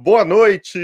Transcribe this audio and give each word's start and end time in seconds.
Boa 0.00 0.24
noite! 0.24 0.78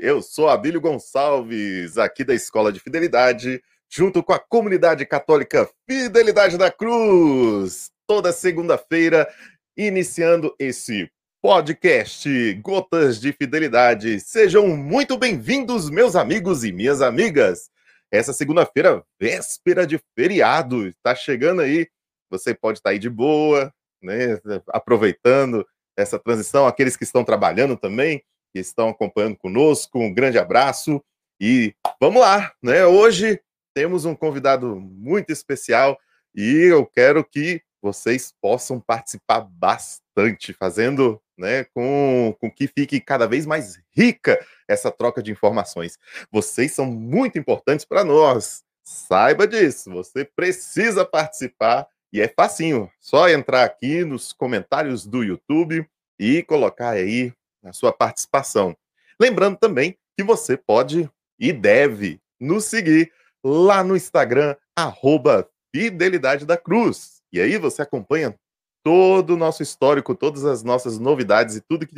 Eu 0.00 0.22
sou 0.22 0.48
Abílio 0.48 0.80
Gonçalves, 0.80 1.98
aqui 1.98 2.24
da 2.24 2.32
Escola 2.32 2.72
de 2.72 2.80
Fidelidade, 2.80 3.62
junto 3.86 4.22
com 4.22 4.32
a 4.32 4.38
comunidade 4.38 5.04
católica 5.04 5.68
Fidelidade 5.86 6.56
da 6.56 6.70
Cruz. 6.70 7.90
Toda 8.06 8.32
segunda-feira, 8.32 9.28
iniciando 9.76 10.56
esse 10.58 11.12
podcast 11.42 12.54
Gotas 12.54 13.20
de 13.20 13.30
Fidelidade. 13.30 14.20
Sejam 14.20 14.66
muito 14.68 15.18
bem-vindos, 15.18 15.90
meus 15.90 16.16
amigos 16.16 16.64
e 16.64 16.72
minhas 16.72 17.02
amigas. 17.02 17.68
Essa 18.10 18.32
segunda-feira, 18.32 19.04
véspera 19.20 19.86
de 19.86 20.00
feriado, 20.16 20.86
está 20.86 21.14
chegando 21.14 21.60
aí. 21.60 21.86
Você 22.30 22.54
pode 22.54 22.78
estar 22.78 22.88
tá 22.88 22.92
aí 22.94 22.98
de 22.98 23.10
boa, 23.10 23.70
né? 24.02 24.40
Aproveitando 24.68 25.62
essa 25.94 26.18
transição, 26.18 26.66
aqueles 26.66 26.96
que 26.96 27.04
estão 27.04 27.22
trabalhando 27.22 27.76
também 27.76 28.24
que 28.56 28.60
estão 28.60 28.88
acompanhando 28.88 29.36
conosco. 29.36 29.98
Um 29.98 30.12
grande 30.12 30.38
abraço 30.38 31.04
e 31.38 31.74
vamos 32.00 32.22
lá, 32.22 32.54
né? 32.62 32.86
Hoje 32.86 33.38
temos 33.74 34.06
um 34.06 34.14
convidado 34.14 34.80
muito 34.80 35.30
especial 35.30 35.98
e 36.34 36.62
eu 36.62 36.86
quero 36.86 37.22
que 37.22 37.60
vocês 37.82 38.32
possam 38.40 38.80
participar 38.80 39.42
bastante, 39.42 40.54
fazendo 40.54 41.20
né, 41.36 41.64
com, 41.64 42.34
com 42.40 42.50
que 42.50 42.66
fique 42.66 42.98
cada 42.98 43.26
vez 43.26 43.44
mais 43.44 43.78
rica 43.94 44.42
essa 44.66 44.90
troca 44.90 45.22
de 45.22 45.30
informações. 45.30 45.98
Vocês 46.32 46.72
são 46.72 46.86
muito 46.86 47.38
importantes 47.38 47.84
para 47.84 48.02
nós. 48.02 48.64
Saiba 48.82 49.46
disso, 49.46 49.90
você 49.90 50.24
precisa 50.24 51.04
participar 51.04 51.86
e 52.10 52.22
é 52.22 52.28
facinho. 52.28 52.90
Só 52.98 53.28
entrar 53.28 53.64
aqui 53.64 54.02
nos 54.02 54.32
comentários 54.32 55.04
do 55.06 55.22
YouTube 55.22 55.86
e 56.18 56.42
colocar 56.42 56.90
aí 56.92 57.34
a 57.66 57.72
sua 57.72 57.92
participação. 57.92 58.76
Lembrando 59.20 59.58
também 59.58 59.98
que 60.16 60.24
você 60.24 60.56
pode 60.56 61.10
e 61.38 61.52
deve 61.52 62.18
nos 62.40 62.64
seguir 62.64 63.12
lá 63.44 63.84
no 63.84 63.94
Instagram, 63.96 64.56
arroba 64.76 65.48
Fidelidade 65.74 66.46
da 66.46 66.56
Cruz. 66.56 67.20
E 67.32 67.40
aí 67.40 67.58
você 67.58 67.82
acompanha 67.82 68.38
todo 68.82 69.34
o 69.34 69.36
nosso 69.36 69.62
histórico, 69.62 70.14
todas 70.14 70.44
as 70.44 70.62
nossas 70.62 70.98
novidades 70.98 71.56
e 71.56 71.60
tudo 71.60 71.86
que 71.86 71.94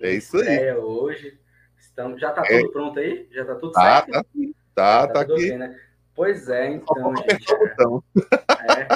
É 0.00 0.12
isso 0.12 0.36
aí. 0.36 0.42
Estreia 0.42 0.78
hoje. 0.78 1.36
Então, 1.96 2.18
já 2.18 2.28
está 2.28 2.42
é. 2.44 2.58
tudo 2.58 2.72
pronto 2.72 2.98
aí? 2.98 3.26
Já 3.30 3.40
está 3.40 3.54
tudo 3.54 3.72
tá, 3.72 3.80
certo? 3.80 4.12
Tá, 4.12 4.22
tá, 4.74 5.06
tá, 5.06 5.12
tá 5.14 5.20
aqui. 5.22 5.48
Bem, 5.48 5.56
né? 5.56 5.80
Pois 6.14 6.46
é, 6.50 6.68
então, 6.68 7.16
gente. 7.16 7.46
É, 8.68 8.88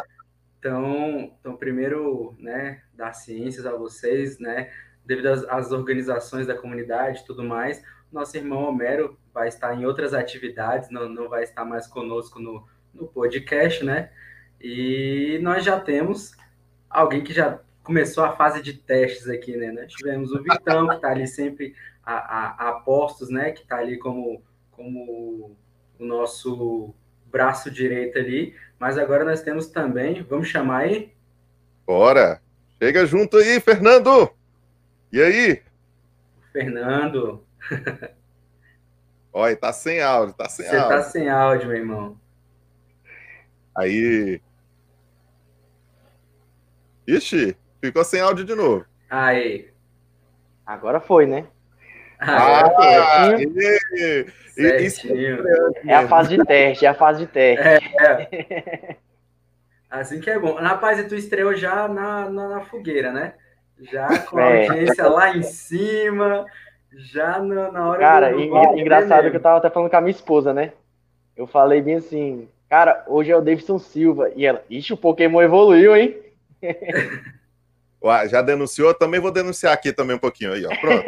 então, 0.58 1.32
então, 1.40 1.56
primeiro, 1.56 2.34
né, 2.38 2.82
dar 2.92 3.12
ciências 3.12 3.64
a 3.64 3.72
vocês, 3.72 4.38
né, 4.38 4.70
devido 5.06 5.26
às, 5.26 5.44
às 5.44 5.72
organizações 5.72 6.46
da 6.46 6.56
comunidade 6.56 7.20
e 7.20 7.24
tudo 7.24 7.44
mais, 7.44 7.82
nosso 8.12 8.36
irmão 8.36 8.64
Homero 8.64 9.16
vai 9.32 9.48
estar 9.48 9.74
em 9.74 9.86
outras 9.86 10.12
atividades, 10.12 10.90
não, 10.90 11.08
não 11.08 11.28
vai 11.28 11.44
estar 11.44 11.64
mais 11.64 11.86
conosco 11.86 12.40
no, 12.40 12.66
no 12.92 13.06
podcast, 13.06 13.84
né? 13.84 14.10
E 14.60 15.38
nós 15.40 15.64
já 15.64 15.80
temos 15.80 16.32
alguém 16.90 17.22
que 17.22 17.32
já 17.32 17.60
começou 17.82 18.24
a 18.24 18.36
fase 18.36 18.60
de 18.60 18.74
testes 18.74 19.28
aqui, 19.28 19.56
né? 19.56 19.72
Nós 19.72 19.92
tivemos 19.92 20.32
o 20.32 20.42
Vitão, 20.42 20.88
que 20.88 20.96
está 20.96 21.10
ali 21.10 21.26
sempre 21.26 21.74
a, 22.10 22.66
a, 22.66 22.68
a 22.68 22.72
postos, 22.80 23.30
né? 23.30 23.52
Que 23.52 23.62
está 23.62 23.76
ali 23.76 23.98
como, 23.98 24.42
como 24.72 25.56
o 25.98 26.04
nosso 26.04 26.94
braço 27.26 27.70
direito 27.70 28.18
ali. 28.18 28.54
Mas 28.78 28.98
agora 28.98 29.24
nós 29.24 29.42
temos 29.42 29.68
também, 29.68 30.22
vamos 30.22 30.48
chamar 30.48 30.78
aí? 30.78 31.12
Bora! 31.86 32.40
Chega 32.82 33.06
junto 33.06 33.36
aí, 33.36 33.60
Fernando! 33.60 34.30
E 35.12 35.20
aí? 35.20 35.62
Fernando. 36.52 37.44
Olha, 39.32 39.56
tá 39.56 39.72
sem 39.72 40.00
áudio, 40.00 40.34
tá 40.34 40.48
sem 40.48 40.66
Você 40.66 40.76
áudio. 40.76 40.96
Você 40.96 41.04
tá 41.04 41.10
sem 41.10 41.28
áudio, 41.28 41.68
meu 41.68 41.76
irmão. 41.76 42.20
Aí. 43.76 44.40
Ixi, 47.06 47.56
ficou 47.80 48.04
sem 48.04 48.20
áudio 48.20 48.44
de 48.44 48.54
novo. 48.54 48.84
Aí. 49.08 49.70
Agora 50.66 51.00
foi, 51.00 51.26
né? 51.26 51.46
Ah, 52.20 52.70
ah 52.78 53.36
isso 54.80 55.08
é 55.86 55.94
a 55.94 56.06
fase 56.06 56.36
de 56.36 56.44
teste, 56.44 56.84
é 56.84 56.88
a 56.88 56.94
fase 56.94 57.20
de 57.20 57.26
teste. 57.26 57.66
É, 57.98 58.02
é. 58.04 58.96
Assim 59.90 60.20
que 60.20 60.30
é 60.30 60.38
bom. 60.38 60.54
Rapaz, 60.54 60.98
e 61.00 61.04
tu 61.04 61.16
estreou 61.16 61.54
já 61.56 61.88
na, 61.88 62.30
na, 62.30 62.48
na 62.48 62.60
fogueira, 62.60 63.10
né? 63.10 63.34
Já 63.80 64.18
com 64.20 64.38
a 64.38 64.42
é. 64.42 64.68
audiência 64.68 65.08
lá 65.08 65.36
em 65.36 65.42
cima, 65.42 66.46
já 66.92 67.40
na, 67.40 67.72
na 67.72 67.88
hora 67.88 67.98
Cara, 67.98 68.32
do... 68.32 68.78
engraçado 68.78 69.30
que 69.30 69.36
eu 69.36 69.40
tava 69.40 69.58
até 69.58 69.70
falando 69.70 69.90
com 69.90 69.96
a 69.96 70.00
minha 70.00 70.12
esposa, 70.12 70.54
né? 70.54 70.72
Eu 71.36 71.46
falei 71.46 71.80
bem 71.80 71.96
assim, 71.96 72.48
cara, 72.68 73.02
hoje 73.08 73.32
é 73.32 73.36
o 73.36 73.40
Davidson 73.40 73.78
Silva. 73.78 74.30
E 74.36 74.44
ela, 74.46 74.62
ixi, 74.68 74.92
o 74.92 74.96
Pokémon 74.96 75.42
evoluiu, 75.42 75.96
hein? 75.96 76.16
Já 78.28 78.40
denunciou? 78.40 78.94
Também 78.94 79.20
vou 79.20 79.30
denunciar 79.30 79.72
aqui 79.72 79.92
também 79.92 80.16
um 80.16 80.20
pouquinho 80.20 80.52
aí, 80.52 80.64
ó. 80.64 80.80
Pronto. 80.80 81.04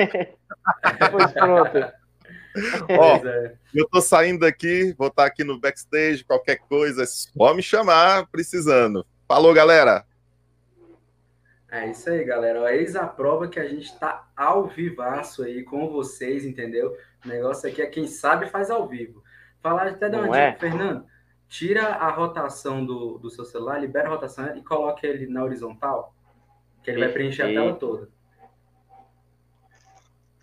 pois 1.11 1.33
pronto. 1.33 1.93
ó, 2.99 3.17
é. 3.27 3.55
eu 3.75 3.89
tô 3.89 4.01
saindo 4.01 4.41
daqui, 4.41 4.95
vou 4.99 5.09
estar 5.09 5.25
aqui 5.25 5.43
no 5.43 5.59
backstage, 5.59 6.25
qualquer 6.25 6.59
coisa, 6.59 7.03
é 7.03 7.07
só 7.07 7.55
me 7.55 7.63
chamar 7.63 8.27
precisando. 8.27 9.07
Falou, 9.27 9.55
galera! 9.55 10.05
É 11.71 11.91
isso 11.91 12.11
aí, 12.11 12.23
galera. 12.23 12.77
Eis 12.77 12.95
a 12.95 13.07
prova 13.07 13.49
que 13.49 13.59
a 13.59 13.67
gente 13.67 13.87
está 13.87 14.29
ao 14.37 14.67
vivaço 14.67 15.43
aí 15.43 15.63
com 15.63 15.89
vocês, 15.89 16.45
entendeu? 16.45 16.95
O 17.25 17.29
negócio 17.29 17.67
aqui 17.67 17.81
é 17.81 17.87
quem 17.87 18.07
sabe 18.07 18.47
faz 18.47 18.71
ao 18.71 18.87
vivo. 18.87 19.25
Falar 19.63 19.87
até 19.87 20.11
de 20.11 20.17
uma 20.17 20.39
é? 20.39 20.53
Fernando, 20.55 21.07
tira 21.49 21.87
a 21.87 22.11
rotação 22.11 22.85
do, 22.85 23.17
do 23.17 23.31
seu 23.31 23.47
celular, 23.47 23.81
libera 23.81 24.09
a 24.09 24.11
rotação 24.11 24.55
e 24.55 24.63
coloca 24.63 25.07
ele 25.07 25.27
na 25.27 25.43
horizontal 25.43 26.15
que 26.83 26.91
ele 26.91 27.01
vai 27.01 27.13
preencher 27.13 27.43
a 27.43 27.47
tela 27.47 27.75
toda. 27.75 28.09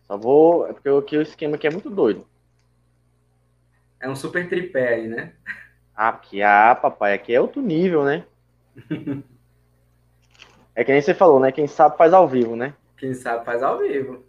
Só 0.08 0.18
vou. 0.18 0.68
É 0.68 0.74
porque 0.74 0.90
aqui 0.90 1.18
o 1.18 1.22
esquema 1.22 1.56
aqui 1.56 1.68
é 1.68 1.72
muito 1.72 1.90
doido. 1.90 2.26
É 4.00 4.10
um 4.10 4.16
super 4.16 4.48
tripé 4.48 4.96
aí, 4.96 5.08
né? 5.08 5.34
Ah, 5.96 6.14
porque 6.14 6.42
ah, 6.42 6.74
papai, 6.74 7.14
aqui 7.14 7.34
é 7.34 7.42
outro 7.42 7.62
nível, 7.62 8.06
né? 8.06 8.26
é 10.74 10.84
que 10.84 10.92
nem 10.92 11.02
você 11.02 11.14
falou, 11.14 11.40
né? 11.40 11.52
Quem 11.52 11.68
sabe 11.68 11.98
faz 11.98 12.14
ao 12.14 12.28
vivo, 12.28 12.56
né? 12.56 12.74
Quem 12.98 13.14
sabe 13.14 13.46
faz 13.46 13.62
ao 13.62 13.78
vivo. 13.80 14.26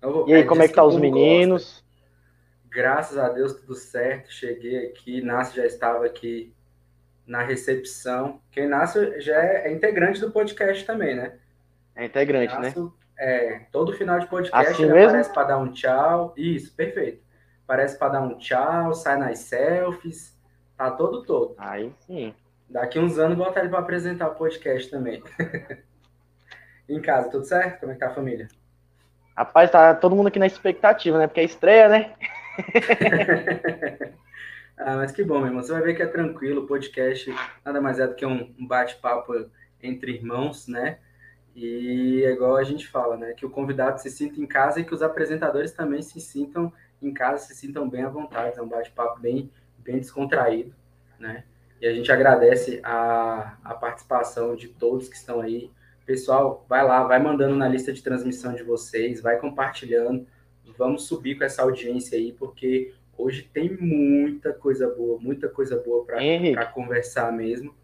Vou... 0.00 0.28
E 0.28 0.34
aí, 0.34 0.44
como 0.44 0.62
é 0.62 0.68
que 0.68 0.74
tá 0.74 0.84
os 0.84 0.96
meninos? 0.96 1.62
Gosta. 1.62 1.84
Graças 2.70 3.18
a 3.18 3.28
Deus, 3.28 3.54
tudo 3.54 3.74
certo. 3.74 4.32
Cheguei 4.32 4.86
aqui, 4.86 5.20
Nasce 5.20 5.56
já 5.56 5.66
estava 5.66 6.06
aqui 6.06 6.54
na 7.26 7.42
recepção. 7.42 8.40
Quem 8.50 8.66
nasce 8.68 9.20
já 9.20 9.36
é, 9.36 9.68
é 9.68 9.72
integrante 9.72 10.20
do 10.20 10.30
podcast 10.30 10.84
também, 10.84 11.14
né? 11.14 11.32
É 11.96 12.06
integrante, 12.06 12.58
né? 12.58 12.74
É, 13.18 13.60
todo 13.70 13.92
final 13.92 14.18
de 14.18 14.26
podcast 14.26 14.72
Assim 14.72 14.82
ele 14.82 14.92
mesmo? 14.92 15.08
aparece 15.08 15.32
para 15.32 15.44
dar 15.44 15.58
um 15.58 15.72
tchau. 15.72 16.34
Isso, 16.36 16.74
perfeito. 16.74 17.22
Aparece 17.64 17.98
para 17.98 18.14
dar 18.14 18.20
um 18.22 18.36
tchau, 18.36 18.94
sai 18.94 19.16
nas 19.16 19.38
selfies, 19.38 20.36
tá 20.76 20.90
todo 20.90 21.22
todo. 21.22 21.54
Aí 21.56 21.92
sim. 22.00 22.34
Daqui 22.68 22.98
uns 22.98 23.18
anos 23.18 23.38
botar 23.38 23.60
ele 23.60 23.68
para 23.68 23.78
apresentar 23.78 24.28
o 24.28 24.34
podcast 24.34 24.90
também. 24.90 25.22
em 26.88 27.00
casa, 27.00 27.30
tudo 27.30 27.44
certo? 27.44 27.80
Como 27.80 27.92
é 27.92 27.94
que 27.94 28.00
tá 28.00 28.08
a 28.08 28.14
família? 28.14 28.48
Rapaz, 29.36 29.70
tá 29.70 29.94
todo 29.94 30.14
mundo 30.14 30.28
aqui 30.28 30.38
na 30.38 30.46
expectativa, 30.46 31.18
né? 31.18 31.26
Porque 31.26 31.40
é 31.40 31.44
estreia, 31.44 31.88
né? 31.88 32.14
ah, 34.76 34.96
mas 34.96 35.12
que 35.12 35.22
bom, 35.22 35.38
meu 35.38 35.46
irmão. 35.46 35.62
Você 35.62 35.72
vai 35.72 35.82
ver 35.82 35.94
que 35.94 36.02
é 36.02 36.06
tranquilo. 36.06 36.62
O 36.62 36.66
podcast 36.66 37.32
nada 37.64 37.80
mais 37.80 37.98
é 38.00 38.06
do 38.06 38.14
que 38.14 38.26
um 38.26 38.52
bate-papo 38.66 39.32
entre 39.82 40.12
irmãos, 40.12 40.66
né? 40.66 40.98
E 41.54 42.24
é 42.24 42.32
igual 42.32 42.56
a 42.56 42.64
gente 42.64 42.88
fala, 42.88 43.16
né? 43.16 43.32
Que 43.34 43.46
o 43.46 43.50
convidado 43.50 44.00
se 44.00 44.10
sinta 44.10 44.40
em 44.40 44.46
casa 44.46 44.80
e 44.80 44.84
que 44.84 44.92
os 44.92 45.02
apresentadores 45.02 45.72
também 45.72 46.02
se 46.02 46.20
sintam 46.20 46.72
em 47.00 47.12
casa, 47.14 47.44
se 47.44 47.54
sintam 47.54 47.88
bem 47.88 48.02
à 48.02 48.08
vontade. 48.08 48.58
É 48.58 48.62
um 48.62 48.68
bate-papo 48.68 49.20
bem, 49.20 49.50
bem 49.78 49.98
descontraído, 49.98 50.74
né? 51.18 51.44
E 51.80 51.86
a 51.86 51.92
gente 51.92 52.10
agradece 52.10 52.80
a, 52.82 53.56
a 53.62 53.74
participação 53.74 54.56
de 54.56 54.68
todos 54.68 55.08
que 55.08 55.16
estão 55.16 55.40
aí. 55.40 55.70
Pessoal, 56.04 56.66
vai 56.68 56.84
lá, 56.84 57.04
vai 57.04 57.22
mandando 57.22 57.54
na 57.54 57.68
lista 57.68 57.92
de 57.92 58.02
transmissão 58.02 58.54
de 58.54 58.62
vocês, 58.62 59.20
vai 59.20 59.38
compartilhando. 59.38 60.26
Vamos 60.76 61.06
subir 61.06 61.36
com 61.38 61.44
essa 61.44 61.62
audiência 61.62 62.18
aí, 62.18 62.32
porque 62.32 62.92
hoje 63.16 63.48
tem 63.52 63.76
muita 63.76 64.52
coisa 64.52 64.88
boa, 64.88 65.18
muita 65.20 65.48
coisa 65.48 65.76
boa 65.76 66.04
para 66.04 66.66
conversar 66.66 67.32
mesmo. 67.32 67.74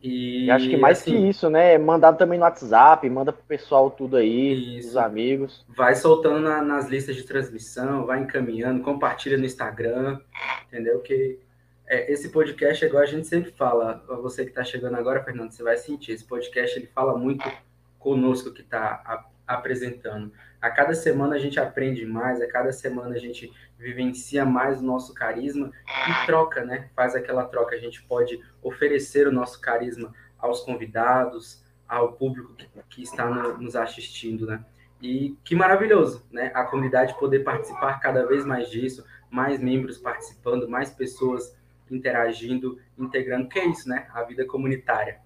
E, 0.00 0.44
e 0.46 0.50
acho 0.50 0.68
que 0.68 0.76
mais 0.76 1.00
assim, 1.00 1.10
que 1.10 1.28
isso, 1.28 1.50
né? 1.50 1.76
Mandar 1.76 2.12
também 2.12 2.38
no 2.38 2.44
WhatsApp, 2.44 3.08
manda 3.10 3.32
pro 3.32 3.42
pessoal 3.44 3.90
tudo 3.90 4.16
aí, 4.16 4.78
Isso. 4.78 4.90
os 4.90 4.96
amigos. 4.96 5.66
vai 5.68 5.96
soltando 5.96 6.38
na- 6.38 6.62
nas 6.62 6.88
listas 6.88 7.16
de 7.16 7.24
transmissão, 7.24 8.06
vai 8.06 8.20
encaminhando, 8.20 8.82
compartilha 8.84 9.36
no 9.36 9.44
Instagram, 9.44 10.20
entendeu? 10.68 11.00
Que 11.00 11.40
é, 11.88 12.12
esse 12.12 12.28
podcast, 12.28 12.84
igual 12.84 13.02
a 13.02 13.06
gente 13.06 13.26
sempre 13.26 13.50
fala, 13.50 14.04
você 14.22 14.44
que 14.44 14.50
está 14.50 14.62
chegando 14.62 14.94
agora, 14.96 15.24
Fernando, 15.24 15.50
você 15.50 15.64
vai 15.64 15.76
sentir, 15.76 16.12
esse 16.12 16.24
podcast 16.24 16.78
ele 16.78 16.86
fala 16.86 17.18
muito 17.18 17.50
conosco 17.98 18.52
que 18.52 18.60
está 18.60 19.24
apresentando. 19.48 20.30
A 20.60 20.70
cada 20.70 20.92
semana 20.94 21.36
a 21.36 21.38
gente 21.38 21.60
aprende 21.60 22.04
mais, 22.04 22.40
a 22.40 22.48
cada 22.48 22.72
semana 22.72 23.14
a 23.14 23.18
gente 23.18 23.52
vivencia 23.78 24.44
mais 24.44 24.80
o 24.80 24.84
nosso 24.84 25.14
carisma 25.14 25.70
e 25.86 26.26
troca, 26.26 26.64
né? 26.64 26.90
Faz 26.96 27.14
aquela 27.14 27.44
troca, 27.44 27.76
a 27.76 27.78
gente 27.78 28.02
pode 28.02 28.40
oferecer 28.62 29.28
o 29.28 29.32
nosso 29.32 29.60
carisma 29.60 30.12
aos 30.38 30.60
convidados, 30.62 31.64
ao 31.88 32.12
público 32.12 32.54
que, 32.54 32.68
que 32.90 33.02
está 33.02 33.26
no- 33.30 33.56
nos 33.58 33.76
assistindo, 33.76 34.46
né? 34.46 34.64
E 35.00 35.36
que 35.44 35.54
maravilhoso, 35.54 36.26
né? 36.30 36.50
A 36.54 36.64
comunidade 36.64 37.16
poder 37.18 37.44
participar 37.44 38.00
cada 38.00 38.26
vez 38.26 38.44
mais 38.44 38.68
disso, 38.68 39.06
mais 39.30 39.60
membros 39.60 39.96
participando, 39.98 40.68
mais 40.68 40.90
pessoas 40.90 41.56
interagindo, 41.88 42.78
integrando, 42.98 43.48
que 43.48 43.58
é 43.60 43.66
isso, 43.66 43.88
né? 43.88 44.08
A 44.12 44.22
vida 44.24 44.44
comunitária. 44.44 45.20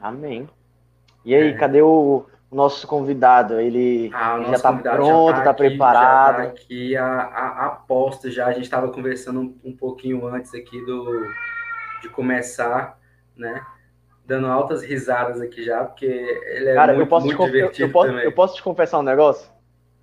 Amém. 0.00 0.48
E 1.24 1.34
aí, 1.34 1.48
É. 1.50 1.56
cadê 1.56 1.82
o, 1.82 2.26
o 2.50 2.56
nosso 2.56 2.86
convidado? 2.86 3.60
Ele 3.60 4.10
Ah, 4.12 4.40
já 4.50 4.58
tá 4.58 4.70
convidado 4.70 4.96
pronto, 4.96 5.36
já 5.36 5.42
tá 5.44 5.50
aqui, 5.50 5.58
preparado. 5.68 6.36
Já 6.36 6.42
tá 6.44 6.48
aqui 6.48 6.96
a, 6.96 7.04
a, 7.06 7.66
a 7.66 7.70
posta 7.70 8.30
já. 8.30 8.46
A 8.46 8.52
gente 8.52 8.64
estava 8.64 8.90
conversando 8.90 9.40
um, 9.40 9.56
um 9.64 9.76
pouquinho 9.76 10.26
antes 10.26 10.54
aqui 10.54 10.80
do, 10.84 11.26
de 12.02 12.08
começar, 12.08 12.98
né? 13.36 13.64
Dando 14.24 14.46
altas 14.46 14.82
risadas 14.82 15.40
aqui 15.40 15.62
já, 15.62 15.84
porque 15.84 16.04
ele 16.06 16.68
é 16.70 16.74
Cara, 16.74 16.92
muito, 16.92 17.04
eu, 17.04 17.08
posso 17.08 17.26
muito 17.26 17.38
conf- 17.38 17.48
eu- 17.48 17.52
divertido 17.54 17.88
eu, 17.88 17.92
posso, 17.92 18.08
também. 18.08 18.24
eu 18.24 18.32
posso 18.32 18.54
te 18.56 18.62
confessar 18.62 18.98
um 18.98 19.02
negócio? 19.02 19.50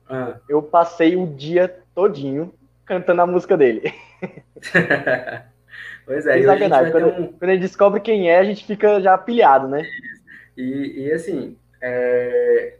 Ah. 0.09 0.35
Eu 0.49 0.61
passei 0.63 1.15
o 1.15 1.27
dia 1.27 1.79
todinho 1.93 2.53
cantando 2.85 3.21
a 3.21 3.27
música 3.27 3.55
dele. 3.57 3.93
pois 6.05 6.25
é, 6.25 6.41
sacanagem. 6.43 6.91
ter 6.91 6.91
Quando, 6.91 7.07
um, 7.21 7.27
quando 7.33 7.49
a 7.49 7.53
gente 7.53 7.61
descobre 7.61 7.99
quem 7.99 8.29
é, 8.29 8.39
a 8.39 8.43
gente 8.43 8.65
fica 8.65 8.99
já 9.01 9.17
pilhado, 9.17 9.67
né? 9.67 9.83
E, 10.57 11.05
e, 11.07 11.11
assim, 11.11 11.57
é, 11.81 12.77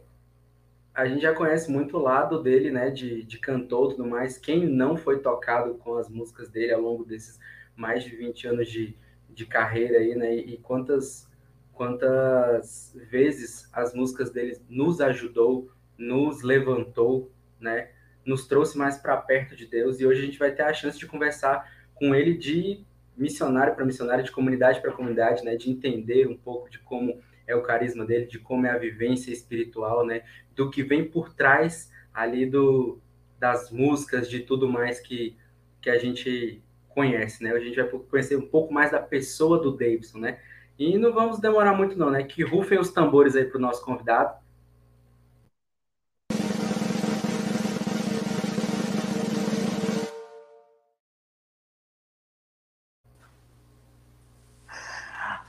a 0.96 1.06
gente 1.06 1.20
já 1.22 1.34
conhece 1.34 1.70
muito 1.70 1.98
o 1.98 2.02
lado 2.02 2.42
dele, 2.42 2.70
né, 2.70 2.90
de, 2.90 3.22
de 3.22 3.38
cantor 3.38 3.92
e 3.92 3.96
tudo 3.96 4.08
mais. 4.08 4.38
Quem 4.38 4.66
não 4.66 4.96
foi 4.96 5.20
tocado 5.20 5.74
com 5.74 5.96
as 5.98 6.08
músicas 6.08 6.48
dele 6.48 6.72
ao 6.72 6.80
longo 6.80 7.04
desses 7.04 7.38
mais 7.76 8.02
de 8.02 8.16
20 8.16 8.48
anos 8.48 8.70
de, 8.70 8.96
de 9.28 9.44
carreira 9.44 9.98
aí, 9.98 10.14
né? 10.14 10.34
E 10.34 10.56
quantas, 10.56 11.30
quantas 11.74 12.96
vezes 13.10 13.68
as 13.72 13.92
músicas 13.92 14.30
dele 14.30 14.58
nos 14.70 15.00
ajudou, 15.02 15.70
nos 15.98 16.42
levantou, 16.42 17.30
né? 17.60 17.90
Nos 18.24 18.46
trouxe 18.46 18.78
mais 18.78 18.96
para 18.96 19.18
perto 19.18 19.54
de 19.54 19.66
Deus. 19.66 20.00
E 20.00 20.06
hoje 20.06 20.22
a 20.22 20.24
gente 20.24 20.38
vai 20.38 20.50
ter 20.50 20.62
a 20.62 20.72
chance 20.72 20.98
de 20.98 21.06
conversar 21.06 21.70
com 21.94 22.14
ele 22.14 22.34
de 22.34 22.82
missionário 23.14 23.74
para 23.74 23.84
missionário, 23.84 24.24
de 24.24 24.32
comunidade 24.32 24.80
para 24.80 24.92
comunidade, 24.92 25.44
né? 25.44 25.56
De 25.56 25.70
entender 25.70 26.26
um 26.26 26.36
pouco 26.36 26.70
de 26.70 26.78
como 26.78 27.20
é 27.46 27.54
o 27.54 27.62
carisma 27.62 28.04
dele, 28.04 28.26
de 28.26 28.38
como 28.38 28.66
é 28.66 28.70
a 28.70 28.78
vivência 28.78 29.32
espiritual, 29.32 30.04
né? 30.04 30.22
Do 30.54 30.70
que 30.70 30.82
vem 30.82 31.04
por 31.04 31.32
trás 31.34 31.90
ali 32.12 32.46
do, 32.46 32.98
das 33.38 33.70
músicas, 33.70 34.28
de 34.28 34.40
tudo 34.40 34.68
mais 34.68 35.00
que, 35.00 35.36
que 35.80 35.90
a 35.90 35.98
gente 35.98 36.62
conhece, 36.88 37.42
né? 37.42 37.52
A 37.52 37.60
gente 37.60 37.76
vai 37.76 37.86
conhecer 37.88 38.36
um 38.36 38.46
pouco 38.46 38.72
mais 38.72 38.90
da 38.90 38.98
pessoa 38.98 39.60
do 39.60 39.70
Davidson, 39.76 40.18
né? 40.18 40.38
E 40.78 40.98
não 40.98 41.12
vamos 41.12 41.38
demorar 41.38 41.74
muito 41.74 41.98
não, 41.98 42.10
né? 42.10 42.22
Que 42.22 42.42
rufem 42.42 42.78
os 42.78 42.90
tambores 42.90 43.36
aí 43.36 43.44
para 43.44 43.58
o 43.58 43.60
nosso 43.60 43.84
convidado. 43.84 44.38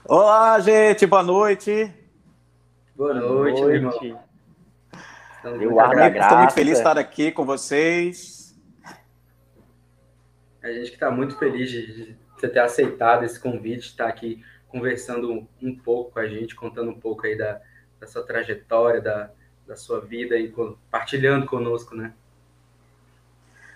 Olá, 0.10 0.58
gente, 0.62 1.06
boa 1.06 1.22
noite. 1.22 1.94
Boa 2.96 3.14
noite, 3.14 3.62
irmão. 3.62 3.92
Muito 5.44 5.76
da 5.76 5.84
agradaecidos. 5.84 6.24
Estou 6.24 6.38
muito 6.38 6.54
feliz 6.54 6.74
de 6.76 6.78
estar 6.78 6.98
aqui 6.98 7.30
com 7.30 7.46
vocês. 7.46 8.58
A 10.64 10.72
gente 10.72 10.92
que 10.92 10.96
está 10.96 11.12
muito 11.12 11.38
feliz 11.38 11.70
de, 11.70 12.16
você 12.38 12.48
ter 12.48 12.60
aceitado 12.60 13.26
esse 13.26 13.38
convite, 13.38 13.88
estar 13.88 14.08
aqui 14.08 14.42
conversando 14.70 15.30
um, 15.30 15.46
um 15.62 15.76
pouco 15.76 16.12
com 16.12 16.20
a 16.20 16.28
gente, 16.28 16.56
contando 16.56 16.90
um 16.90 16.98
pouco 16.98 17.28
aí 17.28 17.38
da, 17.38 17.60
da 18.00 18.08
sua 18.08 18.26
trajetória, 18.26 19.02
da, 19.02 19.30
da 19.68 19.76
sua 19.76 20.00
vida 20.00 20.38
e 20.38 20.48
compartilhando 20.50 21.46
conosco, 21.46 21.94
né? 21.94 22.14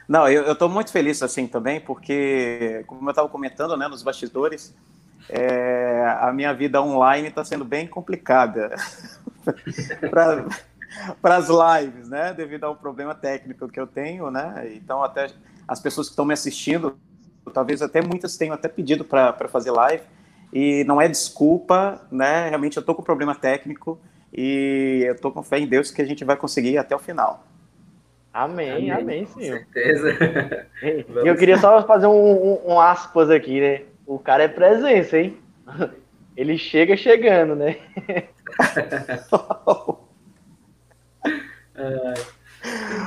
Não, 0.08 0.29
eu 0.29 0.53
estou 0.53 0.70
muito 0.70 0.94
feliz 0.94 1.22
assim 1.22 1.46
também, 1.46 1.82
porque, 1.82 2.86
como 2.88 3.05
eu 3.05 3.12
estava 3.12 3.27
comentando 3.27 3.75
né, 3.75 3.89
nos 3.89 4.01
bastidores, 4.01 4.74
é, 5.30 6.18
a 6.20 6.32
minha 6.34 6.54
vida 6.54 6.82
online 6.82 7.28
está 7.30 7.44
sendo 7.44 7.63
bem 7.66 7.88
complicada 7.88 8.75
para 11.22 11.36
as 11.38 11.48
lives, 11.50 12.10
né? 12.10 12.34
Devido 12.34 12.66
a 12.66 12.72
um 12.72 12.75
problema 12.75 13.16
técnico 13.16 13.68
que 13.68 13.80
eu 13.80 13.88
tenho, 13.88 14.30
né? 14.30 14.72
Então, 14.75 15.04
até 15.04 15.28
as 15.68 15.80
pessoas 15.80 16.08
que 16.08 16.12
estão 16.12 16.25
me 16.25 16.34
assistindo, 16.34 16.98
talvez 17.54 17.82
até 17.82 18.01
muitas 18.01 18.38
tenham 18.38 18.54
até 18.54 18.68
pedido 18.68 19.06
para 19.06 19.48
fazer 19.48 19.72
live, 19.72 20.04
e 20.54 20.84
não 20.84 21.00
é 21.00 21.08
desculpa, 21.08 22.01
né? 22.12 22.50
Realmente 22.50 22.75
eu 22.78 22.82
estou 22.82 22.94
com 22.94 23.01
problema 23.01 23.34
técnico 23.34 24.00
e 24.34 25.04
eu 25.06 25.13
estou 25.13 25.32
com 25.32 25.42
fé 25.44 25.60
em 25.60 25.68
Deus 25.68 25.92
que 25.92 26.01
a 26.01 26.06
gente 26.06 26.25
vai 26.25 26.36
conseguir 26.36 26.72
ir 26.72 26.78
até 26.78 26.96
o 26.96 27.00
final. 27.00 27.46
Amém, 28.34 28.90
amém, 28.92 29.25
Com 29.25 29.40
senhor. 29.40 29.60
certeza. 29.60 30.68
E 30.82 31.04
Vamos 31.04 31.25
eu 31.25 31.36
queria 31.36 31.58
só 31.58 31.86
fazer 31.86 32.08
um, 32.08 32.12
um- 32.13 32.74
um 32.74 32.80
aspas 32.80 33.30
aqui, 33.30 33.60
né? 33.60 33.82
O 34.05 34.20
cara 34.20 34.43
é 34.43 34.48
presença, 34.48 35.17
hein? 35.17 35.38
Ele 36.36 36.58
chega 36.58 36.96
chegando, 36.96 37.55
né? 37.55 37.77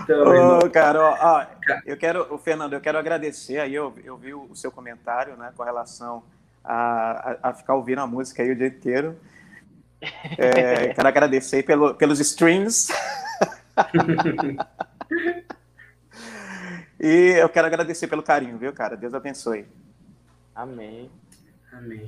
Então, 0.02 0.24
meu 0.24 0.34
irmão, 0.34 0.58
Ô, 0.58 0.70
cara, 0.70 1.00
ó, 1.00 1.16
ó, 1.20 1.46
eu 1.86 1.96
quero, 1.96 2.34
o 2.34 2.38
Fernando, 2.38 2.72
eu 2.72 2.80
quero 2.80 2.98
agradecer 2.98 3.58
aí, 3.58 3.74
eu, 3.74 3.94
eu 4.04 4.16
vi 4.16 4.34
o 4.34 4.54
seu 4.54 4.70
comentário, 4.70 5.36
né, 5.36 5.52
com 5.56 5.62
relação 5.62 6.22
a, 6.62 7.36
a, 7.42 7.50
a 7.50 7.54
ficar 7.54 7.74
ouvindo 7.74 8.00
a 8.00 8.06
música 8.06 8.42
aí 8.42 8.50
o 8.50 8.56
dia 8.56 8.66
inteiro. 8.66 9.16
É, 10.36 10.88
quero 10.94 11.08
agradecer 11.08 11.62
pelo, 11.62 11.94
pelos 11.94 12.20
streams. 12.20 12.92
e 17.00 17.36
eu 17.38 17.48
quero 17.48 17.66
agradecer 17.66 18.08
pelo 18.08 18.22
carinho, 18.22 18.58
viu, 18.58 18.72
cara? 18.72 18.96
Deus 18.96 19.14
abençoe. 19.14 19.66
Amém. 20.54 21.10
Amém. 21.72 22.06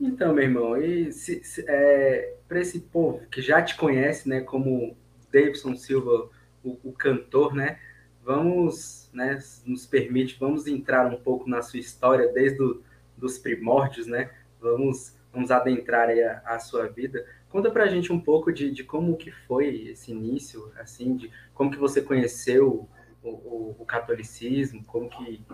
Então, 0.00 0.34
meu 0.34 0.42
irmão, 0.42 0.76
e 0.76 1.12
se, 1.12 1.44
se, 1.44 1.64
é, 1.68 2.34
para 2.48 2.60
esse 2.60 2.80
povo 2.80 3.24
que 3.30 3.40
já 3.40 3.62
te 3.62 3.76
conhece, 3.76 4.28
né, 4.28 4.40
como 4.40 4.96
Davidson 5.32 5.76
Silva, 5.76 6.28
o, 6.64 6.76
o 6.82 6.92
cantor, 6.92 7.54
né, 7.54 7.78
vamos, 8.24 9.08
né, 9.12 9.38
nos 9.64 9.86
permite, 9.86 10.36
vamos 10.40 10.66
entrar 10.66 11.06
um 11.06 11.16
pouco 11.16 11.48
na 11.48 11.62
sua 11.62 11.78
história 11.78 12.32
desde 12.32 12.60
o, 12.60 12.82
dos 13.16 13.38
primórdios, 13.38 14.08
né, 14.08 14.30
vamos, 14.60 15.14
vamos 15.32 15.52
adentrar 15.52 16.08
a, 16.10 16.54
a 16.54 16.58
sua 16.58 16.88
vida. 16.88 17.24
conta 17.48 17.70
pra 17.70 17.86
gente 17.86 18.12
um 18.12 18.20
pouco 18.20 18.52
de, 18.52 18.72
de 18.72 18.82
como 18.82 19.16
que 19.16 19.30
foi 19.30 19.88
esse 19.90 20.10
início, 20.10 20.72
assim, 20.80 21.16
de 21.16 21.30
como 21.54 21.70
que 21.70 21.78
você 21.78 22.02
conheceu 22.02 22.88
o, 23.22 23.28
o, 23.28 23.76
o, 23.78 23.84
catolicismo, 23.84 24.82
como 24.84 25.08
que, 25.08 25.44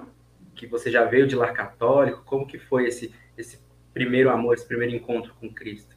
que 0.58 0.66
você 0.66 0.90
já 0.90 1.04
veio 1.04 1.26
de 1.26 1.36
lar 1.36 1.52
católico, 1.54 2.22
como 2.24 2.46
que 2.46 2.58
foi 2.58 2.86
esse, 2.88 3.14
esse 3.36 3.58
primeiro 3.94 4.30
amor, 4.30 4.54
esse 4.54 4.66
primeiro 4.66 4.94
encontro 4.94 5.32
com 5.40 5.48
Cristo? 5.48 5.96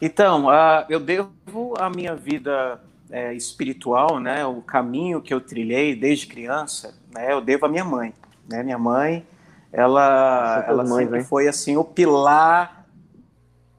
Então, 0.00 0.46
uh, 0.46 0.84
eu 0.90 1.00
devo 1.00 1.74
a 1.78 1.88
minha 1.88 2.14
vida 2.14 2.80
é, 3.10 3.32
espiritual, 3.32 4.20
né, 4.20 4.44
o 4.44 4.60
caminho 4.60 5.22
que 5.22 5.32
eu 5.32 5.40
trilhei 5.40 5.96
desde 5.96 6.26
criança, 6.26 6.94
né, 7.12 7.32
eu 7.32 7.40
devo 7.40 7.64
à 7.64 7.68
minha 7.68 7.84
mãe. 7.84 8.12
Né? 8.48 8.62
Minha 8.62 8.78
mãe, 8.78 9.26
ela, 9.72 10.64
ela 10.68 10.84
mães, 10.84 11.08
sempre 11.08 11.24
foi 11.24 11.48
assim 11.48 11.76
o 11.78 11.84
pilar 11.84 12.86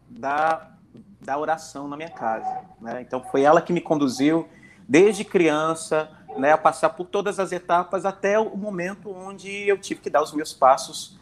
da, 0.10 0.72
da 1.22 1.38
oração 1.38 1.88
na 1.88 1.96
minha 1.96 2.10
casa. 2.10 2.62
Né? 2.82 3.02
Então, 3.02 3.24
foi 3.24 3.44
ela 3.44 3.62
que 3.62 3.72
me 3.72 3.80
conduziu 3.80 4.48
desde 4.88 5.24
criança 5.24 6.10
né, 6.38 6.52
a 6.52 6.58
passar 6.58 6.90
por 6.90 7.06
todas 7.08 7.40
as 7.40 7.52
etapas 7.52 8.06
até 8.06 8.40
o 8.40 8.56
momento 8.56 9.12
onde 9.12 9.50
eu 9.68 9.78
tive 9.78 10.02
que 10.02 10.10
dar 10.10 10.22
os 10.22 10.34
meus 10.34 10.54
passos 10.54 11.20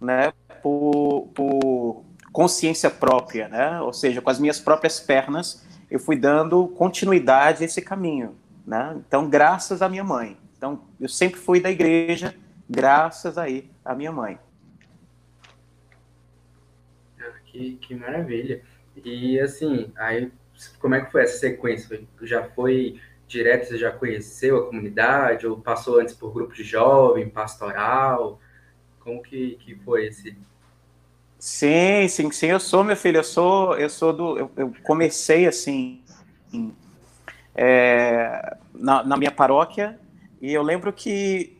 né, 0.00 0.32
por, 0.62 1.28
por 1.34 2.04
consciência 2.32 2.90
própria, 2.90 3.48
né? 3.48 3.80
ou 3.80 3.92
seja, 3.92 4.22
com 4.22 4.30
as 4.30 4.38
minhas 4.38 4.58
próprias 4.58 4.98
pernas, 4.98 5.66
eu 5.90 5.98
fui 5.98 6.16
dando 6.16 6.68
continuidade 6.68 7.62
a 7.62 7.66
esse 7.66 7.82
caminho. 7.82 8.36
Né? 8.66 8.94
Então, 9.06 9.28
graças 9.28 9.82
à 9.82 9.88
minha 9.88 10.04
mãe. 10.04 10.36
Então, 10.56 10.82
eu 11.00 11.08
sempre 11.08 11.38
fui 11.38 11.60
da 11.60 11.70
igreja, 11.70 12.34
graças 12.68 13.36
aí 13.36 13.70
à 13.84 13.94
minha 13.94 14.12
mãe. 14.12 14.38
Que, 17.46 17.76
que 17.76 17.94
maravilha. 17.94 18.62
E 19.04 19.38
assim, 19.38 19.92
aí 19.96 20.32
como 20.78 20.94
é 20.94 21.04
que 21.04 21.10
foi 21.10 21.22
essa 21.22 21.38
sequência? 21.38 22.02
Já 22.22 22.44
foi 22.50 23.00
direto, 23.32 23.68
você 23.68 23.78
já 23.78 23.90
conheceu 23.90 24.58
a 24.58 24.66
comunidade, 24.66 25.46
ou 25.46 25.58
passou 25.58 25.98
antes 25.98 26.14
por 26.14 26.32
grupo 26.32 26.54
de 26.54 26.62
jovem, 26.62 27.28
pastoral? 27.28 28.38
Como 29.00 29.22
que, 29.22 29.56
que 29.56 29.74
foi 29.76 30.06
esse? 30.06 30.36
Sim, 31.38 32.06
sim, 32.08 32.30
sim, 32.30 32.46
eu 32.46 32.60
sou, 32.60 32.84
meu 32.84 32.96
filho, 32.96 33.18
eu 33.18 33.24
sou, 33.24 33.76
eu 33.76 33.90
sou 33.90 34.12
do, 34.12 34.38
eu, 34.38 34.50
eu 34.56 34.72
comecei 34.84 35.46
assim, 35.46 36.00
é, 37.54 38.56
na, 38.72 39.02
na 39.02 39.16
minha 39.16 39.32
paróquia, 39.32 39.98
e 40.40 40.52
eu 40.52 40.62
lembro 40.62 40.92
que 40.92 41.58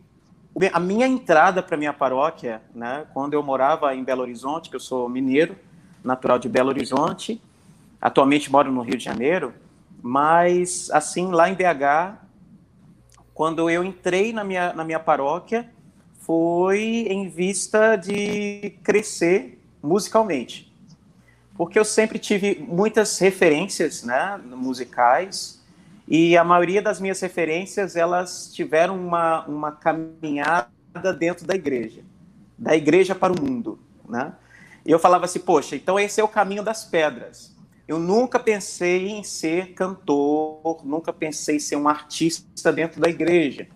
a 0.72 0.78
minha 0.78 1.06
entrada 1.06 1.62
para 1.62 1.76
minha 1.76 1.92
paróquia, 1.92 2.62
né, 2.74 3.06
quando 3.12 3.34
eu 3.34 3.42
morava 3.42 3.94
em 3.94 4.04
Belo 4.04 4.22
Horizonte, 4.22 4.70
que 4.70 4.76
eu 4.76 4.80
sou 4.80 5.08
mineiro, 5.08 5.56
natural 6.04 6.38
de 6.38 6.48
Belo 6.48 6.68
Horizonte, 6.68 7.40
atualmente 8.00 8.50
moro 8.52 8.70
no 8.70 8.82
Rio 8.82 8.96
de 8.96 9.04
Janeiro, 9.04 9.54
mas 10.02 10.90
assim 10.92 11.30
lá 11.30 11.48
em 11.48 11.54
BH, 11.54 12.18
quando 13.32 13.70
eu 13.70 13.84
entrei 13.84 14.32
na 14.32 14.42
minha, 14.42 14.72
na 14.72 14.84
minha 14.84 15.00
paróquia, 15.00 15.70
foi 16.20 17.06
em 17.08 17.28
vista 17.28 17.96
de 17.96 18.74
crescer 18.82 19.62
musicalmente. 19.82 20.72
Porque 21.56 21.78
eu 21.78 21.84
sempre 21.84 22.18
tive 22.18 22.64
muitas 22.68 23.18
referências 23.18 24.02
né, 24.02 24.40
musicais, 24.44 25.62
e 26.06 26.36
a 26.36 26.44
maioria 26.44 26.82
das 26.82 27.00
minhas 27.00 27.20
referências 27.20 27.96
elas 27.96 28.52
tiveram 28.52 28.96
uma, 28.96 29.46
uma 29.46 29.72
caminhada 29.72 30.68
dentro 31.18 31.46
da 31.46 31.54
igreja, 31.54 32.02
da 32.58 32.76
igreja 32.76 33.14
para 33.14 33.32
o 33.32 33.40
mundo, 33.40 33.78
né? 34.08 34.32
E 34.84 34.90
eu 34.90 34.98
falava 34.98 35.26
assim, 35.26 35.38
poxa, 35.38 35.76
então 35.76 35.98
esse 35.98 36.20
é 36.20 36.24
o 36.24 36.28
caminho 36.28 36.62
das 36.62 36.84
pedras. 36.84 37.51
Eu 37.92 37.98
nunca 37.98 38.38
pensei 38.38 39.10
em 39.10 39.22
ser 39.22 39.74
cantor, 39.74 40.80
nunca 40.82 41.12
pensei 41.12 41.56
em 41.56 41.58
ser 41.58 41.76
um 41.76 41.86
artista 41.86 42.72
dentro 42.72 42.98
da 42.98 43.10
igreja, 43.10 43.68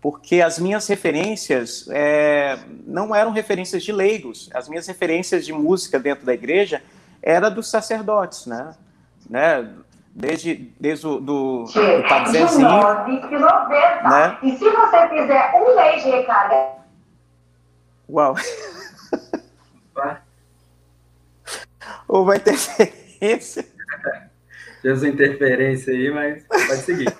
porque 0.00 0.40
as 0.40 0.58
minhas 0.58 0.88
referências 0.88 1.86
é, 1.88 2.58
não 2.84 3.14
eram 3.14 3.30
referências 3.30 3.84
de 3.84 3.92
leigos, 3.92 4.50
as 4.52 4.68
minhas 4.68 4.88
referências 4.88 5.46
de 5.46 5.52
música 5.52 5.96
dentro 6.00 6.26
da 6.26 6.34
igreja 6.34 6.82
era 7.22 7.48
dos 7.48 7.70
sacerdotes, 7.70 8.46
né? 8.46 8.74
né? 9.30 9.72
desde, 10.12 10.74
desde 10.80 11.06
o 11.06 11.20
do, 11.20 11.62
do 11.66 12.08
Padre 12.08 12.32
Zezinho. 12.32 12.66
Né? 12.66 14.38
E 14.42 14.56
se 14.58 14.68
você 14.70 15.08
fizer 15.08 15.52
um 15.54 15.76
mês 15.76 16.02
de 16.02 16.10
recarga. 16.10 16.66
Uau! 18.10 18.34
Houve 22.08 22.40
interferência. 23.22 23.66
Fez 24.82 25.04
interferência 25.04 25.92
aí, 25.92 26.10
mas 26.10 26.44
pode 26.44 26.82
seguir. 26.82 27.14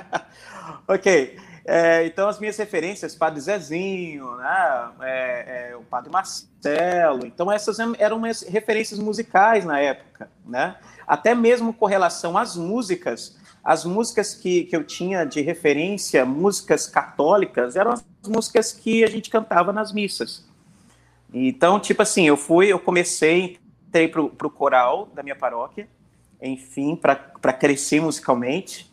ok. 0.86 1.36
É, 1.66 2.04
então, 2.04 2.28
as 2.28 2.38
minhas 2.38 2.58
referências, 2.58 3.14
Padre 3.16 3.40
Zezinho, 3.40 4.36
né, 4.36 4.90
é, 5.00 5.70
é, 5.70 5.76
o 5.76 5.82
Padre 5.82 6.12
Marcelo, 6.12 7.26
então 7.26 7.50
essas 7.50 7.78
eram 7.98 8.20
minhas 8.20 8.42
referências 8.42 9.00
musicais 9.00 9.64
na 9.64 9.80
época, 9.80 10.28
né? 10.46 10.76
Até 11.06 11.34
mesmo 11.34 11.72
com 11.72 11.86
relação 11.86 12.36
às 12.36 12.54
músicas, 12.54 13.38
as 13.64 13.82
músicas 13.86 14.34
que, 14.34 14.64
que 14.64 14.76
eu 14.76 14.84
tinha 14.84 15.24
de 15.24 15.40
referência, 15.40 16.26
músicas 16.26 16.86
católicas, 16.86 17.76
eram 17.76 17.92
as 17.92 18.04
músicas 18.28 18.70
que 18.70 19.02
a 19.02 19.08
gente 19.08 19.30
cantava 19.30 19.72
nas 19.72 19.90
missas. 19.90 20.44
Então, 21.32 21.80
tipo 21.80 22.02
assim, 22.02 22.28
eu 22.28 22.36
fui, 22.36 22.68
eu 22.68 22.78
comecei, 22.78 23.58
entrei 23.94 24.08
para 24.08 24.46
o 24.46 24.50
coral 24.50 25.08
da 25.14 25.22
minha 25.22 25.36
paróquia, 25.36 25.88
enfim, 26.42 26.96
para 26.96 27.52
crescer 27.52 28.00
musicalmente, 28.00 28.92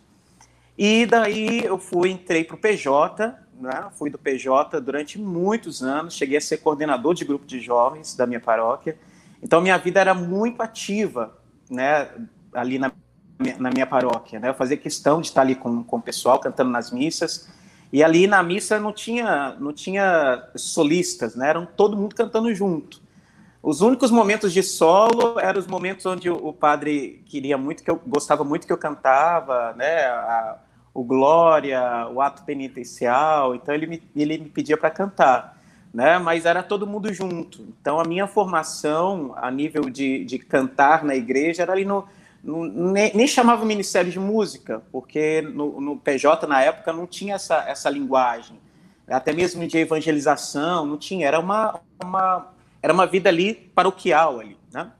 e 0.77 1.05
daí 1.07 1.63
eu 1.63 1.77
fui, 1.79 2.11
entrei 2.11 2.43
para 2.43 2.55
o 2.55 2.59
PJ, 2.59 3.35
né? 3.59 3.89
fui 3.97 4.09
do 4.09 4.17
PJ 4.17 4.79
durante 4.79 5.19
muitos 5.19 5.81
anos, 5.81 6.13
cheguei 6.13 6.37
a 6.37 6.41
ser 6.41 6.57
coordenador 6.57 7.13
de 7.13 7.25
grupo 7.25 7.45
de 7.45 7.59
jovens 7.59 8.15
da 8.15 8.27
minha 8.27 8.39
paróquia. 8.39 8.97
Então 9.41 9.59
minha 9.59 9.77
vida 9.77 9.99
era 9.99 10.13
muito 10.13 10.61
ativa, 10.61 11.35
né? 11.69 12.07
Ali 12.53 12.77
na, 12.77 12.91
na 13.59 13.69
minha 13.69 13.87
paróquia, 13.87 14.39
né? 14.39 14.49
Eu 14.49 14.53
fazia 14.53 14.77
questão 14.77 15.19
de 15.19 15.27
estar 15.27 15.41
ali 15.41 15.55
com, 15.55 15.83
com 15.83 15.97
o 15.97 16.01
pessoal 16.01 16.39
cantando 16.39 16.69
nas 16.69 16.91
missas. 16.91 17.49
E 17.91 18.03
ali 18.03 18.25
na 18.27 18.41
missa 18.41 18.79
não 18.79 18.93
tinha 18.93 19.55
não 19.59 19.73
tinha 19.73 20.47
solistas, 20.55 21.35
né? 21.35 21.49
Eram 21.49 21.65
todo 21.65 21.97
mundo 21.97 22.15
cantando 22.15 22.53
junto. 22.53 23.01
Os 23.63 23.81
únicos 23.81 24.09
momentos 24.09 24.51
de 24.51 24.63
solo 24.63 25.39
eram 25.39 25.59
os 25.59 25.67
momentos 25.67 26.05
onde 26.07 26.29
o, 26.29 26.51
padre 26.51 27.21
queria 27.27 27.57
muito 27.57 27.83
que 27.83 27.91
eu 27.91 28.01
gostava 28.07 28.43
muito 28.43 28.65
que 28.65 28.73
eu 28.73 28.77
cantava, 28.77 29.73
né? 29.73 30.05
A, 30.05 30.57
o 30.93 31.03
Glória, 31.03 32.07
o 32.11 32.19
ato 32.21 32.43
penitencial. 32.43 33.53
Então 33.53 33.73
ele 33.73 33.85
me, 33.85 34.03
ele 34.15 34.39
me 34.39 34.49
pedia 34.49 34.75
para 34.75 34.89
cantar, 34.89 35.61
né? 35.93 36.17
Mas 36.17 36.45
era 36.45 36.63
todo 36.63 36.87
mundo 36.87 37.13
junto. 37.13 37.61
Então 37.79 37.99
a 37.99 38.03
minha 38.03 38.25
formação 38.25 39.33
a 39.37 39.51
nível 39.51 39.83
de, 39.91 40.25
de 40.25 40.39
cantar 40.39 41.03
na 41.03 41.15
igreja 41.15 41.61
era 41.61 41.73
ali 41.73 41.85
no, 41.85 42.07
no 42.43 42.91
nem, 42.91 43.15
nem, 43.15 43.27
chamava 43.27 43.63
Ministério 43.63 44.11
de 44.11 44.19
Música, 44.19 44.81
porque 44.91 45.41
no, 45.41 45.79
no 45.79 45.97
PJ 45.97 46.47
na 46.47 46.63
época 46.63 46.91
não 46.91 47.05
tinha 47.05 47.35
essa, 47.35 47.63
essa 47.67 47.91
linguagem, 47.91 48.59
até 49.07 49.31
mesmo 49.31 49.67
de 49.67 49.77
evangelização 49.77 50.83
não 50.83 50.97
tinha. 50.97 51.27
Era 51.27 51.39
uma, 51.39 51.79
uma 52.03 52.47
era 52.81 52.93
uma 52.93 53.05
vida 53.05 53.29
ali 53.29 53.53
paroquial 53.53 54.39
ali, 54.39 54.57
né? 54.73 54.91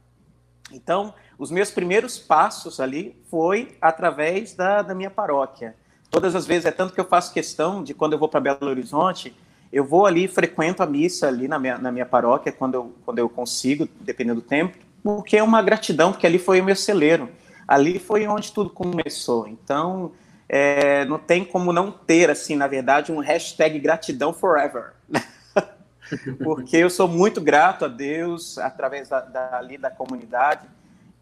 Então, 0.72 1.14
os 1.38 1.52
meus 1.52 1.72
primeiros 1.72 2.18
passos 2.18 2.80
ali 2.80 3.16
foi 3.30 3.76
através 3.82 4.54
da, 4.54 4.82
da 4.82 4.94
minha 4.94 5.10
paróquia. 5.10 5.76
Todas 6.10 6.36
as 6.36 6.46
vezes, 6.46 6.66
é 6.66 6.72
tanto 6.72 6.94
que 6.94 7.00
eu 7.00 7.06
faço 7.06 7.34
questão 7.34 7.84
de 7.84 7.94
quando 7.94 8.14
eu 8.14 8.20
vou 8.20 8.30
para 8.30 8.40
Belo 8.40 8.68
Horizonte, 8.68 9.36
eu 9.72 9.86
vou 9.86 10.06
ali, 10.06 10.28
frequento 10.28 10.84
a 10.84 10.86
missa 10.86 11.28
ali 11.28 11.48
na 11.48 11.58
minha, 11.58 11.78
na 11.78 11.92
minha 11.92 12.06
paróquia, 12.06 12.52
quando 12.52 12.76
eu, 12.76 12.94
quando 13.06 13.20
eu 13.20 13.30
consigo, 13.30 13.88
dependendo 14.02 14.42
do 14.42 14.48
tempo, 14.48 14.78
porque 15.02 15.38
é 15.38 15.44
uma 15.44 15.62
gratidão, 15.62 16.12
porque 16.12 16.28
ali 16.28 16.38
foi 16.38 16.60
o 16.62 16.64
meu 16.64 16.76
celeiro. 16.76 17.30
Ali 17.68 17.98
foi 17.98 18.28
onde 18.28 18.52
tudo 18.52 18.70
começou. 18.70 19.48
Então, 19.48 20.12
é, 20.48 21.06
não 21.06 21.18
tem 21.18 21.46
como 21.46 21.72
não 21.72 21.90
ter, 21.90 22.30
assim, 22.30 22.56
na 22.56 22.68
verdade, 22.68 23.12
um 23.12 23.20
hashtag 23.20 23.80
gratidão 23.80 24.34
forever. 24.34 24.94
Porque 26.44 26.78
eu 26.78 26.90
sou 26.90 27.08
muito 27.08 27.42
grato 27.42 27.86
a 27.86 27.88
Deus 27.88 28.58
através 28.58 29.10
da, 29.10 29.22
da, 29.22 29.58
ali 29.58 29.78
da 29.78 29.90
comunidade, 29.90 30.68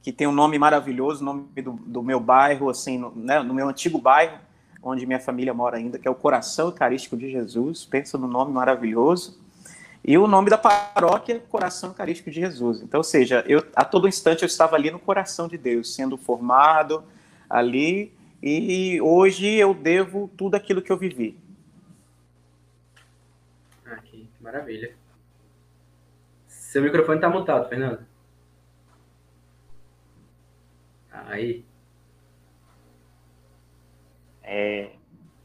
que 0.01 0.11
tem 0.11 0.27
um 0.27 0.31
nome 0.31 0.57
maravilhoso, 0.57 1.23
nome 1.23 1.45
do, 1.61 1.73
do 1.73 2.01
meu 2.01 2.19
bairro, 2.19 2.69
assim, 2.69 2.97
no, 2.97 3.11
né, 3.15 3.41
no, 3.41 3.53
meu 3.53 3.67
antigo 3.67 3.99
bairro, 3.99 4.37
onde 4.81 5.05
minha 5.05 5.19
família 5.19 5.53
mora 5.53 5.77
ainda, 5.77 5.99
que 5.99 6.07
é 6.07 6.11
o 6.11 6.15
Coração 6.15 6.67
Eucarístico 6.67 7.17
de 7.17 7.29
Jesus. 7.29 7.85
Pensa 7.85 8.17
no 8.17 8.27
nome 8.27 8.51
maravilhoso. 8.51 9.37
E 10.03 10.17
o 10.17 10.25
nome 10.25 10.49
da 10.49 10.57
paróquia, 10.57 11.43
Coração 11.49 11.89
Eucarístico 11.89 12.31
de 12.31 12.39
Jesus. 12.39 12.81
Então, 12.81 12.99
ou 12.99 13.03
seja, 13.03 13.43
eu, 13.45 13.63
a 13.75 13.83
todo 13.83 14.07
instante 14.07 14.43
eu 14.43 14.47
estava 14.47 14.75
ali 14.75 14.89
no 14.89 14.99
coração 14.99 15.47
de 15.47 15.57
Deus, 15.57 15.93
sendo 15.93 16.17
formado 16.17 17.03
ali, 17.49 18.13
e 18.41 19.01
hoje 19.01 19.47
eu 19.47 19.73
devo 19.73 20.29
tudo 20.37 20.55
aquilo 20.55 20.81
que 20.81 20.91
eu 20.91 20.97
vivi. 20.97 21.37
Maravilha. 24.51 24.91
Seu 26.47 26.81
microfone 26.81 27.19
está 27.19 27.29
mutado, 27.29 27.69
Fernando. 27.69 27.99
Aí. 31.11 31.63
É, 34.41 34.89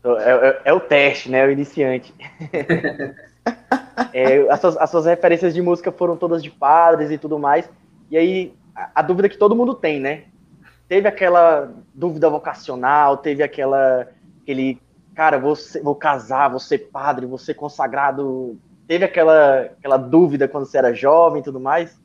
é, 0.02 0.48
é, 0.48 0.62
é 0.64 0.72
o 0.72 0.80
teste, 0.80 1.30
né? 1.30 1.44
O 1.44 1.50
iniciante. 1.50 2.14
é, 4.14 4.50
as, 4.50 4.58
suas, 4.58 4.76
as, 4.78 4.90
suas, 4.90 5.04
referências 5.04 5.52
de 5.52 5.60
música 5.60 5.92
foram 5.92 6.16
todas 6.16 6.42
de 6.42 6.50
padres 6.50 7.10
e 7.10 7.18
tudo 7.18 7.38
mais. 7.38 7.68
E 8.10 8.16
aí, 8.16 8.54
a, 8.74 9.00
a, 9.00 9.02
dúvida 9.02 9.28
que 9.28 9.36
todo 9.36 9.54
mundo 9.54 9.74
tem, 9.74 10.00
né? 10.00 10.24
Teve 10.88 11.06
aquela 11.06 11.70
dúvida 11.92 12.30
vocacional, 12.30 13.18
teve 13.18 13.42
aquela. 13.42 14.08
aquele. 14.40 14.80
Cara, 15.14 15.38
vou, 15.38 15.54
ser, 15.54 15.82
vou 15.82 15.94
casar, 15.94 16.48
vou 16.48 16.58
ser 16.58 16.90
padre, 16.90 17.26
vou 17.26 17.36
ser 17.36 17.52
consagrado. 17.52 18.58
Teve 18.86 19.04
aquela, 19.04 19.60
aquela 19.62 19.96
dúvida 19.96 20.46
quando 20.46 20.66
você 20.66 20.78
era 20.78 20.92
jovem 20.92 21.40
e 21.40 21.44
tudo 21.44 21.58
mais? 21.58 21.98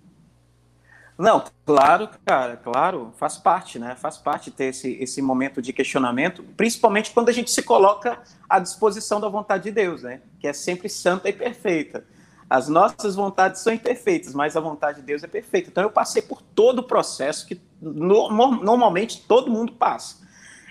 Não, 1.18 1.44
claro, 1.66 2.10
cara, 2.26 2.56
claro, 2.56 3.12
faz 3.18 3.38
parte, 3.38 3.78
né? 3.78 3.94
Faz 3.98 4.18
parte 4.18 4.50
ter 4.50 4.68
esse, 4.68 4.94
esse 5.02 5.22
momento 5.22 5.62
de 5.62 5.74
questionamento, 5.74 6.42
principalmente 6.56 7.12
quando 7.12 7.28
a 7.28 7.34
gente 7.34 7.52
se 7.52 7.62
coloca 7.62 8.18
à 8.48 8.58
disposição 8.58 9.20
da 9.20 9.28
vontade 9.28 9.66
de 9.66 9.72
Deus, 9.72 10.04
né? 10.04 10.22
Que 10.40 10.48
é 10.48 10.54
sempre 10.54 10.88
santa 10.88 11.28
e 11.28 11.34
perfeita. 11.34 12.06
As 12.50 12.70
nossas 12.70 13.16
vontades 13.16 13.62
são 13.62 13.74
imperfeitas, 13.74 14.34
mas 14.34 14.56
a 14.56 14.62
vontade 14.62 15.02
de 15.02 15.08
Deus 15.08 15.22
é 15.22 15.28
perfeita. 15.28 15.70
Então 15.70 15.84
eu 15.84 15.92
passei 15.92 16.22
por 16.22 16.42
todo 16.42 16.80
o 16.80 16.84
processo 16.84 17.46
que 17.46 17.62
no, 17.82 18.30
normalmente 18.30 19.22
todo 19.28 19.52
mundo 19.52 19.74
passa. 19.74 20.26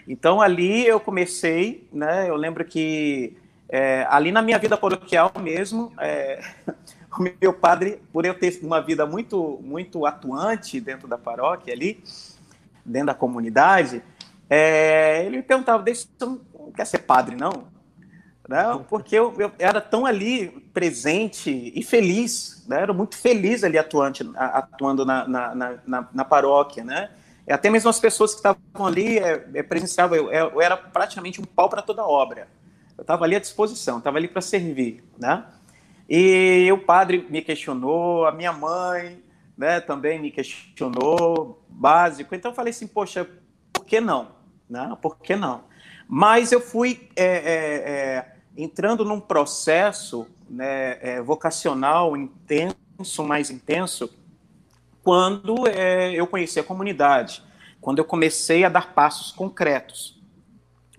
Então 0.09 0.41
ali 0.41 0.87
eu 0.87 0.99
comecei, 0.99 1.87
né? 1.93 2.27
Eu 2.27 2.37
lembro 2.37 2.65
que 2.65 3.37
é, 3.69 4.07
ali 4.09 4.33
na 4.33 4.41
minha 4.41 4.59
vida 4.59 4.77
paroquial 4.77 5.33
mesmo, 5.41 5.93
é, 5.99 6.41
o 7.19 7.23
meu 7.41 7.53
padre, 7.53 8.01
por 8.13 8.25
eu 8.25 8.35
ter 8.35 8.59
uma 8.63 8.81
vida 8.81 9.05
muito, 9.05 9.61
muito 9.63 10.07
atuante 10.07 10.81
dentro 10.81 11.07
da 11.07 11.19
paróquia 11.19 11.75
ali, 11.75 12.03
dentro 12.85 13.09
da 13.09 13.15
comunidade, 13.15 14.03
é, 14.49 15.25
ele 15.27 15.39
me 15.39 15.43
perguntava, 15.43 15.85
você 15.85 16.07
não 16.21 16.41
quer 16.75 16.87
ser 16.87 16.99
padre, 16.99 17.37
não? 17.37 17.65
não 18.49 18.83
porque 18.83 19.15
eu, 19.15 19.35
eu, 19.39 19.53
era 19.59 19.81
tão 19.81 20.07
ali 20.07 20.49
presente 20.73 21.73
e 21.75 21.83
feliz, 21.83 22.65
né? 22.67 22.81
era 22.81 22.95
muito 22.95 23.17
feliz 23.19 23.63
ali 23.63 23.77
atuante, 23.77 24.29
atuando 24.35 25.05
na, 25.05 25.29
na, 25.29 25.55
na, 25.87 26.09
na 26.13 26.25
paróquia, 26.25 26.83
né? 26.83 27.11
Até 27.51 27.71
mesmo 27.71 27.89
as 27.89 27.99
pessoas 27.99 28.33
que 28.33 28.39
estavam 28.39 28.87
ali 28.87 29.19
é, 29.19 29.49
é, 29.55 29.63
presenciavam, 29.63 30.19
eu, 30.19 30.31
eu 30.31 30.61
era 30.61 30.77
praticamente 30.77 31.41
um 31.41 31.45
pau 31.45 31.69
para 31.69 31.81
toda 31.81 32.05
obra. 32.05 32.47
Eu 32.99 33.03
estava 33.03 33.25
ali 33.25 33.37
à 33.37 33.39
disposição, 33.39 33.99
estava 33.99 34.19
ali 34.19 34.27
para 34.27 34.43
servir, 34.43 35.05
né? 35.17 35.47
E 36.09 36.69
o 36.73 36.79
padre 36.79 37.25
me 37.31 37.41
questionou, 37.41 38.27
a 38.27 38.33
minha 38.33 38.53
mãe 38.53 39.23
né, 39.57 39.81
também 39.81 40.19
me 40.19 40.33
questionou, 40.33 41.63
básico. 41.69 42.35
Então 42.35 42.51
eu 42.51 42.55
falei 42.55 42.73
assim, 42.73 42.89
poxa, 42.89 43.29
por 43.73 43.85
que 43.85 44.01
não? 44.01 44.33
Né? 44.69 44.97
Por 45.01 45.19
que 45.19 45.37
não? 45.37 45.65
Mas 46.09 46.51
eu 46.51 46.61
fui 46.61 47.09
é, 47.15 47.25
é, 47.25 47.35
é, 47.37 48.33
entrando 48.57 49.05
num 49.05 49.21
processo 49.21 50.27
né, 50.51 50.99
é, 51.01 51.23
vocacional 51.23 52.17
intenso, 52.17 53.23
mais 53.25 53.51
intenso, 53.51 54.13
quando 55.05 55.69
é, 55.69 56.13
eu 56.13 56.27
conheci 56.27 56.59
a 56.59 56.65
comunidade, 56.65 57.45
quando 57.81 57.99
eu 57.99 58.05
comecei 58.05 58.65
a 58.65 58.69
dar 58.69 58.93
passos 58.93 59.31
concretos. 59.31 60.21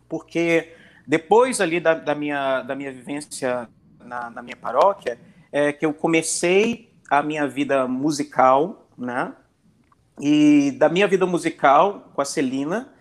Porque 0.08 0.76
depois 1.10 1.60
ali 1.60 1.80
da, 1.80 1.96
da 1.96 2.14
minha, 2.14 2.62
da 2.62 2.76
minha 2.76 2.94
vivência 2.94 3.68
na, 4.00 4.30
na 4.30 4.44
minha 4.44 4.56
paróquia, 4.56 5.20
é 5.52 5.74
que 5.74 5.84
eu 5.84 5.92
comecei 5.92 6.94
a 7.10 7.24
minha 7.24 7.48
vida 7.48 7.88
musical, 7.88 8.88
né? 8.96 9.34
E 10.22 10.70
da 10.78 10.88
minha 10.88 11.08
vida 11.08 11.26
musical 11.26 12.12
com 12.14 12.22
a 12.22 12.26
Celina, 12.26 12.94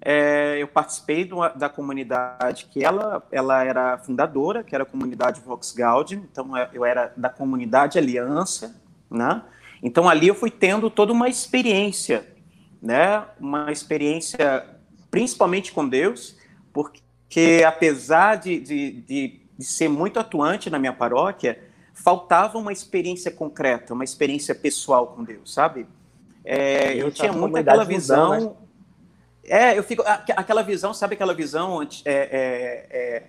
é, 0.00 0.58
eu 0.62 0.68
participei 0.68 1.28
uma, 1.32 1.48
da 1.48 1.68
comunidade 1.68 2.66
que 2.66 2.84
ela, 2.84 3.26
ela 3.32 3.64
era 3.64 3.98
fundadora, 3.98 4.62
que 4.62 4.72
era 4.72 4.84
a 4.84 4.86
comunidade 4.86 5.40
Vox 5.40 5.72
Gaudium, 5.72 6.24
então 6.30 6.56
é, 6.56 6.70
eu 6.72 6.84
era 6.84 7.12
da 7.16 7.28
comunidade 7.28 7.98
Aliança, 7.98 8.80
né? 9.10 9.42
Então 9.82 10.08
ali 10.08 10.28
eu 10.28 10.36
fui 10.36 10.52
tendo 10.52 10.88
toda 10.88 11.12
uma 11.12 11.28
experiência, 11.28 12.32
né? 12.80 13.24
Uma 13.40 13.72
experiência 13.72 14.64
principalmente 15.10 15.72
com 15.72 15.88
Deus, 15.88 16.36
porque 16.72 17.05
apesar 17.64 18.36
de, 18.36 18.60
de, 18.60 18.90
de 19.02 19.46
de 19.58 19.64
ser 19.64 19.88
muito 19.88 20.18
atuante 20.18 20.68
na 20.68 20.78
minha 20.78 20.92
paróquia, 20.92 21.58
faltava 21.94 22.58
uma 22.58 22.72
experiência 22.72 23.30
concreta, 23.30 23.94
uma 23.94 24.04
experiência 24.04 24.54
pessoal 24.54 25.08
com 25.08 25.24
Deus, 25.24 25.52
sabe? 25.52 25.86
É, 26.44 26.94
eu 26.94 27.10
tinha 27.10 27.32
muito 27.32 27.56
aquela 27.56 27.84
visão. 27.84 28.40
Né? 28.40 28.52
É, 29.44 29.78
eu 29.78 29.82
fico. 29.82 30.02
Aquela 30.06 30.62
visão, 30.62 30.92
sabe 30.92 31.14
aquela 31.14 31.34
visão 31.34 31.82
é, 31.82 31.88
é, 32.04 32.86
é, 32.90 33.22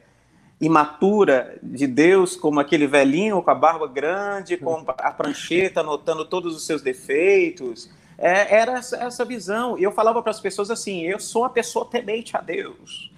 imatura 0.59 1.57
de 1.63 1.87
Deus, 1.87 2.35
como 2.35 2.59
aquele 2.59 2.85
velhinho 2.85 3.41
com 3.41 3.49
a 3.49 3.55
barba 3.55 3.87
grande, 3.87 4.57
com 4.57 4.83
a 4.87 5.11
prancheta, 5.11 5.79
anotando 5.79 6.25
todos 6.25 6.55
os 6.55 6.65
seus 6.65 6.81
defeitos. 6.81 7.89
É, 8.17 8.57
era 8.57 8.79
essa, 8.79 8.97
essa 8.97 9.23
visão. 9.23 9.77
E 9.79 9.83
eu 9.83 9.91
falava 9.91 10.21
para 10.21 10.31
as 10.31 10.39
pessoas 10.39 10.69
assim: 10.69 11.01
eu 11.01 11.19
sou 11.19 11.43
uma 11.43 11.49
pessoa 11.49 11.85
temente 11.85 12.35
a 12.35 12.41
Deus. 12.41 13.11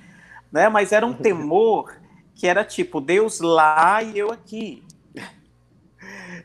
Né? 0.51 0.69
Mas 0.69 0.91
era 0.91 1.05
um 1.05 1.13
temor 1.13 1.93
que 2.35 2.47
era 2.47 2.63
tipo 2.63 3.01
Deus 3.01 3.39
lá 3.39 4.01
e 4.01 4.17
eu 4.17 4.31
aqui. 4.31 4.83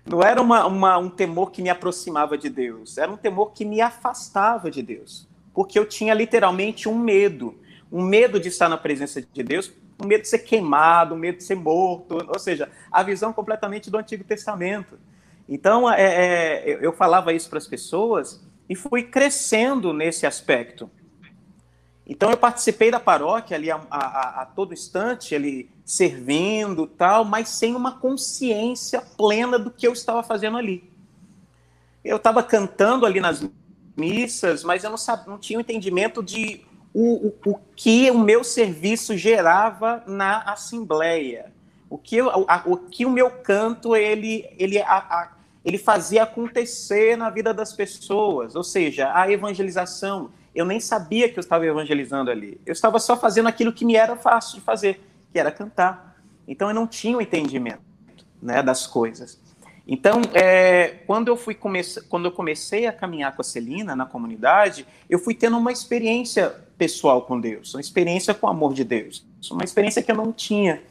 Não 0.04 0.22
era 0.22 0.42
uma, 0.42 0.66
uma, 0.66 0.98
um 0.98 1.08
temor 1.08 1.50
que 1.50 1.62
me 1.62 1.70
aproximava 1.70 2.36
de 2.36 2.50
Deus, 2.50 2.98
era 2.98 3.10
um 3.10 3.16
temor 3.16 3.52
que 3.52 3.64
me 3.64 3.80
afastava 3.80 4.70
de 4.70 4.82
Deus, 4.82 5.26
porque 5.54 5.78
eu 5.78 5.86
tinha 5.86 6.12
literalmente 6.12 6.88
um 6.88 6.98
medo, 6.98 7.58
um 7.90 8.02
medo 8.02 8.38
de 8.38 8.48
estar 8.48 8.68
na 8.68 8.76
presença 8.76 9.22
de 9.22 9.42
Deus, 9.42 9.72
um 10.02 10.06
medo 10.06 10.22
de 10.22 10.28
ser 10.28 10.40
queimado, 10.40 11.14
um 11.14 11.18
medo 11.18 11.38
de 11.38 11.44
ser 11.44 11.54
morto, 11.54 12.18
ou 12.28 12.38
seja, 12.38 12.68
a 12.90 13.02
visão 13.02 13.32
completamente 13.32 13.90
do 13.90 13.96
Antigo 13.96 14.24
Testamento. 14.24 14.98
Então, 15.48 15.90
é, 15.90 16.02
é, 16.02 16.78
eu 16.80 16.92
falava 16.92 17.32
isso 17.32 17.48
para 17.48 17.58
as 17.58 17.66
pessoas 17.66 18.42
e 18.68 18.74
fui 18.74 19.04
crescendo 19.04 19.92
nesse 19.92 20.26
aspecto. 20.26 20.90
Então 22.06 22.30
eu 22.30 22.36
participei 22.36 22.90
da 22.90 23.00
paróquia 23.00 23.56
ali 23.56 23.70
a, 23.70 23.80
a, 23.90 24.42
a, 24.42 24.46
todo 24.46 24.74
instante, 24.74 25.34
ali 25.34 25.70
servindo 25.84 26.86
tal, 26.86 27.24
mas 27.24 27.48
sem 27.48 27.74
uma 27.74 27.92
consciência 27.92 29.00
plena 29.00 29.58
do 29.58 29.70
que 29.70 29.86
eu 29.86 29.92
estava 29.92 30.22
fazendo 30.22 30.58
ali. 30.58 30.84
Eu 32.04 32.16
estava 32.16 32.42
cantando 32.42 33.06
ali 33.06 33.20
nas 33.20 33.46
missas, 33.96 34.62
mas 34.62 34.84
eu 34.84 34.90
não, 34.90 34.98
sabia, 34.98 35.24
não 35.26 35.38
tinha 35.38 35.58
o 35.58 35.60
um 35.60 35.62
entendimento 35.62 36.22
de 36.22 36.60
o, 36.92 37.28
o, 37.28 37.50
o, 37.52 37.58
que 37.74 38.10
o 38.10 38.18
meu 38.18 38.44
serviço 38.44 39.16
gerava 39.16 40.04
na 40.06 40.42
assembleia, 40.42 41.52
o 41.88 41.96
que, 41.96 42.16
eu, 42.16 42.28
a, 42.48 42.62
o, 42.66 42.76
que 42.76 43.06
o 43.06 43.10
meu 43.10 43.30
canto 43.30 43.96
ele, 43.96 44.46
ele, 44.58 44.78
a, 44.78 45.32
ele 45.64 45.78
fazia 45.78 46.24
acontecer 46.24 47.16
na 47.16 47.30
vida 47.30 47.54
das 47.54 47.72
pessoas, 47.72 48.54
ou 48.54 48.62
seja, 48.62 49.10
a 49.14 49.30
evangelização 49.30 50.30
eu 50.54 50.64
nem 50.64 50.78
sabia 50.78 51.28
que 51.28 51.38
eu 51.38 51.40
estava 51.40 51.66
evangelizando 51.66 52.30
ali. 52.30 52.60
Eu 52.64 52.72
estava 52.72 52.98
só 52.98 53.16
fazendo 53.16 53.48
aquilo 53.48 53.72
que 53.72 53.84
me 53.84 53.96
era 53.96 54.16
fácil 54.16 54.58
de 54.58 54.64
fazer, 54.64 55.00
que 55.32 55.38
era 55.38 55.50
cantar. 55.50 56.16
Então 56.46 56.68
eu 56.68 56.74
não 56.74 56.86
tinha 56.86 57.16
o 57.16 57.18
um 57.18 57.22
entendimento 57.22 57.82
né, 58.40 58.62
das 58.62 58.86
coisas. 58.86 59.40
Então, 59.86 60.22
é, 60.32 60.88
quando, 61.06 61.28
eu 61.28 61.36
fui 61.36 61.54
comece... 61.54 62.00
quando 62.02 62.24
eu 62.26 62.32
comecei 62.32 62.86
a 62.86 62.92
caminhar 62.92 63.34
com 63.34 63.42
a 63.42 63.44
Celina 63.44 63.94
na 63.94 64.06
comunidade, 64.06 64.86
eu 65.10 65.18
fui 65.18 65.34
tendo 65.34 65.58
uma 65.58 65.72
experiência 65.72 66.54
pessoal 66.78 67.22
com 67.22 67.38
Deus, 67.38 67.74
uma 67.74 67.80
experiência 67.80 68.32
com 68.32 68.46
o 68.46 68.50
amor 68.50 68.72
de 68.72 68.82
Deus, 68.82 69.24
uma 69.50 69.62
experiência 69.62 70.02
que 70.02 70.10
eu 70.10 70.16
não 70.16 70.32
tinha, 70.32 70.82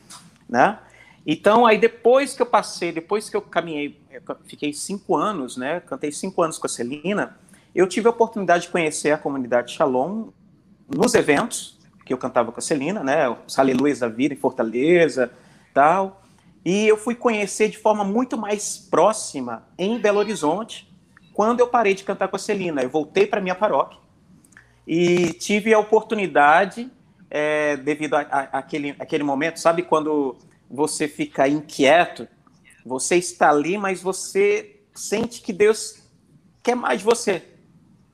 né? 0.48 0.80
Então, 1.26 1.66
aí 1.66 1.78
depois 1.78 2.36
que 2.36 2.42
eu 2.42 2.46
passei, 2.46 2.92
depois 2.92 3.30
que 3.30 3.36
eu 3.36 3.42
caminhei, 3.42 4.00
eu 4.12 4.22
fiquei 4.46 4.74
cinco 4.74 5.16
anos, 5.16 5.58
né? 5.58 5.80
Cantei 5.80 6.12
cinco 6.12 6.42
anos 6.42 6.58
com 6.58 6.68
a 6.68 6.70
Celina, 6.70 7.38
eu 7.74 7.88
tive 7.88 8.08
a 8.08 8.12
oportunidade 8.12 8.64
de 8.64 8.70
conhecer 8.70 9.12
a 9.12 9.18
comunidade 9.18 9.74
Shalom 9.74 10.30
nos 10.88 11.14
eventos 11.16 11.80
que 12.06 12.14
eu 12.14 12.18
cantava 12.18 12.52
com 12.52 12.60
a 12.60 12.62
Celina, 12.62 13.04
né? 13.04 13.30
Os 13.48 13.58
Aleluias 13.58 14.00
da 14.00 14.08
Vida 14.08 14.34
em 14.34 14.38
Fortaleza, 14.38 15.32
tal. 15.74 16.22
E 16.66 16.88
eu 16.88 16.98
fui 16.98 17.16
conhecer 17.16 17.70
de 17.70 17.78
forma 17.78 18.04
muito 18.04 18.38
mais 18.38 18.78
próxima 18.78 19.66
em 19.78 20.00
Belo 20.00 20.20
Horizonte 20.20 20.92
quando 21.34 21.62
eu 21.62 21.68
parei 21.68 21.94
de 21.94 22.04
cantar 22.04 22.28
com 22.28 22.36
a 22.36 22.40
Celina. 22.40 22.82
Eu 22.82 22.90
voltei 22.90 23.26
para 23.26 23.42
minha 23.42 23.56
paróquia 23.56 23.98
e 24.86 25.34
tive 25.34 25.74
a 25.74 25.80
oportunidade, 25.80 26.92
é, 27.30 27.78
devido 27.78 28.16
àquele 28.16 28.96
aquele 29.00 29.24
momento, 29.24 29.60
sabe 29.60 29.82
quando 29.82 30.38
você 30.70 31.08
fica 31.08 31.48
inquieto, 31.48 32.28
você 32.86 33.16
está 33.16 33.50
ali, 33.50 33.78
mas 33.78 34.02
você 34.02 34.82
sente 34.94 35.42
que 35.42 35.54
Deus 35.54 36.04
quer 36.62 36.76
mais 36.76 37.00
de 37.00 37.06
você. 37.06 37.53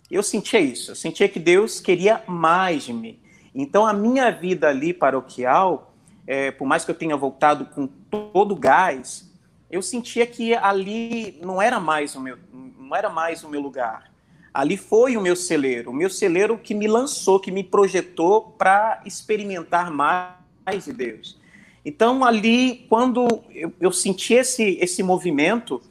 Eu 0.10 0.24
sentia 0.24 0.60
isso, 0.60 0.92
eu 0.92 0.96
sentia 0.96 1.30
que 1.30 1.40
Deus 1.40 1.80
queria 1.80 2.24
mais 2.28 2.84
de 2.84 2.94
mim. 2.94 3.20
Então, 3.54 3.86
a 3.86 3.94
minha 3.94 4.32
vida 4.32 4.68
ali 4.68 4.94
paroquial, 4.94 5.94
é, 6.26 6.52
por 6.52 6.66
mais 6.66 6.86
que 6.86 6.92
eu 6.92 6.96
tenha 6.96 7.16
voltado 7.16 7.66
com 7.66 7.88
todo 7.88 8.54
o 8.54 8.56
gás, 8.56 9.30
eu 9.70 9.82
sentia 9.82 10.26
que 10.26 10.56
ali 10.56 11.40
não 11.44 11.62
era 11.62 11.80
mais 11.80 12.16
o 12.16 12.22
meu, 12.22 12.38
não 12.52 12.96
era 12.96 13.10
mais 13.10 13.44
o 13.44 13.50
meu 13.50 13.62
lugar. 13.62 14.12
Ali 14.52 14.78
foi 14.78 15.16
o 15.16 15.22
meu 15.22 15.36
celeiro, 15.36 15.92
o 15.92 15.94
meu 15.94 16.10
celeiro 16.10 16.58
que 16.58 16.74
me 16.74 16.88
lançou, 16.88 17.40
que 17.40 17.52
me 17.52 17.64
projetou 17.64 18.56
para 18.58 19.02
experimentar 19.06 19.92
mais 19.92 20.86
de 20.86 20.94
Deus. 20.94 21.40
Então, 21.86 22.26
ali, 22.26 22.86
quando 22.90 23.44
eu, 23.52 23.72
eu, 23.80 23.92
senti 23.92 24.34
esse, 24.34 24.78
esse 24.82 25.02
movimento, 25.02 25.82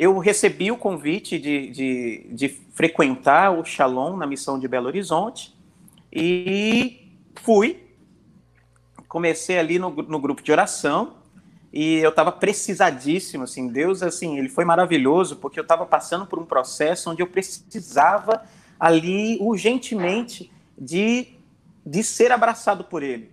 eu 0.00 0.16
recebi 0.18 0.72
o 0.72 0.78
convite 0.78 1.38
de, 1.38 1.68
de, 1.68 2.26
de 2.32 2.48
frequentar 2.72 3.50
o 3.50 3.62
Shalom 3.66 4.16
na 4.16 4.26
missão 4.26 4.58
de 4.58 4.66
Belo 4.66 4.86
Horizonte 4.86 5.54
e 6.10 7.12
fui. 7.34 7.86
Comecei 9.06 9.58
ali 9.58 9.78
no, 9.78 9.90
no 9.90 10.18
grupo 10.18 10.42
de 10.42 10.50
oração 10.50 11.18
e 11.70 11.96
eu 11.96 12.08
estava 12.08 12.32
precisadíssimo, 12.32 13.44
assim, 13.44 13.68
Deus, 13.68 14.02
assim, 14.02 14.38
ele 14.38 14.48
foi 14.48 14.64
maravilhoso, 14.64 15.36
porque 15.36 15.60
eu 15.60 15.64
estava 15.64 15.84
passando 15.84 16.24
por 16.24 16.38
um 16.38 16.46
processo 16.46 17.10
onde 17.10 17.20
eu 17.20 17.26
precisava 17.26 18.42
ali, 18.78 19.36
urgentemente, 19.38 20.50
de, 20.78 21.28
de 21.84 22.02
ser 22.02 22.32
abraçado 22.32 22.84
por 22.84 23.02
ele, 23.02 23.30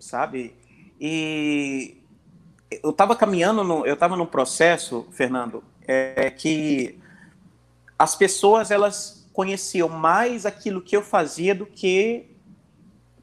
sabe? 0.00 0.52
E 1.00 1.96
eu 2.82 2.90
estava 2.90 3.14
caminhando, 3.14 3.62
no, 3.62 3.86
eu 3.86 3.94
estava 3.94 4.16
num 4.16 4.26
processo, 4.26 5.06
Fernando, 5.12 5.62
é, 5.88 6.30
que 6.30 7.00
as 7.98 8.14
pessoas, 8.14 8.70
elas 8.70 9.26
conheciam 9.32 9.88
mais 9.88 10.44
aquilo 10.44 10.82
que 10.82 10.96
eu 10.96 11.02
fazia 11.02 11.54
do 11.54 11.64
que, 11.64 12.26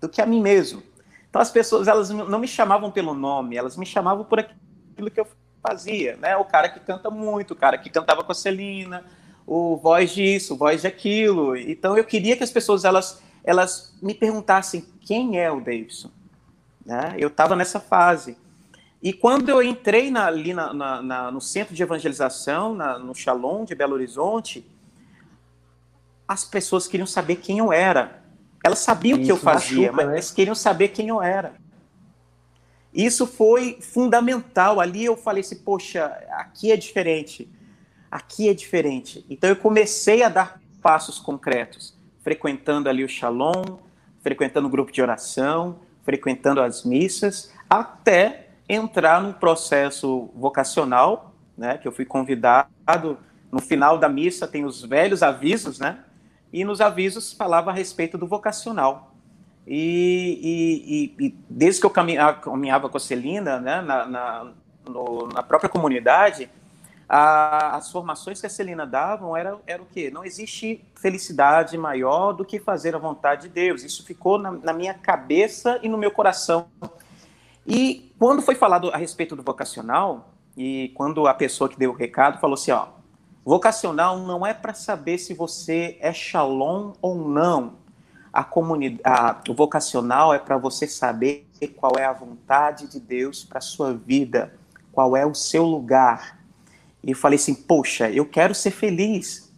do 0.01 0.09
que 0.09 0.21
a 0.21 0.25
mim 0.25 0.41
mesmo. 0.41 0.81
Então 1.29 1.41
as 1.41 1.51
pessoas 1.51 1.87
elas 1.87 2.09
não 2.09 2.39
me 2.39 2.47
chamavam 2.47 2.89
pelo 2.89 3.13
nome, 3.13 3.55
elas 3.55 3.77
me 3.77 3.85
chamavam 3.85 4.25
por 4.25 4.39
aquilo 4.39 5.11
que 5.11 5.19
eu 5.19 5.27
fazia, 5.61 6.15
né? 6.17 6.35
O 6.37 6.45
cara 6.45 6.69
que 6.69 6.79
canta 6.79 7.09
muito, 7.09 7.51
o 7.51 7.55
cara 7.55 7.77
que 7.77 7.89
cantava 7.89 8.23
com 8.23 8.31
a 8.31 8.35
Celina, 8.35 9.03
o 9.45 9.77
voz 9.77 10.11
disso, 10.11 10.53
o 10.53 10.57
voz 10.57 10.83
daquilo. 10.83 11.55
Então 11.55 11.97
eu 11.97 12.03
queria 12.03 12.35
que 12.35 12.43
as 12.43 12.51
pessoas 12.51 12.85
elas 12.85 13.21
elas 13.43 13.95
me 14.01 14.13
perguntassem 14.13 14.85
quem 15.01 15.39
é 15.39 15.51
o 15.51 15.59
Davidson. 15.59 16.09
Né? 16.85 17.15
Eu 17.17 17.27
estava 17.27 17.55
nessa 17.55 17.79
fase. 17.79 18.37
E 19.05 19.13
quando 19.13 19.49
eu 19.49 19.61
entrei 19.61 20.09
na, 20.09 20.25
ali 20.25 20.51
na, 20.51 20.73
na, 20.73 20.99
na, 20.99 21.31
no 21.31 21.39
centro 21.39 21.75
de 21.75 21.83
evangelização, 21.83 22.73
no 22.73 23.13
Shalom 23.13 23.63
de 23.63 23.75
Belo 23.75 23.93
Horizonte, 23.93 24.65
as 26.27 26.43
pessoas 26.43 26.87
queriam 26.87 27.05
saber 27.05 27.35
quem 27.35 27.59
eu 27.59 27.71
era. 27.71 28.23
Elas 28.63 28.79
sabiam 28.79 29.19
o 29.19 29.23
que 29.23 29.31
eu 29.31 29.37
fazia, 29.37 29.91
mas 29.91 30.07
né? 30.07 30.35
queriam 30.35 30.55
saber 30.55 30.87
quem 30.87 31.09
eu 31.09 31.21
era. 31.21 31.53
Isso 32.91 33.27
foi 33.27 33.77
fundamental. 33.79 34.79
Ali 34.79 35.05
eu 35.05 35.15
falei 35.15 35.41
assim, 35.41 35.57
poxa, 35.57 36.05
aqui 36.31 36.71
é 36.71 36.75
diferente. 36.75 37.47
Aqui 38.09 38.49
é 38.49 38.55
diferente. 38.55 39.23
Então 39.29 39.47
eu 39.47 39.55
comecei 39.55 40.23
a 40.23 40.29
dar 40.29 40.59
passos 40.81 41.19
concretos, 41.19 41.95
frequentando 42.23 42.89
ali 42.89 43.03
o 43.03 43.07
Shalom, 43.07 43.77
frequentando 44.23 44.67
o 44.67 44.71
grupo 44.71 44.91
de 44.91 44.99
oração, 44.99 45.81
frequentando 46.03 46.59
as 46.59 46.83
missas, 46.83 47.53
até 47.69 48.44
entrar 48.67 49.21
num 49.21 49.33
processo 49.33 50.29
vocacional, 50.35 51.33
né, 51.57 51.77
que 51.77 51.87
eu 51.87 51.91
fui 51.91 52.05
convidado 52.05 53.17
no 53.51 53.61
final 53.61 53.97
da 53.97 54.09
missa 54.09 54.47
tem 54.47 54.65
os 54.65 54.83
velhos 54.83 55.23
avisos, 55.23 55.79
né? 55.79 55.99
e 56.55 56.63
nos 56.63 56.79
avisos 56.79 57.33
falava 57.33 57.69
a 57.69 57.73
respeito 57.73 58.17
do 58.17 58.25
vocacional. 58.25 59.13
E, 59.67 61.13
e, 61.19 61.25
e 61.25 61.35
desde 61.49 61.81
que 61.81 61.85
eu 61.85 61.89
caminhava, 61.89 62.39
caminhava 62.39 62.87
com 62.87 62.95
a 62.95 62.99
Celina, 62.99 63.59
né, 63.59 63.81
na, 63.81 64.05
na, 64.05 64.51
no, 64.87 65.27
na 65.27 65.43
própria 65.43 65.69
comunidade, 65.69 66.49
a, 67.09 67.75
as 67.75 67.91
formações 67.91 68.39
que 68.39 68.47
a 68.47 68.49
Celina 68.49 68.85
davam 68.85 69.35
era, 69.35 69.57
era 69.67 69.81
o 69.81 69.85
quê? 69.85 70.09
Não 70.09 70.23
existe 70.23 70.81
felicidade 70.95 71.77
maior 71.77 72.31
do 72.31 72.45
que 72.45 72.57
fazer 72.57 72.95
a 72.95 72.99
vontade 72.99 73.43
de 73.43 73.49
Deus. 73.49 73.83
Isso 73.83 74.05
ficou 74.05 74.37
na, 74.37 74.51
na 74.51 74.71
minha 74.71 74.93
cabeça 74.93 75.77
e 75.83 75.89
no 75.89 75.97
meu 75.97 76.11
coração. 76.11 76.67
E 77.65 78.13
quando 78.19 78.41
foi 78.41 78.55
falado 78.55 78.89
a 78.91 78.97
respeito 78.97 79.35
do 79.35 79.43
vocacional, 79.43 80.33
e 80.55 80.91
quando 80.95 81.27
a 81.27 81.33
pessoa 81.33 81.69
que 81.69 81.77
deu 81.77 81.91
o 81.91 81.95
recado 81.95 82.39
falou 82.39 82.53
assim, 82.53 82.71
ó, 82.71 82.87
Vocacional 83.45 84.21
não 84.21 84.43
é 84.43 84.55
para 84.55 84.73
saber 84.73 85.19
se 85.19 85.31
você 85.31 85.97
é 86.01 86.11
shalom 86.11 86.93
ou 86.99 87.29
não. 87.29 87.75
A 88.33 88.43
comunidade, 88.43 89.51
o 89.51 89.53
vocacional 89.53 90.33
é 90.33 90.39
para 90.39 90.57
você 90.57 90.87
saber 90.87 91.47
qual 91.75 91.93
é 91.95 92.05
a 92.05 92.11
vontade 92.11 92.87
de 92.87 92.99
Deus 92.99 93.43
para 93.43 93.61
sua 93.61 93.93
vida, 93.93 94.55
qual 94.91 95.15
é 95.15 95.23
o 95.23 95.35
seu 95.35 95.63
lugar. 95.63 96.39
E 97.03 97.11
eu 97.11 97.15
falei 97.15 97.35
assim, 97.35 97.53
poxa, 97.53 98.09
eu 98.09 98.25
quero 98.25 98.55
ser 98.55 98.71
feliz. 98.71 99.53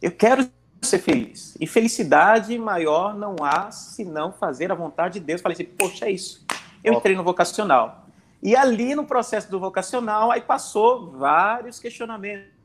Eu 0.00 0.12
quero 0.12 0.48
ser 0.82 1.00
feliz. 1.00 1.56
E 1.60 1.66
felicidade 1.66 2.56
maior 2.56 3.12
não 3.12 3.34
há 3.42 3.72
senão 3.72 4.32
fazer 4.32 4.70
a 4.70 4.74
vontade 4.76 5.18
de 5.18 5.26
Deus. 5.26 5.40
Eu 5.40 5.42
falei 5.42 5.54
assim, 5.54 5.64
poxa, 5.64 6.06
é 6.06 6.12
isso. 6.12 6.45
Eu 6.86 6.94
entrei 6.94 7.16
no 7.16 7.24
vocacional. 7.24 8.06
E 8.42 8.54
ali 8.54 8.94
no 8.94 9.04
processo 9.04 9.50
do 9.50 9.58
vocacional, 9.58 10.30
aí 10.30 10.40
passou 10.40 11.10
vários 11.10 11.78
questionamentos 11.78 12.56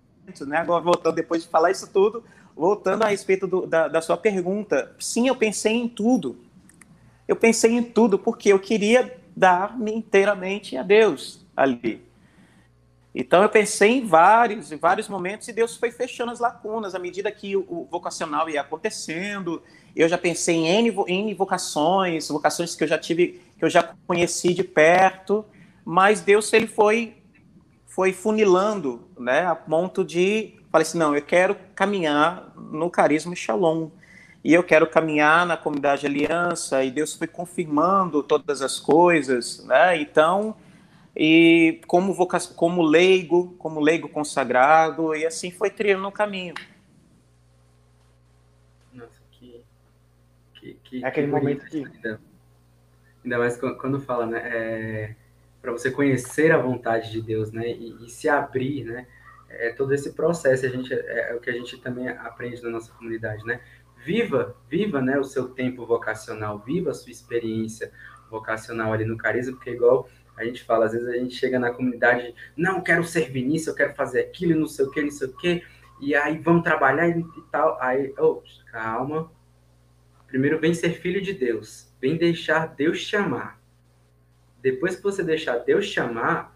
né? 0.46 0.58
Agora, 0.58 0.82
voltando, 0.82 1.16
depois 1.16 1.44
de 1.44 1.50
falar 1.50 1.72
isso 1.72 1.90
tudo, 1.92 2.24
voltando 2.56 3.04
a 3.04 3.08
respeito 3.08 3.48
do, 3.48 3.66
da, 3.66 3.88
da 3.88 4.02
sua 4.02 4.18
pergunta, 4.18 4.96
sim, 5.00 5.28
eu 5.28 5.36
pensei 5.36 5.74
em 5.74 5.88
tudo. 5.88 6.38
Eu 7.28 7.36
pensei 7.36 7.72
em 7.72 7.84
tudo 7.84 8.18
porque 8.18 8.50
eu 8.50 8.60
queria 8.60 9.20
dar-me 9.36 9.92
inteiramente 9.92 10.78
a 10.78 10.84
Deus 10.84 11.46
ali. 11.56 12.02
Então 13.14 13.44
eu 13.44 13.50
pensei 13.50 13.98
em 13.98 14.06
vários, 14.06 14.72
em 14.72 14.78
vários 14.78 15.10
momentos 15.10 15.48
e 15.48 15.54
Deus 15.54 15.76
foi 15.76 15.92
fechando 15.92 16.32
as 16.32 16.40
lacunas 16.40 16.96
à 16.96 17.00
medida 17.00 17.32
que 17.32 17.56
o, 17.58 17.62
o 17.68 17.88
vocacional 17.92 18.50
ia 18.50 18.62
acontecendo. 18.62 19.62
Eu 19.96 20.08
já 20.08 20.18
pensei 20.18 20.56
em 20.56 20.68
N, 20.68 20.96
em 21.08 21.34
vocações, 21.34 22.30
vocações 22.30 22.74
que 22.74 22.84
eu 22.84 22.88
já 22.88 22.98
tive, 22.98 23.42
que 23.58 23.66
eu 23.66 23.70
já 23.70 23.94
conheci 24.08 24.54
de 24.54 24.64
perto, 24.64 25.46
mas 25.84 26.22
Deus 26.22 26.52
ele 26.54 26.68
foi 26.68 27.18
foi 27.88 28.14
funilando, 28.14 29.06
né, 29.20 29.46
a 29.46 29.54
ponto 29.54 30.06
de 30.06 30.62
falei 30.72 30.88
assim, 30.88 30.98
não, 30.98 31.14
eu 31.14 31.22
quero 31.22 31.58
caminhar 31.76 32.54
no 32.56 32.90
carisma 32.90 33.36
Shalom. 33.36 33.90
E 34.44 34.54
eu 34.54 34.64
quero 34.64 34.88
caminhar 34.88 35.46
na 35.46 35.56
comunidade 35.56 36.08
Aliança, 36.08 36.84
e 36.84 36.90
Deus 36.90 37.14
foi 37.14 37.28
confirmando 37.28 38.24
todas 38.24 38.62
as 38.62 38.80
coisas, 38.80 39.64
né? 39.66 40.02
Então, 40.02 40.56
e 41.16 41.82
como 41.88 42.14
voca... 42.14 42.40
como 42.56 42.82
leigo, 42.82 43.54
como 43.58 43.80
leigo 43.80 44.10
consagrado, 44.10 45.16
e 45.16 45.26
assim 45.26 45.52
foi 45.52 45.70
trilhando 45.70 46.08
o 46.08 46.12
caminho. 46.12 46.54
Nossa, 48.94 49.20
que, 49.32 49.64
que, 50.54 50.74
que 50.84 51.04
é 51.04 51.08
aquele 51.08 51.28
que 51.28 51.34
momento 51.34 51.66
que 51.66 51.78
ainda, 51.78 52.22
ainda 53.24 53.38
mais 53.38 53.58
quando 53.58 54.00
fala, 54.02 54.26
né? 54.26 54.40
É 54.44 55.16
para 55.62 55.72
você 55.72 55.92
conhecer 55.92 56.52
a 56.52 56.58
vontade 56.58 57.12
de 57.12 57.22
Deus, 57.22 57.52
né? 57.52 57.70
E, 57.70 58.06
e, 58.06 58.10
se 58.10 58.28
abrir, 58.28 58.84
né? 58.84 59.06
É 59.48 59.72
todo 59.72 59.94
esse 59.94 60.14
processo, 60.14 60.66
a 60.66 60.70
gente, 60.70 60.94
é, 60.94 61.32
é, 61.32 61.36
o 61.36 61.40
que 61.40 61.50
a 61.50 61.54
gente 61.54 61.78
também 61.78 62.10
aprende 62.10 62.62
na 62.64 62.70
nossa 62.70 62.92
comunidade, 62.94 63.46
né? 63.46 63.62
Viva, 64.04 64.56
viva, 64.68 65.00
né, 65.00 65.20
o 65.20 65.24
seu 65.24 65.50
tempo 65.50 65.86
vocacional, 65.86 66.58
viva 66.58 66.90
a 66.90 66.94
sua 66.94 67.12
experiência 67.12 67.92
vocacional 68.32 68.92
ali 68.92 69.06
no 69.06 69.16
carisma, 69.16 69.54
porque 69.54 69.70
igual 69.70 70.10
a 70.42 70.46
gente 70.46 70.64
fala, 70.64 70.86
às 70.86 70.94
vezes 70.94 71.08
a 71.08 71.18
gente 71.18 71.36
chega 71.36 71.60
na 71.60 71.72
comunidade, 71.72 72.34
não, 72.56 72.82
quero 72.82 73.04
servir 73.04 73.46
nisso, 73.46 73.70
eu 73.70 73.76
quero 73.76 73.94
fazer 73.94 74.22
aquilo, 74.22 74.60
não 74.60 74.68
sei 74.68 74.86
o 74.86 74.92
que, 74.92 75.02
não 75.02 75.12
sei 75.12 75.28
o 75.28 75.38
que, 75.38 75.64
e 76.00 76.16
aí 76.16 76.38
vamos 76.38 76.64
trabalhar 76.64 77.10
e, 77.10 77.24
tal, 77.52 77.78
aí, 77.82 78.14
oh, 78.18 78.42
calma, 78.72 79.32
primeiro 80.28 80.60
vem 80.60 80.74
ser 80.74 80.94
filho 80.94 81.22
de 81.22 81.34
Deus, 81.34 81.94
vem 82.02 82.18
deixar 82.18 82.68
Deus 82.68 83.06
te 83.06 83.16
amar, 83.16 83.62
depois 84.62 84.96
que 84.96 85.04
você 85.04 85.24
deixar 85.24 85.58
Deus 85.58 85.86
chamar, 85.86 86.56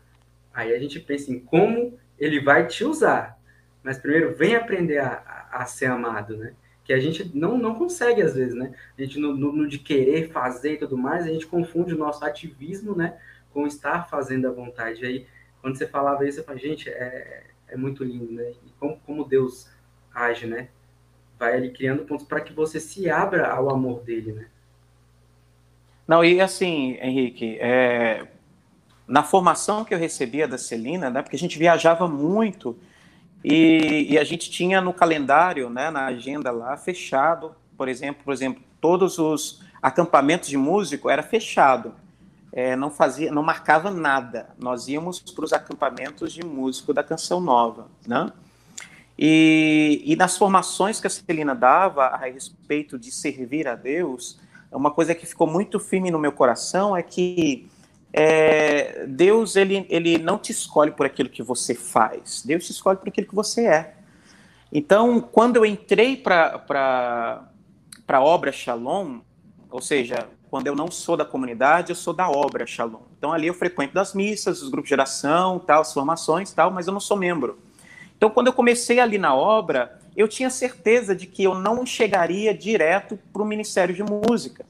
aí 0.53 0.73
a 0.73 0.79
gente 0.79 0.99
pensa 0.99 1.31
em 1.31 1.39
como 1.39 1.97
ele 2.19 2.39
vai 2.39 2.67
te 2.67 2.83
usar. 2.83 3.37
Mas 3.83 3.97
primeiro, 3.97 4.35
vem 4.35 4.55
aprender 4.55 4.99
a, 4.99 5.47
a, 5.51 5.63
a 5.63 5.65
ser 5.65 5.87
amado, 5.87 6.37
né? 6.37 6.53
Que 6.83 6.93
a 6.93 6.99
gente 6.99 7.35
não, 7.35 7.57
não 7.57 7.75
consegue 7.75 8.21
às 8.21 8.35
vezes, 8.35 8.53
né? 8.53 8.73
A 8.97 9.01
gente, 9.01 9.19
no, 9.19 9.35
no, 9.35 9.51
no, 9.51 9.67
de 9.67 9.79
querer 9.79 10.29
fazer 10.29 10.73
e 10.73 10.77
tudo 10.77 10.97
mais, 10.97 11.25
a 11.25 11.29
gente 11.29 11.47
confunde 11.47 11.93
o 11.93 11.97
nosso 11.97 12.23
ativismo, 12.23 12.95
né? 12.95 13.17
Com 13.55 13.65
estar 13.65 14.09
fazendo 14.09 14.49
a 14.49 14.51
vontade. 14.51 15.05
Aí, 15.05 15.25
quando 15.61 15.77
você 15.77 15.87
falava 15.87 16.27
isso, 16.27 16.41
eu 16.41 16.43
falei, 16.43 16.61
gente, 16.61 16.89
é, 16.89 17.43
é 17.69 17.77
muito 17.77 18.03
lindo, 18.03 18.33
né? 18.33 18.51
E 18.65 18.69
como, 18.77 18.99
como 19.05 19.23
Deus 19.23 19.69
age, 20.13 20.45
né? 20.45 20.67
Vai 21.39 21.55
ali 21.55 21.71
criando 21.71 22.03
pontos 22.03 22.27
para 22.27 22.41
que 22.41 22.51
você 22.51 22.81
se 22.81 23.09
abra 23.09 23.47
ao 23.49 23.69
amor 23.69 24.01
dele, 24.01 24.33
né? 24.33 24.47
Não, 26.05 26.23
e 26.23 26.41
assim, 26.41 26.97
Henrique, 27.01 27.57
é, 27.59 28.27
na 29.07 29.23
formação 29.23 29.85
que 29.85 29.93
eu 29.93 29.97
recebia 29.97 30.47
da 30.47 30.57
Celina, 30.57 31.09
né, 31.09 31.21
porque 31.21 31.37
a 31.37 31.39
gente 31.39 31.57
viajava 31.57 32.07
muito 32.07 32.77
e, 33.43 34.07
e, 34.09 34.17
a 34.17 34.23
gente 34.23 34.49
tinha 34.49 34.81
no 34.81 34.93
calendário, 34.93 35.69
né, 35.69 35.89
na 35.89 36.05
agenda 36.05 36.51
lá, 36.51 36.75
fechado, 36.77 37.55
por 37.77 37.87
exemplo, 37.87 38.23
por 38.23 38.33
exemplo, 38.33 38.61
todos 38.81 39.19
os 39.19 39.63
acampamentos 39.81 40.49
de 40.49 40.57
músico 40.57 41.09
era 41.09 41.21
fechado, 41.21 41.93
é, 42.55 42.73
não 42.73 42.89
fazia, 42.89 43.29
não 43.33 43.43
marcava 43.43 43.91
nada. 43.91 44.47
Nós 44.57 44.87
íamos 44.87 45.19
para 45.19 45.43
os 45.43 45.51
acampamentos 45.51 46.31
de 46.31 46.43
músico 46.43 46.93
da 46.93 47.03
Canção 47.03 47.41
Nova, 47.41 47.89
né? 48.07 48.31
E, 49.19 50.01
e 50.05 50.15
nas 50.15 50.37
formações 50.37 51.01
que 51.01 51.07
a 51.07 51.09
Celina 51.09 51.53
dava 51.53 52.05
a 52.05 52.17
respeito 52.17 52.97
de 52.97 53.11
servir 53.11 53.67
a 53.67 53.75
Deus, 53.75 54.39
uma 54.71 54.89
coisa 54.89 55.13
que 55.13 55.25
ficou 55.25 55.47
muito 55.47 55.79
firme 55.79 56.09
no 56.09 56.17
meu 56.17 56.31
coração 56.31 56.95
é 56.95 57.03
que 57.03 57.69
é, 58.13 59.05
Deus 59.05 59.57
ele, 59.57 59.85
ele 59.89 60.17
não 60.17 60.37
te 60.37 60.53
escolhe 60.53 60.91
por 60.91 61.05
aquilo 61.05 61.29
que 61.29 61.43
você 61.43 61.75
faz, 61.75 62.41
Deus 62.45 62.65
te 62.65 62.71
escolhe 62.71 62.97
por 62.97 63.09
aquilo 63.09 63.27
que 63.27 63.35
você 63.35 63.67
é. 63.67 63.95
Então, 64.71 65.19
quando 65.19 65.57
eu 65.57 65.65
entrei 65.65 66.15
para 66.17 67.49
a 68.07 68.21
obra 68.21 68.51
Shalom, 68.51 69.19
ou 69.69 69.81
seja, 69.81 70.27
quando 70.55 70.67
eu 70.67 70.75
não 70.75 70.89
sou 70.89 71.17
da 71.17 71.25
comunidade, 71.25 71.91
eu 71.91 71.97
sou 71.97 72.13
da 72.13 72.29
obra 72.29 72.65
Shalom. 72.65 73.01
Então, 73.17 73.33
ali 73.33 73.47
eu 73.47 73.53
frequento 73.53 73.93
das 73.93 74.13
missas, 74.13 74.61
os 74.61 74.69
grupos 74.69 74.87
de 74.87 74.93
oração, 74.93 75.59
tal, 75.59 75.81
as 75.81 75.91
formações, 75.91 76.53
tal, 76.53 76.71
mas 76.71 76.87
eu 76.87 76.93
não 76.93 76.99
sou 77.01 77.17
membro. 77.17 77.59
Então, 78.15 78.29
quando 78.29 78.47
eu 78.47 78.53
comecei 78.53 79.01
ali 79.01 79.17
na 79.17 79.35
obra, 79.35 79.99
eu 80.15 80.29
tinha 80.29 80.49
certeza 80.49 81.13
de 81.13 81.27
que 81.27 81.43
eu 81.43 81.55
não 81.55 81.85
chegaria 81.85 82.53
direto 82.53 83.19
para 83.33 83.41
o 83.41 83.45
Ministério 83.45 83.93
de 83.93 84.01
Música. 84.01 84.65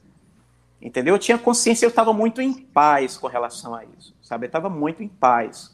Entendeu? 0.81 1.13
Eu 1.13 1.19
tinha 1.19 1.37
consciência, 1.37 1.85
eu 1.85 1.89
estava 1.89 2.11
muito 2.11 2.41
em 2.41 2.51
paz 2.51 3.15
com 3.15 3.27
relação 3.27 3.75
a 3.75 3.85
isso, 3.85 4.15
sabe? 4.23 4.45
Eu 4.45 4.47
estava 4.47 4.71
muito 4.71 5.03
em 5.03 5.07
paz. 5.07 5.71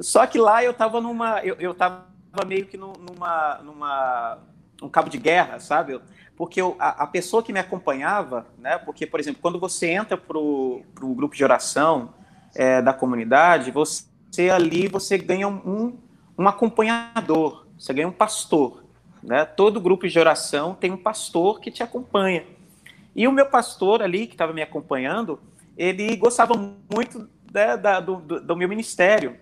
Só 0.00 0.26
que 0.26 0.36
lá 0.36 0.62
eu 0.62 0.72
estava 0.72 1.00
numa, 1.00 1.40
eu 1.42 1.72
estava 1.72 2.04
meio 2.46 2.66
que 2.66 2.76
numa, 2.76 3.58
numa, 3.64 4.38
um 4.84 4.88
cabo 4.88 5.08
de 5.08 5.18
guerra, 5.18 5.58
sabe? 5.60 6.00
Porque 6.36 6.60
eu, 6.60 6.76
a, 6.78 7.04
a, 7.04 7.06
pessoa 7.06 7.42
que 7.42 7.52
me 7.52 7.60
acompanhava, 7.60 8.46
né? 8.58 8.78
Porque, 8.78 9.06
por 9.06 9.20
exemplo, 9.20 9.40
quando 9.40 9.58
você 9.58 9.88
entra 9.88 10.16
para 10.16 10.38
o 10.38 10.84
grupo 10.94 11.34
de 11.34 11.44
oração 11.44 12.12
é, 12.54 12.82
da 12.82 12.92
comunidade, 12.92 13.70
você 13.70 14.50
ali 14.52 14.88
você 14.88 15.16
ganha 15.16 15.48
um, 15.48 15.96
um 16.36 16.48
acompanhador, 16.48 17.66
você 17.78 17.92
ganha 17.92 18.08
um 18.08 18.12
pastor. 18.12 18.84
Né? 19.22 19.44
Todo 19.44 19.80
grupo 19.80 20.06
de 20.06 20.18
oração 20.18 20.74
tem 20.74 20.90
um 20.90 20.96
pastor 20.96 21.60
que 21.60 21.70
te 21.70 21.82
acompanha. 21.82 22.44
E 23.16 23.26
o 23.28 23.32
meu 23.32 23.46
pastor 23.46 24.02
ali, 24.02 24.26
que 24.26 24.34
estava 24.34 24.52
me 24.52 24.60
acompanhando, 24.60 25.40
ele 25.76 26.16
gostava 26.16 26.54
muito 26.92 27.28
né, 27.52 27.76
da, 27.76 28.00
do, 28.00 28.16
do, 28.16 28.56
meu 28.56 28.68
ministério. 28.68 29.36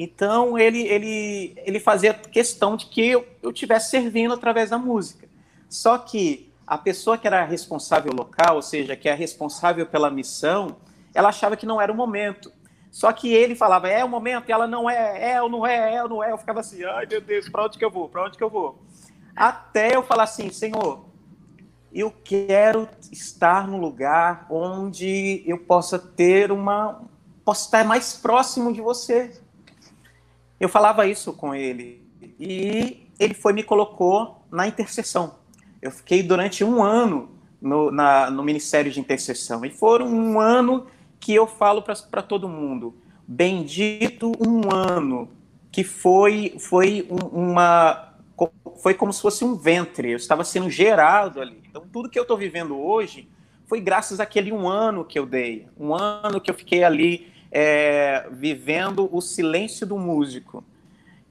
Então, 0.00 0.56
ele, 0.56 0.82
ele, 0.82 1.54
ele 1.56 1.80
fazia 1.80 2.14
questão 2.14 2.76
de 2.76 2.86
que 2.86 3.04
eu, 3.04 3.26
eu 3.42 3.50
estivesse 3.50 3.90
servindo 3.90 4.32
através 4.32 4.70
da 4.70 4.78
música. 4.78 5.28
Só 5.68 5.98
que 5.98 6.52
a 6.64 6.78
pessoa 6.78 7.18
que 7.18 7.26
era 7.26 7.44
responsável 7.44 8.12
local, 8.12 8.54
ou 8.54 8.62
seja, 8.62 8.94
que 8.94 9.08
é 9.08 9.14
responsável 9.14 9.84
pela 9.86 10.08
missão, 10.08 10.76
ela 11.12 11.30
achava 11.30 11.56
que 11.56 11.66
não 11.66 11.80
era 11.80 11.92
o 11.92 11.96
momento. 11.96 12.52
Só 12.92 13.12
que 13.12 13.34
ele 13.34 13.56
falava, 13.56 13.88
é 13.88 14.04
o 14.04 14.08
momento, 14.08 14.48
e 14.48 14.52
ela 14.52 14.68
não 14.68 14.88
é, 14.88 15.32
é 15.32 15.42
ou 15.42 15.48
não 15.48 15.66
é, 15.66 15.96
é 15.96 16.02
ou 16.04 16.08
não 16.08 16.22
é. 16.22 16.30
Eu 16.30 16.38
ficava 16.38 16.60
assim, 16.60 16.84
ai 16.84 17.04
meu 17.04 17.20
Deus, 17.20 17.48
para 17.48 17.64
onde 17.64 17.76
que 17.76 17.84
eu 17.84 17.90
vou? 17.90 18.08
Para 18.08 18.24
onde 18.24 18.38
que 18.38 18.44
eu 18.44 18.50
vou? 18.50 18.80
Até 19.34 19.96
eu 19.96 20.04
falar 20.04 20.24
assim, 20.24 20.48
Senhor, 20.50 21.06
eu 21.92 22.12
quero 22.22 22.88
estar 23.10 23.66
no 23.66 23.76
lugar 23.76 24.46
onde 24.48 25.42
eu 25.44 25.58
possa 25.58 25.98
ter 25.98 26.52
uma. 26.52 27.02
possa 27.44 27.64
estar 27.64 27.84
mais 27.84 28.14
próximo 28.14 28.72
de 28.72 28.80
você. 28.80 29.40
Eu 30.60 30.68
falava 30.68 31.06
isso 31.06 31.32
com 31.32 31.54
ele. 31.54 32.02
E 32.38 33.08
ele 33.18 33.34
foi 33.34 33.52
me 33.52 33.62
colocou 33.62 34.44
na 34.50 34.66
intercessão. 34.66 35.36
Eu 35.80 35.90
fiquei 35.90 36.22
durante 36.22 36.64
um 36.64 36.82
ano 36.82 37.30
no, 37.60 37.90
na, 37.90 38.30
no 38.30 38.42
Ministério 38.42 38.90
de 38.90 39.00
Intercessão. 39.00 39.64
E 39.64 39.70
foram 39.70 40.06
um 40.06 40.40
ano 40.40 40.86
que 41.20 41.34
eu 41.34 41.46
falo 41.46 41.82
para 41.82 42.22
todo 42.22 42.48
mundo. 42.48 42.96
Bendito 43.26 44.32
um 44.44 44.72
ano 44.72 45.28
que 45.70 45.84
foi 45.84 46.56
foi 46.58 47.06
uma 47.10 48.06
foi 48.82 48.94
como 48.94 49.12
se 49.12 49.20
fosse 49.20 49.44
um 49.44 49.54
ventre. 49.54 50.12
Eu 50.12 50.16
estava 50.16 50.44
sendo 50.44 50.70
gerado 50.70 51.40
ali. 51.40 51.60
Então 51.68 51.84
tudo 51.92 52.08
que 52.08 52.18
eu 52.18 52.22
estou 52.22 52.36
vivendo 52.36 52.78
hoje 52.78 53.28
foi 53.66 53.80
graças 53.80 54.18
àquele 54.18 54.50
um 54.50 54.66
ano 54.66 55.04
que 55.04 55.18
eu 55.18 55.26
dei, 55.26 55.68
um 55.78 55.94
ano 55.94 56.40
que 56.40 56.50
eu 56.50 56.54
fiquei 56.54 56.82
ali 56.82 57.30
é, 57.50 58.28
vivendo 58.30 59.08
o 59.14 59.20
silêncio 59.20 59.86
do 59.86 59.98
músico, 59.98 60.64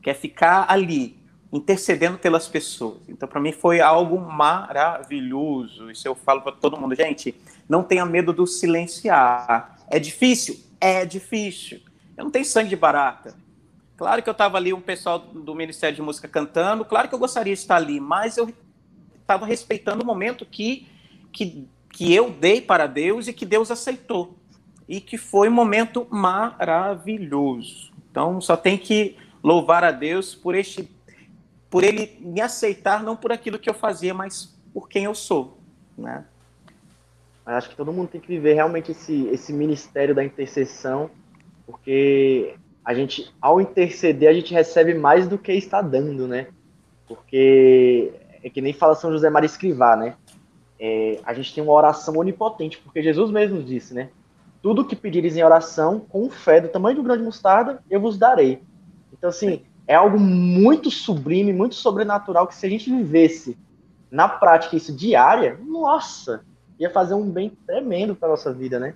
que 0.02 0.10
é 0.10 0.14
ficar 0.14 0.66
ali 0.70 1.18
intercedendo 1.52 2.18
pelas 2.18 2.48
pessoas. 2.48 3.00
Então, 3.08 3.28
para 3.28 3.40
mim, 3.40 3.52
foi 3.52 3.80
algo 3.80 4.20
maravilhoso. 4.20 5.90
Isso 5.90 6.08
eu 6.08 6.16
falo 6.16 6.42
para 6.42 6.52
todo 6.52 6.78
mundo. 6.78 6.96
Gente, 6.96 7.36
não 7.68 7.84
tenha 7.84 8.06
medo 8.06 8.34
do 8.34 8.46
silenciar. 8.46 9.80
É 9.90 10.00
difícil? 10.00 10.60
É 10.80 11.06
difícil. 11.06 11.80
Eu 12.16 12.26
não 12.26 12.32
tenho 12.32 12.46
sangue 12.46 12.70
de 12.70 12.76
barata. 12.76 13.36
Claro 13.96 14.22
que 14.22 14.30
eu 14.30 14.34
estava 14.34 14.58
ali, 14.58 14.74
um 14.74 14.82
pessoal 14.82 15.20
do 15.20 15.56
Ministério 15.56 15.96
de 15.96 16.02
Música 16.02 16.28
cantando. 16.28 16.86
Claro 16.86 17.08
que 17.08 17.16
eu 17.16 17.20
gostaria 17.20 17.54
de 17.54 17.60
estar 17.60 17.78
ali, 17.78 18.00
mas 18.00 18.38
eu 18.38 18.54
estava 19.20 19.46
respeitando 19.46 20.04
o 20.04 20.06
momento 20.06 20.46
que, 20.46 20.88
que, 21.32 21.68
que 21.92 22.14
eu 22.14 22.30
dei 22.30 22.62
para 22.62 22.86
Deus 22.86 23.28
e 23.28 23.34
que 23.34 23.46
Deus 23.46 23.72
aceitou. 23.72 24.38
E 24.88 25.02
que 25.02 25.18
foi 25.18 25.50
um 25.50 25.54
momento 25.54 26.08
maravilhoso. 26.10 27.92
Então, 28.10 28.40
só 28.40 28.56
tem 28.56 28.78
que 28.78 29.18
louvar 29.44 29.84
a 29.84 29.92
Deus 29.92 30.34
por 30.34 30.56
este 30.56 30.90
por 31.70 31.84
ele 31.84 32.18
me 32.22 32.40
aceitar 32.40 33.04
não 33.04 33.16
por 33.16 33.32
aquilo 33.32 33.60
que 33.60 33.70
eu 33.70 33.74
fazia, 33.74 34.14
mas 34.14 34.58
por 34.74 34.88
quem 34.88 35.04
eu 35.04 35.14
sou, 35.14 35.58
né? 35.98 36.24
Acho 37.46 37.70
que 37.70 37.76
todo 37.76 37.94
mundo 37.94 38.10
tem 38.10 38.20
que 38.20 38.28
viver 38.28 38.54
realmente 38.54 38.92
esse, 38.92 39.28
esse 39.28 39.54
ministério 39.54 40.14
da 40.14 40.24
intercessão, 40.24 41.10
porque 41.66 42.56
a 42.84 42.94
gente, 42.94 43.34
ao 43.42 43.62
interceder, 43.62 44.30
a 44.30 44.34
gente 44.34 44.54
recebe 44.54 44.94
mais 44.94 45.28
do 45.28 45.38
que 45.38 45.54
está 45.54 45.82
dando, 45.82 46.28
né? 46.28 46.48
Porque 47.08 48.14
é 48.44 48.50
que 48.50 48.62
nem 48.62 48.74
fala 48.74 48.96
São 48.96 49.12
José 49.12 49.30
Maria 49.30 49.46
Escrivá, 49.46 49.96
né? 49.96 50.16
É, 50.80 51.20
a 51.24 51.34
gente 51.34 51.54
tem 51.54 51.64
uma 51.64 51.74
oração 51.74 52.18
onipotente, 52.18 52.78
porque 52.78 53.02
Jesus 53.02 53.32
mesmo 53.32 53.64
disse, 53.64 53.94
né? 53.94 54.10
Tudo 54.62 54.86
que 54.86 54.96
pedires 54.96 55.36
em 55.36 55.44
oração, 55.44 56.00
com 56.00 56.30
fé 56.30 56.60
do 56.60 56.70
tamanho 56.70 56.98
do 56.98 57.04
grande 57.04 57.24
mostarda, 57.24 57.82
eu 57.90 58.02
vos 58.02 58.18
darei. 58.18 58.62
Então, 59.14 59.30
assim, 59.30 59.64
é 59.88 59.96
algo 59.96 60.20
muito 60.20 60.92
sublime, 60.92 61.54
muito 61.54 61.76
sobrenatural, 61.76 62.48
que 62.48 62.56
se 62.56 62.66
a 62.66 62.70
gente 62.70 62.90
vivesse 62.90 63.58
na 64.12 64.28
prática 64.28 64.76
isso 64.76 64.96
diária, 64.96 65.60
nossa, 65.66 66.44
ia 66.80 66.90
fazer 66.90 67.14
um 67.14 67.30
bem 67.30 67.50
tremendo 67.66 68.16
para 68.16 68.30
nossa 68.30 68.54
vida, 68.54 68.80
né? 68.80 68.94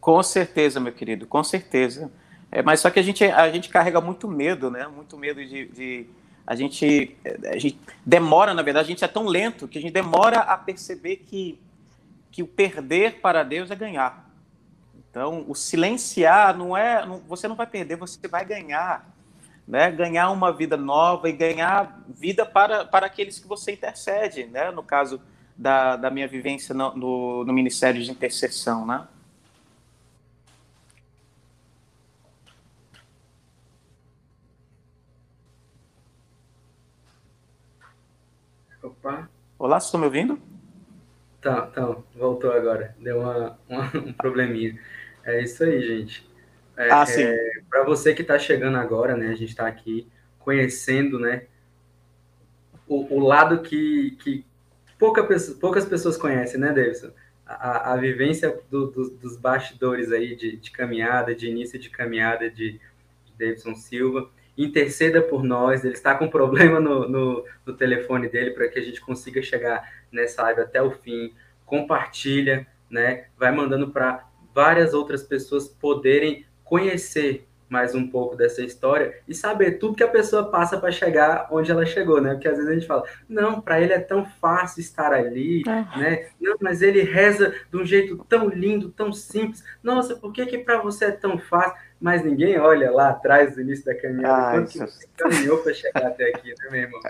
Com 0.00 0.22
certeza, 0.22 0.80
meu 0.80 0.92
querido, 0.92 1.26
com 1.26 1.42
certeza. 1.44 2.10
É, 2.50 2.62
mas 2.62 2.80
só 2.80 2.90
que 2.90 2.98
a 2.98 3.02
gente, 3.02 3.24
a 3.24 3.50
gente 3.50 3.68
carrega 3.68 4.00
muito 4.00 4.26
medo, 4.26 4.70
né? 4.70 4.86
Muito 4.86 5.16
medo 5.18 5.44
de, 5.44 5.66
de 5.66 6.06
a 6.46 6.54
gente, 6.54 7.14
a 7.44 7.58
gente 7.58 7.78
demora, 8.06 8.54
na 8.54 8.62
verdade, 8.62 8.86
a 8.86 8.88
gente 8.88 9.04
é 9.04 9.08
tão 9.08 9.26
lento 9.26 9.68
que 9.68 9.78
a 9.78 9.82
gente 9.82 9.92
demora 9.92 10.38
a 10.38 10.56
perceber 10.56 11.16
que, 11.16 11.60
que 12.30 12.42
o 12.42 12.46
perder 12.46 13.20
para 13.20 13.42
Deus 13.42 13.70
é 13.70 13.76
ganhar. 13.76 14.28
Então, 15.10 15.44
o 15.48 15.54
silenciar 15.54 16.56
não 16.56 16.76
é, 16.76 17.04
não, 17.04 17.18
você 17.20 17.48
não 17.48 17.56
vai 17.56 17.66
perder, 17.66 17.96
você 17.96 18.28
vai 18.28 18.44
ganhar, 18.44 19.08
né? 19.66 19.90
Ganhar 19.90 20.30
uma 20.30 20.52
vida 20.52 20.76
nova 20.76 21.28
e 21.28 21.32
ganhar 21.32 22.04
vida 22.08 22.44
para, 22.44 22.84
para 22.84 23.06
aqueles 23.06 23.38
que 23.38 23.48
você 23.48 23.72
intercede, 23.72 24.44
né? 24.46 24.70
No 24.70 24.82
caso 24.82 25.20
da, 25.56 25.96
da 25.96 26.10
minha 26.10 26.28
vivência 26.28 26.74
no, 26.74 26.94
no, 26.94 27.44
no 27.44 27.52
Ministério 27.52 28.02
de 28.02 28.10
Intercessão, 28.10 28.86
né? 28.86 29.08
Opa. 38.82 39.28
Olá, 39.58 39.80
vocês 39.80 39.86
estão 39.88 40.00
me 40.00 40.06
ouvindo? 40.06 40.47
Tá, 41.40 41.62
tá, 41.62 41.96
voltou 42.14 42.52
agora. 42.52 42.94
Deu 43.00 43.20
uma, 43.20 43.58
uma 43.68 43.90
um 43.96 44.12
probleminha. 44.12 44.78
É 45.24 45.42
isso 45.42 45.62
aí, 45.62 45.80
gente. 45.82 46.28
É, 46.76 46.90
ah, 46.90 47.04
sim. 47.04 47.22
É, 47.22 47.62
Para 47.68 47.84
você 47.84 48.14
que 48.14 48.22
está 48.22 48.38
chegando 48.38 48.76
agora, 48.76 49.16
né? 49.16 49.28
A 49.28 49.34
gente 49.34 49.50
está 49.50 49.66
aqui 49.66 50.08
conhecendo, 50.38 51.18
né? 51.18 51.44
O, 52.86 53.16
o 53.16 53.18
lado 53.20 53.60
que, 53.60 54.12
que 54.22 54.44
pouca, 54.98 55.22
poucas 55.60 55.84
pessoas 55.84 56.16
conhecem, 56.16 56.58
né, 56.58 56.72
Davidson? 56.72 57.10
A, 57.46 57.92
a 57.92 57.96
vivência 57.96 58.58
do, 58.70 58.86
do, 58.86 59.10
dos 59.10 59.36
bastidores 59.36 60.12
aí 60.12 60.36
de, 60.36 60.56
de, 60.56 60.70
caminhada, 60.70 61.34
de 61.34 61.48
início 61.48 61.78
de 61.78 61.90
caminhada 61.90 62.50
de, 62.50 62.72
de 63.24 63.32
Davidson 63.38 63.74
Silva. 63.74 64.30
Interceda 64.58 65.22
por 65.22 65.42
nós. 65.42 65.84
Ele 65.84 65.94
está 65.94 66.14
com 66.14 66.28
problema 66.28 66.78
no, 66.78 67.08
no, 67.08 67.44
no 67.64 67.72
telefone 67.72 68.28
dele 68.28 68.50
para 68.50 68.68
que 68.68 68.78
a 68.78 68.82
gente 68.82 69.00
consiga 69.00 69.40
chegar 69.40 69.90
nessa 70.12 70.42
live 70.42 70.60
até 70.60 70.82
o 70.82 70.90
fim. 70.90 71.32
Compartilha, 71.64 72.66
né? 72.90 73.28
Vai 73.38 73.50
mandando 73.50 73.88
para 73.88 74.28
várias 74.54 74.92
outras 74.92 75.22
pessoas 75.22 75.68
poderem 75.68 76.44
conhecer 76.62 77.47
mais 77.68 77.94
um 77.94 78.06
pouco 78.06 78.34
dessa 78.34 78.62
história 78.62 79.14
e 79.26 79.34
saber 79.34 79.72
tudo 79.72 79.94
que 79.94 80.02
a 80.02 80.08
pessoa 80.08 80.50
passa 80.50 80.78
para 80.78 80.90
chegar 80.90 81.48
onde 81.50 81.70
ela 81.70 81.84
chegou, 81.84 82.20
né? 82.20 82.34
Porque 82.34 82.48
às 82.48 82.56
vezes 82.56 82.70
a 82.70 82.74
gente 82.74 82.86
fala, 82.86 83.04
não, 83.28 83.60
para 83.60 83.80
ele 83.80 83.92
é 83.92 84.00
tão 84.00 84.24
fácil 84.40 84.80
estar 84.80 85.12
ali, 85.12 85.62
é. 85.66 85.98
né? 85.98 86.28
Não, 86.40 86.56
mas 86.60 86.82
ele 86.82 87.02
reza 87.02 87.54
de 87.70 87.76
um 87.76 87.84
jeito 87.84 88.24
tão 88.28 88.48
lindo, 88.48 88.90
tão 88.90 89.12
simples. 89.12 89.62
Nossa, 89.82 90.16
por 90.16 90.32
que 90.32 90.46
que 90.46 90.58
para 90.58 90.80
você 90.80 91.06
é 91.06 91.10
tão 91.10 91.38
fácil? 91.38 91.88
mas 92.00 92.24
ninguém 92.24 92.58
olha 92.58 92.90
lá 92.90 93.10
atrás 93.10 93.54
do 93.54 93.60
início 93.60 93.84
da 93.84 93.94
caminhada. 93.94 94.52
Quanto 94.52 94.70
que 94.70 94.78
você 94.78 95.06
caminhou 95.16 95.58
para 95.58 95.74
chegar 95.74 96.06
até 96.06 96.28
aqui, 96.28 96.48
né, 96.50 96.70
meu 96.70 96.80
irmão? 96.82 97.00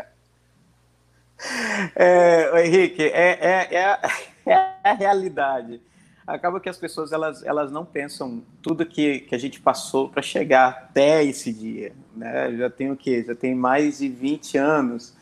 É, 1.95 2.65
Henrique, 2.65 3.03
é, 3.03 3.39
é, 3.41 3.75
é, 3.77 3.99
é 4.47 4.55
a 4.83 4.93
realidade. 4.95 5.81
Acaba 6.29 6.61
que 6.61 6.69
as 6.69 6.77
pessoas 6.77 7.11
elas, 7.11 7.43
elas 7.43 7.73
não 7.73 7.87
pensam 7.87 8.43
tudo 8.61 8.85
que, 8.85 9.21
que 9.21 9.35
a 9.35 9.39
gente 9.39 9.59
passou 9.61 10.11
para 10.11 10.21
chegar 10.21 10.69
até 10.69 11.25
esse 11.25 11.51
dia. 11.51 11.95
Né? 12.15 12.55
Já 12.55 12.69
tenho 12.69 12.93
o 12.93 12.97
quê? 12.99 13.25
Já 13.27 13.35
tem 13.35 13.55
mais 13.55 13.97
de 13.97 14.11
20 14.11 14.59
anos 14.59 15.17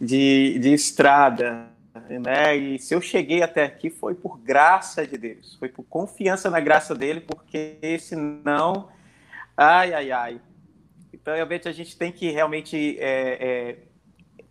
de, 0.00 0.60
de 0.60 0.72
estrada. 0.72 1.66
Né? 2.08 2.56
E 2.56 2.78
se 2.78 2.94
eu 2.94 3.00
cheguei 3.00 3.42
até 3.42 3.64
aqui 3.64 3.90
foi 3.90 4.14
por 4.14 4.38
graça 4.38 5.04
de 5.04 5.18
Deus, 5.18 5.56
foi 5.56 5.68
por 5.68 5.82
confiança 5.82 6.48
na 6.48 6.60
graça 6.60 6.94
dele, 6.94 7.20
porque 7.20 7.98
senão, 7.98 8.88
ai, 9.56 9.92
ai, 9.92 10.12
ai. 10.12 10.40
Então, 11.12 11.34
realmente, 11.34 11.68
a 11.68 11.72
gente 11.72 11.96
tem 11.96 12.12
que 12.12 12.30
realmente 12.30 12.96
é, 13.00 13.38
é, 13.40 13.76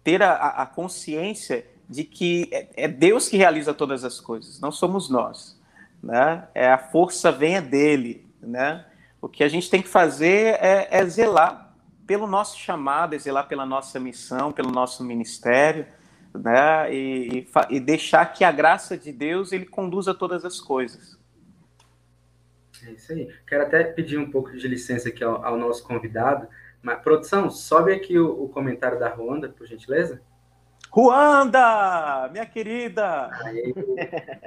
ter 0.04 0.21
a, 0.21 0.34
a, 0.34 0.65
consciência 0.65 1.65
de 1.89 2.04
que 2.04 2.50
é, 2.52 2.67
é 2.84 2.88
Deus 2.89 3.30
que 3.30 3.38
realiza 3.38 3.74
todas 3.74 4.04
as 4.04 4.19
coisas, 4.19 4.60
não 4.60 4.74
somos 4.74 5.10
nós. 5.10 5.61
Né? 6.02 6.48
É, 6.54 6.72
a 6.72 6.78
força 6.78 7.32
vem 7.32 7.62
dele. 7.62 8.28
Né? 8.42 8.86
O 9.22 9.30
que 9.30 9.44
a 9.44 9.48
gente 9.48 9.70
tem 9.70 9.82
que 9.82 9.88
fazer 9.88 10.56
é, 10.60 10.88
é 10.90 11.06
zelar 11.06 11.76
pelo 12.08 12.28
nosso 12.28 12.58
chamado, 12.58 13.16
é 13.16 13.20
zelar 13.20 13.48
pela 13.48 13.66
nossa 13.66 14.00
missão, 14.00 14.52
pelo 14.52 14.72
nosso 14.72 15.04
ministério, 15.04 15.86
né? 16.34 16.94
E, 16.94 17.40
e, 17.40 17.76
e, 17.76 17.80
deixar 17.80 18.26
que 18.26 18.44
a 18.44 18.52
graça 18.52 18.98
de 18.98 19.12
Deus 19.12 19.52
ele 19.52 19.66
conduza 19.66 20.14
todas 20.14 20.44
as 20.44 20.60
coisas. 20.60 21.18
É 22.86 22.92
isso 22.92 23.14
aí. 23.14 23.34
Quero 23.48 23.64
até 23.64 23.84
pedir 23.84 24.18
um 24.18 24.30
pouco 24.30 24.52
de 24.52 24.68
licença 24.68 25.10
aqui 25.10 25.24
ao, 25.24 25.46
ao 25.46 25.58
nosso 25.58 25.84
convidado. 25.84 26.48
Mas, 26.82 27.00
produção, 27.02 27.50
sobe 27.50 27.94
aqui 27.94 28.18
o, 28.18 28.44
o 28.44 28.50
comentário 28.50 29.00
da 29.00 29.08
Ruanda, 29.08 29.50
por 29.50 29.68
gentileza. 29.68 30.22
Ruanda, 30.90 32.28
minha 32.32 32.46
querida! 32.46 33.30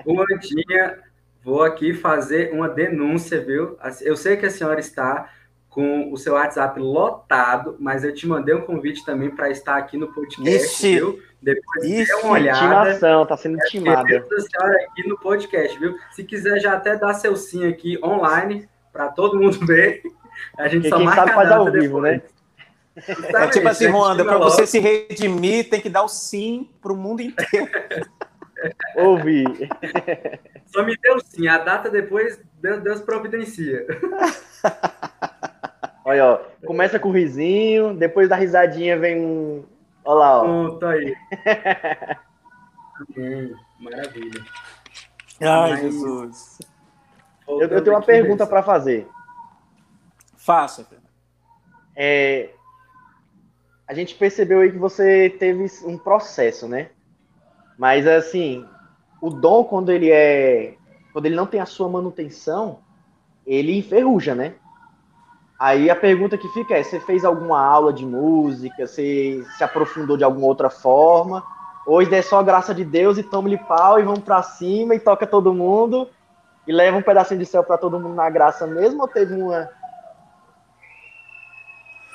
Ruandinha, 0.05 1.03
vou 1.44 1.62
aqui 1.62 1.92
fazer 1.92 2.52
uma 2.52 2.68
denúncia, 2.68 3.40
viu? 3.40 3.76
Eu 4.00 4.16
sei 4.16 4.37
que 4.37 4.46
a 4.46 4.50
senhora 4.50 4.80
está 4.80 5.30
com 5.68 6.12
o 6.12 6.16
seu 6.16 6.35
WhatsApp 6.35 6.78
lotado, 6.80 7.76
mas 7.80 8.04
eu 8.04 8.14
te 8.14 8.26
mandei 8.26 8.54
um 8.54 8.62
convite 8.62 9.04
também 9.04 9.28
para 9.28 9.50
estar 9.50 9.76
aqui 9.76 9.98
no 9.98 10.12
podcast, 10.12 10.64
Ixi, 10.64 10.94
viu? 10.94 11.22
Depois 11.42 11.85
Ixi, 11.85 12.07
dê 12.07 12.14
uma 12.14 12.33
olhada. 12.33 12.90
Intimação, 12.90 13.26
tá 13.26 13.37
sendo 13.37 13.59
intimada. 13.59 14.00
A 14.00 14.40
senhora 14.40 14.87
aqui 14.87 15.09
no 15.09 15.18
podcast, 15.18 15.78
viu? 15.78 15.96
Se 16.12 16.24
quiser 16.24 16.61
já 16.61 16.74
até 16.74 16.96
dar 16.96 17.12
seu 17.14 17.37
sim 17.37 17.66
aqui 17.66 17.98
online 18.02 18.68
para 18.92 19.09
todo 19.09 19.38
mundo 19.38 19.59
ver. 19.66 20.02
A 20.57 20.68
gente 20.68 20.83
Porque 20.83 20.88
só 20.90 20.96
quem 20.96 21.07
marca 21.07 21.22
sabe 21.22 21.35
faz 21.35 21.50
ao 21.50 21.70
vivo, 21.70 22.00
né? 22.00 22.22
É 22.96 23.48
tipo 23.48 23.66
assim, 23.66 23.88
Ruanda, 23.88 24.24
para 24.24 24.38
você 24.38 24.64
se 24.66 24.78
redimir, 24.78 25.68
tem 25.68 25.80
que 25.80 25.90
dar 25.90 26.04
o 26.04 26.09
sim 26.09 26.70
para 26.80 26.92
o 26.92 26.96
mundo 26.96 27.20
inteiro. 27.20 27.68
Ouvi. 28.96 29.44
Só 30.66 30.83
me 30.85 30.96
deu 30.96 31.20
sim, 31.20 31.46
a 31.48 31.59
data 31.59 31.90
depois 31.90 32.40
Deus, 32.61 32.83
Deus 32.83 33.00
providencia. 33.03 33.87
Olha, 36.05 36.24
ó, 36.27 36.40
começa 36.66 36.98
com 36.98 37.09
o 37.09 37.12
risinho, 37.12 37.94
depois 37.94 38.29
da 38.29 38.37
risadinha 38.37 38.98
vem 38.98 39.24
um. 39.24 39.64
Olha 40.05 40.18
lá, 40.18 40.42
ó. 40.42 40.44
Pronto, 40.44 40.87
aí. 40.87 41.14
Amém. 43.16 43.55
Maravilha. 43.81 44.44
Ai, 45.40 45.70
Mas... 45.70 45.81
Jesus. 45.81 46.59
Eu, 47.46 47.61
eu, 47.61 47.83
tenho 47.83 47.96
uma 47.96 48.03
pergunta 48.03 48.46
para 48.46 48.62
fazer. 48.62 49.07
Faça. 50.37 50.87
É, 51.96 52.50
a 53.87 53.94
gente 53.94 54.14
percebeu 54.14 54.61
aí 54.61 54.72
que 54.72 54.79
você 54.79 55.31
teve 55.31 55.66
um 55.85 55.98
processo, 55.98 56.66
né? 56.66 56.90
Mas 57.78 58.06
assim, 58.06 58.66
o 59.20 59.30
dom 59.30 59.64
quando 59.64 59.90
ele 59.90 60.10
é, 60.10 60.74
quando 61.12 61.26
ele 61.26 61.37
não 61.37 61.46
tem 61.46 61.60
a 61.60 61.66
sua 61.66 61.88
manutenção, 61.88 62.78
ele 63.46 63.78
enferruja, 63.78 64.34
né? 64.34 64.54
Aí 65.58 65.88
a 65.88 65.96
pergunta 65.96 66.37
que 66.37 66.48
fica 66.48 66.74
é: 66.74 66.82
você 66.82 67.00
fez 67.00 67.24
alguma 67.24 67.64
aula 67.64 67.92
de 67.92 68.04
música? 68.04 68.87
Você 68.87 69.44
se 69.56 69.64
aprofundou 69.64 70.16
de 70.16 70.24
alguma 70.24 70.46
outra 70.46 70.68
forma? 70.68 71.44
Ou 71.87 72.00
é 72.00 72.22
só 72.22 72.42
graça 72.42 72.74
de 72.74 72.84
Deus 72.84 73.18
e 73.18 73.22
toma-lhe 73.22 73.58
pau 73.58 74.00
e 74.00 74.02
vamos 74.02 74.20
para 74.20 74.42
cima 74.42 74.94
e 74.94 75.00
toca 75.00 75.26
todo 75.26 75.52
mundo 75.52 76.08
e 76.66 76.72
leva 76.72 76.96
um 76.96 77.02
pedacinho 77.02 77.40
de 77.40 77.46
céu 77.46 77.62
para 77.62 77.76
todo 77.76 78.00
mundo 78.00 78.14
na 78.14 78.28
graça 78.30 78.66
mesmo? 78.66 79.02
Ou 79.02 79.08
teve 79.08 79.34
uma, 79.34 79.70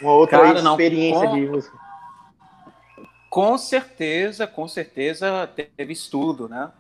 uma 0.02 0.14
outra 0.14 0.40
Cara, 0.40 0.60
experiência 0.60 1.24
não, 1.24 1.30
com, 1.30 1.36
de 1.36 1.48
música? 1.48 1.78
Com 3.30 3.58
certeza, 3.58 4.48
com 4.48 4.68
certeza 4.68 5.48
teve 5.48 5.94
estudo, 5.94 6.50
né? 6.50 6.72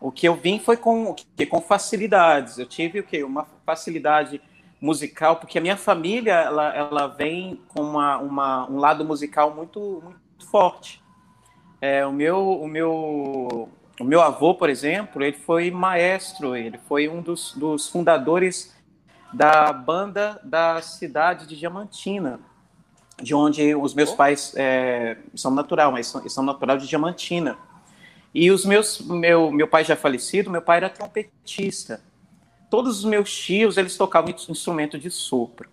O 0.00 0.10
que 0.10 0.26
eu 0.28 0.34
vim 0.34 0.58
foi 0.58 0.76
com, 0.76 1.14
com 1.48 1.60
facilidades. 1.60 2.58
Eu 2.58 2.66
tive 2.66 3.00
o 3.00 3.04
quê? 3.04 3.22
Uma 3.22 3.46
facilidade 3.64 4.40
musical, 4.80 5.36
porque 5.36 5.58
a 5.58 5.60
minha 5.60 5.76
família 5.76 6.34
ela, 6.34 6.74
ela 6.74 7.06
vem 7.06 7.60
com 7.68 7.82
uma, 7.82 8.18
uma, 8.18 8.70
um 8.70 8.78
lado 8.78 9.04
musical 9.04 9.54
muito, 9.54 10.02
muito 10.02 10.46
forte. 10.50 11.02
É, 11.80 12.04
o, 12.06 12.12
meu, 12.12 12.60
o, 12.60 12.68
meu, 12.68 13.68
o 14.00 14.04
meu 14.04 14.20
avô, 14.20 14.54
por 14.54 14.68
exemplo, 14.68 15.22
ele 15.22 15.36
foi 15.36 15.70
maestro, 15.70 16.56
ele 16.56 16.78
foi 16.86 17.08
um 17.08 17.22
dos, 17.22 17.54
dos 17.54 17.88
fundadores 17.88 18.76
da 19.32 19.72
banda 19.72 20.40
da 20.42 20.80
cidade 20.82 21.46
de 21.46 21.56
Diamantina, 21.56 22.40
de 23.22 23.34
onde 23.34 23.74
os 23.74 23.94
meus 23.94 24.10
oh. 24.10 24.16
pais 24.16 24.52
é, 24.56 25.16
são 25.34 25.50
natural, 25.50 25.92
mas 25.92 26.06
são, 26.06 26.28
são 26.28 26.44
natural 26.44 26.76
de 26.76 26.86
Diamantina. 26.86 27.56
E 28.34 28.50
os 28.50 28.64
meus, 28.66 29.00
meu, 29.00 29.50
meu 29.50 29.66
pai 29.66 29.84
já 29.84 29.96
falecido, 29.96 30.50
meu 30.50 30.60
pai 30.60 30.78
era 30.78 30.90
trompetista 30.90 32.00
todos 32.70 32.98
os 32.98 33.04
meus 33.04 33.34
tios 33.34 33.76
eles 33.76 33.96
tocavam 33.96 34.30
instrumento 34.30 34.98
de 34.98 35.10
sopro, 35.10 35.68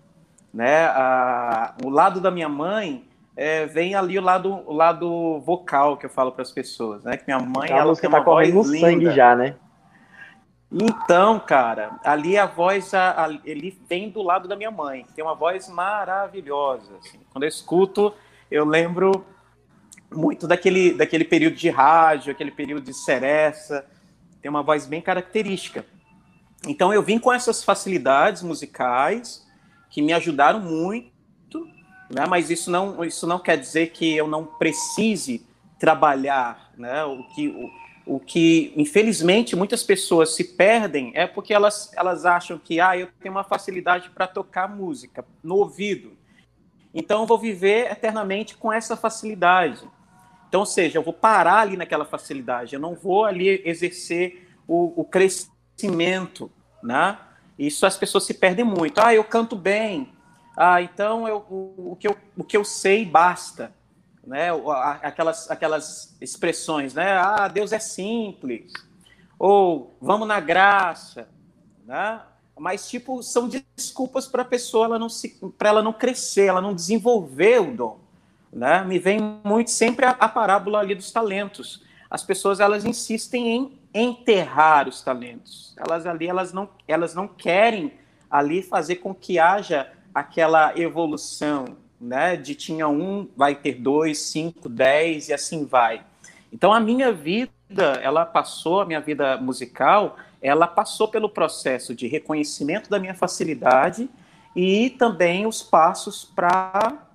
né? 0.53 0.85
A, 0.85 1.75
o 1.83 1.89
lado 1.89 2.21
da 2.21 2.31
minha 2.31 2.49
mãe 2.49 3.05
é, 3.35 3.65
vem 3.65 3.95
ali 3.95 4.17
o 4.17 4.21
lado, 4.21 4.61
o 4.65 4.73
lado 4.73 5.39
vocal 5.41 5.97
que 5.97 6.05
eu 6.05 6.09
falo 6.09 6.31
para 6.31 6.43
as 6.43 6.51
pessoas, 6.51 7.03
né? 7.03 7.17
Que 7.17 7.23
minha 7.27 7.39
mãe 7.39 7.65
então, 7.65 7.77
ela 7.77 7.95
tem 7.95 8.09
tá 8.09 8.17
uma 8.17 8.23
voz 8.23 8.49
linda. 8.49 8.79
sangue 8.79 9.11
já, 9.11 9.35
né? 9.35 9.55
Então, 10.73 11.39
cara, 11.39 11.99
ali 12.03 12.35
a 12.35 12.47
voz, 12.47 12.95
a, 12.95 13.25
a, 13.25 13.39
ele 13.45 13.79
vem 13.87 14.09
do 14.09 14.23
lado 14.23 14.47
da 14.47 14.55
minha 14.55 14.71
mãe. 14.71 15.05
Tem 15.15 15.23
uma 15.23 15.35
voz 15.35 15.69
maravilhosa. 15.69 16.97
Assim. 16.97 17.19
Quando 17.31 17.43
eu 17.43 17.47
escuto, 17.47 18.11
eu 18.49 18.65
lembro 18.65 19.23
muito 20.11 20.47
daquele, 20.47 20.93
daquele 20.93 21.25
período 21.25 21.55
de 21.55 21.69
rádio, 21.69 22.31
aquele 22.31 22.49
período 22.49 22.85
de 22.85 22.93
seresta. 22.93 23.85
Tem 24.41 24.49
uma 24.49 24.63
voz 24.63 24.87
bem 24.87 24.99
característica. 24.99 25.85
Então 26.67 26.91
eu 26.91 27.03
vim 27.03 27.19
com 27.19 27.31
essas 27.31 27.63
facilidades 27.63 28.41
musicais 28.41 29.45
que 29.91 30.01
me 30.01 30.11
ajudaram 30.11 30.59
muito, 30.59 31.67
né? 32.09 32.25
mas 32.27 32.49
isso 32.49 32.71
não, 32.71 33.03
isso 33.05 33.27
não 33.27 33.37
quer 33.37 33.57
dizer 33.57 33.91
que 33.91 34.15
eu 34.15 34.27
não 34.27 34.43
precise 34.43 35.45
trabalhar. 35.77 36.71
Né? 36.75 37.03
O, 37.03 37.23
que, 37.35 37.47
o, 37.47 37.69
o 38.05 38.19
que, 38.19 38.73
infelizmente, 38.75 39.55
muitas 39.55 39.83
pessoas 39.83 40.35
se 40.35 40.43
perdem 40.43 41.11
é 41.15 41.25
porque 41.25 41.53
elas, 41.53 41.91
elas 41.95 42.25
acham 42.25 42.57
que 42.57 42.79
ah, 42.79 42.97
eu 42.97 43.07
tenho 43.21 43.33
uma 43.33 43.43
facilidade 43.43 44.09
para 44.09 44.27
tocar 44.27 44.67
música 44.67 45.25
no 45.43 45.55
ouvido. 45.55 46.13
Então 46.93 47.21
eu 47.21 47.27
vou 47.27 47.37
viver 47.37 47.91
eternamente 47.91 48.55
com 48.55 48.71
essa 48.71 48.95
facilidade. 48.95 49.87
Então, 50.47 50.59
ou 50.59 50.65
seja, 50.65 50.99
eu 50.99 51.03
vou 51.03 51.13
parar 51.13 51.59
ali 51.59 51.77
naquela 51.77 52.05
facilidade, 52.05 52.75
eu 52.75 52.79
não 52.79 52.93
vou 52.93 53.25
ali 53.25 53.61
exercer 53.65 54.47
o, 54.67 55.01
o 55.01 55.03
crescimento 55.03 56.51
né? 56.83 57.17
Isso 57.57 57.85
as 57.85 57.97
pessoas 57.97 58.25
se 58.25 58.33
perdem 58.33 58.65
muito. 58.65 58.99
Ah, 58.99 59.13
eu 59.13 59.23
canto 59.23 59.55
bem. 59.55 60.09
Ah, 60.55 60.81
então 60.81 61.27
eu, 61.27 61.37
o, 61.49 61.91
o, 61.91 61.95
que 61.95 62.07
eu, 62.07 62.17
o 62.37 62.43
que 62.43 62.57
eu 62.57 62.65
sei 62.65 63.05
basta. 63.05 63.73
Né? 64.25 64.49
Aquelas, 65.01 65.51
aquelas 65.51 66.15
expressões, 66.21 66.93
né? 66.93 67.13
Ah, 67.13 67.47
Deus 67.47 67.73
é 67.73 67.79
simples. 67.79 68.71
Ou 69.37 69.95
vamos 70.01 70.27
na 70.27 70.39
graça, 70.39 71.27
né? 71.85 72.21
Mas, 72.57 72.87
tipo, 72.87 73.21
são 73.23 73.49
desculpas 73.49 74.27
para 74.27 74.43
a 74.43 74.45
pessoa 74.45 74.85
ela 74.85 74.99
não 74.99 75.09
se, 75.09 75.39
para 75.57 75.69
ela 75.69 75.81
não 75.81 75.91
crescer, 75.91 76.45
ela 76.45 76.61
não 76.61 76.73
desenvolver 76.73 77.59
o 77.59 77.75
dom. 77.75 77.99
Né? 78.51 78.83
Me 78.83 78.99
vem 78.99 79.19
muito 79.43 79.71
sempre 79.71 80.05
a, 80.05 80.11
a 80.11 80.29
parábola 80.29 80.79
ali 80.79 80.93
dos 80.93 81.11
talentos. 81.11 81.83
As 82.09 82.23
pessoas 82.23 82.59
elas 82.59 82.85
insistem 82.85 83.47
em 83.47 83.79
enterrar 83.93 84.87
os 84.87 85.01
talentos. 85.01 85.73
Elas 85.77 86.05
ali 86.05 86.27
elas 86.27 86.53
não, 86.53 86.69
elas 86.87 87.15
não 87.15 87.27
querem 87.27 87.91
ali 88.29 88.61
fazer 88.61 88.97
com 88.97 89.13
que 89.13 89.39
haja 89.39 89.91
aquela 90.13 90.77
evolução, 90.79 91.65
né? 92.03 92.35
De 92.35 92.55
tinha 92.55 92.87
um, 92.87 93.27
vai 93.35 93.55
ter 93.55 93.75
dois, 93.75 94.19
cinco, 94.19 94.69
dez 94.69 95.29
e 95.29 95.33
assim 95.33 95.65
vai. 95.65 96.03
Então 96.51 96.73
a 96.73 96.79
minha 96.79 97.11
vida, 97.11 97.51
ela 98.01 98.25
passou, 98.25 98.81
a 98.81 98.85
minha 98.85 99.01
vida 99.01 99.37
musical, 99.37 100.17
ela 100.41 100.67
passou 100.67 101.07
pelo 101.07 101.29
processo 101.29 101.95
de 101.95 102.07
reconhecimento 102.07 102.89
da 102.89 102.99
minha 102.99 103.15
facilidade 103.15 104.09
e 104.55 104.89
também 104.91 105.47
os 105.47 105.63
passos 105.63 106.25
para 106.25 107.07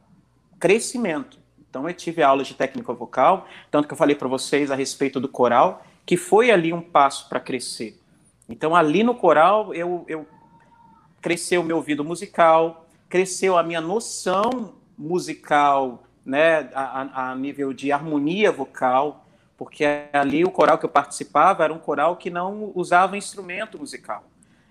crescimento. 0.59 1.39
Então, 1.69 1.87
eu 1.87 1.95
tive 1.95 2.23
aula 2.23 2.43
de 2.43 2.55
técnica 2.55 2.93
vocal, 2.93 3.47
tanto 3.71 3.87
que 3.87 3.93
eu 3.93 3.99
falei 3.99 4.17
para 4.17 4.27
vocês 4.27 4.71
a 4.71 4.75
respeito 4.75 5.21
do 5.21 5.29
coral, 5.29 5.85
que 6.07 6.17
foi 6.17 6.51
ali 6.51 6.73
um 6.73 6.81
passo 6.81 7.29
para 7.29 7.39
crescer. 7.39 8.01
Então, 8.49 8.75
ali 8.75 9.03
no 9.03 9.15
coral, 9.15 9.75
eu, 9.75 10.05
eu 10.09 10.27
cresceu 11.21 11.61
o 11.61 11.65
meu 11.65 11.77
ouvido 11.77 12.03
musical, 12.03 12.87
cresceu 13.09 13.59
a 13.59 13.63
minha 13.63 13.81
noção 13.81 14.75
musical, 14.99 16.03
né, 16.25 16.69
a, 16.75 17.31
a 17.31 17.35
nível 17.35 17.73
de 17.73 17.93
harmonia 17.93 18.51
vocal, 18.51 19.27
porque 19.57 19.85
ali 20.13 20.45
o 20.45 20.51
coral 20.51 20.79
que 20.79 20.85
eu 20.85 20.91
participava 20.91 21.65
era 21.65 21.73
um 21.73 21.79
coral 21.79 22.17
que 22.17 22.31
não 22.31 22.73
usava 22.75 23.17
instrumento 23.17 23.79
musical. 23.79 24.25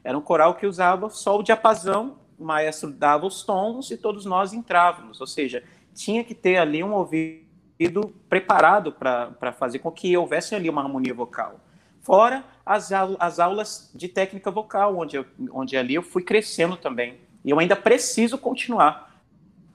Era 0.04 0.18
um 0.18 0.22
coral 0.22 0.56
que 0.56 0.66
usava 0.66 1.10
só 1.10 1.38
o 1.38 1.44
diapasão, 1.44 2.18
o 2.38 2.46
maestro 2.46 2.92
dava 2.92 3.26
os 3.26 3.44
tons 3.44 3.92
e 3.92 3.98
todos 3.98 4.26
nós 4.26 4.54
entrávamos. 4.54 5.20
Ou 5.20 5.28
seja, 5.28 5.64
tinha 5.94 6.24
que 6.24 6.36
ter 6.36 6.58
ali 6.58 6.84
um 6.84 6.94
ouvido 6.94 8.14
preparado 8.30 8.92
para 8.92 9.52
fazer 9.52 9.80
com 9.80 9.92
que 9.92 10.16
houvesse 10.16 10.56
ali 10.56 10.70
uma 10.70 10.82
harmonia 10.82 11.14
vocal. 11.14 11.60
Fora 12.02 12.46
as, 12.66 12.90
as 13.20 13.40
aulas 13.40 13.92
de 13.94 14.08
técnica 14.08 14.50
vocal, 14.50 14.98
onde, 14.98 15.18
eu, 15.18 15.26
onde 15.52 15.76
ali 15.76 15.96
eu 15.96 16.02
fui 16.02 16.24
crescendo 16.24 16.78
também. 16.78 17.20
E 17.44 17.50
eu 17.50 17.60
ainda 17.60 17.76
preciso 17.76 18.38
continuar, 18.38 19.07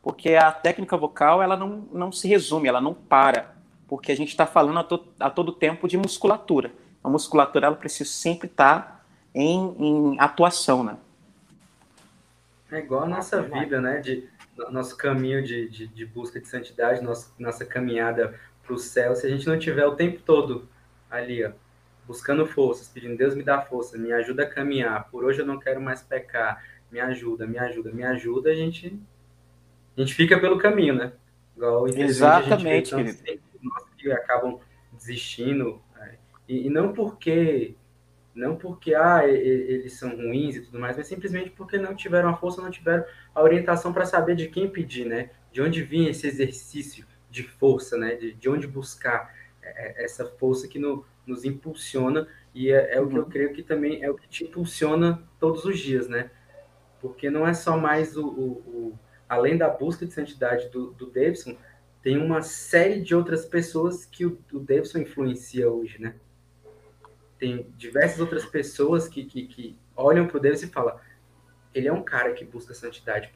porque 0.03 0.35
a 0.35 0.51
técnica 0.51 0.97
vocal 0.97 1.43
ela 1.43 1.57
não, 1.57 1.89
não 1.93 2.13
se 2.13 2.27
resume, 2.27 2.69
ela 2.69 2.81
não 2.81 2.93
para, 2.93 3.55
porque 3.87 4.11
a 4.11 4.17
gente 4.17 4.31
está 4.31 4.47
falando 4.47 4.79
a, 4.81 4.85
to, 4.85 5.07
a, 5.19 5.31
todo 5.31 5.53
tempo 5.53 5.87
de 5.87 5.97
musculatura. 5.97 6.73
A 7.03 7.09
musculatura 7.09 7.67
ela 7.67 7.77
precisa 7.77 8.11
sempre 8.11 8.49
estar 8.49 8.81
tá 8.81 9.05
em, 9.35 9.75
em 9.79 10.21
atuação, 10.21 10.83
né? 10.83 10.97
É 12.71 12.79
igual 12.79 13.03
a 13.03 13.09
nossa 13.09 13.43
vida, 13.43 13.81
né? 13.81 14.01
De, 14.01 14.29
nosso 14.71 14.97
caminho 14.97 15.43
de, 15.43 15.69
de, 15.69 15.87
de 15.87 16.07
busca 16.07 16.41
de 16.41 16.47
santidade, 16.47 17.03
nosso, 17.03 17.35
nossa 17.39 17.65
caminhada 17.65 18.39
para 18.63 18.75
o 18.75 18.79
céu, 18.79 19.15
se 19.15 19.27
a 19.27 19.31
gente 19.31 19.47
não 19.47 19.59
tiver 19.59 19.87
o 19.87 19.97
tempo 19.97 20.21
todo 20.21 20.69
ali, 21.11 21.45
ó, 21.45 21.53
buscando 22.07 22.47
forças, 22.47 22.89
pedindo 22.89 23.17
Deus 23.17 23.35
me 23.35 23.43
dá 23.43 23.61
força, 23.61 23.99
me 23.99 24.13
ajuda 24.13 24.45
a 24.45 24.49
caminhar, 24.49 25.09
por 25.11 25.25
hoje 25.25 25.41
eu 25.41 25.47
não 25.47 25.59
quero 25.59 25.81
mais 25.81 26.03
pecar, 26.03 26.63
me 26.91 27.01
ajuda, 27.01 27.47
me 27.47 27.59
ajuda, 27.59 27.91
me 27.91 28.05
ajuda, 28.05 28.51
a 28.51 28.55
gente, 28.55 28.99
a 29.97 30.01
gente 30.01 30.14
fica 30.14 30.38
pelo 30.38 30.59
caminho, 30.59 30.95
né? 30.95 31.12
Igual, 31.57 31.86
Exatamente, 31.88 32.95
a 32.95 32.99
gente 32.99 33.22
vê 33.22 33.40
que 33.97 34.11
acabam 34.11 34.59
desistindo, 34.93 35.80
né? 35.95 36.16
e, 36.49 36.66
e, 36.66 36.70
não 36.70 36.93
porque 36.93 37.76
não 38.34 38.57
porque 38.57 38.95
ah, 38.95 39.26
eles 39.26 39.93
são 39.93 40.16
ruins 40.16 40.57
e 40.57 40.62
tudo 40.62 40.78
mais, 40.78 40.97
mas 40.97 41.07
simplesmente 41.07 41.51
porque 41.51 41.76
não 41.76 41.95
tiveram 41.95 42.30
a 42.30 42.36
força, 42.36 42.62
não 42.62 42.70
tiveram 42.70 43.05
a 43.34 43.43
orientação 43.43 43.93
para 43.93 44.07
saber 44.07 44.34
de 44.34 44.49
quem 44.49 44.68
pedir, 44.68 45.05
né? 45.05 45.30
De 45.53 45.61
onde 45.61 45.82
vinha 45.82 46.11
esse 46.11 46.26
exercício 46.26 47.07
de 47.30 47.43
força, 47.43 47.97
né? 47.99 48.14
De, 48.14 48.32
de 48.32 48.49
onde 48.49 48.66
buscar 48.66 49.34
é, 49.62 50.03
é, 50.03 50.05
essa 50.05 50.24
força 50.24 50.66
que 50.66 50.78
no, 50.78 51.05
nos 51.26 51.45
impulsiona 51.45 52.26
e 52.55 52.70
é, 52.70 52.95
é 52.95 53.01
o 53.01 53.09
que 53.09 53.16
eu 53.16 53.22
uhum. 53.22 53.28
creio 53.28 53.53
que 53.53 53.62
também 53.62 54.03
é 54.03 54.11
o 54.11 54.14
que 54.14 54.28
te 54.28 54.45
impulsiona 54.45 55.22
todos 55.38 55.64
os 55.64 55.78
dias, 55.78 56.09
né? 56.09 56.30
Porque 57.01 57.30
não 57.30 57.47
é 57.47 57.53
só 57.53 57.76
mais 57.76 58.16
o, 58.16 58.26
o, 58.26 58.49
o 58.66 58.99
além 59.33 59.57
da 59.57 59.66
busca 59.66 60.05
de 60.05 60.12
santidade 60.12 60.68
do, 60.68 60.91
do 60.91 61.07
Davidson, 61.07 61.57
tem 62.03 62.18
uma 62.18 62.43
série 62.43 63.01
de 63.01 63.14
outras 63.14 63.47
pessoas 63.47 64.05
que 64.05 64.26
o, 64.26 64.39
o 64.53 64.59
Davidson 64.59 64.99
influencia 64.99 65.70
hoje, 65.70 65.99
né? 65.99 66.16
Tem 67.39 67.62
diversas 67.78 68.20
outras 68.20 68.45
pessoas 68.45 69.09
que, 69.09 69.24
que, 69.24 69.47
que 69.47 69.78
olham 69.97 70.26
para 70.26 70.37
o 70.37 70.41
Davidson 70.41 70.66
e 70.66 70.68
falam: 70.68 71.01
ele 71.74 71.89
é 71.89 71.93
um 71.93 72.03
cara 72.03 72.35
que 72.35 72.45
busca 72.45 72.74
santidade. 72.74 73.33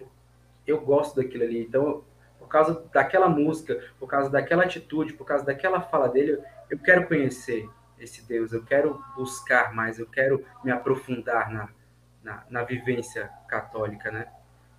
Eu 0.67 0.83
gosto 0.83 1.17
daquilo 1.17 1.45
ali. 1.45 1.61
Então, 1.61 2.05
por 2.39 2.47
causa 2.47 2.85
daquela 2.93 3.31
música, 3.31 3.83
por 3.99 4.07
causa 4.07 4.29
daquela 4.29 4.65
atitude, 4.65 5.15
por 5.15 5.25
causa 5.25 5.47
daquela 5.47 5.81
fala 5.81 6.11
dele, 6.11 6.39
eu 6.69 6.79
quero 6.79 7.09
conhecer 7.09 7.67
esse 7.99 8.21
Deus, 8.29 8.53
eu 8.53 8.63
quero 8.63 9.03
buscar 9.17 9.73
mais, 9.75 9.99
eu 9.99 10.07
quero 10.07 10.45
me 10.63 10.71
aprofundar 10.71 11.51
na, 11.51 11.71
na, 12.23 12.45
na 12.51 12.65
vivência 12.65 13.31
católica, 13.49 14.11
né? 14.11 14.29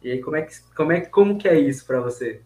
E 0.02 0.12
aí, 0.12 0.22
como 0.22 0.36
é 0.36 0.42
que, 0.44 0.54
como 0.76 0.92
é, 0.92 1.02
como 1.02 1.38
que 1.38 1.48
é 1.48 1.60
isso 1.60 1.86
para 1.86 2.00
você? 2.00 2.42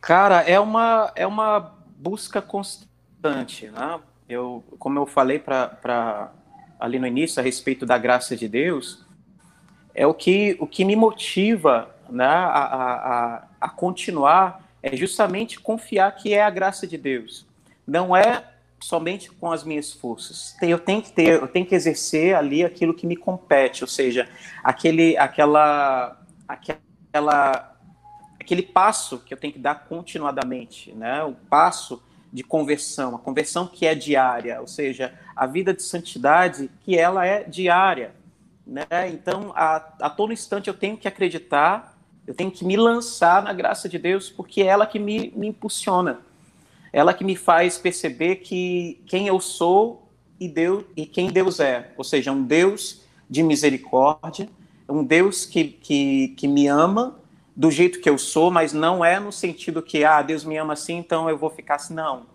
Cara, 0.00 0.40
é 0.42 0.58
uma, 0.58 1.12
é 1.14 1.26
uma 1.26 1.76
busca 1.96 2.40
constante, 2.40 3.68
né? 3.68 4.00
Eu, 4.28 4.62
como 4.78 4.98
eu 4.98 5.06
falei 5.06 5.38
para 5.38 6.32
ali 6.78 6.98
no 6.98 7.06
início 7.06 7.40
a 7.40 7.42
respeito 7.42 7.84
da 7.84 7.98
graça 7.98 8.36
de 8.36 8.48
Deus, 8.48 9.04
é 9.94 10.06
o 10.06 10.14
que, 10.14 10.56
o 10.60 10.66
que 10.66 10.84
me 10.84 10.94
motiva 10.94 11.94
né, 12.08 12.24
a, 12.24 12.64
a, 12.64 13.48
a 13.60 13.68
continuar 13.68 14.62
é 14.82 14.96
justamente 14.96 15.58
confiar 15.58 16.14
que 16.14 16.32
é 16.32 16.42
a 16.42 16.50
graça 16.50 16.86
de 16.86 16.96
Deus. 16.96 17.46
Não 17.86 18.14
é 18.14 18.44
somente 18.80 19.30
com 19.30 19.50
as 19.50 19.64
minhas 19.64 19.92
forças. 19.92 20.56
Eu 20.62 20.78
tenho 20.78 21.02
que 21.02 21.12
ter, 21.12 21.40
eu 21.40 21.48
tenho 21.48 21.66
que 21.66 21.74
exercer 21.74 22.34
ali 22.34 22.64
aquilo 22.64 22.94
que 22.94 23.06
me 23.06 23.16
compete, 23.16 23.82
ou 23.82 23.88
seja, 23.88 24.28
aquele, 24.62 25.16
aquela, 25.16 26.20
aquela, 26.46 27.76
aquele 28.40 28.62
passo 28.62 29.18
que 29.18 29.34
eu 29.34 29.38
tenho 29.38 29.52
que 29.52 29.58
dar 29.58 29.86
continuadamente, 29.86 30.92
né? 30.92 31.22
O 31.24 31.32
passo 31.32 32.02
de 32.32 32.42
conversão, 32.42 33.16
a 33.16 33.18
conversão 33.18 33.66
que 33.66 33.86
é 33.86 33.94
diária, 33.94 34.60
ou 34.60 34.66
seja, 34.66 35.18
a 35.34 35.46
vida 35.46 35.72
de 35.72 35.82
santidade 35.82 36.70
que 36.80 36.96
ela 36.96 37.26
é 37.26 37.44
diária, 37.44 38.14
né? 38.66 39.08
Então, 39.10 39.52
a, 39.54 39.76
a 40.02 40.10
todo 40.10 40.32
instante 40.32 40.68
eu 40.68 40.74
tenho 40.74 40.96
que 40.96 41.08
acreditar 41.08 41.98
eu 42.28 42.34
tenho 42.34 42.50
que 42.50 42.62
me 42.62 42.76
lançar 42.76 43.42
na 43.42 43.54
graça 43.54 43.88
de 43.88 43.98
Deus, 43.98 44.28
porque 44.28 44.60
é 44.60 44.66
ela 44.66 44.86
que 44.86 44.98
me, 44.98 45.32
me 45.34 45.46
impulsiona. 45.46 46.20
Ela 46.92 47.14
que 47.14 47.24
me 47.24 47.36
faz 47.36 47.78
perceber 47.78 48.36
que 48.36 49.00
quem 49.06 49.26
eu 49.26 49.40
sou 49.40 50.08
e 50.40 50.48
Deus 50.48 50.84
e 50.96 51.06
quem 51.06 51.30
Deus 51.30 51.60
é. 51.60 51.92
Ou 51.96 52.04
seja, 52.04 52.32
um 52.32 52.42
Deus 52.42 53.02
de 53.28 53.42
misericórdia, 53.42 54.48
um 54.88 55.04
Deus 55.04 55.44
que, 55.44 55.64
que, 55.64 56.28
que 56.36 56.48
me 56.48 56.66
ama 56.66 57.18
do 57.54 57.70
jeito 57.70 58.00
que 58.00 58.08
eu 58.08 58.16
sou, 58.16 58.50
mas 58.50 58.72
não 58.72 59.04
é 59.04 59.18
no 59.18 59.32
sentido 59.32 59.82
que, 59.82 60.04
ah, 60.04 60.22
Deus 60.22 60.44
me 60.44 60.56
ama 60.56 60.74
assim, 60.74 60.96
então 60.96 61.28
eu 61.28 61.36
vou 61.36 61.50
ficar 61.50 61.74
assim. 61.74 61.94
Não. 61.94 62.26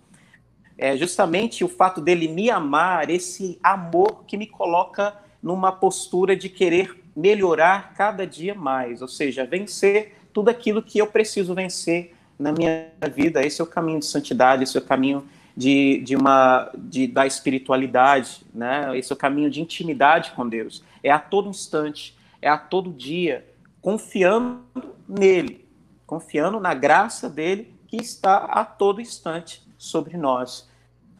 É 0.77 0.97
justamente 0.97 1.63
o 1.63 1.69
fato 1.69 2.01
dele 2.01 2.27
me 2.27 2.49
amar, 2.49 3.09
esse 3.09 3.57
amor 3.63 4.23
que 4.27 4.35
me 4.35 4.47
coloca 4.47 5.15
numa 5.41 5.71
postura 5.71 6.35
de 6.35 6.49
querer 6.49 7.03
melhorar 7.15 7.93
cada 7.93 8.25
dia 8.25 8.55
mais, 8.55 9.01
ou 9.01 9.07
seja, 9.07 9.45
vencer 9.45 10.15
tudo 10.33 10.49
aquilo 10.49 10.81
que 10.81 10.97
eu 10.97 11.07
preciso 11.07 11.53
vencer 11.53 12.12
na 12.37 12.51
minha 12.51 12.87
vida. 13.13 13.45
Esse 13.45 13.61
é 13.61 13.63
o 13.63 13.67
caminho 13.67 13.99
de 13.99 14.05
santidade, 14.05 14.63
esse 14.63 14.77
é 14.77 14.79
o 14.79 14.83
caminho 14.83 15.25
de, 15.55 16.01
de 16.03 16.15
uma 16.15 16.71
de, 16.75 17.07
da 17.07 17.25
espiritualidade, 17.25 18.41
né? 18.53 18.97
Esse 18.97 19.11
é 19.11 19.15
o 19.15 19.17
caminho 19.17 19.49
de 19.49 19.61
intimidade 19.61 20.31
com 20.31 20.47
Deus. 20.47 20.83
É 21.03 21.11
a 21.11 21.19
todo 21.19 21.49
instante, 21.49 22.17
é 22.41 22.49
a 22.49 22.57
todo 22.57 22.91
dia, 22.91 23.45
confiando 23.81 24.61
nele, 25.07 25.65
confiando 26.05 26.59
na 26.59 26.73
graça 26.73 27.29
dele 27.29 27.73
que 27.87 27.97
está 27.97 28.37
a 28.37 28.65
todo 28.65 29.01
instante 29.01 29.61
sobre 29.77 30.17
nós. 30.17 30.67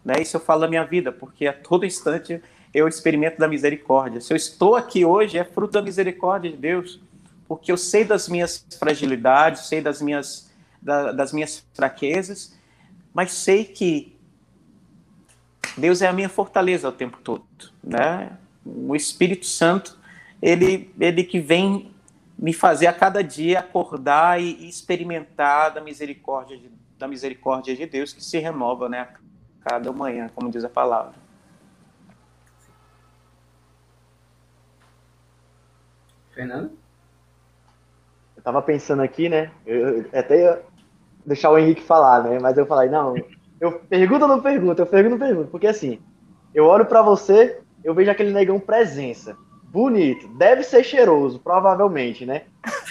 Né? 0.04 0.16
Isso 0.22 0.36
eu 0.36 0.42
falo 0.42 0.62
da 0.62 0.68
minha 0.68 0.84
vida, 0.84 1.12
porque 1.12 1.46
a 1.48 1.54
todo 1.54 1.86
instante 1.86 2.42
eu 2.74 2.88
experimento 2.88 3.38
da 3.38 3.48
misericórdia. 3.48 4.20
Se 4.20 4.34
eu 4.34 4.38
estou 4.38 4.76
aqui 4.76 5.06
hoje, 5.06 5.38
é 5.38 5.44
fruto 5.44 5.74
da 5.74 5.82
misericórdia 5.82 6.50
de 6.50 6.58
Deus, 6.58 7.00
porque 7.48 7.72
eu 7.72 7.78
sei 7.78 8.04
das 8.04 8.28
minhas 8.28 8.66
fragilidades, 8.80 9.68
sei 9.68 9.80
das 9.80 10.02
minhas, 10.02 10.52
da, 10.84 11.12
das 11.12 11.32
minhas 11.32 11.66
fraquezas, 11.74 12.58
mas 13.14 13.32
sei 13.32 13.64
que 13.64 14.16
Deus 15.78 16.02
é 16.02 16.08
a 16.08 16.14
minha 16.14 16.30
fortaleza 16.30 16.90
o 16.90 16.92
tempo 16.92 17.18
todo, 17.24 17.46
né? 17.84 18.38
O 18.66 18.96
Espírito 18.96 19.46
Santo, 19.46 19.98
ele, 20.42 20.94
ele 21.00 21.24
que 21.24 21.40
vem 21.40 21.92
me 22.38 22.54
fazer 22.54 22.88
a 22.88 22.94
cada 22.94 23.24
dia 23.24 23.60
acordar 23.60 24.42
e, 24.42 24.68
experimentar 24.68 25.74
da 25.74 25.82
misericórdia 25.82 26.58
de, 26.58 26.70
da 26.98 27.08
misericórdia 27.08 27.76
de 27.76 27.86
Deus 27.86 28.12
que 28.14 28.24
se 28.24 28.38
renova, 28.38 28.90
né? 28.90 29.02
A 29.02 29.70
cada 29.70 29.92
manhã, 29.92 30.30
como 30.36 30.52
diz 30.52 30.64
a 30.64 30.70
palavra. 30.70 31.14
Fernando? 36.34 36.78
Eu 38.36 38.44
tava 38.44 38.62
pensando 38.62 39.02
aqui, 39.02 39.30
né? 39.30 39.52
Eu, 39.66 40.02
eu 40.04 40.20
até 40.20 40.62
deixar 41.26 41.50
o 41.52 41.58
Henrique 41.58 41.82
falar, 41.82 42.24
né? 42.24 42.40
Mas 42.40 42.58
eu 42.58 42.66
falei, 42.66 42.90
não, 42.90 43.16
eu 43.60 43.72
pergunto 43.90 44.24
ou 44.24 44.28
não 44.28 44.42
pergunto? 44.42 44.82
Eu 44.82 44.86
pergunto 44.86 45.14
ou 45.14 45.20
não 45.20 45.28
pergunto? 45.28 45.50
Porque 45.50 45.68
assim, 45.68 46.00
eu 46.54 46.66
olho 46.66 46.86
para 46.86 47.02
você, 47.02 47.60
eu 47.84 47.94
vejo 47.94 48.12
aquele 48.12 48.32
negão 48.32 48.60
presença. 48.60 49.36
Bonito, 49.64 50.28
deve 50.28 50.64
ser 50.64 50.84
cheiroso, 50.84 51.40
provavelmente, 51.40 52.26
né? 52.26 52.44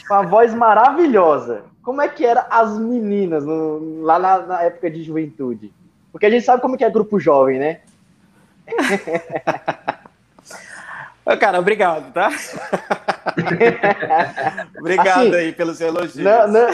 Com 0.09 0.15
a 0.15 0.23
voz 0.23 0.53
maravilhosa. 0.53 1.63
Como 1.83 2.01
é 2.01 2.09
que 2.09 2.25
eram 2.25 2.45
as 2.51 2.79
meninas 2.79 3.45
no, 3.45 4.03
lá 4.03 4.19
na, 4.19 4.39
na 4.39 4.63
época 4.63 4.91
de 4.91 5.03
juventude? 5.03 5.73
Porque 6.11 6.27
a 6.27 6.31
gente 6.31 6.45
sabe 6.45 6.61
como 6.61 6.77
que 6.77 6.85
é 6.85 6.91
grupo 6.91 7.21
jovem, 7.21 7.59
né? 7.59 7.81
Cara, 11.39 11.61
obrigado, 11.61 12.13
tá? 12.13 12.31
Obrigado 14.79 15.29
assim, 15.29 15.35
aí 15.35 15.53
pelos 15.53 15.81
elogios. 15.81 16.17
Não, 16.17 16.49
não, 16.49 16.69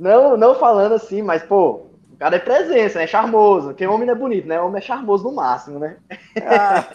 não, 0.00 0.34
não, 0.34 0.54
falando 0.54 0.94
assim, 0.94 1.20
mas, 1.20 1.42
pô, 1.42 1.88
o 2.10 2.16
cara 2.18 2.36
é 2.36 2.38
presença, 2.38 3.02
é 3.02 3.06
charmoso. 3.06 3.74
Quem 3.74 3.86
homem 3.86 4.06
não 4.06 4.14
é 4.14 4.16
bonito, 4.16 4.48
né? 4.48 4.58
Homem 4.58 4.78
é 4.78 4.80
charmoso 4.80 5.24
no 5.24 5.34
máximo, 5.34 5.78
né? 5.78 5.98
Ah. 6.42 6.88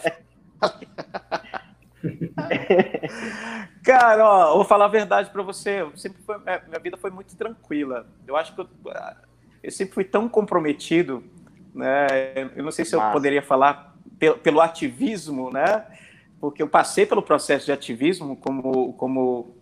cara, 3.84 4.28
ó, 4.28 4.56
vou 4.56 4.64
falar 4.64 4.86
a 4.86 4.88
verdade 4.88 5.30
para 5.30 5.44
você. 5.44 5.82
Eu 5.82 5.96
sempre 5.96 6.20
foi, 6.20 6.36
minha 6.38 6.80
vida 6.82 6.96
foi 6.96 7.12
muito 7.12 7.36
tranquila. 7.36 8.08
Eu 8.26 8.36
acho 8.36 8.52
que 8.52 8.60
eu, 8.60 8.68
eu 9.62 9.70
sempre 9.70 9.94
fui 9.94 10.04
tão 10.04 10.28
comprometido, 10.28 11.22
né? 11.72 12.08
Eu 12.56 12.64
não 12.64 12.72
sei 12.72 12.84
se 12.84 12.96
eu 12.96 12.98
Massa. 12.98 13.12
poderia 13.12 13.40
falar 13.40 13.94
pelo, 14.18 14.36
pelo 14.38 14.60
ativismo, 14.60 15.52
né? 15.52 15.86
Porque 16.40 16.60
eu 16.60 16.68
passei 16.68 17.06
pelo 17.06 17.22
processo 17.22 17.66
de 17.66 17.72
ativismo, 17.72 18.36
como, 18.36 18.94
como 18.94 19.55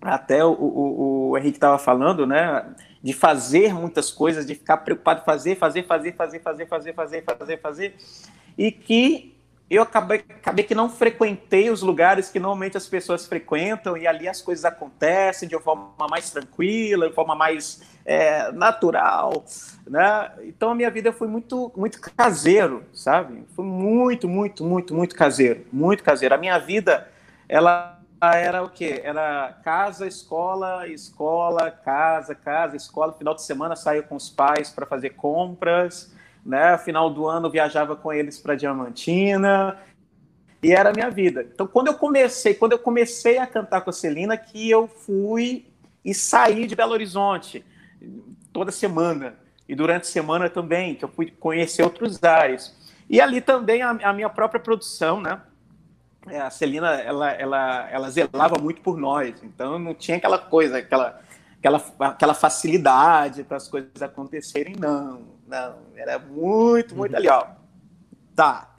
até 0.00 0.44
o, 0.44 0.52
o, 0.52 1.30
o 1.30 1.38
Henrique 1.38 1.56
estava 1.56 1.78
falando, 1.78 2.26
né? 2.26 2.64
De 3.02 3.12
fazer 3.12 3.74
muitas 3.74 4.10
coisas, 4.10 4.46
de 4.46 4.54
ficar 4.54 4.78
preocupado 4.78 5.24
fazer, 5.24 5.56
fazer, 5.56 5.84
fazer, 5.84 6.12
fazer, 6.12 6.40
fazer, 6.40 6.66
fazer, 6.66 6.92
fazer, 6.94 7.22
fazer, 7.22 7.60
fazer, 7.60 7.96
e 8.56 8.72
que 8.72 9.34
eu 9.70 9.82
acabei, 9.82 10.24
acabei 10.30 10.64
que 10.64 10.74
não 10.74 10.88
frequentei 10.88 11.68
os 11.68 11.82
lugares 11.82 12.30
que 12.30 12.40
normalmente 12.40 12.76
as 12.76 12.86
pessoas 12.86 13.26
frequentam 13.26 13.98
e 13.98 14.06
ali 14.06 14.26
as 14.26 14.40
coisas 14.40 14.64
acontecem 14.64 15.46
de 15.46 15.54
uma 15.54 15.60
forma 15.60 16.08
mais 16.08 16.30
tranquila, 16.30 17.08
de 17.08 17.14
forma 17.14 17.34
mais 17.34 17.82
é, 18.06 18.50
natural, 18.52 19.44
né? 19.86 20.32
Então 20.44 20.70
a 20.70 20.74
minha 20.74 20.90
vida 20.90 21.12
foi 21.12 21.28
muito, 21.28 21.70
muito 21.76 22.00
caseiro, 22.00 22.82
sabe? 22.94 23.44
Foi 23.54 23.64
muito, 23.64 24.26
muito, 24.26 24.64
muito, 24.64 24.94
muito 24.94 25.14
caseiro, 25.14 25.66
muito 25.70 26.02
caseiro. 26.02 26.34
A 26.34 26.38
minha 26.38 26.58
vida, 26.58 27.06
ela 27.46 27.97
era 28.20 28.62
o 28.62 28.68
quê? 28.68 29.00
Era 29.04 29.58
casa, 29.62 30.06
escola, 30.06 30.88
escola, 30.88 31.70
casa, 31.70 32.34
casa, 32.34 32.76
escola. 32.76 33.12
Final 33.12 33.34
de 33.34 33.42
semana 33.42 33.76
saía 33.76 34.02
com 34.02 34.16
os 34.16 34.28
pais 34.28 34.70
para 34.70 34.86
fazer 34.86 35.10
compras 35.10 36.12
né? 36.48 36.78
Final 36.78 37.10
do 37.10 37.26
ano 37.26 37.50
viajava 37.50 37.94
com 37.94 38.10
eles 38.10 38.38
para 38.38 38.54
Diamantina 38.54 39.76
e 40.62 40.72
era 40.72 40.88
a 40.88 40.92
minha 40.92 41.10
vida. 41.10 41.46
Então, 41.52 41.66
quando 41.66 41.88
eu 41.88 41.94
comecei, 41.94 42.54
quando 42.54 42.72
eu 42.72 42.78
comecei 42.78 43.36
a 43.36 43.46
cantar 43.46 43.82
com 43.82 43.90
a 43.90 43.92
Celina, 43.92 44.34
que 44.34 44.68
eu 44.70 44.88
fui 44.88 45.66
e 46.02 46.14
saí 46.14 46.66
de 46.66 46.74
Belo 46.74 46.92
Horizonte 46.92 47.62
toda 48.50 48.72
semana 48.72 49.34
e 49.68 49.74
durante 49.74 50.04
a 50.04 50.06
semana 50.06 50.48
também, 50.48 50.94
que 50.94 51.04
eu 51.04 51.08
fui 51.08 51.30
conhecer 51.30 51.82
outros 51.82 52.24
ares. 52.24 52.74
E 53.10 53.20
ali 53.20 53.42
também 53.42 53.82
a, 53.82 53.90
a 53.90 54.12
minha 54.14 54.30
própria 54.30 54.58
produção, 54.58 55.20
né? 55.20 55.40
É, 56.26 56.40
a 56.40 56.50
Celina, 56.50 56.94
ela, 56.94 57.30
ela, 57.30 57.88
ela 57.90 58.10
zelava 58.10 58.58
muito 58.60 58.82
por 58.82 58.98
nós, 58.98 59.42
então 59.42 59.78
não 59.78 59.94
tinha 59.94 60.16
aquela 60.16 60.38
coisa, 60.38 60.78
aquela, 60.78 61.20
aquela, 61.58 61.84
aquela 62.00 62.34
facilidade 62.34 63.44
para 63.44 63.56
as 63.56 63.68
coisas 63.68 64.02
acontecerem, 64.02 64.74
não 64.76 65.38
não, 65.48 65.78
era 65.96 66.18
muito, 66.18 66.94
muito 66.94 67.16
ali, 67.16 67.28
ó. 67.28 67.46
Tá. 68.36 68.70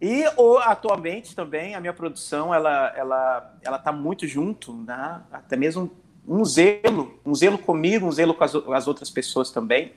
E 0.00 0.24
ou, 0.36 0.58
atualmente 0.58 1.34
também 1.34 1.76
a 1.76 1.80
minha 1.80 1.92
produção 1.92 2.52
ela 2.52 2.92
ela 2.96 3.54
ela 3.62 3.78
tá 3.78 3.92
muito 3.92 4.26
junto, 4.26 4.74
né? 4.74 5.22
Até 5.30 5.56
mesmo 5.56 5.90
um 6.26 6.44
zelo, 6.44 7.20
um 7.24 7.34
zelo 7.34 7.56
comigo, 7.56 8.06
um 8.06 8.12
zelo 8.12 8.34
com 8.34 8.42
as, 8.42 8.54
as 8.54 8.88
outras 8.88 9.10
pessoas 9.10 9.52
também, 9.52 9.92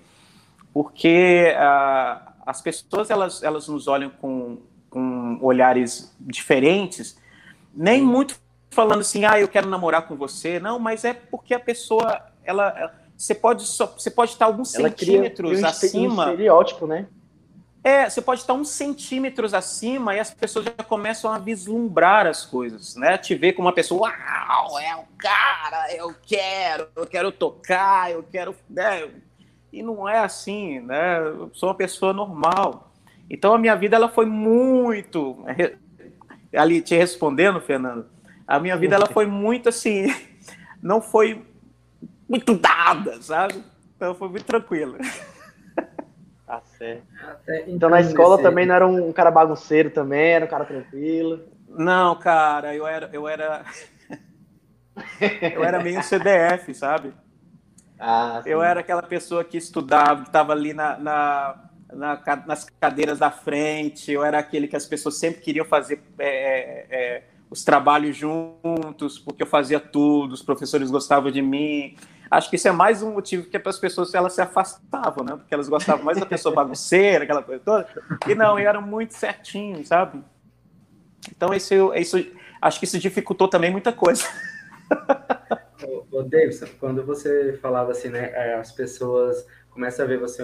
porque 0.71 1.53
uh, 1.55 2.33
as 2.45 2.61
pessoas 2.61 3.09
elas 3.09 3.41
elas 3.41 3.67
nos 3.67 3.87
olham 3.87 4.11
com, 4.11 4.59
com 4.95 5.37
olhares 5.41 6.15
diferentes, 6.17 7.17
nem 7.75 8.01
muito 8.01 8.39
falando 8.69 9.01
assim, 9.01 9.25
ah, 9.25 9.37
eu 9.37 9.49
quero 9.49 9.67
namorar 9.67 10.07
com 10.07 10.15
você, 10.15 10.57
não, 10.57 10.79
mas 10.79 11.03
é 11.03 11.13
porque 11.13 11.53
a 11.53 11.59
pessoa 11.59 12.21
ela, 12.45 12.93
você 13.17 13.35
pode, 13.35 13.63
só, 13.63 13.87
você 13.87 14.09
pode 14.09 14.31
estar 14.31 14.45
alguns 14.45 14.73
Ela 14.73 14.87
centímetros 14.87 15.51
cria, 15.51 15.67
acima. 15.67 16.27
Um 16.27 16.29
estereótipo, 16.29 16.87
né? 16.87 17.07
É, 17.83 18.09
você 18.09 18.21
pode 18.21 18.39
estar 18.39 18.53
uns 18.53 18.69
centímetros 18.69 19.53
acima 19.53 20.15
e 20.15 20.19
as 20.19 20.33
pessoas 20.33 20.63
já 20.63 20.71
começam 20.71 21.29
a 21.29 21.37
vislumbrar 21.37 22.25
as 22.25 22.45
coisas, 22.45 22.95
né? 22.95 23.17
Te 23.17 23.35
ver 23.35 23.51
como 23.51 23.67
uma 23.67 23.73
pessoa, 23.73 24.09
uau, 24.09 24.79
é 24.79 24.95
o 24.95 25.03
cara, 25.17 25.93
eu 25.93 26.15
quero, 26.25 26.87
eu 26.95 27.05
quero 27.05 27.33
tocar, 27.33 28.11
eu 28.11 28.23
quero. 28.23 28.55
Né? 28.69 29.09
E 29.73 29.83
não 29.83 30.07
é 30.07 30.19
assim, 30.19 30.79
né? 30.79 31.19
Eu 31.19 31.51
sou 31.53 31.67
uma 31.67 31.75
pessoa 31.75 32.13
normal. 32.13 32.84
Então 33.29 33.53
a 33.53 33.57
minha 33.57 33.75
vida 33.75 33.95
ela 33.95 34.09
foi 34.09 34.25
muito. 34.25 35.45
Ali 36.55 36.81
te 36.81 36.95
respondendo, 36.95 37.59
Fernando, 37.59 38.05
a 38.47 38.59
minha 38.59 38.77
vida 38.77 38.95
ela 38.95 39.07
foi 39.07 39.25
muito 39.25 39.69
assim. 39.69 40.07
Não 40.81 41.01
foi 41.01 41.43
muito 42.29 42.55
dada, 42.55 43.21
sabe? 43.21 43.63
Então 43.95 44.13
foi 44.15 44.29
muito 44.29 44.45
tranquilo. 44.45 44.97
Tá 46.45 46.61
certo. 46.77 47.03
então 47.65 47.89
na 47.89 47.99
escola 47.99 48.39
também 48.39 48.67
não 48.67 48.75
era 48.75 48.85
um 48.85 49.11
cara 49.11 49.31
bagunceiro 49.31 49.89
também, 49.89 50.33
era 50.33 50.45
um 50.45 50.47
cara 50.47 50.63
tranquilo. 50.63 51.39
Não, 51.67 52.15
cara, 52.19 52.75
eu 52.75 52.85
era, 52.85 53.09
eu 53.11 53.27
era, 53.27 53.65
eu 55.55 55.63
era 55.63 55.81
meio 55.81 56.03
CDF, 56.03 56.71
sabe? 56.75 57.13
Ah, 57.99 58.41
eu 58.45 58.61
era 58.61 58.81
aquela 58.81 59.01
pessoa 59.01 59.43
que 59.43 59.57
estudava, 59.57 60.21
que 60.21 60.27
estava 60.27 60.53
ali 60.53 60.73
na, 60.73 60.97
na, 60.97 61.69
na, 61.91 62.21
nas 62.45 62.65
cadeiras 62.79 63.19
da 63.19 63.31
frente, 63.31 64.11
eu 64.11 64.23
era 64.23 64.39
aquele 64.39 64.67
que 64.67 64.75
as 64.75 64.85
pessoas 64.85 65.17
sempre 65.17 65.41
queriam 65.41 65.65
fazer 65.65 66.01
é, 66.17 66.27
é, 66.27 66.87
é 66.89 67.23
os 67.49 67.63
trabalhos 67.63 68.17
juntos, 68.17 69.19
porque 69.19 69.43
eu 69.43 69.47
fazia 69.47 69.79
tudo, 69.79 70.33
os 70.33 70.41
professores 70.41 70.89
gostavam 70.89 71.31
de 71.31 71.41
mim. 71.41 71.95
Acho 72.29 72.49
que 72.49 72.55
isso 72.55 72.67
é 72.67 72.71
mais 72.71 73.03
um 73.03 73.13
motivo 73.13 73.47
que 73.47 73.57
as 73.57 73.79
pessoas 73.79 74.13
elas 74.13 74.33
se 74.33 74.41
afastavam, 74.41 75.23
né? 75.23 75.35
Porque 75.35 75.53
elas 75.53 75.69
gostavam 75.69 76.03
mais 76.03 76.19
da 76.19 76.25
pessoa 76.25 76.53
bagunceira, 76.53 77.23
aquela 77.23 77.43
coisa 77.43 77.61
toda. 77.63 77.87
E 78.27 78.33
não, 78.33 78.59
e 78.59 78.63
eram 78.63 78.81
muito 78.81 79.13
certinhos, 79.13 79.87
sabe? 79.87 80.21
Então 81.29 81.53
isso, 81.53 81.73
acho 82.61 82.79
que 82.79 82.85
isso 82.85 82.99
dificultou 82.99 83.47
também 83.47 83.71
muita 83.71 83.93
coisa. 83.93 84.25
Ô, 86.11 86.23
Davidson, 86.23 86.67
quando 86.79 87.05
você 87.05 87.57
falava 87.61 87.91
assim, 87.91 88.09
né, 88.09 88.31
é, 88.33 88.55
as 88.55 88.71
pessoas 88.71 89.45
começam 89.69 90.05
a 90.05 90.07
ver 90.07 90.19
você 90.19 90.43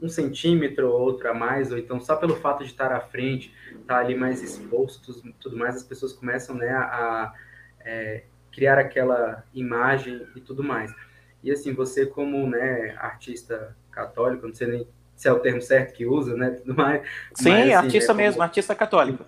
um 0.00 0.08
centímetro 0.08 0.90
ou 0.90 1.00
outro 1.00 1.28
a 1.28 1.34
mais, 1.34 1.72
ou 1.72 1.78
então 1.78 2.00
só 2.00 2.16
pelo 2.16 2.36
fato 2.36 2.64
de 2.64 2.70
estar 2.70 2.92
à 2.92 3.00
frente, 3.00 3.52
estar 3.80 3.98
ali 3.98 4.14
mais 4.14 4.42
exposto, 4.42 5.22
tudo 5.40 5.56
mais, 5.56 5.76
as 5.76 5.82
pessoas 5.82 6.12
começam, 6.12 6.54
né, 6.56 6.70
a, 6.70 6.82
a 6.82 7.34
é, 7.80 8.24
criar 8.52 8.78
aquela 8.78 9.44
imagem 9.54 10.26
e 10.36 10.40
tudo 10.40 10.62
mais. 10.62 10.94
E 11.42 11.50
assim, 11.50 11.72
você 11.72 12.06
como 12.06 12.48
né, 12.48 12.96
artista 12.98 13.76
católico, 13.90 14.46
não 14.46 14.54
sei 14.54 14.66
nem 14.68 14.88
se 15.14 15.28
é 15.28 15.32
o 15.32 15.40
termo 15.40 15.60
certo 15.60 15.94
que 15.94 16.06
usa, 16.06 16.36
né? 16.36 16.50
Tudo 16.50 16.74
mais. 16.76 17.02
Sim, 17.34 17.50
mas, 17.50 17.62
assim, 17.62 17.72
artista 17.72 18.14
né, 18.14 18.22
mesmo, 18.22 18.42
artista 18.42 18.74
católico. 18.74 19.24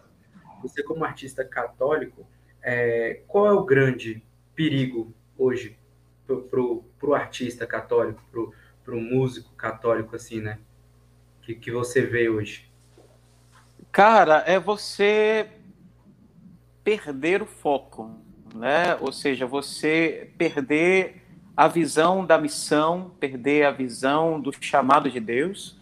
Você 0.62 0.82
como 0.82 1.04
artista 1.04 1.44
católico, 1.44 2.26
é, 2.62 3.22
qual 3.26 3.46
é 3.46 3.52
o 3.52 3.64
grande 3.64 4.22
perigo 4.54 5.12
hoje 5.36 5.76
para 6.26 6.60
o 6.60 7.14
artista 7.14 7.66
católico, 7.66 8.22
para 8.30 8.40
o 8.94 9.00
músico 9.00 9.52
católico, 9.54 10.16
assim, 10.16 10.40
né? 10.40 10.58
Que, 11.42 11.54
que 11.54 11.70
você 11.70 12.02
vê 12.02 12.28
hoje? 12.28 12.70
Cara, 13.92 14.44
é 14.46 14.58
você 14.58 15.48
perder 16.84 17.42
o 17.42 17.46
foco, 17.46 18.10
né? 18.54 18.96
Ou 19.00 19.12
seja, 19.12 19.46
você 19.46 20.30
perder 20.38 21.22
a 21.56 21.68
visão 21.68 22.24
da 22.24 22.38
missão, 22.38 23.12
perder 23.20 23.66
a 23.66 23.70
visão 23.70 24.40
do 24.40 24.52
chamado 24.60 25.10
de 25.10 25.20
Deus, 25.20 25.78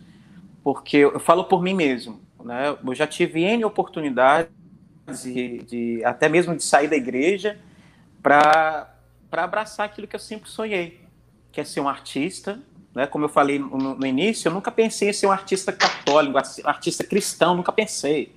porque 0.62 0.96
eu 0.96 1.20
falo 1.20 1.44
por 1.44 1.62
mim 1.62 1.74
mesmo, 1.74 2.20
né? 2.42 2.76
Eu 2.84 2.94
já 2.94 3.06
tive 3.06 3.42
N 3.42 3.64
oportunidades 3.64 4.50
de, 5.22 5.58
de 5.58 6.04
até 6.04 6.28
mesmo 6.28 6.56
de 6.56 6.64
sair 6.64 6.88
da 6.88 6.96
igreja 6.96 7.58
para 8.22 8.92
abraçar 9.30 9.86
aquilo 9.86 10.06
que 10.06 10.16
eu 10.16 10.20
sempre 10.20 10.50
sonhei, 10.50 11.00
que 11.52 11.60
é 11.60 11.64
ser 11.64 11.80
um 11.80 11.88
artista, 11.88 12.60
né? 12.94 13.06
Como 13.06 13.24
eu 13.24 13.28
falei 13.28 13.58
no, 13.58 13.94
no 13.94 14.06
início, 14.06 14.48
eu 14.48 14.52
nunca 14.52 14.70
pensei 14.70 15.10
em 15.10 15.12
ser 15.12 15.26
um 15.26 15.32
artista 15.32 15.72
católico, 15.72 16.36
um 16.36 16.68
artista 16.68 17.04
cristão, 17.04 17.54
nunca 17.54 17.72
pensei. 17.72 18.34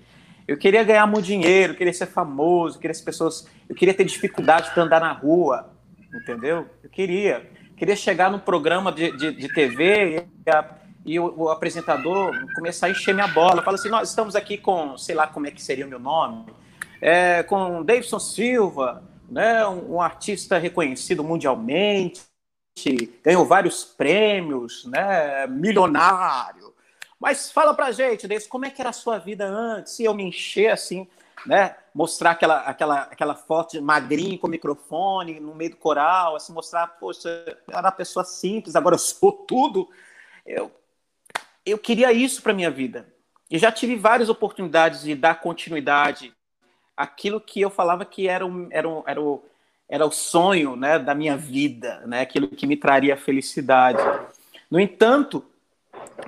Eu 0.48 0.58
queria 0.58 0.84
ganhar 0.84 1.08
muito 1.08 1.26
dinheiro, 1.26 1.74
eu 1.74 1.78
queria 1.78 1.94
ser 1.94 2.08
famoso, 2.08 2.78
eu 2.78 2.82
queria 2.82 2.94
ser 2.94 3.04
pessoas, 3.04 3.48
eu 3.70 3.76
queria 3.76 3.94
ter 3.94 4.04
dificuldade 4.04 4.72
para 4.74 4.84
andar 4.84 5.00
na 5.00 5.12
rua, 5.12 5.72
entendeu? 6.14 6.68
Eu 6.84 6.90
queria. 6.90 7.50
Queria 7.78 7.96
chegar 7.96 8.30
no 8.30 8.40
programa 8.40 8.92
de, 8.92 9.16
de, 9.18 9.32
de 9.32 9.48
TV 9.52 10.28
e, 10.46 10.50
a, 10.50 10.76
e 11.04 11.20
o, 11.20 11.34
o, 11.36 11.50
apresentador 11.50 12.32
começar 12.54 12.88
a 12.88 12.90
encher 12.92 13.12
minha 13.12 13.28
bola. 13.28 13.64
Fala 13.64 13.76
assim, 13.76 13.90
nós 13.90 14.10
estamos 14.10 14.36
aqui 14.36 14.56
com, 14.56 14.96
sei 15.00 15.16
lá 15.16 15.26
como 15.26 15.48
é 15.48 15.52
que 15.52 15.60
seria 15.60 15.86
o 15.86 15.90
meu 15.90 15.98
nome, 15.98 16.46
é, 17.02 17.42
com 17.42 17.82
Davidson 17.84 18.20
Silva, 18.20 19.04
né, 19.28 19.66
um, 19.66 19.96
um 19.96 20.02
artista 20.02 20.60
reconhecido 20.60 21.24
mundialmente, 21.24 22.22
ganhou 23.24 23.46
vários 23.46 23.84
prêmios, 23.84 24.86
né, 24.86 25.46
milionário. 25.48 26.74
Mas 27.20 27.52
fala 27.52 27.74
pra 27.74 27.92
gente, 27.92 28.28
Deus, 28.28 28.48
como 28.48 28.66
é 28.66 28.70
que 28.70 28.82
era 28.82 28.90
a 28.90 28.94
sua 28.94 29.20
vida 29.20 29.46
antes? 29.46 29.94
Se 29.94 30.04
eu 30.04 30.14
me 30.14 30.24
encher 30.24 30.72
assim, 30.72 31.08
né? 31.46 31.76
Mostrar 31.94 32.32
aquela, 32.32 32.62
aquela, 32.62 33.02
aquela 33.02 33.36
foto 33.36 33.74
de 33.74 33.82
magrinho 33.82 34.40
com 34.40 34.48
microfone 34.48 35.40
no 35.40 35.54
meio 35.54 35.72
do 35.72 35.78
coral, 35.78 36.36
assim, 36.36 36.54
mostrar, 36.54 36.88
poxa, 36.88 37.30
eu 37.48 37.56
era 37.70 37.82
uma 37.82 37.92
pessoa 37.92 38.24
simples, 38.24 38.76
agora 38.76 38.96
eu 38.96 39.00
sou 39.00 39.32
tudo. 39.32 39.90
Eu, 40.46 40.72
eu 41.66 41.78
queria 41.78 42.12
isso 42.12 42.42
para 42.42 42.54
minha 42.54 42.72
vida. 42.72 43.08
E 43.50 43.58
já 43.58 43.72
tive 43.72 43.96
várias 43.96 44.30
oportunidades 44.30 45.02
de 45.02 45.14
dar 45.14 45.42
continuidade 45.42 46.34
àquilo 46.96 47.42
que 47.42 47.60
eu 47.60 47.70
falava 47.70 48.06
que 48.06 48.28
era, 48.28 48.46
um, 48.46 48.68
era, 48.72 48.88
um, 48.88 49.04
era, 49.06 49.22
o, 49.22 49.44
era 49.92 50.06
o 50.06 50.12
sonho 50.12 50.78
né, 50.78 50.98
da 50.98 51.14
minha 51.14 51.36
vida, 51.36 52.02
né, 52.06 52.22
aquilo 52.22 52.48
que 52.48 52.66
me 52.66 52.78
traria 52.78 53.18
felicidade. 53.18 54.02
No 54.70 54.80
entanto, 54.80 55.44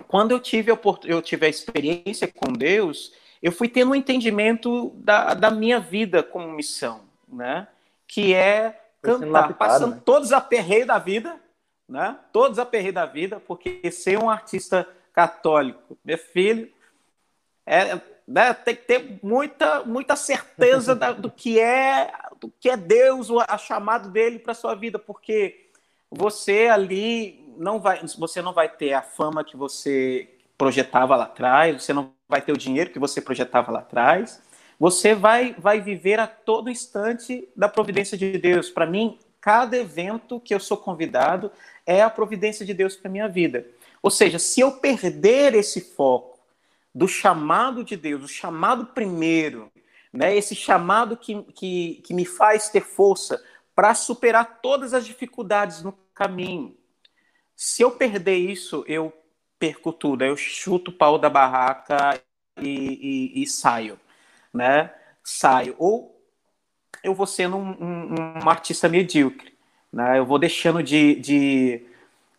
quando 0.10 0.32
eu 0.32 0.40
tive, 0.42 0.70
a, 0.70 0.78
eu 1.06 1.22
tive 1.22 1.46
a 1.46 1.50
experiência 1.50 2.28
com 2.28 2.52
Deus, 2.52 3.14
eu 3.42 3.54
fui 3.54 3.70
tendo 3.70 3.92
um 3.92 3.96
entendimento 3.96 4.92
da, 4.98 5.34
da 5.34 5.50
minha 5.50 5.80
vida 5.80 6.22
como 6.22 6.52
missão, 6.52 7.06
né? 7.26 7.66
Que 8.06 8.34
é 8.34 8.82
cantar, 9.02 9.28
lapidado, 9.28 9.58
passando 9.58 9.96
né? 9.96 10.02
todos 10.04 10.28
os 10.28 10.34
aperreios 10.34 10.88
da 10.88 11.00
vida, 11.00 11.40
né? 11.88 12.18
Todos 12.34 12.58
os 12.58 12.60
aperreios 12.60 12.96
da 12.96 13.06
vida, 13.06 13.42
porque 13.48 13.90
ser 13.92 14.20
um 14.20 14.30
artista 14.30 14.86
católico, 15.14 15.98
meu 16.04 16.18
filho, 16.18 16.70
é, 17.66 18.00
né, 18.28 18.54
tem 18.54 18.76
que 18.76 18.84
ter 18.84 19.20
muita, 19.22 19.84
muita 19.84 20.16
certeza 20.16 20.96
da, 20.96 21.12
do 21.14 21.30
que 21.30 21.60
é 21.60 22.12
que 22.60 22.70
é 22.70 22.78
Deus, 22.78 23.30
a 23.48 23.58
chamado 23.58 24.10
dele 24.10 24.40
para 24.40 24.54
sua 24.54 24.76
vida, 24.76 24.98
porque 24.98 25.70
você 26.10 26.68
ali 26.68 27.54
não 27.58 27.80
vai, 27.80 28.02
você 28.18 28.42
não 28.42 28.54
vai 28.54 28.70
ter 28.70 28.94
a 28.94 29.02
fama 29.02 29.44
que 29.44 29.58
você 29.58 30.30
projetava 30.58 31.16
lá 31.16 31.26
atrás, 31.26 31.84
você 31.84 31.94
não 31.94 32.14
vai 32.28 32.42
ter 32.42 32.52
o 32.52 32.58
dinheiro 32.58 32.90
que 32.90 33.00
você 33.00 33.22
projetava 33.22 33.72
lá 33.72 33.80
atrás. 33.80 34.42
Você 34.80 35.14
vai, 35.14 35.56
vai 35.58 35.80
viver 35.80 36.20
a 36.20 36.28
todo 36.28 36.70
instante 36.70 37.48
da 37.56 37.70
providência 37.70 38.18
de 38.18 38.38
Deus. 38.38 38.70
Para 38.70 38.86
mim, 38.86 39.18
cada 39.40 39.78
evento 39.78 40.40
que 40.40 40.54
eu 40.54 40.60
sou 40.60 40.78
convidado 40.78 41.52
é 41.86 42.02
a 42.02 42.10
providência 42.10 42.66
de 42.66 42.74
Deus 42.74 42.96
para 42.96 43.10
minha 43.10 43.28
vida. 43.28 43.66
Ou 44.02 44.10
seja, 44.10 44.40
se 44.40 44.60
eu 44.60 44.74
perder 44.74 45.54
esse 45.54 45.80
foco 45.80 46.40
do 46.94 47.08
chamado 47.08 47.84
de 47.84 47.96
Deus, 47.96 48.24
o 48.24 48.28
chamado 48.28 48.88
primeiro, 48.88 49.72
né, 50.14 50.36
esse 50.36 50.56
chamado 50.56 51.18
que, 51.18 51.42
que, 51.54 52.02
que 52.06 52.14
me 52.14 52.24
faz 52.24 52.70
ter 52.70 52.82
força 52.82 53.44
para 53.76 53.96
superar 53.96 54.60
todas 54.62 54.94
as 54.94 55.06
dificuldades 55.06 55.82
no 55.82 55.92
caminho. 56.14 56.78
Se 57.56 57.82
eu 57.82 57.92
perder 57.92 58.38
isso, 58.38 58.86
eu 58.88 59.12
perco 59.58 59.92
tudo. 59.92 60.24
Eu 60.24 60.38
chuto 60.38 60.92
o 60.92 60.94
pau 60.94 61.18
da 61.18 61.30
barraca 61.30 62.22
e, 62.62 63.32
e, 63.36 63.44
e 63.44 63.48
saio, 63.48 64.00
né? 64.54 64.94
Saio. 65.24 65.76
Ou 65.80 66.22
eu 67.04 67.16
vou 67.16 67.26
sendo 67.26 67.58
um, 67.58 67.72
um, 67.72 68.16
um 68.44 68.50
artista 68.50 68.88
medíocre, 68.88 69.58
né? 69.92 70.20
Eu 70.20 70.26
vou 70.26 70.38
deixando 70.38 70.84
de, 70.84 71.16
de, 71.16 71.86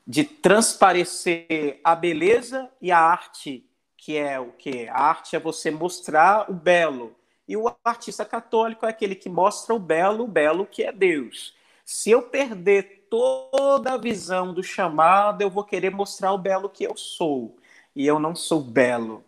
de 0.07 0.23
transparecer 0.25 1.81
a 1.83 1.95
beleza 1.95 2.71
e 2.81 2.93
a 2.93 2.99
arte, 2.99 3.67
que 3.97 4.17
é 4.17 4.39
o 4.39 4.53
que? 4.53 4.89
A 4.89 5.01
arte 5.01 5.35
é 5.35 5.41
você 5.41 5.71
mostrar 5.71 6.51
o 6.51 6.55
belo. 6.55 7.17
E 7.47 7.57
o 7.57 7.75
artista 7.85 8.25
católico 8.25 8.87
é 8.87 8.89
aquele 8.89 9.15
que 9.15 9.29
mostra 9.29 9.75
o 9.75 9.79
belo, 9.79 10.25
o 10.25 10.29
belo 10.29 10.67
que 10.67 10.83
é 10.83 10.91
Deus. 10.91 11.55
Se 11.85 12.11
eu 12.11 12.23
perder 12.23 13.07
toda 13.11 13.93
a 13.93 13.99
visão 13.99 14.55
do 14.55 14.63
chamado, 14.63 15.43
eu 15.43 15.51
vou 15.51 15.65
querer 15.65 15.91
mostrar 15.91 16.33
o 16.33 16.39
belo 16.39 16.69
que 16.69 16.85
eu 16.85 16.97
sou. 16.97 17.57
E 17.95 18.07
eu 18.07 18.19
não 18.19 18.35
sou 18.35 18.61
belo. 18.61 19.23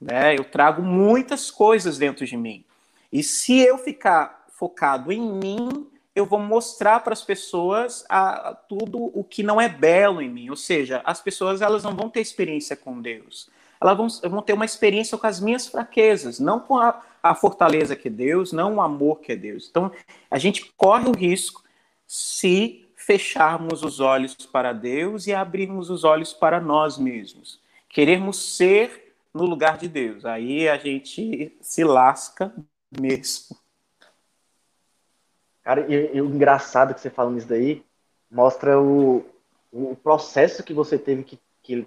Né? 0.00 0.36
Eu 0.36 0.44
trago 0.44 0.82
muitas 0.82 1.50
coisas 1.50 1.96
dentro 1.96 2.26
de 2.26 2.36
mim. 2.36 2.64
E 3.12 3.22
se 3.22 3.58
eu 3.60 3.78
ficar 3.78 4.46
focado 4.50 5.12
em 5.12 5.20
mim, 5.20 5.88
eu 6.14 6.26
vou 6.26 6.40
mostrar 6.40 7.00
para 7.00 7.12
as 7.12 7.22
pessoas 7.22 8.04
a, 8.08 8.50
a, 8.50 8.54
tudo 8.54 9.10
o 9.14 9.22
que 9.22 9.42
não 9.42 9.60
é 9.60 9.68
belo 9.68 10.20
em 10.20 10.28
mim. 10.28 10.50
Ou 10.50 10.56
seja, 10.56 11.00
as 11.04 11.20
pessoas 11.20 11.62
elas 11.62 11.84
não 11.84 11.94
vão 11.94 12.10
ter 12.10 12.20
experiência 12.20 12.76
com 12.76 13.00
Deus. 13.00 13.48
Elas 13.80 13.96
vão, 13.96 14.30
vão 14.30 14.42
ter 14.42 14.52
uma 14.52 14.64
experiência 14.64 15.16
com 15.16 15.26
as 15.26 15.38
minhas 15.38 15.68
fraquezas, 15.68 16.40
não 16.40 16.58
com 16.58 16.76
a, 16.76 17.00
a 17.22 17.34
fortaleza 17.34 17.96
que 17.96 18.08
é 18.08 18.10
Deus, 18.10 18.52
não 18.52 18.76
o 18.76 18.80
amor 18.80 19.20
que 19.20 19.32
é 19.32 19.36
Deus. 19.36 19.68
Então, 19.68 19.92
a 20.30 20.38
gente 20.38 20.72
corre 20.76 21.08
o 21.08 21.16
risco 21.16 21.62
se 22.06 22.88
fecharmos 22.94 23.82
os 23.82 24.00
olhos 24.00 24.34
para 24.34 24.72
Deus 24.72 25.26
e 25.26 25.32
abrirmos 25.32 25.90
os 25.90 26.04
olhos 26.04 26.32
para 26.32 26.60
nós 26.60 26.98
mesmos. 26.98 27.60
Queremos 27.88 28.56
ser 28.56 29.14
no 29.32 29.44
lugar 29.44 29.78
de 29.78 29.88
Deus. 29.88 30.24
Aí 30.24 30.68
a 30.68 30.76
gente 30.76 31.56
se 31.60 31.84
lasca 31.84 32.52
mesmo. 33.00 33.56
Cara, 35.62 35.86
e, 35.88 36.20
o 36.20 36.26
engraçado 36.26 36.94
que 36.94 37.00
você 37.00 37.10
falando 37.10 37.38
isso 37.38 37.48
daí 37.48 37.84
mostra 38.30 38.80
o, 38.80 39.24
o 39.72 39.96
processo 39.96 40.62
que 40.62 40.72
você 40.72 40.98
teve 40.98 41.24
que, 41.24 41.38
que 41.62 41.86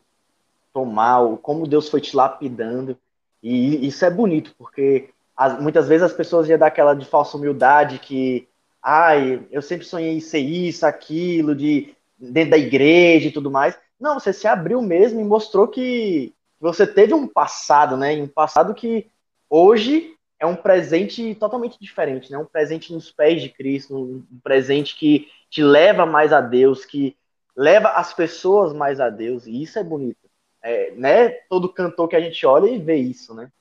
tomar, 0.73 1.37
como 1.37 1.67
Deus 1.67 1.89
foi 1.89 2.01
te 2.01 2.15
lapidando. 2.15 2.97
E 3.41 3.87
isso 3.87 4.05
é 4.05 4.09
bonito, 4.09 4.53
porque 4.57 5.09
as, 5.35 5.59
muitas 5.59 5.87
vezes 5.87 6.03
as 6.03 6.13
pessoas 6.13 6.47
iam 6.49 6.57
dar 6.57 6.67
aquela 6.67 6.93
de 6.93 7.05
falsa 7.05 7.37
humildade 7.37 7.99
que 7.99 8.47
ai, 8.81 9.45
eu 9.51 9.61
sempre 9.61 9.85
sonhei 9.85 10.19
ser 10.19 10.39
isso, 10.39 10.85
aquilo, 10.85 11.55
de 11.55 11.95
dentro 12.17 12.51
da 12.51 12.57
igreja 12.57 13.27
e 13.27 13.31
tudo 13.31 13.51
mais. 13.51 13.77
Não, 13.99 14.19
você 14.19 14.33
se 14.33 14.47
abriu 14.47 14.81
mesmo 14.81 15.19
e 15.19 15.23
mostrou 15.23 15.67
que 15.67 16.33
você 16.59 16.85
teve 16.87 17.13
um 17.13 17.27
passado, 17.27 17.95
né? 17.97 18.13
Um 18.15 18.27
passado 18.27 18.73
que 18.73 19.07
hoje 19.49 20.15
é 20.39 20.45
um 20.45 20.55
presente 20.55 21.35
totalmente 21.35 21.77
diferente, 21.79 22.31
né? 22.31 22.37
Um 22.37 22.45
presente 22.45 22.93
nos 22.93 23.11
pés 23.11 23.41
de 23.41 23.49
Cristo, 23.49 23.95
um 23.95 24.39
presente 24.43 24.97
que 24.97 25.27
te 25.49 25.61
leva 25.61 26.05
mais 26.05 26.33
a 26.33 26.41
Deus, 26.41 26.85
que 26.85 27.15
leva 27.55 27.89
as 27.89 28.13
pessoas 28.13 28.73
mais 28.73 28.99
a 28.99 29.09
Deus, 29.09 29.45
e 29.45 29.61
isso 29.61 29.77
é 29.77 29.83
bonito. 29.83 30.17
É, 30.63 30.91
né? 30.91 31.29
Todo 31.49 31.71
cantor 31.71 32.07
que 32.07 32.15
a 32.15 32.21
gente 32.21 32.45
olha 32.45 32.69
e 32.69 32.79
vê 32.79 32.95
isso, 32.95 33.33
né? 33.33 33.51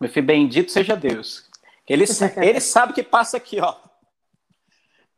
Meu 0.00 0.10
filho, 0.10 0.26
bendito 0.26 0.70
seja 0.70 0.96
Deus. 0.96 1.48
Ele, 1.88 2.04
ele 2.42 2.60
sabe 2.60 2.92
que 2.92 3.02
passa 3.02 3.36
aqui, 3.36 3.60
ó. 3.60 3.74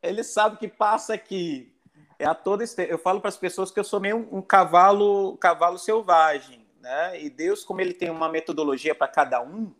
Ele 0.01 0.23
sabe 0.23 0.57
que 0.57 0.67
passa 0.67 1.13
aqui. 1.13 1.73
É 2.17 2.25
a 2.25 2.35
toda 2.35 2.63
Eu 2.77 2.97
falo 2.97 3.21
para 3.21 3.29
as 3.29 3.37
pessoas 3.37 3.71
que 3.71 3.79
eu 3.79 3.83
sou 3.83 3.99
meio 3.99 4.17
um, 4.17 4.39
um 4.39 4.41
cavalo, 4.41 5.37
cavalo 5.37 5.77
selvagem, 5.77 6.65
né? 6.81 7.21
E 7.21 7.29
Deus, 7.29 7.63
como 7.63 7.81
ele 7.81 7.93
tem 7.93 8.09
uma 8.09 8.29
metodologia 8.29 8.93
para 8.93 9.07
cada 9.07 9.41
um, 9.41 9.71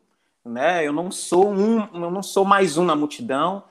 né? 0.44 0.86
Eu 0.86 0.94
não 0.94 1.12
sou 1.12 1.50
um, 1.50 1.80
eu 1.94 2.12
não 2.12 2.24
sou 2.24 2.46
mais 2.46 2.78
um 2.78 2.86
na 2.86 2.96
multidão. 2.96 3.64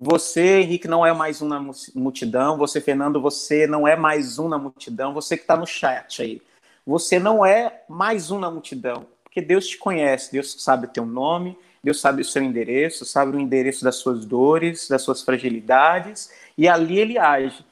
Você, 0.00 0.60
Henrique, 0.60 0.88
não 0.88 1.04
é 1.04 1.12
mais 1.12 1.42
um 1.42 1.48
na 1.48 1.60
multidão. 1.94 2.56
Você, 2.56 2.80
Fernando, 2.80 3.20
você 3.20 3.66
não 3.66 3.86
é 3.86 3.94
mais 3.94 4.38
um 4.38 4.48
na 4.48 4.58
multidão. 4.58 5.12
Você 5.12 5.36
que 5.36 5.42
está 5.42 5.56
no 5.56 5.66
chat 5.66 6.22
aí, 6.22 6.42
você 6.86 7.18
não 7.18 7.44
é 7.44 7.84
mais 7.88 8.30
um 8.30 8.38
na 8.38 8.50
multidão, 8.50 9.06
porque 9.36 9.42
Deus 9.42 9.66
te 9.66 9.76
conhece. 9.76 10.32
Deus 10.32 10.56
sabe 10.62 10.86
o 10.86 10.88
teu 10.88 11.04
nome. 11.04 11.58
Deus 11.84 12.00
sabe 12.00 12.22
o 12.22 12.24
seu 12.24 12.42
endereço, 12.42 13.04
sabe 13.04 13.36
o 13.36 13.40
endereço 13.40 13.84
das 13.84 13.96
suas 13.96 14.24
dores, 14.24 14.88
das 14.88 15.02
suas 15.02 15.22
fragilidades, 15.22 16.32
e 16.58 16.66
ali 16.66 16.98
ele 16.98 17.18
age. 17.18 17.64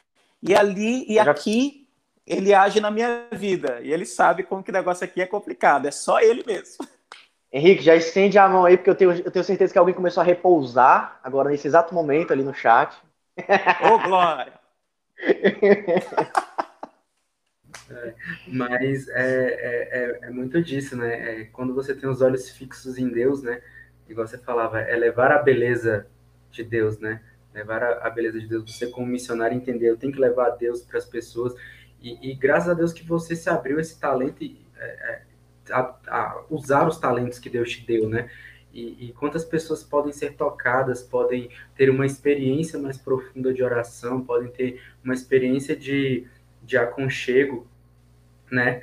E 0.43 0.55
ali 0.55 1.05
e 1.09 1.19
aqui 1.19 1.89
ele 2.27 2.53
age 2.53 2.81
na 2.81 2.91
minha 2.91 3.27
vida. 3.33 3.81
E 3.83 3.91
ele 3.93 4.05
sabe 4.05 4.43
como 4.43 4.63
que 4.63 4.71
o 4.71 4.75
negócio 4.75 5.05
aqui 5.05 5.23
é 5.23 5.27
complicado. 5.27 5.87
É 5.87 5.91
só 5.91 6.21
ele 6.21 6.45
mesmo. 6.47 6.87
Henrique, 7.51 7.83
já 7.83 7.97
estende 7.97 8.39
a 8.39 8.47
mão 8.47 8.67
aí, 8.67 8.77
porque 8.77 8.91
eu 8.91 8.95
tenho, 8.95 9.13
eu 9.13 9.31
tenho 9.31 9.45
certeza 9.45 9.73
que 9.73 9.79
alguém 9.79 9.95
começou 9.95 10.21
a 10.21 10.25
repousar 10.25 11.19
agora 11.25 11.49
nesse 11.49 11.67
exato 11.67 11.95
momento 11.95 12.33
ali 12.33 12.43
no 12.43 12.53
chat. 12.53 12.95
Ô, 13.91 13.99
Glória! 14.07 14.53
É, 17.91 18.15
mas 18.47 19.09
é, 19.09 19.15
é, 19.15 19.89
é, 19.93 20.19
é, 20.23 20.31
muito 20.31 20.63
disso, 20.63 20.97
né? 20.97 21.43
É, 21.43 21.45
quando 21.47 21.75
você 21.75 21.95
tem 21.95 22.09
os 22.09 22.23
olhos 22.23 22.51
fixos 22.51 22.97
em 22.99 23.09
Deus, 23.09 23.43
né? 23.43 23.61
igual 24.09 24.27
você 24.27 24.39
falava, 24.39 24.81
é 24.81 24.95
levar 24.97 25.33
a 25.33 25.43
beleza 25.43 26.07
de 26.51 26.63
Deus, 26.63 26.99
né? 26.99 27.23
Levar 27.55 27.83
a, 27.83 28.07
a 28.07 28.11
beleza 28.11 28.39
de 28.39 28.47
Deus. 28.47 28.71
Você, 28.71 28.87
como 28.87 29.07
missionário, 29.07 29.57
entender, 29.57 29.91
eu 29.91 29.97
tenho 29.97 30.13
que 30.13 30.21
levar 30.21 30.51
Deus 30.51 30.83
para 30.83 30.99
as 30.99 31.05
pessoas. 31.05 31.55
E, 32.01 32.31
e, 32.31 32.35
graças 32.35 32.69
a 32.69 32.75
Deus 32.75 32.93
que 32.93 33.05
você 33.05 33.35
se 33.35 33.49
abriu 33.49 33.81
esse 33.81 33.99
talento 33.99 34.43
e, 34.43 34.61
a, 35.71 35.95
a, 36.07 36.45
usar 36.51 36.87
os 36.87 36.99
talentos 36.99 37.39
que 37.39 37.49
Deus 37.49 37.71
te 37.71 37.87
deu, 37.87 38.09
né? 38.09 38.31
E, 38.73 39.07
e, 39.07 39.13
quantas 39.13 39.45
pessoas 39.45 39.85
podem 39.85 40.13
ser 40.13 40.35
tocadas, 40.35 41.03
podem 41.03 41.49
ter 41.77 41.89
uma 41.91 42.05
experiência 42.05 42.79
mais 42.79 42.99
profunda 42.99 43.55
de 43.55 43.63
oração, 43.63 44.25
podem 44.25 44.51
ter 44.51 44.83
uma 45.03 45.15
experiência 45.15 45.77
de, 45.77 46.27
de 46.63 46.77
aconchego, 46.77 47.67
né? 48.51 48.83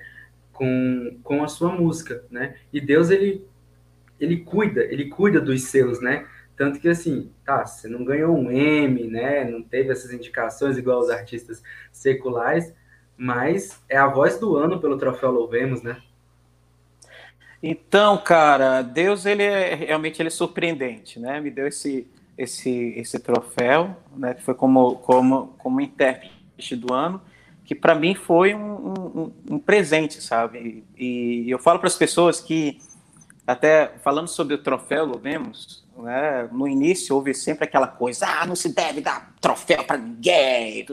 Com, 0.53 1.19
com 1.23 1.43
a 1.43 1.47
sua 1.47 1.71
música, 1.71 2.23
né? 2.29 2.55
E 2.71 2.79
Deus, 2.79 3.09
ele 3.09 3.45
ele 4.19 4.37
cuida, 4.37 4.83
ele 4.83 5.09
cuida 5.09 5.41
dos 5.41 5.63
seus, 5.63 5.99
né? 5.99 6.27
Tanto 6.55 6.79
que 6.79 6.87
assim, 6.87 7.31
tá, 7.43 7.65
você 7.65 7.87
não 7.87 8.05
ganhou 8.05 8.37
um 8.37 8.51
M, 8.51 9.07
né? 9.07 9.43
Não 9.43 9.63
teve 9.63 9.91
essas 9.91 10.13
indicações 10.13 10.77
igual 10.77 10.99
os 10.99 11.09
artistas 11.09 11.63
seculares, 11.91 12.71
mas 13.17 13.81
é 13.89 13.97
a 13.97 14.05
voz 14.05 14.37
do 14.37 14.55
ano 14.55 14.79
pelo 14.79 14.97
troféu 14.97 15.31
Louvemos, 15.31 15.81
né? 15.81 15.99
Então, 17.63 18.17
cara, 18.17 18.83
Deus 18.83 19.25
ele 19.25 19.43
é 19.43 19.73
realmente 19.73 20.21
ele 20.21 20.27
é 20.27 20.31
surpreendente, 20.31 21.19
né? 21.19 21.39
Me 21.39 21.49
deu 21.49 21.67
esse 21.67 22.07
esse 22.37 22.93
esse 22.95 23.19
troféu, 23.19 23.95
né? 24.15 24.35
Foi 24.35 24.53
como 24.53 24.97
como 24.97 25.55
como 25.57 25.81
intérprete 25.81 26.75
do 26.75 26.93
ano, 26.93 27.21
que 27.71 27.75
para 27.75 27.95
mim 27.95 28.13
foi 28.13 28.53
um, 28.53 28.59
um, 28.59 29.33
um, 29.51 29.57
presente, 29.57 30.21
sabe? 30.21 30.83
E, 30.97 31.49
eu 31.49 31.57
falo 31.57 31.79
para 31.79 31.87
as 31.87 31.95
pessoas 31.95 32.41
que 32.41 32.81
até 33.47 33.93
falando 34.03 34.27
sobre 34.27 34.55
o 34.55 34.57
troféu 34.61 35.05
Louvemos, 35.05 35.87
né? 35.95 36.49
No 36.51 36.67
início 36.67 37.15
houve 37.15 37.33
sempre 37.33 37.63
aquela 37.63 37.87
coisa, 37.87 38.27
ah, 38.27 38.45
não 38.45 38.57
se 38.57 38.75
deve 38.75 38.99
dar 38.99 39.33
troféu 39.39 39.85
para 39.85 39.97
ninguém, 39.97 40.85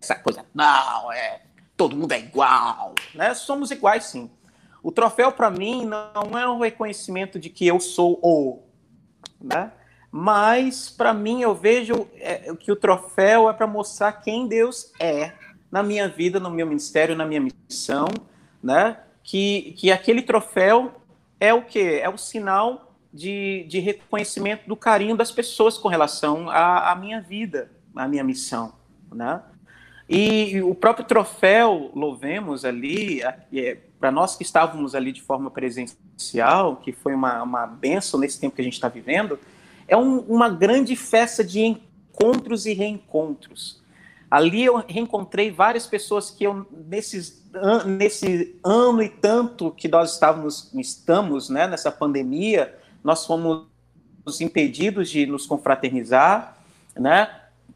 essa 0.00 0.14
coisa, 0.14 0.42
não, 0.54 1.12
é 1.12 1.42
todo 1.76 1.94
mundo 1.94 2.12
é 2.12 2.20
igual, 2.20 2.94
né? 3.14 3.34
Somos 3.34 3.70
iguais, 3.70 4.04
sim. 4.04 4.30
O 4.82 4.90
troféu, 4.90 5.32
para 5.32 5.50
mim, 5.50 5.84
não 5.84 6.38
é 6.38 6.48
um 6.48 6.60
reconhecimento 6.60 7.38
de 7.38 7.50
que 7.50 7.66
eu 7.66 7.78
sou 7.78 8.18
o, 8.22 8.62
né? 9.38 9.70
Mas, 10.10 10.88
para 10.88 11.12
mim, 11.12 11.42
eu 11.42 11.54
vejo 11.54 12.08
é, 12.14 12.54
que 12.56 12.72
o 12.72 12.76
troféu 12.76 13.50
é 13.50 13.52
para 13.52 13.66
mostrar 13.66 14.12
quem 14.12 14.46
Deus 14.48 14.94
é 14.98 15.41
na 15.72 15.82
minha 15.82 16.06
vida, 16.06 16.38
no 16.38 16.50
meu 16.50 16.66
ministério, 16.66 17.16
na 17.16 17.24
minha 17.24 17.40
missão, 17.40 18.06
né? 18.62 18.98
Que, 19.24 19.74
que 19.78 19.90
aquele 19.90 20.20
troféu 20.20 20.92
é 21.40 21.54
o 21.54 21.62
quê? 21.62 22.00
É 22.02 22.10
o 22.10 22.18
sinal 22.18 22.94
de, 23.12 23.64
de 23.68 23.78
reconhecimento 23.78 24.68
do 24.68 24.76
carinho 24.76 25.16
das 25.16 25.32
pessoas 25.32 25.78
com 25.78 25.88
relação 25.88 26.50
à, 26.50 26.92
à 26.92 26.94
minha 26.94 27.22
vida, 27.22 27.70
à 27.96 28.06
minha 28.06 28.22
missão, 28.22 28.74
né? 29.10 29.40
E 30.08 30.60
o 30.60 30.74
próprio 30.74 31.06
troféu, 31.06 31.90
louvemos 31.94 32.66
ali, 32.66 33.22
é, 33.22 33.78
para 33.98 34.10
nós 34.10 34.36
que 34.36 34.42
estávamos 34.42 34.94
ali 34.94 35.10
de 35.10 35.22
forma 35.22 35.50
presencial, 35.50 36.76
que 36.76 36.92
foi 36.92 37.14
uma, 37.14 37.42
uma 37.42 37.66
benção 37.66 38.20
nesse 38.20 38.38
tempo 38.38 38.54
que 38.54 38.60
a 38.60 38.64
gente 38.64 38.74
está 38.74 38.88
vivendo, 38.88 39.38
é 39.88 39.96
um, 39.96 40.18
uma 40.20 40.50
grande 40.50 40.94
festa 40.96 41.42
de 41.42 41.60
encontros 41.60 42.66
e 42.66 42.74
reencontros. 42.74 43.81
Ali 44.32 44.64
eu 44.64 44.82
reencontrei 44.88 45.50
várias 45.50 45.86
pessoas 45.86 46.30
que 46.30 46.44
eu, 46.44 46.66
nesses, 46.88 47.44
nesse 47.84 48.58
ano 48.64 49.02
e 49.02 49.10
tanto 49.10 49.70
que 49.72 49.86
nós 49.86 50.14
estávamos, 50.14 50.72
estamos 50.72 51.50
né, 51.50 51.66
nessa 51.66 51.92
pandemia, 51.92 52.74
nós 53.04 53.26
fomos 53.26 53.66
impedidos 54.40 55.10
de 55.10 55.26
nos 55.26 55.44
confraternizar, 55.44 56.56
né? 56.96 57.28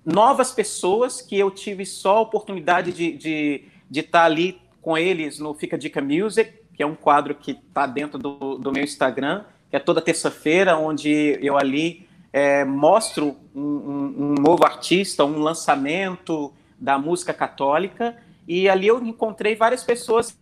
novas 0.02 0.50
pessoas 0.50 1.20
que 1.20 1.38
eu 1.38 1.50
tive 1.50 1.84
só 1.84 2.16
a 2.16 2.20
oportunidade 2.22 2.90
de, 2.90 3.12
de, 3.12 3.64
de 3.90 4.00
estar 4.00 4.24
ali 4.24 4.58
com 4.80 4.96
eles 4.96 5.38
no 5.38 5.52
Fica 5.52 5.76
Dica 5.76 6.00
Music, 6.00 6.50
que 6.72 6.82
é 6.82 6.86
um 6.86 6.94
quadro 6.94 7.34
que 7.34 7.50
está 7.50 7.86
dentro 7.86 8.18
do, 8.18 8.56
do 8.56 8.72
meu 8.72 8.82
Instagram, 8.82 9.44
que 9.68 9.76
é 9.76 9.78
toda 9.78 10.00
terça-feira, 10.00 10.78
onde 10.78 11.38
eu 11.42 11.58
ali 11.58 12.05
é, 12.32 12.64
mostro 12.64 13.36
um, 13.54 13.60
um, 13.60 14.14
um, 14.18 14.34
novo 14.34 14.64
artista, 14.64 15.24
um 15.24 15.38
lançamento 15.38 16.52
da 16.78 16.98
música 16.98 17.32
católica, 17.32 18.16
e 18.46 18.68
ali 18.68 18.86
eu 18.86 19.02
encontrei 19.02 19.56
várias 19.56 19.82
pessoas 19.82 20.36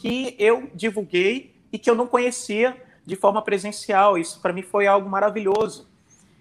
que 0.00 0.36
eu 0.38 0.70
divulguei 0.74 1.54
e 1.72 1.78
que 1.78 1.90
eu 1.90 1.94
não 1.94 2.06
conhecia 2.06 2.76
de 3.04 3.16
forma 3.16 3.42
presencial. 3.42 4.16
Isso 4.16 4.40
para 4.40 4.52
mim 4.52 4.62
foi 4.62 4.86
algo 4.86 5.08
maravilhoso. 5.08 5.88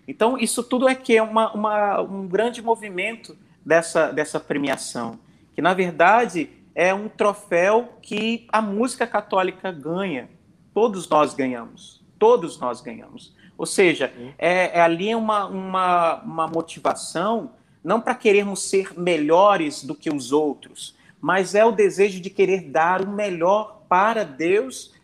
Então, 0.08 0.38
isso 0.38 0.64
tudo 0.64 0.90
é 0.90 0.96
que 0.96 1.16
é 1.16 1.24
uma, 1.24 1.54
uma, 1.54 2.02
um 2.02 2.28
grande 2.28 2.62
movimento 2.62 3.38
dessa, 3.66 4.12
dessa 4.12 4.40
premiação, 4.40 5.20
que 5.54 5.62
na 5.62 5.74
verdade 5.74 6.50
é 6.74 6.94
um 6.94 7.08
troféu 7.08 7.98
que 8.02 8.48
a 8.52 8.62
música 8.62 9.06
católica 9.06 9.72
ganha. 9.72 10.30
Todos 10.74 11.08
nós 11.08 11.34
ganhamos. 11.34 12.04
Todos 12.18 12.60
nós 12.60 12.82
ganhamos. 12.82 13.36
Ou 13.62 13.68
seja, 13.68 14.12
é, 14.40 14.80
é 14.80 14.82
ali 14.82 15.14
uma, 15.14 15.46
uma, 15.46 16.16
uma 16.24 16.48
motivação, 16.48 17.52
não 17.84 18.02
para 18.02 18.16
querermos 18.16 18.64
ser 18.64 19.00
melhores 19.00 19.84
do 19.84 19.94
que 19.94 20.10
os 20.10 20.32
outros, 20.32 20.96
mas 21.22 21.54
é 21.54 21.64
o 21.64 21.72
desejo 21.72 22.20
de 22.20 22.32
querer 22.32 22.62
dar 22.72 23.04
o 23.04 23.12
melhor 23.12 23.84
para 23.88 24.24
Deus 24.24 24.96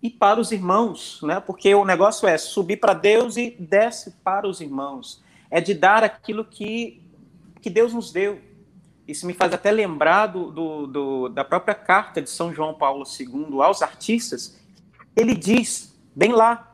e 0.00 0.08
para 0.08 0.38
os 0.38 0.52
irmãos, 0.52 1.18
né? 1.24 1.40
Porque 1.40 1.74
o 1.74 1.84
negócio 1.84 2.28
é 2.28 2.38
subir 2.38 2.76
para 2.76 2.94
Deus 2.94 3.36
e 3.36 3.56
desce 3.58 4.12
para 4.22 4.46
os 4.46 4.60
irmãos. 4.60 5.20
É 5.50 5.60
de 5.60 5.74
dar 5.74 6.04
aquilo 6.04 6.44
que, 6.44 7.02
que 7.60 7.68
Deus 7.68 7.92
nos 7.92 8.12
deu. 8.12 8.40
Isso 9.08 9.26
me 9.26 9.32
faz 9.32 9.52
até 9.52 9.72
lembrar 9.72 10.28
do, 10.28 10.52
do, 10.52 10.86
do, 10.86 11.28
da 11.28 11.42
própria 11.42 11.74
carta 11.74 12.22
de 12.22 12.30
São 12.30 12.54
João 12.54 12.72
Paulo 12.72 13.02
II 13.04 13.60
aos 13.62 13.82
artistas. 13.82 14.60
Ele 15.16 15.34
diz, 15.34 15.92
bem 16.14 16.30
lá, 16.30 16.72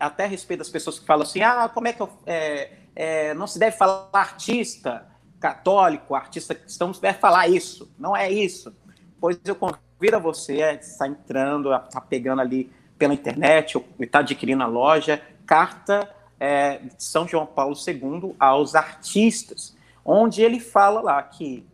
até 0.00 0.24
a 0.24 0.26
respeito 0.26 0.58
das 0.58 0.68
pessoas 0.68 0.98
que 0.98 1.06
falam 1.06 1.22
assim: 1.22 1.42
ah, 1.42 1.70
como 1.72 1.88
é 1.88 1.92
que 1.92 2.02
eu. 2.02 2.10
É, 2.26 2.70
é, 2.94 3.34
não 3.34 3.46
se 3.46 3.58
deve 3.58 3.76
falar 3.76 4.08
artista 4.12 5.06
católico, 5.38 6.14
artista 6.14 6.54
cristão, 6.54 6.88
não 6.88 6.94
se 6.94 7.00
deve 7.00 7.18
falar 7.18 7.48
isso. 7.48 7.90
Não 7.98 8.16
é 8.16 8.30
isso. 8.30 8.74
Pois 9.20 9.38
eu 9.44 9.54
convida 9.54 10.18
você 10.18 10.62
a 10.62 10.74
estar 10.74 11.06
entrando, 11.06 11.72
a 11.72 11.76
estar 11.76 11.88
tá 11.88 12.00
pegando 12.00 12.40
ali 12.40 12.70
pela 12.98 13.14
internet, 13.14 13.78
ou 13.78 13.84
está 13.98 14.18
adquirindo 14.18 14.62
a 14.62 14.66
loja, 14.66 15.22
carta 15.46 16.10
é, 16.38 16.78
de 16.78 17.02
São 17.02 17.26
João 17.26 17.46
Paulo 17.46 17.74
II 17.74 18.34
aos 18.38 18.74
artistas, 18.74 19.76
onde 20.04 20.42
ele 20.42 20.60
fala 20.60 21.00
lá 21.00 21.22
que 21.22 21.64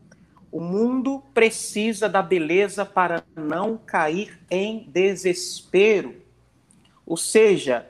o 0.50 0.60
mundo 0.60 1.22
precisa 1.34 2.08
da 2.08 2.22
beleza 2.22 2.84
para 2.84 3.24
não 3.34 3.76
cair 3.76 4.38
em 4.50 4.88
desespero. 4.88 6.14
Ou 7.06 7.16
seja, 7.16 7.86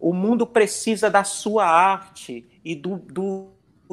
o 0.00 0.12
mundo 0.12 0.46
precisa 0.46 1.10
da 1.10 1.22
sua 1.22 1.66
arte 1.66 2.46
e 2.64 2.74
do, 2.74 2.96
do 2.96 3.48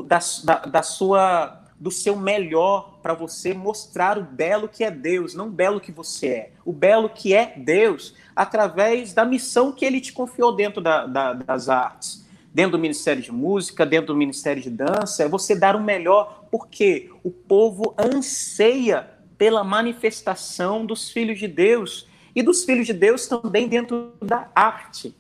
da, 0.06 0.20
da, 0.66 0.82
sua 0.82 1.62
do 1.78 1.92
seu 1.92 2.16
melhor 2.16 3.00
para 3.02 3.14
você 3.14 3.54
mostrar 3.54 4.18
o 4.18 4.24
belo 4.24 4.70
que 4.70 4.84
é 4.84 4.92
Deus, 4.92 5.34
não 5.34 5.48
o 5.48 5.52
belo 5.52 5.82
que 5.82 5.92
você 5.92 6.28
é, 6.28 6.52
o 6.64 6.72
belo 6.72 7.10
que 7.10 7.34
é 7.34 7.54
Deus, 7.58 8.14
através 8.36 9.14
da 9.14 9.26
missão 9.26 9.72
que 9.72 9.84
ele 9.84 10.00
te 10.00 10.14
confiou 10.14 10.56
dentro 10.56 10.80
da, 10.80 11.06
da, 11.08 11.34
das 11.34 11.70
artes, 11.70 12.26
dentro 12.54 12.74
do 12.74 12.80
Ministério 12.80 13.22
de 13.24 13.32
Música, 13.32 13.86
dentro 13.86 14.14
do 14.14 14.16
Ministério 14.16 14.62
de 14.62 14.70
Dança, 14.70 15.24
é 15.24 15.28
você 15.28 15.56
dar 15.56 15.76
o 15.76 15.82
melhor, 15.82 16.46
porque 16.52 17.10
o 17.24 17.32
povo 17.32 17.96
anseia 17.98 19.10
pela 19.38 19.64
manifestação 19.64 20.86
dos 20.86 21.10
filhos 21.10 21.40
de 21.40 21.48
Deus 21.48 22.08
e 22.36 22.42
dos 22.42 22.64
filhos 22.64 22.88
de 22.88 22.94
Deus 22.94 23.28
também 23.28 23.68
dentro 23.68 24.14
da 24.22 24.50
arte. 24.56 25.16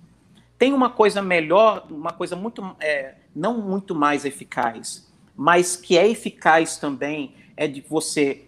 Tem 0.58 0.74
uma 0.74 0.90
coisa 0.90 1.22
melhor, 1.22 1.88
uma 1.90 2.12
coisa 2.12 2.36
muito, 2.36 2.76
é, 2.80 3.16
não 3.36 3.60
muito 3.60 3.96
mais 3.96 4.26
eficaz, 4.26 5.12
mas 5.36 5.76
que 5.76 5.98
é 5.98 6.08
eficaz 6.08 6.78
também 6.78 7.34
é 7.58 7.68
de 7.68 7.82
você 7.82 8.46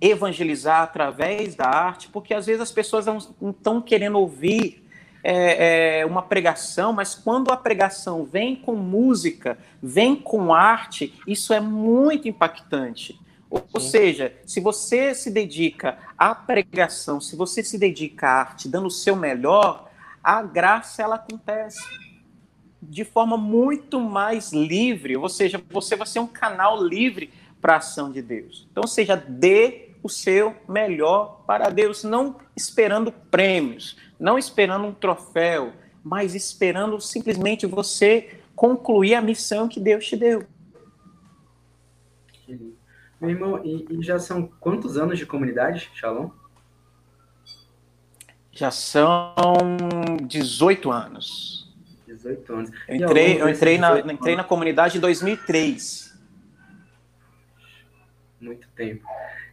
evangelizar 0.00 0.82
através 0.82 1.54
da 1.54 1.66
arte, 1.66 2.08
porque 2.08 2.34
às 2.34 2.46
vezes 2.46 2.60
as 2.60 2.72
pessoas 2.72 3.06
não 3.06 3.18
estão 3.50 3.80
querendo 3.80 4.18
ouvir 4.18 4.82
é, 5.22 6.00
é, 6.00 6.06
uma 6.06 6.22
pregação, 6.22 6.92
mas 6.92 7.14
quando 7.14 7.52
a 7.52 7.56
pregação 7.56 8.24
vem 8.24 8.56
com 8.56 8.74
música, 8.74 9.56
vem 9.80 10.16
com 10.16 10.52
arte, 10.52 11.14
isso 11.26 11.52
é 11.52 11.60
muito 11.60 12.26
impactante. 12.26 13.18
Ou, 13.52 13.62
ou 13.74 13.80
seja, 13.80 14.32
se 14.46 14.60
você 14.60 15.14
se 15.14 15.30
dedica 15.30 15.98
à 16.16 16.34
pregação, 16.34 17.20
se 17.20 17.36
você 17.36 17.62
se 17.62 17.76
dedica 17.76 18.26
à 18.26 18.40
arte, 18.40 18.66
dando 18.66 18.86
o 18.86 18.90
seu 18.90 19.14
melhor, 19.14 19.90
a 20.24 20.42
graça 20.42 21.02
ela 21.02 21.16
acontece 21.16 21.78
de 22.80 23.04
forma 23.04 23.36
muito 23.36 24.00
mais 24.00 24.52
livre, 24.52 25.18
ou 25.18 25.28
seja, 25.28 25.62
você 25.70 25.94
vai 25.94 26.06
ser 26.06 26.20
um 26.20 26.26
canal 26.26 26.82
livre 26.82 27.30
para 27.60 27.74
a 27.74 27.76
ação 27.76 28.10
de 28.10 28.22
Deus. 28.22 28.66
Então, 28.72 28.86
seja, 28.86 29.16
dê 29.16 29.90
o 30.02 30.08
seu 30.08 30.56
melhor 30.66 31.44
para 31.46 31.68
Deus, 31.68 32.02
não 32.02 32.36
esperando 32.56 33.12
prêmios, 33.12 33.98
não 34.18 34.38
esperando 34.38 34.86
um 34.86 34.94
troféu, 34.94 35.74
mas 36.02 36.34
esperando 36.34 36.98
simplesmente 37.00 37.66
você 37.66 38.40
concluir 38.56 39.14
a 39.14 39.20
missão 39.20 39.68
que 39.68 39.78
Deus 39.78 40.06
te 40.06 40.16
deu. 40.16 40.46
Meu 43.22 43.30
irmão, 43.30 43.64
e, 43.64 43.86
e 43.88 44.02
já 44.02 44.18
são 44.18 44.50
quantos 44.58 44.98
anos 44.98 45.16
de 45.16 45.24
comunidade, 45.24 45.92
Shalom? 45.94 46.30
Já 48.50 48.72
são 48.72 49.32
18 50.26 50.90
anos. 50.90 51.72
18 52.04 52.52
anos. 52.52 52.70
Eu 52.88 52.96
entrei, 52.96 53.40
eu 53.40 53.48
entrei, 53.48 53.78
na, 53.78 54.00
entrei 54.00 54.34
na 54.34 54.42
comunidade 54.42 54.98
em 54.98 55.00
2003. 55.00 56.20
Muito 58.40 58.66
tempo. 58.74 59.06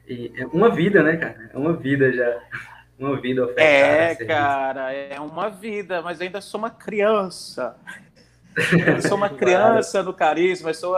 E 0.07 0.31
é 0.35 0.47
uma 0.47 0.71
vida, 0.71 1.03
né, 1.03 1.17
cara? 1.17 1.51
É 1.53 1.57
uma 1.57 1.73
vida 1.73 2.11
já. 2.11 2.41
Uma 2.99 3.15
vida 3.21 3.45
ofertada. 3.45 3.63
É, 3.65 4.13
cara, 4.13 4.91
é 4.91 5.17
uma 5.21 5.47
vida, 5.49 6.01
mas 6.01 6.19
ainda 6.19 6.41
sou 6.41 6.59
uma 6.59 6.69
criança. 6.69 7.77
Eu 8.85 9.01
sou 9.01 9.15
uma 9.15 9.29
criança 9.29 10.03
no 10.03 10.13
carisma, 10.13 10.73
sou 10.73 10.97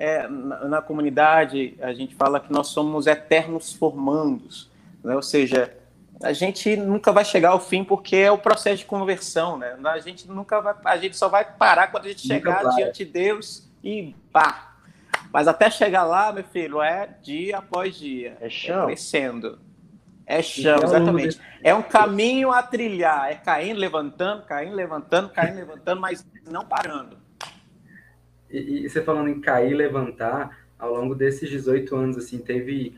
é, 0.00 0.26
na, 0.26 0.64
na, 0.64 0.82
comunidade 0.82 1.76
a 1.82 1.92
gente 1.92 2.14
fala 2.14 2.40
que 2.40 2.50
nós 2.50 2.68
somos 2.68 3.06
eternos 3.06 3.74
formandos, 3.74 4.70
né? 5.04 5.14
ou 5.14 5.20
seja, 5.22 5.76
a 6.22 6.32
gente 6.32 6.74
nunca 6.74 7.12
vai 7.12 7.22
chegar 7.22 7.50
ao 7.50 7.60
fim 7.60 7.84
porque 7.84 8.16
é 8.16 8.32
o 8.32 8.38
processo 8.38 8.78
de 8.78 8.86
conversão, 8.86 9.58
né? 9.58 9.76
A 9.84 9.98
gente 9.98 10.26
nunca 10.26 10.60
vai, 10.60 10.74
a 10.86 10.96
gente 10.96 11.16
só 11.16 11.28
vai 11.28 11.44
parar 11.44 11.88
quando 11.88 12.06
a 12.06 12.08
gente 12.08 12.26
nunca 12.26 12.34
chegar 12.34 12.62
vai. 12.62 12.76
diante 12.76 13.04
de 13.04 13.12
Deus 13.12 13.70
e 13.84 14.14
pá. 14.32 14.74
Mas 15.30 15.46
até 15.46 15.70
chegar 15.70 16.04
lá, 16.04 16.32
meu 16.32 16.44
filho, 16.44 16.80
é 16.80 17.06
dia 17.22 17.58
após 17.58 17.94
dia, 17.94 18.38
é, 18.40 18.48
chão. 18.48 18.84
é 18.84 18.86
crescendo. 18.86 19.58
É 20.26 20.40
chão, 20.42 20.76
então, 20.76 20.88
exatamente. 20.88 21.40
É 21.62 21.74
um 21.74 21.82
caminho 21.82 22.52
a 22.52 22.62
trilhar, 22.62 23.30
é 23.30 23.34
caindo, 23.34 23.78
levantando, 23.78 24.44
caindo, 24.44 24.74
levantando, 24.74 25.28
caindo, 25.28 25.56
levantando, 25.56 26.00
mas 26.00 26.26
não 26.46 26.64
parando. 26.64 27.19
E, 28.50 28.84
e 28.84 28.88
você 28.88 29.02
falando 29.02 29.28
em 29.28 29.40
cair 29.40 29.74
levantar, 29.74 30.66
ao 30.78 30.94
longo 30.94 31.14
desses 31.14 31.48
18 31.48 31.94
anos, 31.94 32.16
assim, 32.16 32.38
teve 32.38 32.96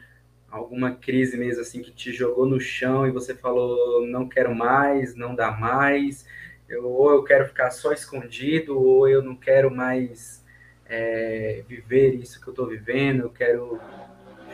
alguma 0.50 0.92
crise 0.94 1.36
mesmo 1.36 1.62
assim 1.62 1.80
que 1.80 1.90
te 1.90 2.12
jogou 2.12 2.46
no 2.46 2.60
chão 2.60 3.06
e 3.06 3.10
você 3.10 3.34
falou 3.34 4.06
não 4.06 4.28
quero 4.28 4.54
mais, 4.54 5.14
não 5.14 5.34
dá 5.34 5.50
mais, 5.50 6.26
eu, 6.68 6.86
ou 6.86 7.10
eu 7.10 7.24
quero 7.24 7.46
ficar 7.46 7.70
só 7.70 7.92
escondido, 7.92 8.78
ou 8.78 9.08
eu 9.08 9.22
não 9.22 9.34
quero 9.34 9.70
mais 9.70 10.44
é, 10.86 11.64
viver 11.66 12.14
isso 12.14 12.40
que 12.40 12.48
eu 12.48 12.52
estou 12.52 12.66
vivendo, 12.66 13.22
eu 13.22 13.30
quero 13.30 13.80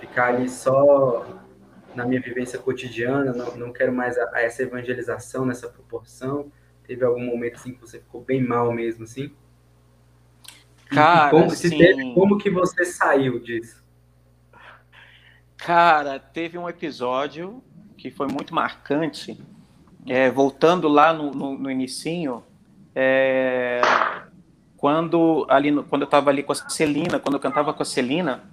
ficar 0.00 0.34
ali 0.34 0.48
só 0.48 1.26
na 1.94 2.06
minha 2.06 2.20
vivência 2.20 2.58
cotidiana, 2.58 3.32
não, 3.32 3.56
não 3.56 3.72
quero 3.72 3.92
mais 3.92 4.16
a, 4.16 4.30
a 4.34 4.42
essa 4.42 4.62
evangelização 4.62 5.44
nessa 5.44 5.68
proporção. 5.68 6.50
Teve 6.86 7.04
algum 7.04 7.24
momento 7.24 7.56
assim 7.56 7.74
que 7.74 7.80
você 7.80 7.98
ficou 7.98 8.20
bem 8.20 8.42
mal 8.42 8.72
mesmo 8.72 9.04
assim? 9.04 9.32
Cara, 10.88 11.30
como, 11.30 11.44
assim... 11.46 11.76
teve, 11.76 12.14
como 12.14 12.38
que 12.38 12.50
você 12.50 12.84
saiu 12.84 13.38
disso? 13.38 13.82
Cara, 15.56 16.18
teve 16.18 16.56
um 16.56 16.68
episódio 16.68 17.62
que 17.96 18.10
foi 18.10 18.26
muito 18.28 18.54
marcante. 18.54 19.38
É, 20.06 20.30
voltando 20.30 20.88
lá 20.88 21.12
no, 21.12 21.30
no, 21.32 21.58
no 21.58 21.70
inicinho, 21.70 22.42
é, 22.94 23.82
quando 24.76 25.44
ali 25.50 25.70
no, 25.70 25.84
quando 25.84 26.02
eu 26.02 26.06
estava 26.06 26.30
ali 26.30 26.42
com 26.42 26.52
a 26.52 26.54
Celina, 26.54 27.18
quando 27.18 27.34
eu 27.34 27.40
cantava 27.40 27.74
com 27.74 27.82
a 27.82 27.86
Celina, 27.86 28.44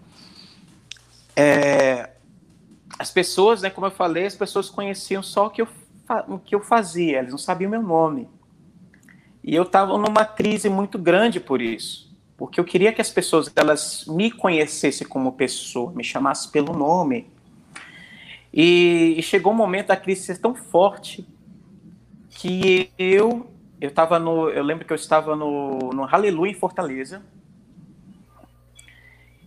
é, 1.34 2.10
as 3.00 3.12
pessoas, 3.12 3.62
né, 3.62 3.70
como 3.70 3.88
eu 3.88 3.92
falei, 3.92 4.26
as 4.26 4.36
pessoas 4.36 4.70
conheciam 4.70 5.24
só 5.24 5.46
o 5.46 5.50
que 5.50 5.62
eu, 5.62 5.68
o 6.28 6.38
que 6.38 6.54
eu 6.54 6.60
fazia, 6.60 7.20
eles 7.20 7.32
não 7.32 7.38
sabiam 7.38 7.72
meu 7.72 7.82
nome. 7.82 8.28
E 9.42 9.56
eu 9.56 9.64
estava 9.64 9.98
numa 9.98 10.26
crise 10.26 10.68
muito 10.68 10.98
grande 10.98 11.40
por 11.40 11.62
isso 11.62 12.05
porque 12.38 12.60
eu 12.60 12.66
queria 12.66 12.92
que 12.92 13.02
as 13.02 13.10
pessoas 13.10 13.52
elas 13.56 14.06
me 14.08 14.30
conhecessem 14.30 15.08
como 15.08 15.32
pessoa, 15.32 15.92
me 15.94 16.04
chamassem 16.04 16.52
pelo 16.52 16.74
nome. 16.74 17.32
E, 18.54 19.16
e 19.18 19.24
chegou 19.24 19.54
um 19.54 19.56
momento 19.56 19.88
da 19.88 19.98
crise 19.98 20.24
ser 20.24 20.38
tão 20.38 20.54
forte 20.56 21.26
que 22.30 22.92
eu 22.98 23.50
eu 23.80 23.90
estava 23.90 24.18
no 24.18 24.50
eu 24.50 24.64
lembro 24.64 24.86
que 24.86 24.94
eu 24.94 24.96
estava 24.96 25.36
no, 25.36 25.80
no 25.94 26.04
Hallelujah 26.04 26.52
em 26.52 26.60
Fortaleza. 26.60 27.22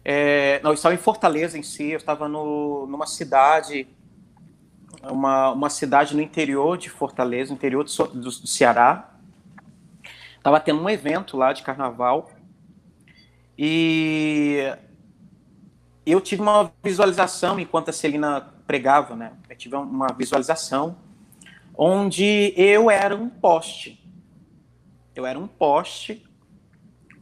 É, 0.04 0.60
não, 0.62 0.70
eu 0.70 0.74
estava 0.74 0.94
em 0.94 0.98
Fortaleza 0.98 1.58
em 1.58 1.62
si, 1.62 1.90
eu 1.90 1.98
estava 1.98 2.28
no, 2.28 2.86
numa 2.86 3.06
cidade 3.06 3.86
uma, 5.02 5.50
uma 5.52 5.70
cidade 5.70 6.16
no 6.16 6.22
interior 6.22 6.78
de 6.78 6.88
Fortaleza, 6.88 7.50
no 7.50 7.56
interior 7.56 7.84
do, 7.84 8.06
do, 8.08 8.20
do 8.20 8.46
Ceará. 8.46 9.10
Estava 10.36 10.58
tendo 10.60 10.80
um 10.80 10.88
evento 10.88 11.36
lá 11.36 11.52
de 11.52 11.62
carnaval 11.62 12.30
e 13.58 14.72
eu 16.06 16.20
tive 16.20 16.40
uma 16.40 16.72
visualização 16.82 17.58
enquanto 17.58 17.88
a 17.88 17.92
Celina 17.92 18.54
pregava, 18.66 19.16
né? 19.16 19.32
Eu 19.50 19.56
tive 19.56 19.74
uma 19.74 20.06
visualização 20.08 20.96
onde 21.76 22.54
eu 22.56 22.88
era 22.88 23.16
um 23.16 23.28
poste. 23.28 24.00
Eu 25.14 25.26
era 25.26 25.36
um 25.36 25.48
poste 25.48 26.24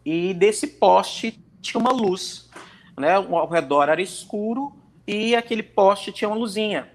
e 0.05 0.35
desse 0.35 0.67
poste 0.67 1.43
tinha 1.63 1.81
uma 1.81 1.91
luz, 1.91 2.51
né? 2.99 3.15
Ao 3.15 3.49
redor 3.49 3.89
era 3.89 4.03
escuro 4.03 4.77
e 5.07 5.35
aquele 5.35 5.63
poste 5.63 6.13
tinha 6.13 6.29
uma 6.29 6.37
luzinha. 6.37 6.91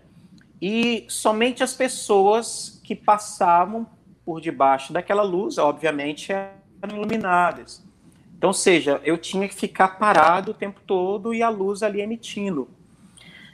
E 0.61 1.05
somente 1.09 1.63
as 1.63 1.73
pessoas 1.73 2.79
que 2.83 2.95
passavam 2.95 3.87
por 4.23 4.39
debaixo 4.39 4.93
daquela 4.93 5.23
luz, 5.23 5.57
obviamente, 5.57 6.31
eram 6.31 6.95
iluminadas. 6.95 7.83
Então, 8.41 8.49
ou 8.49 8.55
seja, 8.55 8.99
eu 9.03 9.19
tinha 9.19 9.47
que 9.47 9.53
ficar 9.53 9.99
parado 9.99 10.49
o 10.49 10.53
tempo 10.55 10.81
todo 10.87 11.31
e 11.31 11.43
a 11.43 11.49
luz 11.49 11.83
ali 11.83 12.01
emitindo. 12.01 12.67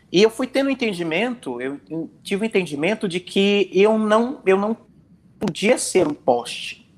E 0.10 0.24
eu 0.24 0.30
fui 0.30 0.48
tendo 0.48 0.70
entendimento, 0.70 1.60
eu 1.60 1.78
tive 2.24 2.42
o 2.42 2.44
um 2.44 2.48
entendimento 2.48 3.06
de 3.06 3.20
que 3.20 3.70
eu 3.74 4.00
não, 4.00 4.42
eu 4.46 4.58
não 4.58 4.78
podia 5.38 5.78
ser 5.78 6.08
um 6.08 6.14
poste. 6.14 6.90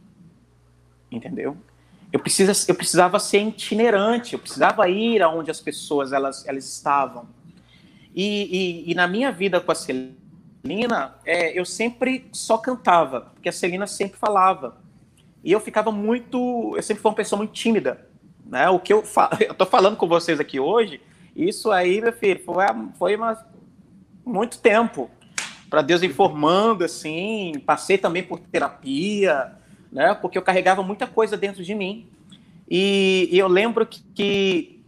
Entendeu? 1.10 1.58
Eu, 2.14 2.20
precisa, 2.20 2.52
eu 2.68 2.76
precisava 2.76 3.18
ser 3.18 3.40
itinerante, 3.40 4.34
eu 4.34 4.40
precisava 4.40 4.88
ir 4.88 5.24
aonde 5.24 5.50
as 5.50 5.60
pessoas 5.60 6.14
elas, 6.14 6.48
elas 6.48 6.72
estavam. 6.72 7.28
E, 8.14 8.86
e, 8.86 8.92
e 8.92 8.94
na 8.94 9.08
minha 9.08 9.32
vida 9.32 9.60
com 9.60 9.72
a 9.72 9.76
Celina, 9.76 11.16
é, 11.26 11.60
eu 11.60 11.66
sempre 11.66 12.30
só 12.32 12.56
cantava, 12.60 13.32
porque 13.34 13.50
a 13.50 13.52
Celina 13.52 13.88
sempre 13.88 14.20
falava. 14.20 14.78
E 15.44 15.52
eu 15.52 15.60
ficava 15.60 15.92
muito. 15.92 16.74
Eu 16.76 16.84
sempre 16.84 17.02
fui 17.02 17.10
uma 17.10 17.16
pessoa 17.16 17.38
muito 17.38 17.54
tímida. 17.54 18.08
Né? 18.46 18.70
O 18.70 18.80
que 18.80 18.92
eu, 18.92 19.04
fa... 19.04 19.30
eu 19.40 19.54
tô 19.54 19.66
falando 19.66 19.96
com 19.96 20.08
vocês 20.08 20.40
aqui 20.40 20.60
hoje, 20.60 21.02
isso 21.36 21.72
aí, 21.72 22.02
meu 22.02 22.12
filho, 22.12 22.42
foi, 22.44 22.66
foi 22.98 23.16
uma... 23.16 23.46
muito 24.26 24.60
tempo 24.60 25.10
para 25.70 25.82
Deus 25.82 26.02
informando, 26.02 26.84
assim. 26.84 27.54
Passei 27.66 27.98
também 27.98 28.24
por 28.24 28.40
terapia, 28.40 29.54
né? 29.92 30.14
Porque 30.16 30.38
eu 30.38 30.42
carregava 30.42 30.82
muita 30.82 31.06
coisa 31.06 31.38
dentro 31.38 31.64
de 31.64 31.76
mim. 31.76 32.08
E, 32.70 33.30
e 33.32 33.38
eu 33.38 33.48
lembro 33.48 33.86
que, 33.86 34.02
que 34.14 34.84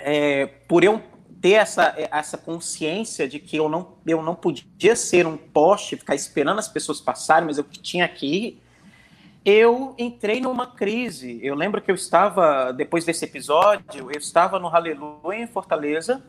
é, 0.00 0.46
por 0.68 0.84
eu 0.84 1.02
ter 1.40 1.52
essa, 1.52 1.94
essa 2.10 2.38
consciência 2.38 3.28
de 3.28 3.38
que 3.38 3.56
eu 3.56 3.68
não, 3.68 3.94
eu 4.06 4.22
não 4.22 4.34
podia 4.34 4.96
ser 4.96 5.26
um 5.26 5.36
poste, 5.36 5.96
ficar 5.96 6.14
esperando 6.14 6.58
as 6.58 6.68
pessoas 6.68 7.00
passarem, 7.00 7.46
mas 7.46 7.58
eu 7.58 7.64
tinha 7.64 8.08
que 8.08 8.26
ir 8.26 8.62
eu 9.46 9.94
entrei 9.96 10.40
numa 10.40 10.66
crise. 10.66 11.38
Eu 11.40 11.54
lembro 11.54 11.80
que 11.80 11.88
eu 11.88 11.94
estava, 11.94 12.72
depois 12.72 13.04
desse 13.04 13.24
episódio, 13.24 14.10
eu 14.10 14.18
estava 14.18 14.58
no 14.58 14.66
Aleluia 14.66 15.36
em 15.36 15.46
Fortaleza. 15.46 16.20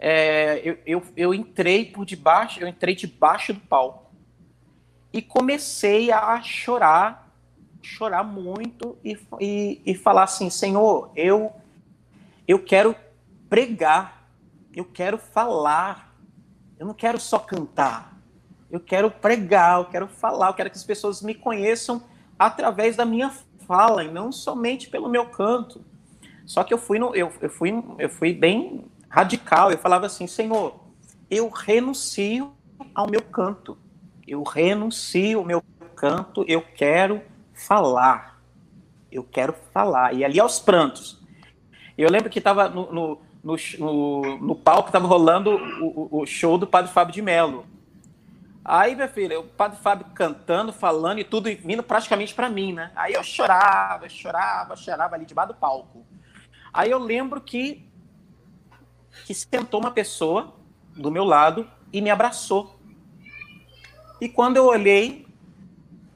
É, 0.00 0.60
eu, 0.64 0.76
eu, 0.84 1.02
eu, 1.16 1.32
entrei 1.32 1.84
por 1.84 2.04
debaixo, 2.04 2.58
eu 2.58 2.66
entrei 2.66 2.96
debaixo 2.96 3.52
do 3.52 3.60
palco 3.60 4.10
e 5.12 5.22
comecei 5.22 6.10
a 6.10 6.42
chorar, 6.42 7.32
chorar 7.80 8.24
muito 8.24 8.98
e, 9.04 9.16
e, 9.40 9.80
e 9.86 9.94
falar 9.94 10.24
assim, 10.24 10.50
Senhor, 10.50 11.12
eu 11.14 11.52
eu 12.48 12.58
quero 12.58 12.96
pregar, 13.48 14.28
eu 14.74 14.84
quero 14.84 15.18
falar, 15.18 16.12
eu 16.78 16.84
não 16.84 16.94
quero 16.94 17.18
só 17.20 17.38
cantar, 17.38 18.18
eu 18.68 18.80
quero 18.80 19.08
pregar, 19.08 19.78
eu 19.78 19.84
quero 19.84 20.08
falar, 20.08 20.48
eu 20.48 20.54
quero 20.54 20.68
que 20.68 20.76
as 20.76 20.84
pessoas 20.84 21.22
me 21.22 21.32
conheçam 21.32 22.02
através 22.38 22.96
da 22.96 23.04
minha 23.04 23.30
fala 23.66 24.04
e 24.04 24.10
não 24.10 24.30
somente 24.30 24.88
pelo 24.88 25.08
meu 25.08 25.26
canto. 25.26 25.84
Só 26.46 26.62
que 26.62 26.74
eu 26.74 26.78
fui, 26.78 26.98
no, 26.98 27.14
eu, 27.14 27.32
eu, 27.40 27.50
fui, 27.50 27.72
eu 27.98 28.08
fui 28.08 28.32
bem 28.32 28.84
radical. 29.08 29.70
Eu 29.70 29.78
falava 29.78 30.06
assim, 30.06 30.26
Senhor, 30.26 30.78
eu 31.30 31.48
renuncio 31.48 32.52
ao 32.94 33.08
meu 33.08 33.22
canto. 33.22 33.78
Eu 34.26 34.42
renuncio 34.42 35.38
ao 35.38 35.44
meu 35.44 35.62
canto. 35.94 36.44
Eu 36.46 36.62
quero 36.62 37.22
falar. 37.54 38.40
Eu 39.10 39.22
quero 39.22 39.54
falar. 39.72 40.14
E 40.14 40.24
ali 40.24 40.38
aos 40.38 40.58
prantos. 40.58 41.22
Eu 41.96 42.10
lembro 42.10 42.28
que 42.28 42.40
estava 42.40 42.68
no, 42.68 42.92
no, 42.92 43.20
no, 43.78 44.38
no, 44.38 44.54
palco, 44.56 44.88
estava 44.88 45.06
rolando 45.06 45.50
o, 45.80 46.22
o 46.22 46.26
show 46.26 46.58
do 46.58 46.66
Padre 46.66 46.92
Fábio 46.92 47.14
de 47.14 47.22
Mello. 47.22 47.64
Aí, 48.64 48.94
minha 48.94 49.08
filha, 49.08 49.38
o 49.38 49.44
padre 49.44 49.78
Fábio 49.78 50.06
cantando, 50.14 50.72
falando 50.72 51.18
e 51.18 51.24
tudo 51.24 51.50
vindo 51.62 51.82
praticamente 51.82 52.34
para 52.34 52.48
mim, 52.48 52.72
né? 52.72 52.90
Aí 52.96 53.12
eu 53.12 53.22
chorava, 53.22 54.08
chorava, 54.08 54.74
chorava 54.74 55.14
ali 55.14 55.26
debaixo 55.26 55.52
do 55.52 55.58
palco. 55.58 56.06
Aí 56.72 56.90
eu 56.90 56.98
lembro 56.98 57.40
que 57.40 57.86
que 59.26 59.34
sentou 59.34 59.80
uma 59.80 59.90
pessoa 59.90 60.54
do 60.96 61.10
meu 61.10 61.24
lado 61.24 61.70
e 61.92 62.00
me 62.00 62.10
abraçou. 62.10 62.78
E 64.20 64.28
quando 64.28 64.56
eu 64.56 64.66
olhei, 64.66 65.26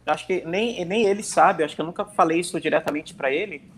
acho 0.06 0.26
que 0.26 0.44
nem, 0.44 0.84
nem 0.84 1.04
ele 1.04 1.22
sabe, 1.22 1.62
acho 1.62 1.74
que 1.74 1.80
eu 1.80 1.86
nunca 1.86 2.04
falei 2.04 2.40
isso 2.40 2.60
diretamente 2.60 3.14
para 3.14 3.30
ele, 3.30 3.70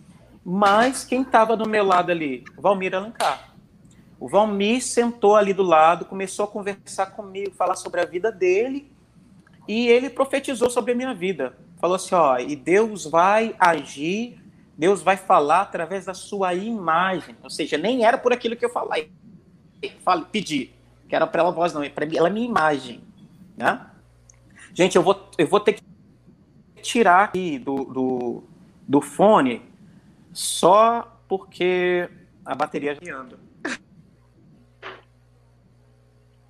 mas 0.45 1.05
quem 1.05 1.23
estava 1.23 1.57
do 1.57 1.69
meu 1.69 1.85
lado 1.85 2.11
ali? 2.11 2.45
Valmir 2.57 2.95
Alencar. 2.95 3.50
O 4.21 4.29
Valmir 4.29 4.83
sentou 4.83 5.35
ali 5.35 5.55
do 5.55 5.63
lado, 5.63 6.05
começou 6.05 6.45
a 6.45 6.49
conversar 6.49 7.07
comigo, 7.07 7.53
falar 7.53 7.75
sobre 7.75 8.03
a 8.03 8.05
vida 8.05 8.31
dele, 8.31 8.93
e 9.67 9.89
ele 9.89 10.11
profetizou 10.11 10.69
sobre 10.69 10.93
a 10.93 10.95
minha 10.95 11.15
vida. 11.15 11.57
Falou 11.81 11.97
assim: 11.97 12.15
ó, 12.15 12.39
e 12.39 12.55
Deus 12.55 13.07
vai 13.07 13.57
agir, 13.59 14.39
Deus 14.77 15.01
vai 15.01 15.17
falar 15.17 15.63
através 15.63 16.05
da 16.05 16.13
sua 16.13 16.53
imagem. 16.53 17.35
Ou 17.43 17.49
seja, 17.49 17.79
nem 17.79 18.05
era 18.05 18.19
por 18.19 18.31
aquilo 18.31 18.55
que 18.57 18.65
eu 18.65 18.71
falei, 18.71 19.11
falei 20.05 20.27
pedi, 20.31 20.71
que 21.09 21.17
era 21.17 21.27
pela 21.27 21.51
voz, 21.51 21.73
não, 21.73 21.83
é 21.83 21.89
para 21.89 22.05
ela 22.15 22.29
é 22.29 22.31
minha 22.31 22.47
imagem. 22.47 23.01
Né? 23.57 23.87
Gente, 24.75 24.97
eu 24.97 25.03
vou, 25.03 25.31
eu 25.39 25.47
vou 25.47 25.61
ter 25.61 25.73
que 25.73 25.83
tirar 26.83 27.25
aqui 27.25 27.59
do, 27.59 27.85
do, 27.85 28.45
do 28.87 29.01
fone 29.01 29.63
só 30.31 31.19
porque 31.27 32.07
a 32.45 32.55
bateria 32.55 32.93
está 32.93 33.17
anda. 33.17 33.50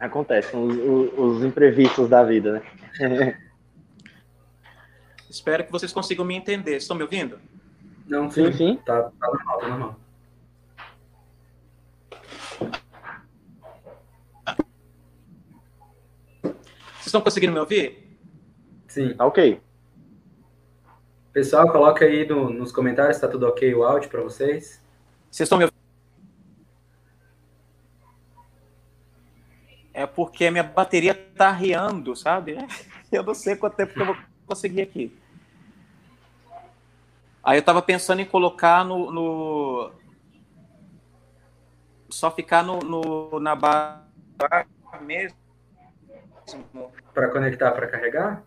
Acontece, 0.00 0.56
os, 0.56 0.74
os, 0.76 1.18
os 1.18 1.44
imprevistos 1.44 2.08
da 2.08 2.24
vida, 2.24 2.62
né? 2.98 3.38
Espero 5.28 5.64
que 5.64 5.70
vocês 5.70 5.92
consigam 5.92 6.24
me 6.24 6.34
entender. 6.34 6.78
Estão 6.78 6.96
me 6.96 7.02
ouvindo? 7.02 7.38
Não, 8.06 8.30
sim, 8.30 8.50
sim. 8.52 8.76
Tá, 8.84 9.02
tá 9.02 9.26
normal, 9.28 9.60
tá 9.60 9.68
normal. 9.68 10.00
Vocês 16.42 17.06
estão 17.06 17.20
conseguindo 17.20 17.52
me 17.52 17.60
ouvir? 17.60 18.18
Sim. 18.88 19.14
Tá 19.14 19.26
ok. 19.26 19.60
Pessoal, 21.32 21.70
coloca 21.70 22.04
aí 22.04 22.26
no, 22.26 22.50
nos 22.50 22.72
comentários 22.72 23.16
se 23.16 23.22
tá 23.22 23.28
tudo 23.28 23.46
ok 23.46 23.72
o 23.74 23.84
áudio 23.84 24.10
para 24.10 24.22
vocês. 24.22 24.82
Vocês 25.30 25.46
estão 25.46 25.58
me 25.58 25.64
ouvindo? 25.64 25.69
Porque 30.14 30.50
minha 30.50 30.62
bateria 30.62 31.14
tá 31.14 31.50
riando, 31.50 32.14
sabe? 32.16 32.56
Eu 33.10 33.22
não 33.22 33.34
sei 33.34 33.56
quanto 33.56 33.74
tempo 33.74 33.92
que 33.92 34.00
eu 34.00 34.06
vou 34.06 34.16
conseguir 34.46 34.82
aqui. 34.82 35.18
Aí 37.42 37.58
eu 37.58 37.62
tava 37.62 37.82
pensando 37.82 38.20
em 38.20 38.24
colocar 38.24 38.84
no. 38.84 39.10
no... 39.10 39.92
Só 42.08 42.30
ficar 42.30 42.62
no, 42.62 42.78
no 42.78 43.40
na 43.40 43.56
barra 43.56 44.04
mesmo. 45.00 45.36
Para 47.12 47.30
conectar 47.30 47.72
para 47.72 47.88
carregar? 47.88 48.44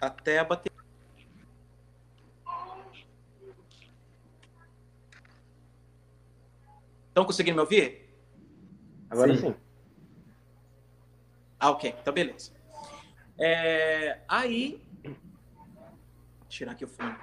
Até 0.00 0.38
a 0.38 0.44
bateria. 0.44 0.71
Estão 7.12 7.26
conseguindo 7.26 7.56
me 7.56 7.60
ouvir? 7.60 8.08
Agora 9.10 9.36
sim. 9.36 9.48
sim. 9.48 9.54
Ah, 11.60 11.70
ok. 11.70 11.94
Então, 12.00 12.14
beleza. 12.14 12.50
É, 13.38 14.22
aí. 14.26 14.82
Vou 15.04 16.48
tirar 16.48 16.72
aqui 16.72 16.86
o 16.86 16.88
fone. 16.88 17.14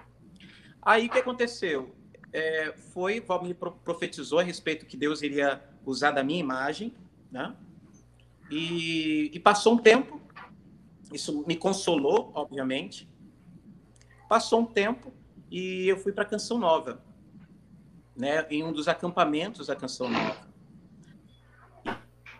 Aí, 0.80 1.08
o 1.08 1.10
que 1.10 1.18
aconteceu? 1.18 1.96
É, 2.32 2.72
foi, 2.94 3.20
Valmir 3.20 3.56
profetizou 3.56 4.38
a 4.38 4.44
respeito 4.44 4.86
que 4.86 4.96
Deus 4.96 5.24
iria 5.24 5.60
usar 5.84 6.12
da 6.12 6.24
minha 6.24 6.40
imagem, 6.40 6.94
né? 7.32 7.56
E, 8.52 9.32
e 9.34 9.40
passou 9.40 9.74
um 9.74 9.78
tempo, 9.80 10.22
isso 11.12 11.44
me 11.48 11.56
consolou, 11.56 12.32
obviamente. 12.36 13.10
Passou 14.28 14.60
um 14.62 14.66
tempo 14.68 15.12
e 15.50 15.88
eu 15.88 15.98
fui 15.98 16.12
para 16.12 16.24
a 16.24 16.28
Canção 16.28 16.60
Nova, 16.60 17.04
né? 18.20 18.46
Em 18.50 18.62
um 18.64 18.74
dos 18.74 18.90
acampamentos 18.90 19.68
da 19.68 19.76
Canção 19.76 20.10
Nova. 20.10 20.50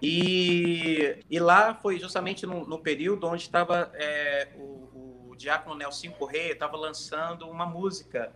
E, 0.02 1.24
e 1.30 1.40
lá 1.40 1.74
foi 1.74 1.98
justamente 1.98 2.46
no, 2.46 2.68
no 2.68 2.80
período 2.80 3.28
onde 3.28 3.44
estava 3.44 3.92
é, 3.96 4.50
o, 4.58 5.30
o 5.32 5.36
diácono 5.38 5.76
Nelson 5.76 6.12
Correia 6.12 6.52
estava 6.52 6.78
lançando 6.78 7.50
uma 7.50 7.66
música 7.66 8.34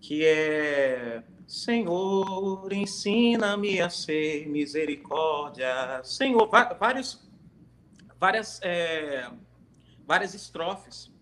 que 0.00 0.24
é 0.24 1.22
Senhor, 1.46 2.72
ensina-me 2.72 3.80
a 3.80 3.88
ser 3.88 4.48
misericórdia. 4.48 6.02
Senhor, 6.02 6.48
vários, 6.48 7.20
várias, 8.18 8.60
é, 8.62 9.30
várias 10.04 10.34
estrofes. 10.34 11.12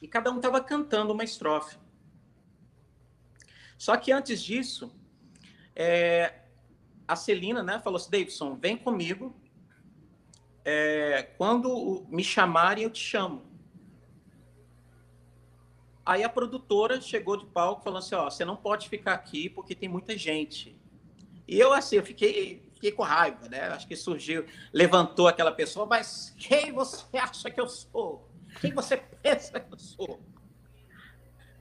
E 0.00 0.08
cada 0.08 0.30
um 0.30 0.36
estava 0.36 0.60
cantando 0.62 1.12
uma 1.12 1.24
estrofe. 1.24 1.76
Só 3.78 3.96
que 3.96 4.12
antes 4.12 4.42
disso, 4.42 4.92
é, 5.74 6.34
a 7.06 7.16
Celina 7.16 7.62
né, 7.62 7.80
falou 7.82 7.96
assim: 7.96 8.10
Davidson, 8.10 8.56
vem 8.56 8.76
comigo. 8.76 9.34
É, 10.64 11.22
quando 11.36 12.06
me 12.08 12.24
chamarem, 12.24 12.84
eu 12.84 12.90
te 12.90 13.00
chamo. 13.00 13.42
Aí 16.06 16.22
a 16.22 16.28
produtora 16.28 17.00
chegou 17.00 17.36
de 17.36 17.46
palco 17.46 17.82
falando 17.82 17.98
assim: 17.98 18.14
ó, 18.14 18.28
você 18.28 18.44
não 18.44 18.56
pode 18.56 18.88
ficar 18.88 19.14
aqui 19.14 19.48
porque 19.48 19.74
tem 19.74 19.88
muita 19.88 20.16
gente. 20.16 20.78
E 21.46 21.58
eu, 21.58 21.72
assim, 21.72 21.96
eu 21.96 22.04
fiquei, 22.04 22.68
fiquei 22.72 22.92
com 22.92 23.02
raiva, 23.02 23.48
né? 23.48 23.60
Acho 23.68 23.86
que 23.86 23.96
surgiu, 23.96 24.46
levantou 24.72 25.28
aquela 25.28 25.52
pessoa, 25.52 25.86
mas 25.86 26.34
quem 26.38 26.72
você 26.72 27.04
acha 27.18 27.50
que 27.50 27.60
eu 27.60 27.68
sou? 27.68 28.28
Quem 28.60 28.72
você 28.72 28.96
pensa 29.22 29.60
que 29.60 29.72
eu 29.72 29.78
sou? 29.78 30.20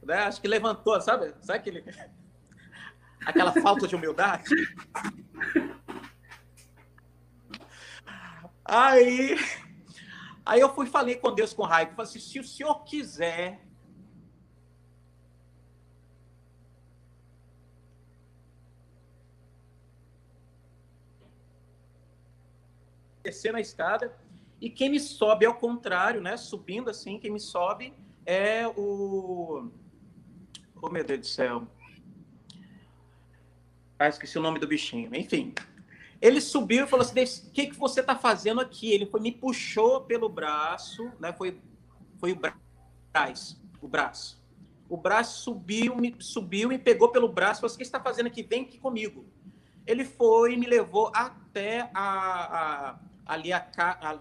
Né? 0.06 0.18
Acho 0.24 0.42
que 0.42 0.48
levantou, 0.48 1.00
sabe? 1.02 1.34
Sabe 1.42 1.60
aquele 1.60 1.84
aquela 3.26 3.52
falta 3.54 3.88
de 3.88 3.96
humildade. 3.96 4.44
Aí, 8.66 9.36
aí 10.46 10.60
eu 10.60 10.74
fui 10.74 10.86
falei 10.86 11.16
com 11.16 11.34
Deus 11.34 11.54
com 11.54 11.64
raiva, 11.64 11.92
falei 11.96 12.10
assim, 12.10 12.20
se 12.20 12.40
o 12.40 12.44
senhor 12.44 12.84
quiser 12.84 13.62
descer 23.22 23.52
na 23.54 23.60
escada 23.60 24.16
e 24.62 24.70
quem 24.70 24.90
me 24.90 25.00
sobe 25.00 25.46
ao 25.46 25.56
contrário, 25.56 26.22
né, 26.22 26.38
subindo 26.38 26.90
assim, 26.90 27.20
quem 27.20 27.32
me 27.32 27.40
sobe 27.40 27.94
é 28.26 28.66
o 28.68 29.70
Oh, 30.86 30.90
meu 30.90 31.02
Deus 31.02 31.22
do 31.22 31.26
céu. 31.28 31.66
Ah, 33.98 34.10
esqueci 34.10 34.38
o 34.38 34.42
nome 34.42 34.60
do 34.60 34.68
bichinho. 34.68 35.16
Enfim. 35.16 35.54
Ele 36.22 36.42
subiu 36.42 36.84
e 36.84 36.88
falou 36.90 37.06
assim: 37.06 37.48
o 37.48 37.52
que, 37.52 37.68
que 37.68 37.80
você 37.80 38.02
está 38.02 38.18
fazendo 38.18 38.60
aqui? 38.60 38.92
Ele 38.92 39.06
foi, 39.06 39.22
me 39.22 39.32
puxou 39.32 40.02
pelo 40.02 40.28
braço, 40.28 41.10
né? 41.22 41.32
Foi, 41.32 41.58
foi 42.20 42.34
o 42.34 42.36
braço. 42.36 43.62
O 43.82 43.88
braço. 43.88 44.44
O 44.90 44.98
braço 44.98 45.44
subiu, 45.44 45.96
me 45.96 46.14
subiu 46.20 46.70
e 46.74 46.78
pegou 46.78 47.14
pelo 47.14 47.30
braço. 47.30 47.62
Falou 47.62 47.68
assim: 47.68 47.76
o 47.76 47.80
que 47.80 47.86
você 47.86 47.88
está 47.88 48.02
fazendo 48.02 48.28
aqui? 48.28 48.44
Vem 48.44 48.64
aqui 48.64 48.78
comigo. 48.78 49.26
Ele 49.88 50.04
foi 50.04 50.56
e 50.56 50.58
me 50.58 50.68
levou 50.68 51.14
até 51.16 51.90
a, 51.94 52.90
a 52.90 53.00
ali, 53.26 53.54
a, 53.54 53.66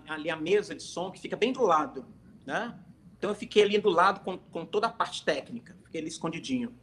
ali 0.09 0.31
a 0.31 0.37
mesa 0.37 0.77
de 0.77 0.83
som, 0.85 1.11
que 1.11 1.21
fica 1.21 1.37
bem 1.37 1.53
do 1.53 1.65
lado. 1.65 2.07
Né? 2.47 2.73
Então 3.23 3.31
eu 3.31 3.37
fiquei 3.37 3.63
ali 3.63 3.79
do 3.79 3.89
lado 3.89 4.19
com, 4.25 4.37
com 4.37 4.67
toda 4.67 4.89
a 4.89 4.91
parte 4.91 5.25
técnica, 5.25 5.77
fiquei 5.85 6.01
ali 6.01 6.09
escondidinho. 6.09 6.75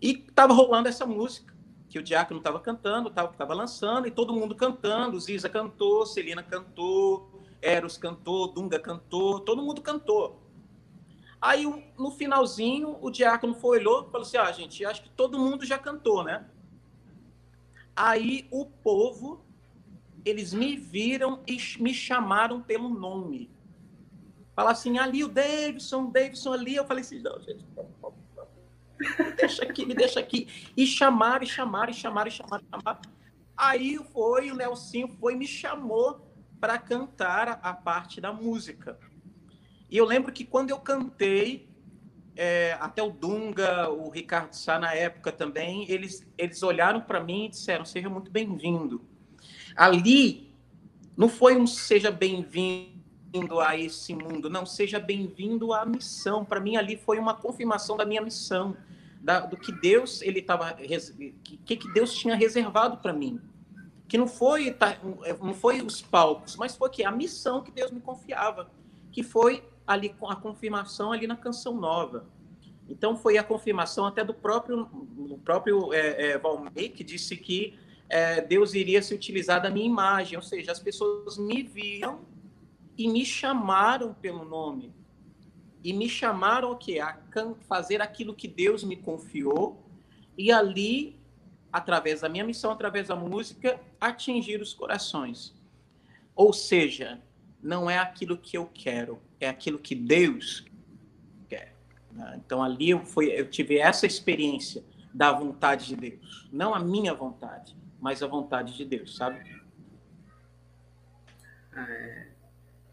E 0.00 0.12
estava 0.12 0.54
rolando 0.54 0.88
essa 0.88 1.04
música 1.04 1.52
que 1.88 1.98
o 1.98 2.02
Diácono 2.04 2.38
estava 2.38 2.60
cantando, 2.60 3.08
estava 3.08 3.52
lançando, 3.52 4.06
e 4.06 4.12
todo 4.12 4.32
mundo 4.32 4.54
cantando. 4.54 5.18
Ziza 5.18 5.48
cantou, 5.48 6.06
Celina 6.06 6.40
cantou, 6.40 7.42
Eros 7.60 7.98
cantou, 7.98 8.46
Dunga 8.46 8.78
cantou, 8.78 9.40
todo 9.40 9.60
mundo 9.60 9.82
cantou. 9.82 10.40
Aí, 11.40 11.66
no 11.98 12.12
finalzinho, 12.12 12.96
o 13.00 13.10
Diácono 13.10 13.56
foi, 13.56 13.80
olhou 13.80 14.06
e 14.06 14.10
falou 14.12 14.24
assim: 14.24 14.36
Ah, 14.36 14.52
gente, 14.52 14.84
acho 14.84 15.02
que 15.02 15.10
todo 15.10 15.36
mundo 15.36 15.66
já 15.66 15.78
cantou, 15.80 16.22
né? 16.22 16.48
Aí 17.96 18.46
o 18.52 18.66
povo, 18.66 19.44
eles 20.24 20.54
me 20.54 20.76
viram 20.76 21.42
e 21.44 21.58
me 21.82 21.92
chamaram 21.92 22.62
pelo 22.62 22.88
nome. 22.88 23.50
Fala 24.54 24.72
assim, 24.72 24.98
ali 24.98 25.24
o 25.24 25.28
Davidson, 25.28 26.10
Davidson 26.10 26.52
ali. 26.52 26.74
Eu 26.76 26.84
falei 26.84 27.02
assim, 27.02 27.20
não, 27.20 27.40
gente, 27.40 27.64
me 29.00 29.32
deixa 29.32 29.62
aqui, 29.62 29.86
me 29.86 29.94
deixa 29.94 30.20
aqui. 30.20 30.48
E 30.76 30.86
chamaram, 30.86 31.44
e 31.44 31.46
chamaram, 31.46 31.90
e 31.90 31.94
chamaram, 31.94 32.28
e 32.28 32.32
chamaram, 32.32 32.64
e 32.64 32.70
chamaram. 32.70 33.00
Aí 33.56 33.98
foi, 34.12 34.50
o 34.50 34.54
Nelsinho 34.54 35.08
foi 35.08 35.34
me 35.34 35.46
chamou 35.46 36.26
para 36.60 36.78
cantar 36.78 37.60
a, 37.62 37.72
parte 37.72 38.20
da 38.20 38.32
música. 38.32 38.98
E 39.90 39.96
eu 39.96 40.04
lembro 40.04 40.32
que 40.32 40.44
quando 40.44 40.70
eu 40.70 40.78
cantei, 40.78 41.68
é, 42.36 42.76
até 42.80 43.02
o 43.02 43.10
Dunga, 43.10 43.88
o 43.90 44.10
Ricardo 44.10 44.54
Sá 44.54 44.78
na 44.78 44.94
época 44.94 45.32
também, 45.32 45.90
eles, 45.90 46.26
eles 46.36 46.62
olharam 46.62 47.00
para 47.00 47.22
mim 47.22 47.46
e 47.46 47.48
disseram: 47.50 47.84
seja 47.84 48.08
muito 48.08 48.30
bem-vindo. 48.30 49.04
Ali, 49.74 50.54
não 51.16 51.28
foi 51.28 51.56
um 51.56 51.66
seja 51.66 52.10
bem-vindo 52.10 52.99
a 53.62 53.76
esse 53.76 54.12
mundo, 54.14 54.50
não, 54.50 54.66
seja 54.66 54.98
bem-vindo 54.98 55.72
à 55.72 55.86
missão. 55.86 56.44
Para 56.44 56.58
mim, 56.58 56.76
ali 56.76 56.96
foi 56.96 57.18
uma 57.18 57.34
confirmação 57.34 57.96
da 57.96 58.04
minha 58.04 58.20
missão 58.20 58.76
da, 59.20 59.40
do 59.40 59.56
que 59.56 59.70
Deus 59.70 60.22
ele 60.22 60.40
estava 60.40 60.72
que, 60.74 61.76
que 61.76 61.92
Deus 61.92 62.12
tinha 62.14 62.34
reservado 62.34 62.96
para 62.96 63.12
mim. 63.12 63.40
Que 64.08 64.18
não 64.18 64.26
foi 64.26 64.74
não 65.40 65.54
foi 65.54 65.80
os 65.82 66.02
palcos 66.02 66.56
mas 66.56 66.74
foi 66.74 66.90
que 66.90 67.04
a 67.04 67.12
missão 67.12 67.62
que 67.62 67.70
Deus 67.70 67.92
me 67.92 68.00
confiava 68.00 68.68
que 69.12 69.22
foi 69.22 69.62
ali 69.86 70.14
a 70.22 70.36
confirmação 70.36 71.12
ali 71.12 71.26
na 71.26 71.36
canção 71.36 71.76
nova. 71.76 72.26
Então 72.88 73.16
foi 73.16 73.38
a 73.38 73.44
confirmação 73.44 74.06
até 74.06 74.24
do 74.24 74.34
próprio 74.34 74.86
do 74.86 75.38
próprio 75.38 75.92
é, 75.92 76.30
é, 76.30 76.38
Valmir 76.38 76.92
que 76.92 77.04
disse 77.04 77.36
que 77.36 77.78
é, 78.08 78.40
Deus 78.40 78.74
iria 78.74 79.00
se 79.00 79.14
utilizar 79.14 79.62
da 79.62 79.70
minha 79.70 79.86
imagem, 79.86 80.36
ou 80.36 80.42
seja, 80.42 80.72
as 80.72 80.80
pessoas 80.80 81.38
me 81.38 81.62
viam 81.62 82.22
e 82.96 83.08
me 83.08 83.24
chamaram 83.24 84.14
pelo 84.14 84.44
nome. 84.44 84.92
E 85.82 85.92
me 85.92 86.08
chamaram 86.08 86.72
o? 86.72 86.98
A 86.98 87.18
fazer 87.62 88.02
aquilo 88.02 88.34
que 88.34 88.46
Deus 88.46 88.84
me 88.84 88.96
confiou 88.96 89.82
e 90.36 90.52
ali, 90.52 91.18
através 91.72 92.20
da 92.20 92.28
minha 92.28 92.44
missão, 92.44 92.70
através 92.70 93.08
da 93.08 93.16
música, 93.16 93.80
atingir 94.00 94.60
os 94.60 94.74
corações. 94.74 95.54
Ou 96.34 96.52
seja, 96.52 97.20
não 97.62 97.90
é 97.90 97.98
aquilo 97.98 98.36
que 98.36 98.56
eu 98.56 98.66
quero, 98.72 99.20
é 99.38 99.48
aquilo 99.48 99.78
que 99.78 99.94
Deus 99.94 100.64
quer. 101.48 101.74
Né? 102.12 102.40
Então 102.44 102.62
ali 102.62 102.90
eu, 102.90 103.04
fui, 103.04 103.26
eu 103.26 103.48
tive 103.48 103.78
essa 103.78 104.06
experiência 104.06 104.84
da 105.12 105.32
vontade 105.32 105.88
de 105.88 105.96
Deus, 105.96 106.48
não 106.52 106.74
a 106.74 106.78
minha 106.78 107.12
vontade, 107.12 107.76
mas 108.00 108.22
a 108.22 108.26
vontade 108.26 108.76
de 108.76 108.84
Deus, 108.84 109.16
sabe? 109.16 109.60
É, 111.76 112.28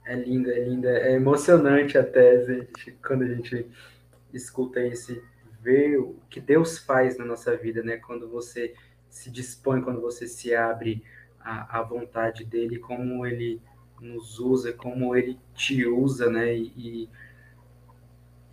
é 0.07 0.15
linda, 0.15 0.51
é 0.51 0.63
linda, 0.63 0.89
é 0.89 1.13
emocionante 1.13 1.97
até 1.97 2.43
gente, 2.45 2.91
quando 3.05 3.23
a 3.23 3.27
gente 3.27 3.67
escuta 4.33 4.79
esse 4.79 5.21
ver 5.61 5.99
o 5.99 6.15
que 6.29 6.39
Deus 6.39 6.77
faz 6.77 7.17
na 7.17 7.25
nossa 7.25 7.55
vida, 7.57 7.83
né? 7.83 7.97
Quando 7.97 8.29
você 8.29 8.73
se 9.09 9.29
dispõe, 9.29 9.81
quando 9.81 9.99
você 9.99 10.25
se 10.25 10.55
abre 10.55 11.03
à, 11.41 11.79
à 11.79 11.81
vontade 11.81 12.45
dele, 12.45 12.79
como 12.79 13.25
ele 13.25 13.61
nos 13.99 14.39
usa, 14.39 14.71
como 14.71 15.13
ele 15.13 15.37
te 15.53 15.85
usa, 15.85 16.29
né? 16.29 16.55
E, 16.55 17.09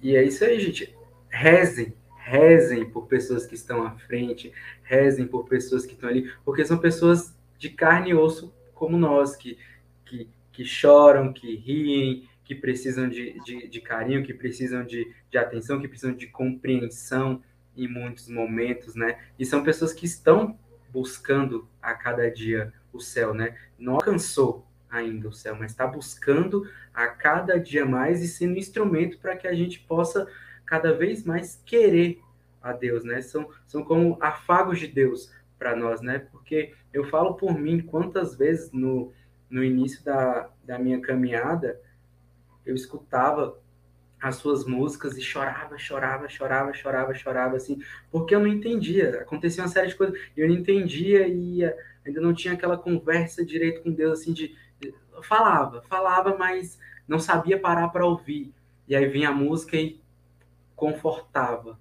e 0.02 0.16
é 0.16 0.24
isso 0.24 0.44
aí, 0.44 0.58
gente. 0.58 0.92
Rezem, 1.28 1.94
rezem 2.18 2.90
por 2.90 3.06
pessoas 3.06 3.46
que 3.46 3.54
estão 3.54 3.84
à 3.84 3.92
frente, 3.92 4.52
rezem 4.82 5.26
por 5.26 5.44
pessoas 5.44 5.86
que 5.86 5.92
estão 5.92 6.08
ali, 6.08 6.32
porque 6.44 6.64
são 6.64 6.78
pessoas 6.78 7.32
de 7.58 7.70
carne 7.70 8.10
e 8.10 8.14
osso 8.14 8.52
como 8.74 8.98
nós, 8.98 9.36
que, 9.36 9.56
que, 10.04 10.28
que 10.54 10.64
choram, 10.64 11.32
que 11.32 11.56
riem, 11.56 12.28
que 12.44 12.54
precisam 12.54 13.08
de, 13.08 13.38
de, 13.40 13.68
de 13.68 13.80
carinho, 13.80 14.24
que 14.24 14.32
precisam 14.32 14.84
de, 14.84 15.12
de 15.30 15.36
atenção, 15.36 15.80
que 15.80 15.88
precisam 15.88 16.14
de 16.14 16.28
compreensão 16.28 17.42
em 17.76 17.88
muitos 17.88 18.28
momentos, 18.28 18.94
né? 18.94 19.18
E 19.38 19.44
são 19.44 19.64
pessoas 19.64 19.92
que 19.92 20.06
estão 20.06 20.56
buscando 20.90 21.68
a 21.82 21.92
cada 21.92 22.30
dia 22.30 22.72
o 22.92 23.00
céu, 23.00 23.34
né? 23.34 23.56
Não 23.76 23.94
alcançou 23.94 24.64
ainda 24.88 25.28
o 25.28 25.32
céu, 25.32 25.56
mas 25.58 25.72
está 25.72 25.86
buscando 25.86 26.70
a 26.94 27.08
cada 27.08 27.58
dia 27.58 27.84
mais 27.84 28.22
e 28.22 28.28
sendo 28.28 28.56
instrumento 28.56 29.18
para 29.18 29.36
que 29.36 29.48
a 29.48 29.54
gente 29.54 29.80
possa 29.80 30.28
cada 30.64 30.94
vez 30.94 31.24
mais 31.24 31.60
querer 31.66 32.20
a 32.62 32.72
Deus, 32.72 33.02
né? 33.02 33.20
São, 33.20 33.50
são 33.66 33.82
como 33.82 34.16
afagos 34.20 34.78
de 34.78 34.86
Deus 34.86 35.32
para 35.58 35.74
nós, 35.74 36.00
né? 36.00 36.20
Porque 36.30 36.72
eu 36.92 37.04
falo 37.08 37.34
por 37.34 37.58
mim, 37.58 37.80
quantas 37.80 38.36
vezes 38.36 38.70
no, 38.70 39.12
no 39.48 39.62
início 39.62 40.04
da, 40.04 40.50
da 40.64 40.78
minha 40.78 41.00
caminhada 41.00 41.80
eu 42.64 42.74
escutava 42.74 43.58
as 44.20 44.36
suas 44.36 44.64
músicas 44.64 45.18
e 45.18 45.20
chorava, 45.20 45.76
chorava, 45.76 46.28
chorava, 46.28 46.72
chorava, 46.72 47.14
chorava, 47.14 47.56
assim, 47.56 47.78
porque 48.10 48.34
eu 48.34 48.40
não 48.40 48.46
entendia. 48.46 49.20
Acontecia 49.20 49.62
uma 49.62 49.68
série 49.68 49.88
de 49.88 49.96
coisas 49.96 50.18
e 50.34 50.40
eu 50.40 50.48
não 50.48 50.54
entendia 50.54 51.28
e 51.28 51.62
ainda 52.06 52.20
não 52.20 52.32
tinha 52.32 52.54
aquela 52.54 52.78
conversa 52.78 53.44
direito 53.44 53.82
com 53.82 53.92
Deus, 53.92 54.20
assim, 54.20 54.32
de, 54.32 54.56
falava, 55.22 55.82
falava, 55.82 56.36
mas 56.38 56.78
não 57.06 57.18
sabia 57.18 57.60
parar 57.60 57.88
para 57.88 58.06
ouvir. 58.06 58.54
E 58.88 58.96
aí 58.96 59.06
vinha 59.06 59.28
a 59.28 59.34
música 59.34 59.76
e 59.76 60.00
confortava. 60.74 61.78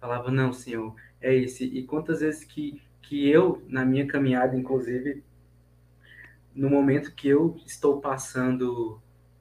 Falava, 0.00 0.30
não, 0.30 0.52
Senhor, 0.52 0.94
é 1.20 1.34
esse. 1.34 1.64
E 1.64 1.84
quantas 1.84 2.20
vezes 2.20 2.44
que, 2.44 2.82
que 3.02 3.28
eu, 3.28 3.62
na 3.68 3.84
minha 3.84 4.06
caminhada, 4.06 4.56
inclusive, 4.56 5.22
no 6.54 6.70
momento 6.70 7.14
que 7.14 7.28
eu 7.28 7.60
estou 7.66 8.00
passando 8.00 9.00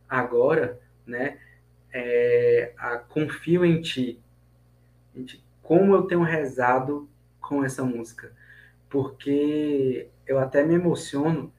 agora, 0.10 0.80
né, 1.06 1.40
é, 1.92 2.74
a 2.78 2.98
confio 2.98 3.64
em 3.64 3.82
ti. 3.82 4.20
Como 5.62 5.94
eu 5.94 6.04
tenho 6.04 6.24
rezado 6.24 7.08
com 7.40 7.64
essa 7.64 7.84
música. 7.84 8.32
Porque 8.90 10.08
eu 10.26 10.40
até 10.40 10.64
me 10.64 10.74
emociono 10.74 11.54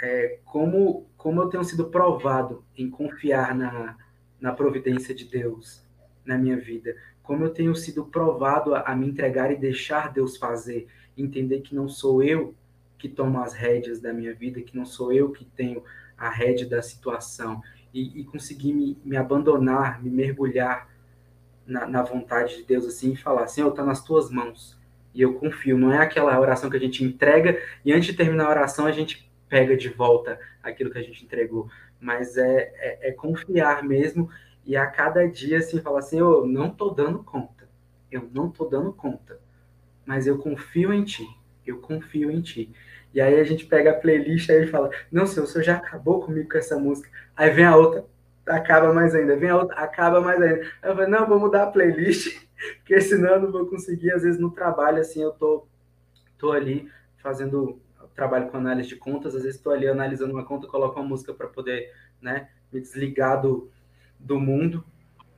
é, 0.00 0.38
como, 0.44 1.06
como 1.16 1.42
eu 1.42 1.48
tenho 1.48 1.64
sido 1.64 1.86
provado 1.86 2.64
em 2.76 2.90
confiar 2.90 3.54
na, 3.54 3.96
na 4.40 4.52
providência 4.52 5.14
de 5.14 5.24
Deus 5.24 5.82
na 6.24 6.36
minha 6.36 6.56
vida, 6.56 6.96
como 7.22 7.44
eu 7.44 7.50
tenho 7.50 7.74
sido 7.74 8.04
provado 8.04 8.74
a, 8.74 8.80
a, 8.82 8.96
me 8.96 9.08
entregar 9.08 9.50
e 9.50 9.56
deixar 9.56 10.12
Deus 10.12 10.36
fazer, 10.36 10.86
entender 11.16 11.60
que 11.60 11.74
não 11.74 11.88
sou 11.88 12.22
eu 12.22 12.54
que 13.04 13.08
tomo 13.10 13.38
as 13.38 13.52
rédeas 13.52 14.00
da 14.00 14.14
minha 14.14 14.32
vida, 14.32 14.62
que 14.62 14.74
não 14.74 14.86
sou 14.86 15.12
eu 15.12 15.30
que 15.30 15.44
tenho 15.44 15.84
a 16.16 16.30
rédea 16.30 16.66
da 16.66 16.80
situação, 16.80 17.62
e, 17.92 18.20
e 18.20 18.24
conseguir 18.24 18.72
me, 18.72 18.98
me, 19.04 19.14
abandonar, 19.14 20.02
me 20.02 20.08
mergulhar 20.08 20.88
na, 21.66 21.86
na, 21.86 22.02
vontade 22.02 22.56
de 22.56 22.62
Deus 22.62 22.86
assim 22.86 23.12
e 23.12 23.16
falar, 23.16 23.46
Senhor, 23.46 23.68
está 23.68 23.84
nas 23.84 24.02
tuas 24.02 24.30
mãos, 24.30 24.80
e 25.12 25.20
eu 25.20 25.34
confio, 25.34 25.76
não 25.76 25.92
é 25.92 25.98
aquela 25.98 26.40
oração 26.40 26.70
que 26.70 26.78
a 26.78 26.80
gente 26.80 27.04
entrega 27.04 27.60
e 27.84 27.92
antes 27.92 28.06
de 28.06 28.14
terminar 28.14 28.46
a 28.46 28.50
oração 28.50 28.86
a 28.86 28.90
gente 28.90 29.30
pega 29.50 29.76
de 29.76 29.90
volta 29.90 30.40
aquilo 30.62 30.90
que 30.90 30.98
a 30.98 31.02
gente 31.02 31.22
entregou, 31.22 31.68
mas 32.00 32.38
é, 32.38 32.72
é, 32.78 33.10
é 33.10 33.12
confiar 33.12 33.84
mesmo 33.84 34.30
e 34.64 34.76
a 34.76 34.86
cada 34.86 35.26
dia 35.28 35.58
assim 35.58 35.78
falar 35.78 36.00
eu 36.10 36.46
não 36.46 36.70
tô 36.70 36.88
dando 36.88 37.22
conta, 37.22 37.68
eu 38.10 38.30
não 38.32 38.48
tô 38.50 38.64
dando 38.64 38.94
conta, 38.94 39.38
mas 40.06 40.26
eu 40.26 40.38
confio 40.38 40.90
em 40.90 41.04
ti, 41.04 41.28
eu 41.66 41.78
confio 41.80 42.30
em 42.30 42.40
ti. 42.40 42.72
E 43.14 43.20
aí 43.20 43.38
a 43.38 43.44
gente 43.44 43.64
pega 43.64 43.92
a 43.92 43.94
playlist 43.94 44.48
e 44.48 44.66
fala, 44.66 44.90
não, 45.10 45.26
senhor, 45.26 45.44
o 45.44 45.46
senhor 45.46 45.64
já 45.64 45.76
acabou 45.76 46.20
comigo 46.20 46.48
com 46.50 46.58
essa 46.58 46.76
música. 46.76 47.08
Aí 47.36 47.48
vem 47.50 47.64
a 47.64 47.76
outra, 47.76 48.04
acaba 48.44 48.92
mais 48.92 49.14
ainda, 49.14 49.36
vem 49.36 49.50
a 49.50 49.56
outra, 49.56 49.76
acaba 49.76 50.20
mais 50.20 50.42
ainda. 50.42 50.62
Aí 50.82 50.90
eu 50.90 50.96
falo, 50.96 51.08
não, 51.08 51.26
vou 51.26 51.38
mudar 51.38 51.62
a 51.62 51.70
playlist, 51.70 52.36
porque 52.78 53.00
senão 53.00 53.34
eu 53.34 53.42
não 53.42 53.52
vou 53.52 53.66
conseguir, 53.66 54.10
às 54.10 54.22
vezes 54.22 54.40
no 54.40 54.50
trabalho, 54.50 54.98
assim, 54.98 55.22
eu 55.22 55.30
tô, 55.30 55.66
tô 56.36 56.50
ali 56.50 56.90
fazendo 57.18 57.80
trabalho 58.14 58.48
com 58.48 58.56
análise 58.56 58.88
de 58.88 58.96
contas, 58.96 59.34
às 59.34 59.42
vezes 59.42 59.56
estou 59.56 59.72
ali 59.72 59.88
analisando 59.88 60.32
uma 60.32 60.44
conta, 60.44 60.68
coloco 60.68 60.98
uma 60.98 61.08
música 61.08 61.34
para 61.34 61.48
poder 61.48 61.92
né, 62.20 62.48
me 62.72 62.80
desligar 62.80 63.40
do, 63.40 63.70
do 64.18 64.38
mundo. 64.38 64.84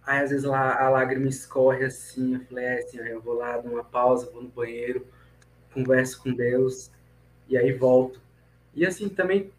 Aí 0.02 0.22
às 0.22 0.30
vezes 0.30 0.44
lá, 0.44 0.80
a 0.80 0.88
lágrima 0.88 1.26
escorre 1.26 1.84
assim, 1.84 2.34
eu 2.34 2.40
falei, 2.40 2.64
é, 2.64 2.78
assim, 2.78 2.98
eu 2.98 3.20
vou 3.20 3.34
lá, 3.34 3.58
dou 3.58 3.72
uma 3.72 3.84
pausa, 3.84 4.30
vou 4.30 4.42
no 4.42 4.48
banheiro, 4.48 5.06
converso 5.72 6.22
com 6.22 6.32
Deus, 6.32 6.90
e 7.48 7.56
aí 7.56 7.72
volto. 7.72 8.20
E 8.74 8.84
assim, 8.84 9.08
também 9.08 9.50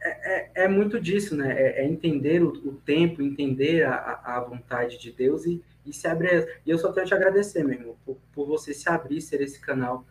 é, 0.00 0.60
é, 0.60 0.64
é 0.64 0.68
muito 0.68 1.00
disso, 1.00 1.36
né? 1.36 1.52
É, 1.52 1.82
é 1.82 1.86
entender 1.86 2.42
o, 2.42 2.48
o, 2.48 2.74
tempo, 2.74 3.22
entender 3.22 3.84
a, 3.84 4.20
a 4.24 4.40
vontade 4.40 4.98
de 4.98 5.12
Deus 5.12 5.46
e, 5.46 5.62
e 5.86 5.92
se 5.92 6.06
abrir. 6.08 6.60
E 6.66 6.70
eu 6.70 6.78
só 6.78 6.92
tenho 6.92 7.06
te 7.06 7.14
agradecer, 7.14 7.64
meu 7.64 7.78
irmão, 7.78 7.96
por, 8.04 8.18
por 8.32 8.46
você 8.46 8.74
se 8.74 8.88
abrir, 8.88 9.20
ser 9.20 9.40
esse 9.40 9.60
canal 9.60 10.04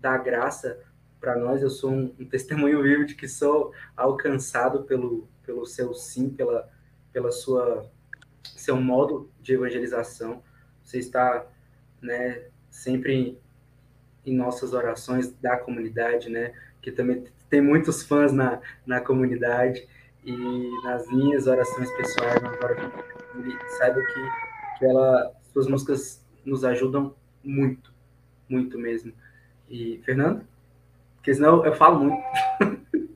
da 0.00 0.16
graça 0.16 0.78
para 1.20 1.36
nós, 1.36 1.62
eu 1.62 1.70
sou 1.70 1.90
um, 1.90 2.14
um, 2.20 2.24
testemunho 2.24 2.82
vivo 2.82 3.04
de 3.04 3.14
que 3.14 3.26
sou 3.26 3.72
alcançado 3.96 4.84
pelo, 4.84 5.26
pelo 5.44 5.64
seu 5.64 5.94
sim, 5.94 6.28
pela, 6.30 6.70
pela 7.12 7.32
sua 7.32 7.90
seu 8.56 8.76
modo 8.76 9.30
de 9.40 9.54
evangelização. 9.54 10.42
Você 10.84 10.98
está, 10.98 11.46
né, 12.00 12.44
sempre 12.70 13.40
em 14.26 14.34
nossas 14.34 14.74
orações 14.74 15.32
da 15.34 15.56
comunidade, 15.56 16.28
né, 16.28 16.52
que 16.82 16.90
também 16.90 17.24
tem 17.48 17.60
muitos 17.60 18.02
fãs 18.02 18.32
na, 18.32 18.60
na 18.84 19.00
comunidade 19.00 19.86
e 20.24 20.70
nas 20.82 21.06
minhas 21.08 21.46
orações 21.46 21.90
pessoais, 21.96 22.42
agora 22.42 22.92
saiba 23.78 24.00
que, 24.00 24.78
que 24.78 24.84
ela, 24.84 25.32
suas 25.52 25.68
músicas 25.68 26.24
nos 26.44 26.64
ajudam 26.64 27.14
muito, 27.42 27.92
muito 28.48 28.78
mesmo. 28.78 29.12
E 29.68 30.00
Fernando? 30.04 30.44
Porque 31.16 31.32
senão 31.34 31.64
eu 31.64 31.74
falo 31.74 32.00
muito. 32.00 32.22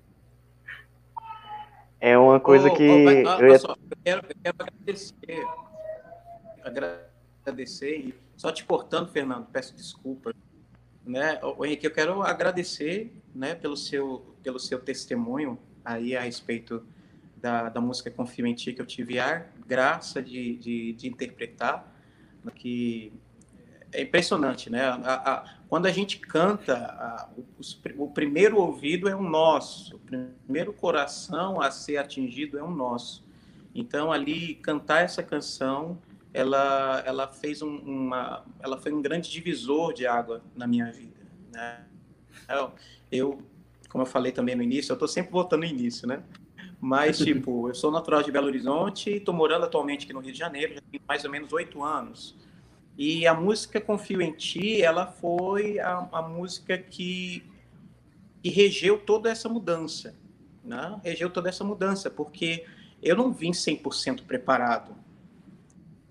É 2.02 2.16
uma 2.16 2.40
coisa 2.40 2.70
que. 2.70 2.82
eu, 2.82 3.48
ia... 3.50 3.58
só, 3.58 3.72
eu, 3.72 3.98
quero, 4.02 4.26
eu 4.26 4.34
quero 4.42 4.56
agradecer. 4.58 5.46
Agradecer. 6.64 7.98
E 7.98 8.14
só 8.38 8.50
te 8.50 8.64
cortando, 8.64 9.10
Fernando, 9.10 9.46
peço 9.52 9.76
desculpa. 9.76 10.32
Né? 11.04 11.40
O 11.42 11.64
Henrique, 11.64 11.86
eu 11.86 11.90
quero 11.90 12.22
agradecer 12.22 13.12
né, 13.34 13.54
pelo, 13.54 13.76
seu, 13.76 14.34
pelo 14.42 14.58
seu 14.58 14.78
testemunho 14.78 15.58
aí 15.84 16.16
a 16.16 16.20
respeito 16.22 16.84
da, 17.36 17.68
da 17.68 17.80
música 17.80 18.10
Confio 18.10 18.46
em 18.46 18.54
Ti, 18.54 18.72
que 18.72 18.82
eu 18.82 18.86
tive 18.86 19.18
a 19.18 19.46
graça 19.66 20.22
de, 20.22 20.56
de, 20.56 20.92
de 20.92 21.08
interpretar, 21.08 21.90
que 22.54 23.12
é 23.92 24.02
impressionante, 24.02 24.70
né? 24.70 24.84
A, 24.84 24.94
a, 25.32 25.44
quando 25.68 25.86
a 25.86 25.90
gente 25.90 26.18
canta, 26.18 26.76
a, 26.76 27.28
o, 27.36 28.04
o, 28.04 28.10
primeiro 28.10 28.58
ouvido 28.58 29.08
é 29.08 29.14
o 29.14 29.22
nosso, 29.22 29.96
o 29.96 29.98
primeiro 29.98 30.72
coração 30.72 31.60
a 31.60 31.70
ser 31.70 31.96
atingido 31.96 32.58
é 32.58 32.62
o 32.62 32.70
nosso. 32.70 33.24
Então, 33.74 34.10
ali, 34.12 34.54
cantar 34.56 35.02
essa 35.02 35.22
canção, 35.22 35.98
ela, 36.32 37.02
ela 37.04 37.28
fez 37.28 37.62
um, 37.62 37.76
uma, 37.78 38.44
ela 38.60 38.78
foi 38.78 38.92
um 38.92 39.02
grande 39.02 39.30
divisor 39.30 39.92
de 39.92 40.06
água 40.06 40.42
na 40.54 40.66
minha 40.66 40.90
vida, 40.90 41.20
né? 41.52 41.84
Então, 42.44 42.72
eu, 43.10 43.42
como 43.88 44.02
eu 44.02 44.06
falei 44.06 44.32
também 44.32 44.54
no 44.54 44.62
início, 44.62 44.92
eu 44.92 44.94
estou 44.94 45.08
sempre 45.08 45.32
voltando 45.32 45.60
no 45.60 45.66
início, 45.66 46.06
né? 46.06 46.22
Mas, 46.80 47.18
tipo, 47.24 47.68
eu 47.68 47.74
sou 47.74 47.90
natural 47.90 48.22
de 48.22 48.30
Belo 48.30 48.46
Horizonte 48.46 49.10
e 49.10 49.16
estou 49.16 49.34
morando 49.34 49.64
atualmente 49.64 50.04
aqui 50.04 50.12
no 50.12 50.20
Rio 50.20 50.32
de 50.32 50.38
Janeiro, 50.38 50.74
já 50.74 50.80
tem 50.80 51.00
mais 51.06 51.24
ou 51.24 51.30
menos 51.30 51.52
oito 51.52 51.82
anos. 51.82 52.36
E 52.96 53.26
a 53.26 53.34
música 53.34 53.80
Confio 53.80 54.20
em 54.20 54.32
Ti, 54.32 54.82
ela 54.82 55.06
foi 55.06 55.78
a, 55.78 56.08
a 56.12 56.22
música 56.22 56.76
que, 56.78 57.42
que 58.42 58.50
regeu 58.50 58.98
toda 58.98 59.30
essa 59.30 59.48
mudança. 59.48 60.14
Né? 60.62 61.00
Regeu 61.02 61.30
toda 61.30 61.48
essa 61.48 61.64
mudança, 61.64 62.10
porque 62.10 62.66
eu 63.02 63.16
não 63.16 63.32
vim 63.32 63.50
100% 63.52 64.24
preparado 64.24 64.94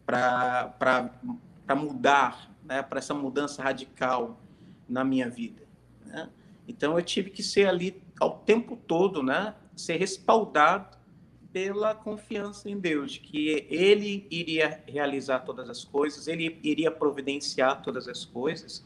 para 0.09 1.75
mudar, 1.75 2.51
né? 2.63 2.81
para 2.81 2.97
essa 2.97 3.13
mudança 3.13 3.61
radical 3.61 4.39
na 4.87 5.03
minha 5.03 5.29
vida. 5.29 5.61
Né? 6.05 6.29
Então 6.67 6.97
eu 6.97 7.03
tive 7.03 7.29
que 7.29 7.43
ser 7.43 7.67
ali 7.67 8.01
ao 8.19 8.39
tempo 8.39 8.75
todo, 8.75 9.21
né? 9.21 9.53
ser 9.75 9.97
respaldado 9.97 10.97
pela 11.53 11.95
confiança 11.95 12.69
em 12.69 12.77
Deus, 12.77 13.17
que 13.17 13.67
Ele 13.69 14.27
iria 14.29 14.83
realizar 14.87 15.39
todas 15.39 15.69
as 15.69 15.83
coisas, 15.83 16.27
Ele 16.27 16.59
iria 16.63 16.91
providenciar 16.91 17.81
todas 17.81 18.07
as 18.07 18.23
coisas, 18.23 18.85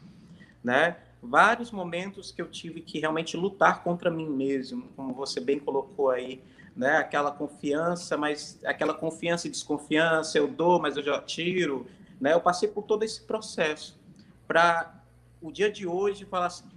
né? 0.62 0.96
Vários 1.22 1.70
momentos 1.70 2.30
que 2.30 2.40
eu 2.40 2.48
tive 2.48 2.80
que 2.80 2.98
realmente 2.98 3.36
lutar 3.36 3.82
contra 3.82 4.10
mim 4.10 4.28
mesmo, 4.28 4.88
como 4.96 5.12
você 5.12 5.40
bem 5.40 5.58
colocou 5.58 6.10
aí, 6.10 6.42
né? 6.76 6.96
Aquela 6.96 7.30
confiança, 7.30 8.16
mas 8.16 8.58
aquela 8.64 8.94
confiança 8.94 9.46
e 9.46 9.50
desconfiança, 9.50 10.38
eu 10.38 10.48
dou, 10.48 10.80
mas 10.80 10.96
eu 10.96 11.02
já 11.02 11.20
tiro, 11.20 11.86
né? 12.20 12.32
Eu 12.32 12.40
passei 12.40 12.68
por 12.68 12.82
todo 12.84 13.02
esse 13.02 13.20
processo 13.22 13.98
para 14.46 15.02
o 15.40 15.52
dia 15.52 15.70
de 15.70 15.86
hoje 15.86 16.24
falar 16.24 16.46
assim, 16.46 16.68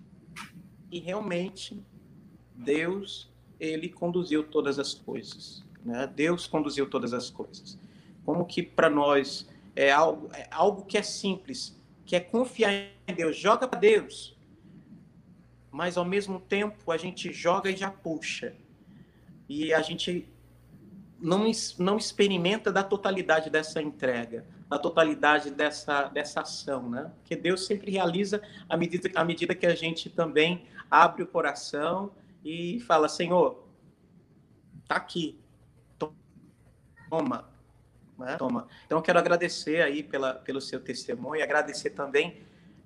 e 0.91 0.99
realmente 0.99 1.81
Deus 2.53 3.29
ele 3.59 3.89
conduziu 3.89 4.43
todas 4.43 4.79
as 4.79 4.93
coisas. 4.93 5.63
Né? 5.83 6.05
Deus 6.07 6.47
conduziu 6.47 6.89
todas 6.89 7.13
as 7.13 7.29
coisas. 7.29 7.77
Como 8.25 8.45
que 8.45 8.61
para 8.61 8.89
nós 8.89 9.47
é 9.75 9.91
algo, 9.91 10.29
é 10.33 10.47
algo 10.51 10.85
que 10.85 10.97
é 10.97 11.01
simples, 11.01 11.77
que 12.05 12.15
é 12.15 12.19
confiar 12.19 12.71
em 13.07 13.13
Deus, 13.13 13.37
joga 13.37 13.67
para 13.67 13.79
Deus. 13.79 14.35
Mas 15.71 15.97
ao 15.97 16.05
mesmo 16.05 16.39
tempo 16.39 16.91
a 16.91 16.97
gente 16.97 17.31
joga 17.31 17.69
e 17.69 17.75
já 17.75 17.89
puxa. 17.89 18.53
E 19.47 19.73
a 19.73 19.81
gente 19.81 20.27
não, 21.19 21.49
não 21.79 21.97
experimenta 21.97 22.71
da 22.71 22.83
totalidade 22.83 23.49
dessa 23.49 23.81
entrega, 23.81 24.45
da 24.69 24.77
totalidade 24.77 25.51
dessa, 25.51 26.03
dessa 26.09 26.41
ação, 26.41 26.89
né? 26.89 27.11
Porque 27.19 27.35
Deus 27.35 27.65
sempre 27.65 27.91
realiza 27.91 28.41
à 28.69 28.75
medida, 28.75 29.09
à 29.15 29.23
medida 29.23 29.55
que 29.55 29.65
a 29.65 29.75
gente 29.75 30.09
também 30.09 30.65
abre 30.89 31.23
o 31.23 31.27
coração 31.27 32.11
e 32.43 32.79
fala, 32.81 33.09
Senhor, 33.09 33.63
tá 34.87 34.95
aqui, 34.95 35.39
toma, 37.09 37.47
né? 38.17 38.35
toma. 38.37 38.67
Então, 38.85 38.97
eu 38.97 39.01
quero 39.01 39.19
agradecer 39.19 39.81
aí 39.81 40.03
pela, 40.03 40.33
pelo 40.33 40.61
seu 40.61 40.79
testemunho, 40.79 41.43
agradecer 41.43 41.91
também 41.91 42.41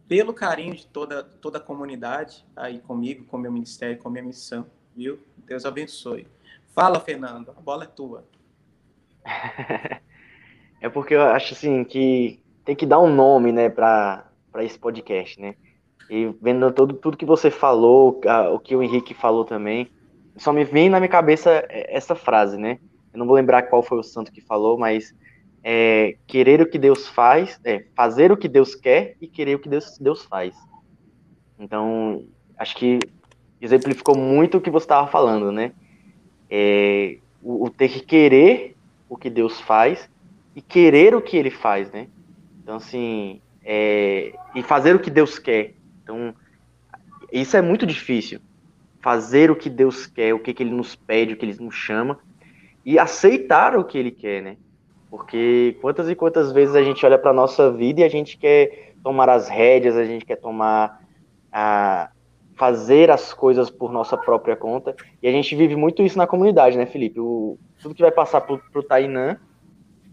pelo 0.08 0.34
carinho 0.34 0.76
de 0.76 0.86
toda, 0.88 1.24
toda 1.24 1.58
a 1.58 1.62
comunidade 1.62 2.46
aí 2.56 2.80
comigo, 2.80 3.26
com 3.26 3.38
meu 3.38 3.52
ministério, 3.52 3.98
com 3.98 4.10
minha 4.10 4.24
missão, 4.24 4.66
viu? 4.96 5.20
Deus 5.38 5.66
abençoe. 5.66 6.28
Fala, 6.74 7.00
Fernando, 7.00 7.52
a 7.58 7.62
bola 7.62 7.84
é 7.84 7.88
tua. 7.88 8.26
é 10.82 10.90
porque 10.90 11.14
eu 11.14 11.22
acho 11.22 11.54
assim 11.54 11.84
que 11.84 12.42
tem 12.66 12.76
que 12.76 12.86
dar 12.86 13.00
um 13.00 13.14
nome, 13.14 13.52
né, 13.52 13.70
para 13.70 14.26
esse 14.60 14.80
podcast, 14.80 15.40
né? 15.40 15.56
E 16.10 16.34
vendo 16.42 16.72
todo, 16.72 16.94
tudo 16.94 17.18
que 17.18 17.26
você 17.26 17.50
falou, 17.50 18.22
o 18.54 18.60
que 18.60 18.76
o 18.76 18.84
Henrique 18.84 19.14
falou 19.14 19.46
também, 19.46 19.90
só 20.38 20.52
me 20.52 20.64
vem 20.64 20.90
na 20.90 21.00
minha 21.00 21.10
cabeça 21.10 21.66
essa 21.70 22.16
frase, 22.16 22.58
né? 22.58 22.80
eu 23.14 23.20
não 23.20 23.26
vou 23.26 23.36
lembrar 23.36 23.64
qual 23.64 23.84
foi 23.84 24.00
o 24.00 24.04
santo 24.04 24.32
que 24.32 24.42
falou, 24.42 24.78
mas 24.78 25.14
é, 25.64 26.18
querer 26.26 26.62
o 26.62 26.70
que 26.70 26.80
Deus 26.80 27.08
faz, 27.08 27.60
é, 27.64 27.86
fazer 27.96 28.32
o 28.32 28.38
que 28.38 28.48
Deus 28.48 28.74
quer 28.74 29.16
e 29.20 29.28
querer 29.28 29.56
o 29.56 29.60
que 29.60 29.70
Deus, 29.70 29.98
Deus 30.00 30.24
faz. 30.24 30.56
Então, 31.60 32.26
acho 32.58 32.76
que 32.76 33.00
exemplificou 33.60 34.16
muito 34.16 34.58
o 34.58 34.62
que 34.62 34.70
você 34.70 34.86
estava 34.86 35.08
falando, 35.08 35.52
né? 35.52 35.74
É, 36.52 37.18
o, 37.42 37.66
o, 37.66 37.70
ter 37.70 37.88
que 37.88 38.02
querer 38.02 38.76
o 39.08 39.16
que 39.16 39.30
Deus 39.30 39.62
faz 39.62 40.10
e 40.54 40.62
querer 40.62 41.16
o 41.16 41.22
que 41.22 41.38
Ele 41.38 41.50
faz, 41.50 41.90
né? 41.92 42.08
Então, 42.62 42.76
assim, 42.76 43.40
é, 43.64 44.34
e 44.54 44.62
fazer 44.62 44.96
o 44.96 45.00
que 45.00 45.10
Deus 45.10 45.40
quer. 45.40 45.74
Então, 46.04 46.36
isso 47.32 47.56
é 47.56 47.62
muito 47.62 47.86
difícil. 47.86 48.42
Fazer 49.02 49.50
o 49.50 49.56
que 49.56 49.70
Deus 49.70 50.06
quer, 50.06 50.34
o 50.34 50.40
que, 50.40 50.54
que 50.54 50.62
Ele 50.62 50.76
nos 50.76 50.94
pede, 50.94 51.34
o 51.34 51.38
que 51.38 51.46
Ele 51.46 51.58
nos 51.64 51.74
chama, 51.74 52.20
e 52.86 53.00
aceitar 53.00 53.78
o 53.78 53.84
que 53.84 53.98
ele 53.98 54.12
quer, 54.12 54.42
né? 54.42 54.58
Porque 55.10 55.78
quantas 55.82 56.10
e 56.10 56.16
quantas 56.16 56.52
vezes 56.52 56.76
a 56.76 56.82
gente 56.82 57.06
olha 57.06 57.18
para 57.18 57.34
nossa 57.34 57.72
vida 57.72 58.02
e 58.02 58.04
a 58.04 58.10
gente 58.10 58.38
quer 58.38 58.94
tomar 59.04 59.30
as 59.30 59.50
rédeas, 59.50 59.98
a 59.98 60.06
gente 60.06 60.26
quer 60.26 60.38
tomar 60.38 61.02
a 61.52 62.10
fazer 62.56 63.10
as 63.10 63.34
coisas 63.34 63.70
por 63.70 63.92
nossa 63.92 64.18
própria 64.18 64.56
conta. 64.56 64.96
E 65.22 65.28
a 65.28 65.32
gente 65.32 65.56
vive 65.56 65.76
muito 65.76 66.04
isso 66.04 66.18
na 66.18 66.28
comunidade, 66.28 66.78
né, 66.78 66.86
Felipe? 66.86 67.20
O, 67.20 67.58
tudo 67.82 67.96
que 67.96 68.02
vai 68.02 68.12
passar 68.12 68.42
pro, 68.42 68.60
pro 68.72 68.84
Tainã, 68.84 69.38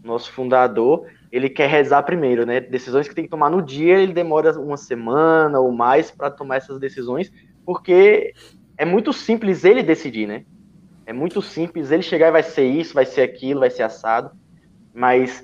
nosso 0.03 0.31
fundador, 0.31 1.05
ele 1.31 1.49
quer 1.49 1.69
rezar 1.69 2.03
primeiro, 2.03 2.45
né? 2.45 2.59
Decisões 2.59 3.07
que 3.07 3.15
tem 3.15 3.25
que 3.25 3.29
tomar 3.29 3.49
no 3.49 3.61
dia, 3.61 3.99
ele 3.99 4.13
demora 4.13 4.57
uma 4.59 4.77
semana 4.77 5.59
ou 5.59 5.71
mais 5.71 6.09
para 6.09 6.31
tomar 6.31 6.57
essas 6.57 6.79
decisões, 6.79 7.31
porque 7.65 8.33
é 8.77 8.85
muito 8.85 9.13
simples 9.13 9.63
ele 9.63 9.83
decidir, 9.83 10.27
né? 10.27 10.45
É 11.05 11.13
muito 11.13 11.41
simples, 11.41 11.91
ele 11.91 12.03
chegar 12.03 12.27
e 12.29 12.31
vai 12.31 12.43
ser 12.43 12.65
isso, 12.65 12.93
vai 12.93 13.05
ser 13.05 13.21
aquilo, 13.21 13.59
vai 13.59 13.69
ser 13.69 13.83
assado. 13.83 14.31
Mas 14.93 15.43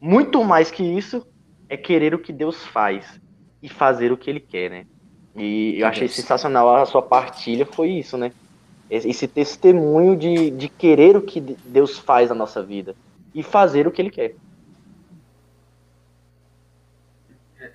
muito 0.00 0.44
mais 0.44 0.70
que 0.70 0.82
isso 0.82 1.26
é 1.68 1.76
querer 1.76 2.14
o 2.14 2.18
que 2.18 2.32
Deus 2.32 2.64
faz 2.66 3.20
e 3.62 3.68
fazer 3.68 4.12
o 4.12 4.16
que 4.16 4.28
ele 4.28 4.40
quer, 4.40 4.70
né? 4.70 4.86
E 5.36 5.80
eu 5.80 5.86
achei 5.86 6.08
sensacional 6.08 6.74
a 6.76 6.86
sua 6.86 7.02
partilha, 7.02 7.66
foi 7.66 7.90
isso, 7.90 8.16
né? 8.16 8.32
Esse 8.88 9.26
testemunho 9.26 10.16
de, 10.16 10.50
de 10.50 10.68
querer 10.68 11.16
o 11.16 11.22
que 11.22 11.40
Deus 11.40 11.98
faz 11.98 12.28
na 12.30 12.34
nossa 12.34 12.62
vida 12.62 12.94
e 13.34 13.42
fazer 13.42 13.86
o 13.86 13.90
que 13.90 14.00
ele 14.00 14.10
quer. 14.10 14.34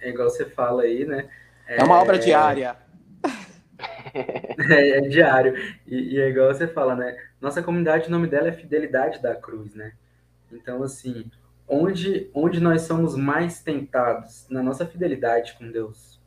É 0.01 0.09
igual 0.09 0.29
você 0.29 0.45
fala 0.45 0.83
aí, 0.83 1.05
né? 1.05 1.29
É, 1.67 1.81
é 1.81 1.83
uma 1.83 1.99
obra 1.99 2.17
diária. 2.17 2.75
é, 4.13 4.97
é, 4.97 5.01
diário. 5.01 5.55
E, 5.85 6.15
e, 6.15 6.19
é 6.19 6.29
igual 6.29 6.47
você 6.47 6.67
fala, 6.67 6.95
né? 6.95 7.15
Nossa 7.39 7.61
comunidade, 7.61 8.07
o 8.07 8.11
nome 8.11 8.27
dela 8.27 8.47
é 8.47 8.51
Fidelidade 8.51 9.21
da 9.21 9.35
Cruz, 9.35 9.75
né? 9.75 9.93
Então, 10.51 10.81
assim, 10.81 11.29
onde, 11.67 12.29
onde 12.33 12.59
nós 12.59 12.83
somos 12.83 13.15
mais 13.15 13.61
tentados? 13.61 14.47
Na 14.49 14.63
nossa 14.63 14.85
fidelidade 14.85 15.53
com 15.53 15.69
Deus. 15.69 16.19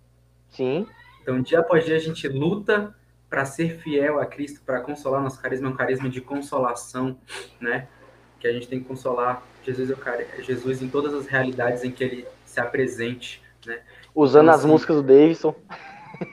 Sim. 0.51 0.86
Então, 1.25 1.41
dia 1.41 1.61
após 1.61 1.87
dia, 1.87 1.97
a 1.97 1.99
gente 1.99 2.29
luta 2.29 2.95
para 3.31 3.47
ser 3.47 3.79
fiel 3.79 4.21
a 4.21 4.27
Cristo, 4.27 4.61
para 4.61 4.83
consolar. 4.83 5.23
Nosso 5.23 5.41
carisma 5.41 5.69
é 5.69 5.71
um 5.71 5.75
carisma 5.75 6.07
de 6.11 6.21
consolação, 6.21 7.17
né? 7.59 7.89
Que 8.39 8.47
a 8.47 8.53
gente 8.53 8.69
tem 8.69 8.79
que 8.79 8.85
consolar 8.85 9.43
Jesus, 9.65 9.97
Jesus 10.41 10.83
em 10.83 10.89
todas 10.89 11.15
as 11.15 11.27
realidades 11.27 11.83
em 11.83 11.91
que 11.91 12.05
ele 12.05 12.29
se 12.45 12.61
apresente, 12.61 13.43
né? 13.65 13.81
Usando 14.15 14.43
então, 14.43 14.55
assim, 14.55 14.65
as 14.67 14.71
músicas 14.71 14.97
do 14.97 15.03
Davidson. 15.03 15.55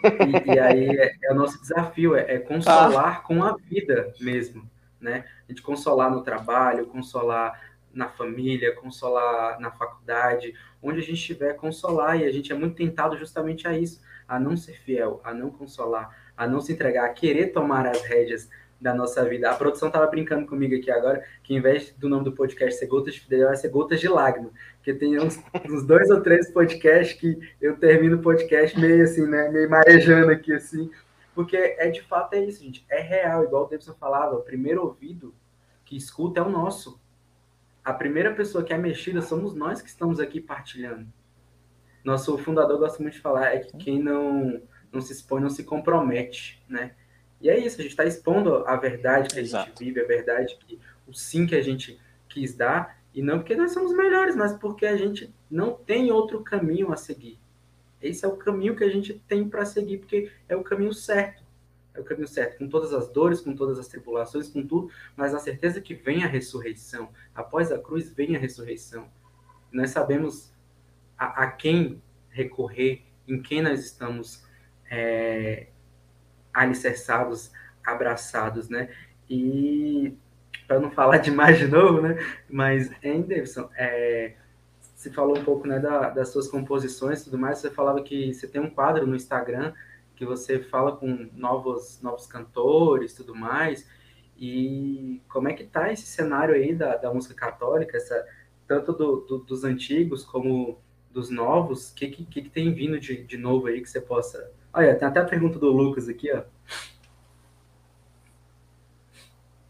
E, 0.04 0.56
e 0.56 0.60
aí 0.60 0.90
é, 0.90 1.16
é, 1.24 1.32
o 1.32 1.36
nosso 1.36 1.60
desafio, 1.62 2.14
é, 2.14 2.36
é 2.36 2.40
consolar 2.40 3.20
ah. 3.20 3.22
com 3.22 3.46
a 3.46 3.56
vida 3.56 4.14
mesmo, 4.20 4.70
né? 5.00 5.24
A 5.48 5.52
gente 5.54 5.62
consolar 5.62 6.12
no 6.12 6.22
trabalho, 6.22 6.86
consolar 6.88 7.58
na 7.94 8.10
família, 8.10 8.76
consolar 8.76 9.58
na 9.58 9.72
faculdade, 9.72 10.54
onde 10.84 11.00
a 11.00 11.02
gente 11.02 11.14
estiver, 11.14 11.54
consolar, 11.54 12.20
e 12.20 12.26
a 12.26 12.32
gente 12.32 12.52
é 12.52 12.56
muito 12.56 12.76
tentado 12.76 13.18
justamente 13.18 13.66
a 13.70 13.78
isso, 13.78 14.02
a 14.32 14.40
não 14.40 14.56
ser 14.56 14.80
fiel, 14.80 15.20
a 15.26 15.34
não 15.34 15.52
consolar, 15.52 16.18
a 16.38 16.48
não 16.48 16.62
se 16.62 16.72
entregar, 16.72 17.04
a 17.04 17.10
querer 17.10 17.48
tomar 17.48 17.86
as 17.86 18.02
rédeas 18.04 18.50
da 18.80 18.94
nossa 18.94 19.26
vida. 19.26 19.52
A 19.52 19.54
produção 19.54 19.90
estava 19.90 20.08
brincando 20.08 20.48
comigo 20.48 20.74
aqui 20.74 20.90
agora, 20.90 21.22
que 21.44 21.54
em 21.54 21.60
vez 21.60 21.92
do 21.98 22.08
nome 22.08 22.24
do 22.24 22.32
podcast 22.32 22.80
ser 22.80 22.88
Gotas 22.88 23.14
de 23.14 23.20
Fidelidade, 23.20 23.56
vai 23.56 23.62
ser 23.62 23.68
Gotas 23.68 24.00
de 24.00 24.08
Lágrima. 24.08 24.50
Porque 24.78 24.94
tem 24.94 25.20
uns, 25.20 25.38
uns, 25.70 25.86
dois 25.86 26.10
ou 26.10 26.22
três 26.22 26.50
podcasts 26.50 27.20
que 27.20 27.38
eu 27.60 27.76
termino 27.76 28.16
o 28.16 28.22
podcast 28.22 28.80
meio 28.80 29.04
assim, 29.04 29.28
né? 29.28 29.50
Meio 29.50 29.70
marejando 29.70 30.32
aqui, 30.32 30.54
assim. 30.54 30.90
Porque 31.36 31.58
é 31.58 31.90
de 31.90 32.02
fato 32.02 32.34
é 32.34 32.46
isso, 32.46 32.64
gente. 32.64 32.86
É 32.90 33.02
real, 33.02 33.44
igual 33.44 33.66
o 33.66 33.68
Davidson 33.68 33.96
falava, 33.96 34.38
o 34.38 34.44
primeiro 34.44 34.82
ouvido 34.82 35.36
que 35.84 35.98
escuta 35.98 36.40
é 36.40 36.44
o 36.44 36.50
nosso. 36.50 37.02
A 37.84 37.92
primeira 37.92 38.34
pessoa 38.34 38.64
que 38.64 38.72
é 38.72 38.78
mexida 38.78 39.22
somos 39.22 39.54
nós 39.54 39.82
que 39.82 39.90
estamos 39.90 40.22
aqui 40.22 40.40
partilhando. 40.40 41.06
Nosso 42.04 42.38
fundador 42.38 42.80
gosta 42.80 43.02
muito 43.02 43.16
de 43.16 43.22
falar 43.22 43.56
é 43.56 43.60
que 43.60 43.78
quem 43.78 44.02
não, 44.02 44.62
não 44.92 45.02
se 45.02 45.14
expõe 45.14 45.42
não 45.42 45.50
se 45.50 45.64
compromete, 45.64 46.64
né? 46.68 46.96
E 47.40 47.50
é 47.50 47.58
isso, 47.58 47.80
a 47.80 47.82
gente 47.82 47.92
está 47.92 48.06
expondo 48.06 48.68
a 48.68 48.76
verdade 48.76 49.30
que 49.34 49.40
a 49.40 49.42
Exato. 49.42 49.70
gente 49.70 49.80
vive, 49.80 50.02
a 50.02 50.06
verdade 50.06 50.58
que 50.60 50.80
o 51.08 51.14
sim 51.14 51.48
que 51.48 51.56
a 51.56 51.62
gente 51.62 52.00
quis 52.30 52.56
dar, 52.56 53.02
e 53.14 53.22
não 53.22 53.40
porque 53.40 53.56
nós 53.56 53.72
somos 53.72 53.94
melhores, 53.94 54.36
mas 54.36 54.54
porque 54.54 54.86
a 54.86 54.96
gente 54.96 55.34
não 55.50 55.74
tem 55.74 56.12
outro 56.12 56.42
caminho 56.44 56.92
a 56.94 56.98
seguir. 56.98 57.40
Esse 58.02 58.26
é 58.26 58.28
o 58.28 58.38
caminho 58.38 58.76
que 58.76 58.84
a 58.84 58.90
gente 58.90 59.14
tem 59.28 59.48
para 59.48 59.66
seguir, 59.66 59.98
porque 60.00 60.32
é 60.48 60.56
o 60.56 60.64
caminho 60.64 60.94
certo. 60.94 61.44
É 61.94 62.00
o 62.00 62.04
caminho 62.04 62.28
certo, 62.28 62.58
com 62.58 62.70
todas 62.70 62.94
as 62.94 63.10
dores, 63.10 63.42
com 63.42 63.54
todas 63.54 63.78
as 63.78 63.88
tribulações, 63.88 64.48
com 64.48 64.66
tudo, 64.66 64.90
mas 65.16 65.36
a 65.36 65.40
certeza 65.40 65.82
que 65.82 65.94
vem 65.94 66.24
a 66.24 66.28
ressurreição. 66.28 67.10
Após 67.36 67.72
a 67.72 67.78
cruz 67.78 68.10
vem 68.14 68.36
a 68.36 68.40
ressurreição. 68.40 69.10
Nós 69.72 69.90
sabemos 69.90 70.51
a, 71.22 71.44
a 71.44 71.52
quem 71.52 72.02
recorrer, 72.32 73.04
em 73.28 73.40
quem 73.40 73.62
nós 73.62 73.80
estamos 73.80 74.44
é, 74.90 75.68
alicerçados, 76.52 77.52
abraçados, 77.86 78.68
né? 78.70 78.90
E 79.30 80.18
para 80.68 80.80
não 80.80 80.90
falar 80.90 81.18
demais 81.20 81.60
de 81.60 81.68
novo, 81.68 82.02
né? 82.02 82.18
Mas, 82.50 82.92
hein, 83.04 83.22
Davidson, 83.22 83.70
é, 83.78 84.34
você 84.96 85.12
falou 85.12 85.38
um 85.38 85.44
pouco 85.44 85.68
né, 85.68 85.80
da, 85.80 86.10
das 86.10 86.30
suas 86.30 86.48
composições 86.48 87.22
e 87.22 87.26
tudo 87.26 87.38
mais, 87.38 87.60
você 87.60 87.70
falava 87.70 88.02
que 88.02 88.34
você 88.34 88.48
tem 88.48 88.60
um 88.60 88.70
quadro 88.70 89.06
no 89.06 89.16
Instagram 89.16 89.74
que 90.16 90.26
você 90.26 90.60
fala 90.60 90.96
com 90.96 91.30
novos, 91.34 92.00
novos 92.02 92.28
cantores 92.28 93.14
tudo 93.14 93.34
mais, 93.36 93.88
e 94.38 95.22
como 95.28 95.48
é 95.48 95.54
que 95.54 95.64
tá 95.64 95.92
esse 95.92 96.04
cenário 96.04 96.54
aí 96.54 96.76
da, 96.76 96.98
da 96.98 97.14
música 97.14 97.34
católica, 97.34 97.98
essa, 97.98 98.24
tanto 98.68 98.94
do, 98.94 99.22
do, 99.22 99.38
dos 99.40 99.64
antigos 99.64 100.24
como 100.24 100.80
dos 101.12 101.30
novos, 101.30 101.92
o 101.92 101.96
que, 101.96 102.08
que, 102.08 102.26
que, 102.26 102.50
tem 102.50 102.74
vindo 102.74 103.00
de, 103.00 103.24
de 103.24 103.38
novo 103.38 103.68
aí 103.68 103.82
que 103.82 103.90
você 103.90 104.02
possa... 104.02 104.52
Olha, 104.74 104.96
tem 104.96 105.08
até 105.08 105.20
a 105.20 105.26
pergunta 105.26 105.60
do 105.60 105.70
Lucas 105.70 106.08
aqui, 106.08 106.32
ó. 106.34 106.44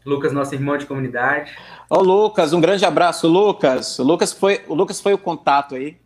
Lucas, 0.04 0.32
nosso 0.32 0.54
irmão 0.54 0.76
de 0.76 0.86
comunidade. 0.86 1.56
Ô, 1.88 2.00
Lucas, 2.00 2.52
um 2.52 2.60
grande 2.60 2.84
abraço, 2.84 3.28
Lucas. 3.28 3.98
O 3.98 4.02
Lucas 4.02 4.32
foi 4.32 4.64
o, 4.66 4.74
Lucas 4.74 5.00
foi 5.00 5.14
o 5.14 5.18
contato 5.18 5.76
aí. 5.76 5.96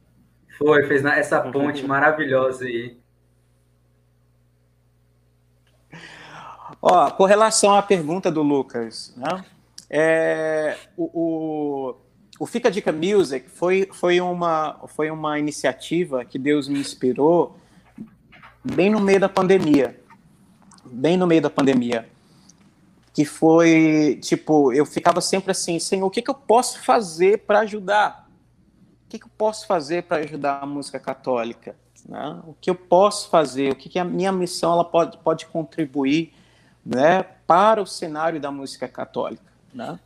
Foi, 0.58 0.86
fez 0.86 1.04
essa 1.04 1.40
ponte 1.50 1.86
maravilhosa 1.86 2.66
aí. 2.66 2.98
Ó, 6.82 7.10
com 7.10 7.24
relação 7.24 7.74
à 7.74 7.82
pergunta 7.82 8.30
do 8.30 8.42
Lucas, 8.42 9.14
né? 9.16 9.44
É, 9.88 10.76
o, 10.96 11.10
o, 11.14 11.96
o 12.38 12.46
Fica 12.46 12.70
Dica 12.70 12.92
Music 12.92 13.48
foi, 13.50 13.88
foi, 13.92 14.20
uma, 14.20 14.78
foi 14.88 15.10
uma 15.10 15.38
iniciativa 15.38 16.24
que 16.24 16.38
Deus 16.38 16.68
me 16.68 16.78
inspirou 16.78 17.56
bem 18.62 18.90
no 18.90 19.00
meio 19.00 19.20
da 19.20 19.28
pandemia. 19.28 20.00
Bem 20.84 21.16
no 21.16 21.26
meio 21.26 21.42
da 21.42 21.50
pandemia 21.50 22.08
que 23.16 23.24
foi 23.24 24.18
tipo, 24.20 24.74
eu 24.74 24.84
ficava 24.84 25.22
sempre 25.22 25.50
assim, 25.50 25.78
Senhor, 25.78 26.06
o 26.06 26.10
que, 26.10 26.20
que 26.20 26.28
eu 26.28 26.34
posso 26.34 26.82
fazer 26.82 27.38
para 27.46 27.60
ajudar? 27.60 28.28
O 29.06 29.08
que, 29.08 29.18
que 29.18 29.24
eu 29.24 29.30
posso 29.38 29.66
fazer 29.66 30.02
para 30.02 30.18
ajudar 30.18 30.62
a 30.62 30.66
música 30.66 31.00
católica? 31.00 31.74
Né? 32.06 32.42
O 32.46 32.52
que 32.60 32.68
eu 32.68 32.74
posso 32.74 33.30
fazer? 33.30 33.72
O 33.72 33.74
que, 33.74 33.88
que 33.88 33.98
a 33.98 34.04
minha 34.04 34.30
missão 34.30 34.70
ela 34.70 34.84
pode, 34.84 35.16
pode 35.16 35.46
contribuir 35.46 36.34
né, 36.84 37.22
para 37.46 37.80
o 37.80 37.86
cenário 37.86 38.38
da 38.38 38.50
música 38.50 38.86
católica? 38.86 39.50
Né? 39.72 39.98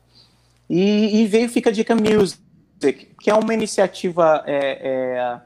E, 0.71 1.21
e 1.21 1.27
veio 1.27 1.51
Fica 1.51 1.71
Dica 1.71 1.95
Music, 1.95 3.15
que 3.21 3.29
é 3.29 3.35
uma 3.35 3.53
iniciativa 3.53 4.43
é, 4.47 5.43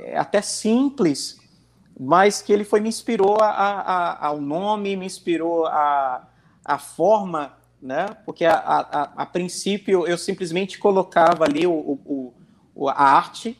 é, 0.00 0.12
é 0.12 0.18
até 0.18 0.40
simples, 0.40 1.38
mas 2.00 2.40
que 2.40 2.52
ele 2.52 2.64
foi 2.64 2.80
me 2.80 2.88
inspirou 2.88 3.36
a, 3.40 3.50
a, 3.50 4.26
ao 4.26 4.40
nome, 4.40 4.96
me 4.96 5.06
inspirou 5.06 5.66
a 5.66 6.26
a 6.64 6.78
forma, 6.78 7.52
né? 7.80 8.06
Porque 8.24 8.44
a, 8.44 8.54
a, 8.54 9.02
a 9.16 9.26
princípio 9.26 10.06
eu 10.06 10.16
simplesmente 10.16 10.78
colocava 10.78 11.44
ali 11.44 11.66
o, 11.66 11.72
o, 11.72 12.34
o, 12.74 12.88
a 12.88 12.94
arte, 12.94 13.58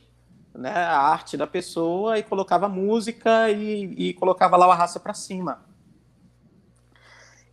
né? 0.54 0.70
A 0.70 0.98
arte 0.98 1.36
da 1.36 1.46
pessoa 1.46 2.18
e 2.18 2.22
colocava 2.22 2.68
música 2.68 3.50
e, 3.50 4.10
e 4.10 4.14
colocava 4.14 4.56
lá 4.56 4.66
a 4.66 4.74
raça 4.74 5.00
para 5.00 5.14
cima. 5.14 5.64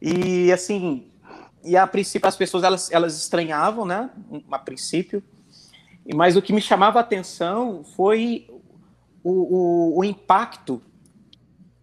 E 0.01 0.51
assim, 0.51 1.11
e 1.63 1.75
a 1.75 1.85
princípio 1.85 2.27
as 2.27 2.35
pessoas 2.35 2.63
elas, 2.63 2.91
elas 2.91 3.17
estranhavam, 3.17 3.85
né? 3.85 4.09
A 4.51 4.59
princípio. 4.59 5.23
Mas 6.15 6.35
o 6.35 6.41
que 6.41 6.53
me 6.53 6.61
chamava 6.61 6.99
a 6.99 7.01
atenção 7.01 7.83
foi 7.95 8.47
o, 9.23 9.31
o, 9.31 9.99
o 9.99 10.03
impacto 10.03 10.81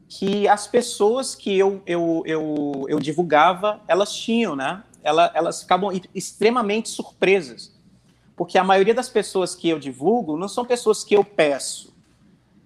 que 0.09 0.49
as 0.49 0.67
pessoas 0.67 1.35
que 1.35 1.57
eu, 1.57 1.83
eu, 1.87 2.23
eu, 2.25 2.87
eu 2.89 2.99
divulgava, 2.99 3.81
elas 3.87 4.15
tinham, 4.15 4.57
né? 4.57 4.83
Elas, 5.03 5.31
elas 5.35 5.63
ficavam 5.63 5.91
extremamente 6.15 6.89
surpresas. 6.89 7.75
Porque 8.37 8.59
a 8.59 8.65
maioria 8.65 8.95
das 8.95 9.09
pessoas 9.09 9.55
que 9.55 9.69
eu 9.69 9.79
divulgo 9.79 10.37
não 10.37 10.49
são 10.49 10.65
pessoas 10.65 11.05
que 11.05 11.15
eu 11.15 11.25
peço. 11.25 11.95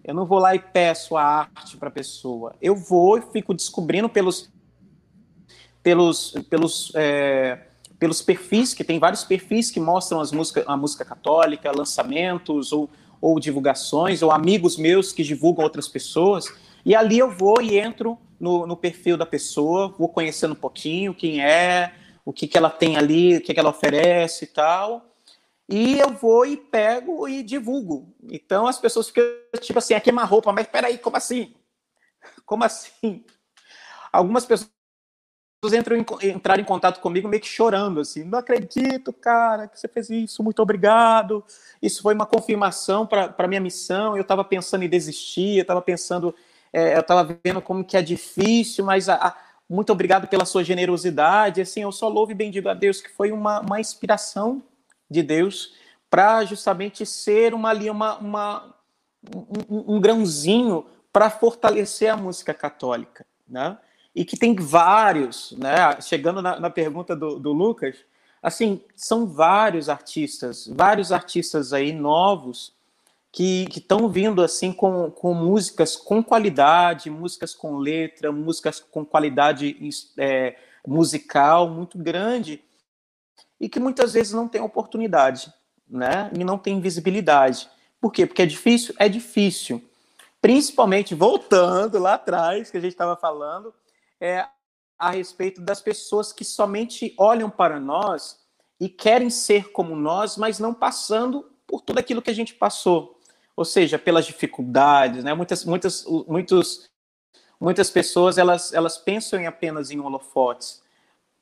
Eu 0.03 0.15
não 0.15 0.27
vou 0.27 0.39
lá 0.39 0.55
e 0.55 0.59
peço 0.59 1.17
a 1.17 1.23
arte 1.23 1.77
para 1.77 1.89
a 1.89 1.93
pessoa. 1.93 2.55
Eu 2.61 2.75
vou 2.75 3.19
e 3.19 3.23
fico 3.23 3.55
descobrindo 3.55 4.09
pelos, 4.09 4.51
pelos, 5.83 6.33
pelos, 6.49 6.93
é, 6.95 7.59
pelos 7.99 8.23
perfis, 8.23 8.75
que 8.75 8.85
tem 8.85 8.99
vários 8.99 9.25
perfis 9.25 9.71
que 9.71 9.81
mostram 9.81 10.21
as 10.21 10.33
música, 10.33 10.65
a 10.67 10.77
música 10.77 11.05
católica, 11.05 11.71
lançamentos 11.75 12.73
ou, 12.73 12.91
ou 13.21 13.39
divulgações, 13.39 14.23
ou 14.23 14.31
amigos 14.31 14.77
meus 14.77 15.13
que 15.13 15.23
divulgam 15.23 15.65
outras 15.65 15.89
pessoas. 15.89 16.47
E 16.85 16.95
ali 16.95 17.19
eu 17.19 17.31
vou 17.31 17.61
e 17.61 17.79
entro 17.79 18.19
no, 18.39 18.67
no 18.67 18.77
perfil 18.77 19.17
da 19.17 19.27
pessoa, 19.27 19.95
vou 19.99 20.09
conhecendo 20.09 20.53
um 20.53 20.57
pouquinho 20.57 21.15
quem 21.15 21.45
é, 21.45 21.93
o 22.25 22.33
que, 22.33 22.47
que 22.49 22.57
ela 22.57 22.71
tem 22.71 22.97
ali, 22.97 23.37
o 23.37 23.41
que, 23.41 23.53
que 23.53 23.61
ela 23.61 23.71
oferece 23.71 24.45
e 24.45 24.49
tal. 24.49 25.07
E 25.69 25.99
eu 25.99 26.13
vou 26.13 26.45
e 26.45 26.57
pego 26.57 27.29
e 27.29 27.43
divulgo. 27.43 28.13
Então 28.31 28.67
as 28.67 28.79
pessoas 28.79 29.09
ficam 29.09 29.25
tipo 29.61 29.79
assim, 29.79 29.95
aqui 29.95 30.11
é 30.11 30.13
uma 30.13 30.25
roupa, 30.25 30.53
mas 30.53 30.67
peraí, 30.67 30.99
como 30.99 31.17
assim? 31.17 31.55
Como 32.45 32.65
assim? 32.65 33.25
Algumas 34.13 34.45
pessoas 34.45 34.71
entram 35.75 35.97
em, 35.97 36.07
entraram 36.31 36.63
em 36.63 36.65
contato 36.65 37.01
comigo 37.01 37.29
meio 37.29 37.43
que 37.43 37.49
chorando, 37.49 38.01
assim, 38.01 38.25
não 38.25 38.39
acredito, 38.39 39.13
cara, 39.13 39.69
que 39.69 39.79
você 39.79 39.87
fez 39.87 40.09
isso, 40.09 40.43
muito 40.43 40.63
obrigado. 40.63 41.45
Isso 41.83 42.03
foi 42.03 42.15
uma 42.15 42.25
confirmação 42.25 43.07
para 43.07 43.35
a 43.37 43.47
minha 43.47 43.61
missão. 43.61 44.17
Eu 44.17 44.23
estava 44.23 44.43
pensando 44.43 44.85
em 44.85 44.89
desistir, 44.89 45.57
eu 45.59 45.63
estava 45.63 45.83
pensando 45.83 46.35
é, 46.73 46.95
eu 46.95 47.01
estava 47.01 47.39
vendo 47.45 47.61
como 47.61 47.85
que 47.85 47.97
é 47.97 48.03
difícil, 48.03 48.85
mas 48.85 49.09
a, 49.09 49.17
a, 49.17 49.37
muito 49.69 49.93
obrigado 49.93 50.29
pela 50.29 50.45
sua 50.45 50.65
generosidade. 50.65 51.61
Assim, 51.61 51.83
eu 51.83 51.93
só 51.93 52.09
louvo 52.09 52.33
e 52.33 52.35
bendigo 52.35 52.69
a 52.69 52.75
Deus, 52.75 53.01
que 53.01 53.11
foi 53.11 53.33
uma, 53.33 53.61
uma 53.61 53.81
inspiração 53.81 54.63
de 55.11 55.23
Deus 55.23 55.75
para 56.09 56.45
justamente 56.45 57.05
ser 57.05 57.55
uma 57.55 57.71
ali 57.71 57.91
uma, 57.91 58.19
uma 58.19 58.75
um, 59.69 59.97
um 59.97 60.01
grãozinho 60.01 60.87
para 61.13 61.29
fortalecer 61.29 62.13
a 62.13 62.17
música 62.17 62.55
católica, 62.55 63.27
né? 63.49 63.77
E 64.15 64.25
que 64.25 64.37
tem 64.37 64.55
vários, 64.55 65.53
né? 65.53 66.01
Chegando 66.01 66.43
na, 66.43 66.59
na 66.59 66.71
pergunta 66.71 67.15
do, 67.15 67.39
do 67.39 67.53
Lucas, 67.53 67.97
assim, 68.43 68.83
são 68.97 69.27
vários 69.27 69.89
artistas, 69.89 70.67
vários 70.67 71.13
artistas 71.13 71.73
aí 71.73 71.93
novos 71.93 72.73
que 73.33 73.69
estão 73.77 74.09
vindo 74.09 74.43
assim 74.43 74.73
com, 74.73 75.11
com 75.11 75.33
músicas 75.35 75.95
com 75.95 76.23
qualidade, 76.23 77.09
músicas 77.11 77.55
com 77.55 77.77
letra, 77.77 78.33
músicas 78.33 78.81
com 78.81 79.05
qualidade 79.05 79.77
é, 80.19 80.57
musical 80.87 81.69
muito 81.69 81.97
grande 81.97 82.63
e 83.61 83.69
que 83.69 83.79
muitas 83.79 84.15
vezes 84.15 84.33
não 84.33 84.49
tem 84.49 84.61
oportunidade, 84.61 85.53
né? 85.89 86.31
E 86.37 86.43
não 86.43 86.59
tem 86.59 86.81
visibilidade. 86.81 87.69
Por 88.01 88.11
quê? 88.11 88.27
Porque 88.27 88.43
é 88.43 88.47
difícil? 88.47 88.95
É 88.99 89.09
difícil. 89.09 89.85
Principalmente 90.41 91.15
voltando 91.15 91.99
lá 91.99 92.15
atrás, 92.15 92.71
que 92.71 92.79
a 92.79 92.81
gente 92.81 92.93
estava 92.93 93.15
falando, 93.15 93.75
é 94.21 94.47
a 94.99 95.11
respeito 95.11 95.61
das 95.61 95.81
pessoas 95.81 96.33
que 96.33 96.45
somente 96.45 97.15
olham 97.19 97.49
para 97.49 97.81
nós 97.81 98.39
e 98.79 98.89
querem 98.89 99.31
ser 99.31 99.73
como 99.73 99.97
nós, 99.97 100.37
mas 100.37 100.59
não 100.59 100.75
passando 100.75 101.51
por 101.67 101.81
tudo 101.81 101.99
aquilo 101.99 102.21
que 102.21 102.31
a 102.31 102.35
gente 102.35 102.55
passou 102.55 103.21
ou 103.61 103.65
seja, 103.67 103.99
pelas 103.99 104.25
dificuldades, 104.25 105.23
né? 105.23 105.35
Muitas, 105.35 105.67
muitas, 105.67 106.07
muitos, 106.27 106.89
muitas 107.61 107.91
pessoas 107.91 108.39
elas, 108.39 108.73
elas 108.73 108.97
pensam 108.97 109.39
em 109.39 109.47
apenas 109.47 109.91
em 109.91 110.01
holofotes, 110.01 110.83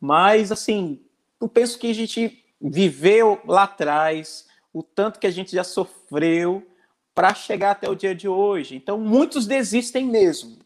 mas 0.00 0.50
assim, 0.50 1.00
eu 1.40 1.48
penso 1.48 1.78
que 1.78 1.88
a 1.88 1.94
gente 1.94 2.44
viveu 2.60 3.40
lá 3.46 3.62
atrás, 3.62 4.48
o 4.72 4.82
tanto 4.82 5.20
que 5.20 5.28
a 5.28 5.30
gente 5.30 5.52
já 5.52 5.62
sofreu 5.62 6.66
para 7.14 7.32
chegar 7.34 7.70
até 7.70 7.88
o 7.88 7.94
dia 7.94 8.16
de 8.16 8.26
hoje. 8.26 8.74
Então, 8.74 8.98
muitos 8.98 9.46
desistem 9.46 10.04
mesmo, 10.04 10.57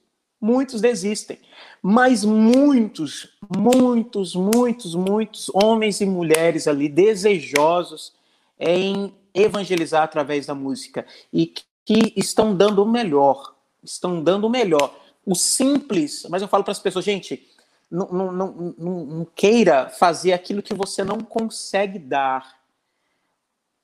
muitos 0.43 0.81
desistem, 0.81 1.39
mas 1.81 2.24
muitos, 2.24 3.28
muitos, 3.56 4.35
muitos, 4.35 4.94
muitos 4.97 5.48
homens 5.55 6.01
e 6.01 6.06
mulheres 6.06 6.66
ali 6.66 6.89
desejosos 6.89 8.12
em 8.59 9.14
evangelizar 9.32 10.02
através 10.02 10.47
da 10.47 10.55
música 10.55 11.06
e 11.32 11.47
que 11.85 12.12
estão 12.16 12.56
dando 12.56 12.82
o 12.82 12.89
melhor, 12.89 13.55
estão 13.85 14.20
dando 14.20 14.48
o 14.48 14.51
melhor. 14.51 14.93
O 15.24 15.36
simples, 15.36 16.27
mas 16.28 16.43
eu 16.43 16.48
falo 16.48 16.64
para 16.64 16.73
as 16.73 16.81
pessoas, 16.81 17.05
gente, 17.05 17.48
não, 17.89 18.09
não, 18.09 18.32
não, 18.32 18.52
não, 18.78 19.24
queira 19.36 19.89
fazer 19.89 20.32
aquilo 20.32 20.62
que 20.62 20.74
você 20.74 21.05
não 21.05 21.20
consegue 21.20 22.01
dar. 22.01 22.60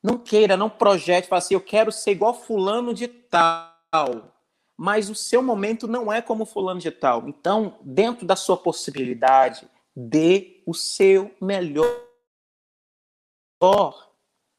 Não 0.03 0.19
queira, 0.19 0.57
não 0.57 0.69
projete, 0.69 1.29
fale 1.29 1.39
assim, 1.39 1.55
eu 1.55 1.61
quero 1.61 1.93
ser 1.93 2.13
igual 2.13 2.35
fulano 2.35 2.93
de 2.93 3.07
tal. 3.07 4.38
Mas 4.79 5.11
o 5.11 5.15
seu 5.15 5.43
momento 5.43 5.89
não 5.89 6.13
é 6.13 6.23
como 6.23 6.47
fulano 6.47 6.79
de 6.79 6.93
tal. 6.93 7.29
Então, 7.29 7.77
dentro 7.83 8.25
da 8.25 8.37
sua 8.37 8.57
possibilidade, 8.57 9.69
dê 9.95 10.63
o 10.65 10.73
seu 10.73 11.35
melhor. 11.43 11.85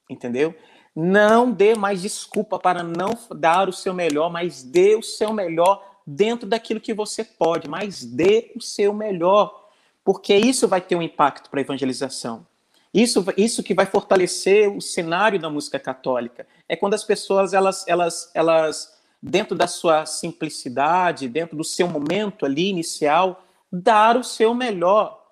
Entendeu? 0.09 0.53
Não 0.93 1.49
dê 1.49 1.73
mais 1.73 2.01
desculpa 2.01 2.59
para 2.59 2.83
não 2.83 3.17
dar 3.33 3.69
o 3.69 3.73
seu 3.73 3.93
melhor, 3.93 4.29
mas 4.29 4.61
dê 4.61 4.95
o 4.95 5.01
seu 5.01 5.31
melhor 5.31 5.89
dentro 6.05 6.49
daquilo 6.49 6.81
que 6.81 6.93
você 6.93 7.23
pode, 7.23 7.69
mas 7.69 8.03
dê 8.03 8.51
o 8.55 8.61
seu 8.61 8.93
melhor, 8.93 9.69
porque 10.03 10.35
isso 10.35 10.67
vai 10.67 10.81
ter 10.81 10.95
um 10.95 11.01
impacto 11.01 11.49
para 11.49 11.59
a 11.59 11.61
evangelização. 11.61 12.45
Isso, 12.93 13.23
isso 13.37 13.63
que 13.63 13.75
vai 13.75 13.85
fortalecer 13.85 14.69
o 14.69 14.81
cenário 14.81 15.39
da 15.39 15.49
música 15.49 15.79
católica. 15.79 16.47
É 16.67 16.75
quando 16.75 16.95
as 16.95 17.03
pessoas, 17.03 17.53
elas, 17.53 17.87
elas, 17.87 18.31
elas, 18.33 18.98
dentro 19.21 19.55
da 19.55 19.67
sua 19.67 20.05
simplicidade, 20.05 21.27
dentro 21.27 21.57
do 21.57 21.63
seu 21.63 21.87
momento 21.87 22.45
ali 22.45 22.69
inicial, 22.69 23.43
dar 23.71 24.17
o 24.17 24.23
seu 24.23 24.53
melhor 24.53 25.25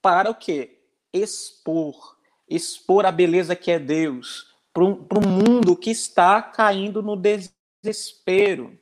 para 0.00 0.30
o 0.30 0.34
quê? 0.34 0.78
Expor. 1.12 2.16
Expor 2.48 3.06
a 3.06 3.12
beleza 3.12 3.56
que 3.56 3.70
é 3.70 3.78
Deus 3.78 4.52
para 4.72 4.84
um 4.84 5.28
mundo 5.28 5.76
que 5.76 5.90
está 5.90 6.40
caindo 6.40 7.02
no 7.02 7.16
desespero. 7.16 8.78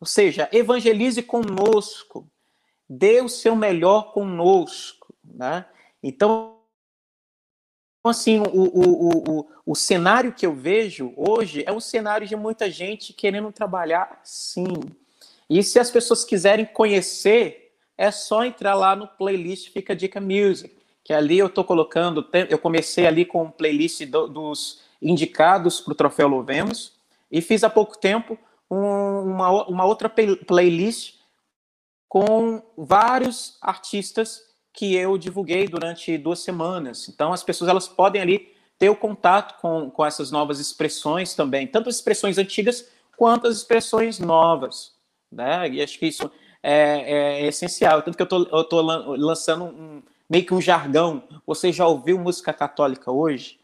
Ou 0.00 0.06
seja, 0.06 0.48
evangelize 0.52 1.22
conosco, 1.22 2.30
dê 2.88 3.20
o 3.20 3.28
seu 3.28 3.56
melhor 3.56 4.12
conosco. 4.12 5.14
Né? 5.24 5.64
Então, 6.02 6.55
assim, 8.08 8.40
o, 8.40 8.44
o, 8.44 9.40
o, 9.40 9.46
o 9.66 9.74
cenário 9.74 10.32
que 10.32 10.46
eu 10.46 10.54
vejo 10.54 11.12
hoje 11.16 11.62
é 11.66 11.72
um 11.72 11.80
cenário 11.80 12.26
de 12.26 12.36
muita 12.36 12.70
gente 12.70 13.12
querendo 13.12 13.50
trabalhar 13.52 14.20
sim. 14.24 14.74
E 15.48 15.62
se 15.62 15.78
as 15.78 15.90
pessoas 15.90 16.24
quiserem 16.24 16.66
conhecer, 16.66 17.72
é 17.96 18.10
só 18.10 18.44
entrar 18.44 18.74
lá 18.74 18.96
no 18.96 19.06
playlist 19.06 19.70
Fica 19.70 19.94
Dica 19.94 20.20
Music 20.20 20.76
que 21.06 21.12
ali 21.12 21.38
eu 21.38 21.46
estou 21.46 21.62
colocando, 21.62 22.28
eu 22.50 22.58
comecei 22.58 23.06
ali 23.06 23.24
com 23.24 23.44
um 23.44 23.50
playlist 23.52 24.04
do, 24.06 24.26
dos 24.26 24.80
indicados 25.00 25.80
para 25.80 25.92
o 25.92 25.94
Troféu 25.94 26.26
Louvemos, 26.26 26.94
e 27.30 27.40
fiz 27.40 27.62
há 27.62 27.70
pouco 27.70 27.96
tempo 27.96 28.36
um, 28.68 29.20
uma, 29.20 29.68
uma 29.68 29.84
outra 29.84 30.08
playlist 30.08 31.14
com 32.08 32.60
vários 32.76 33.56
artistas 33.62 34.45
que 34.76 34.94
eu 34.94 35.16
divulguei 35.16 35.66
durante 35.66 36.18
duas 36.18 36.40
semanas. 36.40 37.08
Então 37.08 37.32
as 37.32 37.42
pessoas 37.42 37.70
elas 37.70 37.88
podem 37.88 38.20
ali 38.20 38.54
ter 38.78 38.90
o 38.90 38.94
contato 38.94 39.58
com, 39.60 39.90
com 39.90 40.04
essas 40.04 40.30
novas 40.30 40.60
expressões 40.60 41.34
também, 41.34 41.66
tanto 41.66 41.88
as 41.88 41.96
expressões 41.96 42.36
antigas 42.36 42.86
quanto 43.16 43.46
as 43.46 43.56
expressões 43.56 44.18
novas. 44.18 44.92
Né? 45.32 45.70
E 45.70 45.82
acho 45.82 45.98
que 45.98 46.06
isso 46.06 46.30
é, 46.62 47.40
é 47.40 47.46
essencial. 47.46 48.02
Tanto 48.02 48.16
que 48.16 48.22
eu 48.22 48.60
estou 48.60 48.82
lançando 48.82 49.64
um, 49.64 50.02
meio 50.28 50.44
que 50.44 50.52
um 50.52 50.60
jargão. 50.60 51.22
Você 51.46 51.72
já 51.72 51.86
ouviu 51.86 52.18
música 52.18 52.52
católica 52.52 53.10
hoje? 53.10 53.58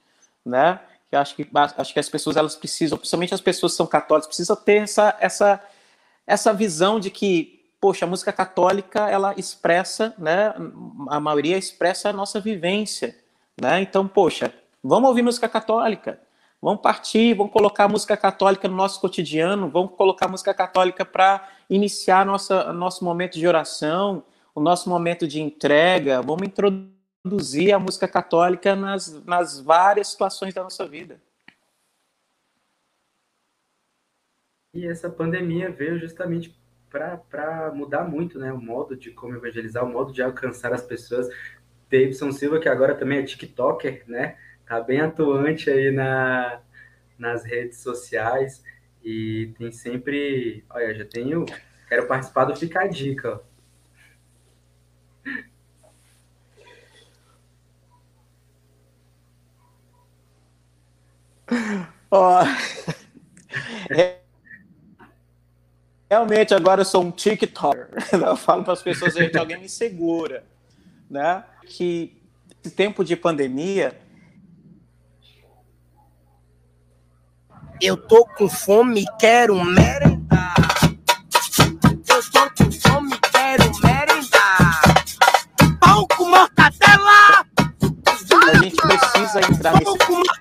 Né? 0.45 0.81
Eu 1.11 1.19
acho 1.19 1.37
que, 1.37 1.47
acho 1.53 1.93
que 1.93 2.01
as 2.01 2.09
pessoas 2.09 2.39
elas 2.39 2.57
precisam, 2.57 2.97
principalmente 2.97 3.35
as 3.35 3.41
pessoas 3.41 3.73
que 3.73 3.77
são 3.77 3.87
católicas, 3.87 4.27
precisam 4.27 4.57
ter 4.57 4.83
essa, 4.83 5.15
essa, 5.21 5.63
essa 6.27 6.55
visão 6.55 6.99
de 6.99 7.11
que, 7.11 7.62
poxa, 7.83 8.05
a 8.05 8.09
música 8.09 8.33
católica 8.33 9.11
ela 9.11 9.35
expressa, 9.37 10.15
né? 10.17 10.55
A 11.09 11.19
maioria 11.19 11.59
expressa 11.59 12.11
a 12.11 12.13
nossa 12.13 12.41
vivência, 12.41 13.13
né? 13.61 13.81
Então, 13.81 14.07
poxa, 14.07 14.55
vamos 14.81 15.09
ouvir 15.09 15.23
música 15.23 15.49
católica, 15.49 16.21
vamos 16.61 16.81
partir, 16.81 17.35
vamos 17.35 17.53
colocar 17.53 17.87
a 17.87 17.89
música 17.89 18.17
católica 18.17 18.69
no 18.69 18.77
nosso 18.77 19.01
cotidiano, 19.01 19.69
vamos 19.69 19.97
colocar 19.97 20.27
a 20.27 20.29
música 20.29 20.55
católica 20.55 21.05
para 21.05 21.49
iniciar 21.69 22.25
nossa, 22.25 22.73
nosso 22.73 23.05
momento 23.05 23.37
de 23.37 23.49
oração, 23.49 24.23
o 24.55 24.61
nosso 24.61 24.89
momento 24.89 25.27
de 25.27 25.41
entrega, 25.41 26.23
vamos 26.23 26.47
introduzir 26.47 27.75
a 27.75 27.81
música 27.81 28.07
católica 28.07 28.77
nas, 28.77 29.25
nas 29.25 29.59
várias 29.61 30.07
situações 30.07 30.55
da 30.55 30.63
nossa 30.63 30.87
vida. 30.87 31.21
E 34.73 34.87
essa 34.87 35.11
pandemia 35.11 35.69
veio 35.69 35.99
justamente 35.99 36.62
para 36.93 37.73
mudar 37.75 38.05
muito 38.05 38.39
né, 38.39 38.53
o 38.53 38.61
modo 38.61 38.95
de 38.95 39.11
como 39.11 39.35
evangelizar, 39.35 39.85
o 39.85 39.89
modo 39.89 40.13
de 40.13 40.23
alcançar 40.23 40.73
as 40.73 40.83
pessoas. 40.83 41.29
Davidson 41.91 42.33
Silva, 42.33 42.61
que 42.61 42.69
agora 42.69 42.95
também 42.95 43.19
é 43.19 43.23
TikToker, 43.23 44.05
né? 44.07 44.37
Tá 44.67 44.81
bem 44.81 45.01
atuante 45.01 45.71
aí 45.71 45.91
na, 45.91 46.61
nas 47.19 47.45
redes 47.45 47.79
sociais 47.81 48.63
e 49.05 49.53
tem 49.59 49.71
sempre. 49.73 50.65
Olha, 50.71 50.95
já 50.95 51.05
tenho. 51.05 51.45
Quero 51.89 52.07
participar 52.07 52.47
do 52.47 52.57
Fica 52.57 52.81
a 52.83 52.87
Dica. 52.87 53.43
Ó. 62.11 62.43
Oh. 62.43 64.13
Realmente, 66.13 66.53
agora 66.53 66.83
eu 66.83 66.85
sou 66.85 67.03
um 67.03 67.11
TikToker. 67.11 67.89
Eu 68.13 68.37
falo 68.37 68.63
para 68.63 68.75
as 68.75 68.83
pessoas, 68.83 69.15
gente, 69.15 69.39
alguém 69.39 69.59
me 69.59 69.67
segura. 69.67 70.45
Né? 71.09 71.43
Que 71.65 72.21
esse 72.63 72.75
tempo 72.75 73.03
de 73.03 73.17
pandemia. 73.17 73.99
Eu 77.81 77.97
tô 77.97 78.27
com 78.27 78.47
fome, 78.47 79.07
quero 79.19 79.55
merendar. 79.65 80.55
Eu 82.07 82.31
tô 82.31 82.63
com 82.63 82.71
fome, 82.71 83.19
quero 83.33 83.65
merendar. 83.81 84.83
Pão 85.81 86.07
com 86.15 86.29
mortadela! 86.29 87.47
A 88.51 88.63
gente 88.63 88.77
precisa 88.77 89.41
entrar 89.51 89.73
nesse. 89.81 90.32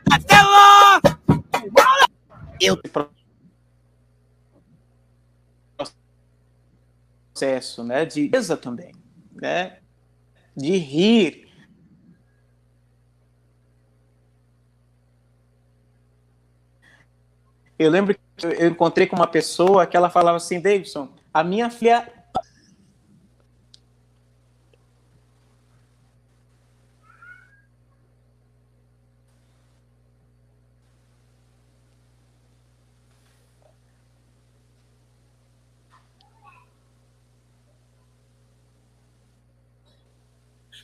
Processo, 7.41 7.83
né, 7.83 8.05
de 8.05 8.27
beleza 8.27 8.55
também, 8.55 8.93
né, 9.33 9.77
de 10.55 10.77
rir. 10.77 11.49
Eu 17.79 17.89
lembro 17.89 18.13
que 18.13 18.45
eu 18.45 18.67
encontrei 18.67 19.07
com 19.07 19.15
uma 19.15 19.25
pessoa 19.25 19.87
que 19.87 19.97
ela 19.97 20.09
falava 20.09 20.37
assim, 20.37 20.61
Davidson, 20.61 21.09
a 21.33 21.43
minha 21.43 21.71
filha 21.71 22.07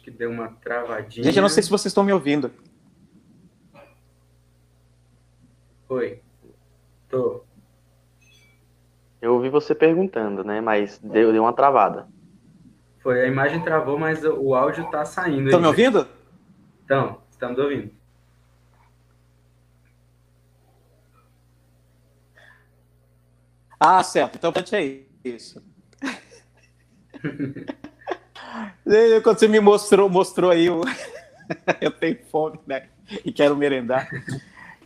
que 0.08 0.12
deu 0.12 0.32
uma 0.32 0.54
Gente, 1.10 1.36
eu 1.38 1.42
não 1.42 1.50
sei 1.50 1.64
se 1.64 1.70
vocês 1.70 1.92
estão 1.92 2.04
me 2.04 2.12
ouvindo. 2.12 2.52
Oi. 5.90 6.22
Tô. 7.10 7.44
Eu 9.22 9.34
ouvi 9.34 9.50
você 9.50 9.74
perguntando, 9.74 10.44
né? 10.44 10.60
Mas 10.62 11.00
deu, 11.00 11.32
deu 11.32 11.44
uma 11.44 11.54
travada. 11.54 12.08
Foi, 13.00 13.22
a 13.22 13.28
imagem 13.28 13.64
travou, 13.64 13.98
mas 13.98 14.24
o 14.24 14.54
áudio 14.54 14.90
tá 14.92 15.06
saindo. 15.06 15.46
Estão 15.46 15.62
me 15.62 15.68
ouvindo? 15.68 16.08
Então, 16.84 17.22
estamos 17.32 17.58
ouvindo. 17.58 17.90
Ah, 23.80 24.04
certo. 24.04 24.36
Então, 24.36 24.52
é 24.74 25.04
isso. 25.24 25.64
Quando 29.24 29.40
você 29.40 29.48
me 29.48 29.60
mostrou, 29.60 30.10
mostrou 30.10 30.52
aí, 30.52 30.70
o... 30.70 30.82
eu 31.82 31.92
tenho 31.92 32.18
fome, 32.32 32.60
né? 32.66 32.88
E 33.24 33.32
quero 33.32 33.56
merendar. 33.56 34.10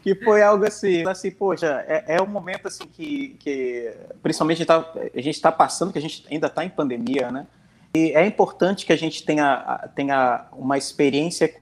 Que 0.02 0.16
foi 0.16 0.42
algo 0.42 0.66
assim, 0.66 1.08
assim, 1.08 1.30
poxa, 1.30 1.86
é, 1.88 2.16
é 2.16 2.22
um 2.22 2.28
momento 2.28 2.68
assim 2.68 2.86
que, 2.86 3.36
que 3.40 3.94
principalmente 4.22 4.64
a 4.64 5.22
gente 5.22 5.36
está 5.36 5.52
tá 5.52 5.58
passando, 5.58 5.92
que 5.92 6.00
a 6.00 6.02
gente 6.02 6.26
ainda 6.30 6.48
está 6.48 6.66
em 6.66 6.70
pandemia, 6.70 7.32
né? 7.32 7.46
E 7.94 8.12
é 8.12 8.26
importante 8.26 8.86
que 8.86 8.94
a 8.94 8.96
gente 8.96 9.24
tenha, 9.24 9.90
tenha 9.96 10.48
uma 10.54 10.78
experiência 10.78 11.54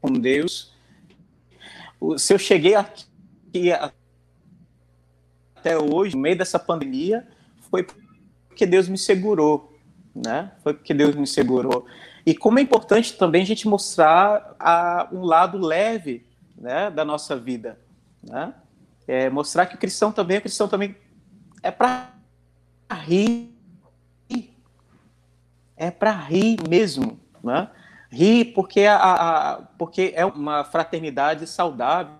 com 0.00 0.12
Deus. 0.12 0.72
Se 2.16 2.32
eu 2.32 2.38
cheguei 2.38 2.74
aqui 2.74 3.72
até 5.54 5.76
hoje, 5.76 6.14
no 6.14 6.22
meio 6.22 6.38
dessa 6.38 6.58
pandemia, 6.58 7.26
foi 7.70 7.86
porque 8.48 8.64
Deus 8.64 8.88
me 8.88 8.96
segurou 8.96 9.69
né? 10.14 10.52
Foi 10.62 10.74
porque 10.74 10.94
Deus 10.94 11.14
me 11.14 11.26
segurou. 11.26 11.86
E 12.24 12.34
como 12.34 12.58
é 12.58 12.62
importante 12.62 13.16
também 13.16 13.42
a 13.42 13.46
gente 13.46 13.66
mostrar 13.66 14.54
a, 14.58 15.08
um 15.12 15.22
lado 15.24 15.58
leve, 15.58 16.26
né, 16.56 16.90
da 16.90 17.04
nossa 17.04 17.36
vida, 17.36 17.78
né? 18.22 18.54
É, 19.08 19.30
mostrar 19.30 19.66
que 19.66 19.74
o 19.74 19.78
cristão 19.78 20.12
também, 20.12 20.38
o 20.38 20.42
cristão 20.42 20.68
também 20.68 20.94
é 21.62 21.70
para 21.70 22.12
rir. 22.92 23.50
É 25.76 25.90
para 25.90 26.12
rir 26.12 26.58
mesmo, 26.68 27.18
né? 27.42 27.70
Rir 28.10 28.52
porque, 28.52 28.82
a, 28.82 28.96
a, 28.96 29.62
porque 29.78 30.12
é 30.14 30.24
uma 30.24 30.64
fraternidade 30.64 31.46
saudável. 31.46 32.14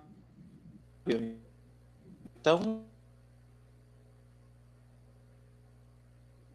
Então. 2.41 2.83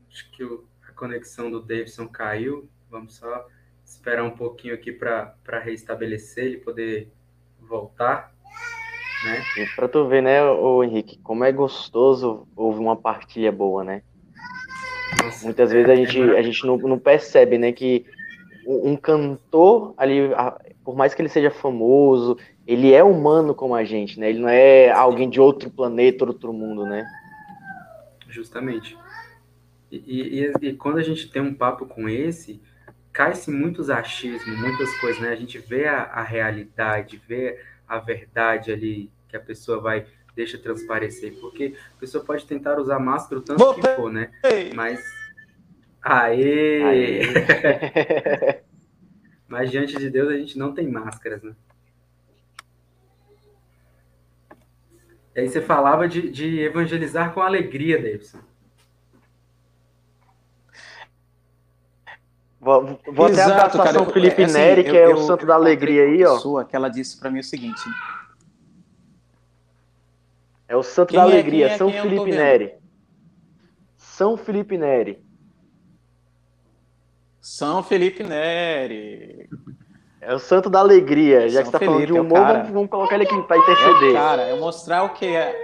Acho 0.10 0.32
que 0.32 0.44
a 0.44 0.65
conexão 0.96 1.52
do 1.52 1.62
Davidson 1.62 2.08
caiu. 2.08 2.70
Vamos 2.90 3.16
só 3.16 3.48
esperar 3.84 4.24
um 4.24 4.32
pouquinho 4.32 4.74
aqui 4.74 4.92
para 4.92 5.60
reestabelecer 5.64 6.46
ele 6.46 6.58
poder 6.58 7.12
voltar. 7.60 8.34
Né? 9.24 9.44
Para 9.76 9.88
tu 9.88 10.08
ver, 10.08 10.22
né, 10.22 10.44
o 10.44 10.84
Henrique, 10.84 11.20
como 11.24 11.44
é 11.44 11.52
gostoso 11.52 12.48
ouvir 12.56 12.80
uma 12.80 12.96
partilha 12.96 13.52
boa, 13.52 13.84
né? 13.84 14.02
Nossa, 15.24 15.46
Muitas 15.46 15.72
vezes 15.72 15.90
a 15.90 15.94
é 15.94 15.96
gente, 15.96 16.22
a 16.22 16.42
gente 16.42 16.66
não, 16.66 16.78
não 16.78 17.00
percebe, 17.00 17.58
né, 17.58 17.72
que 17.72 18.06
um 18.68 18.96
cantor 18.96 19.94
ali, 19.98 20.32
por 20.84 20.96
mais 20.96 21.14
que 21.14 21.22
ele 21.22 21.30
seja 21.30 21.52
famoso, 21.52 22.38
ele 22.66 22.94
é 22.94 23.04
humano 23.04 23.54
como 23.54 23.76
a 23.76 23.84
gente, 23.84 24.20
né? 24.20 24.30
Ele 24.30 24.40
não 24.40 24.50
é 24.50 24.90
alguém 24.90 25.30
de 25.30 25.40
outro 25.40 25.70
planeta, 25.70 26.26
outro 26.26 26.52
mundo, 26.52 26.84
né? 26.84 27.06
Justamente. 28.28 28.98
E, 30.06 30.42
e, 30.42 30.70
e 30.70 30.74
quando 30.74 30.98
a 30.98 31.04
gente 31.04 31.30
tem 31.30 31.42
um 31.42 31.54
papo 31.54 31.86
com 31.86 32.10
esse, 32.10 32.62
cai-se 33.12 33.52
muitos 33.52 33.90
achismos, 33.90 34.58
muitas 34.60 34.94
coisas, 35.00 35.22
né? 35.22 35.30
A 35.30 35.36
gente 35.36 35.58
vê 35.58 35.88
a, 35.88 36.04
a, 36.04 36.24
realidade, 36.24 37.22
vê 37.28 37.60
a 37.88 38.00
verdade 38.00 38.72
ali 38.72 39.12
que 39.28 39.38
a 39.38 39.40
pessoa 39.40 39.80
vai 39.80 40.06
deixa 40.36 40.58
transparecer, 40.58 41.34
porque 41.40 41.76
a 41.96 42.00
pessoa 42.00 42.24
pode 42.24 42.46
tentar 42.46 42.78
usar 42.78 43.00
máscara 43.00 43.40
o 43.40 43.44
tanto 43.44 43.74
que 43.76 43.82
for, 43.96 44.12
né? 44.12 44.32
Mas 44.76 45.02
Aê! 46.06 46.84
Aê. 46.84 47.22
Mas 49.48 49.72
diante 49.72 49.98
de 49.98 50.10
Deus 50.10 50.30
a 50.30 50.38
gente 50.38 50.58
não 50.58 50.74
tem 50.74 50.88
máscaras, 50.88 51.42
né? 51.42 51.56
E 55.36 55.42
aí 55.42 55.50
você 55.50 55.62
falava 55.62 56.08
de, 56.08 56.30
de 56.30 56.60
evangelizar 56.60 57.34
com 57.34 57.42
alegria, 57.42 57.98
Davidson. 57.98 58.40
Vou, 62.66 63.00
vou 63.14 63.30
Exato, 63.30 63.52
até 63.52 63.62
a 63.62 63.70
citação 63.70 64.12
Felipe 64.12 64.42
é, 64.42 64.46
assim, 64.46 64.58
Neri, 64.58 64.84
que 64.86 64.98
é 64.98 65.06
eu, 65.06 65.18
o 65.18 65.28
santo 65.28 65.44
eu, 65.44 65.48
da 65.50 65.54
alegria 65.54 66.02
aí, 66.02 66.26
ó. 66.26 66.34
Pessoa 66.34 66.66
que 66.66 66.76
ela 66.76 66.90
disse 66.90 67.16
para 67.20 67.30
mim 67.30 67.38
o 67.38 67.44
seguinte. 67.44 67.80
É 70.68 70.76
o 70.76 70.82
santo 70.82 71.10
quem 71.10 71.20
da 71.20 71.28
é, 71.28 71.32
alegria, 71.32 71.68
é, 71.68 71.78
São 71.78 71.92
Felipe 71.92 72.32
Neri. 72.32 72.74
São 73.96 74.36
Felipe 74.36 74.80
Neri. 74.80 75.24
São 77.40 77.84
Felipe 77.84 78.24
Neri. 78.24 79.48
É 80.20 80.34
o 80.34 80.40
santo 80.40 80.68
da 80.68 80.80
alegria. 80.80 81.48
Já 81.48 81.62
São 81.62 81.66
que 81.66 81.78
você 81.78 81.86
tá 81.86 81.86
falando 81.86 82.08
de 82.08 82.18
é 82.18 82.20
humor, 82.20 82.48
vamos, 82.48 82.70
vamos, 82.72 82.90
colocar 82.90 83.14
ele 83.14 83.26
aqui 83.26 83.44
para 83.44 83.58
interceder. 83.60 84.10
É 84.10 84.14
cara, 84.14 84.42
é 84.42 84.60
mostrar 84.60 85.04
o 85.04 85.10
que 85.10 85.28
é. 85.28 85.56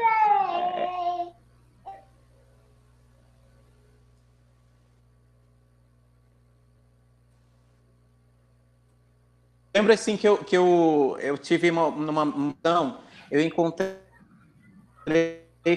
Lembro 9.73 9.93
assim 9.93 10.17
que 10.17 10.27
eu, 10.27 10.37
que 10.37 10.57
eu, 10.57 11.17
eu 11.21 11.37
tive 11.37 11.71
uma, 11.71 11.89
numa 11.91 12.25
então, 12.25 12.99
eu 13.29 13.41
encontrei 13.41 13.95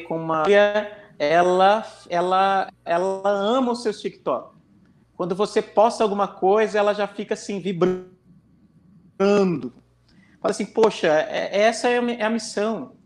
com 0.09 0.17
uma 0.17 0.43
ela 1.19 1.87
ela 2.09 2.73
ela 2.85 3.31
ama 3.31 3.73
os 3.73 3.83
seus 3.83 4.01
TikTok. 4.01 4.55
Quando 5.17 5.35
você 5.35 5.63
posta 5.63 6.03
alguma 6.03 6.27
coisa, 6.27 6.79
ela 6.79 6.93
já 6.93 7.07
fica 7.07 7.35
assim, 7.35 7.61
vibrando. 7.61 8.13
Fala 10.41 10.51
assim, 10.51 10.67
poxa, 10.67 11.07
é, 11.07 11.63
essa 11.63 11.89
é, 11.89 11.95
é 11.95 12.25
a 12.25 12.31
missão. 12.31 12.97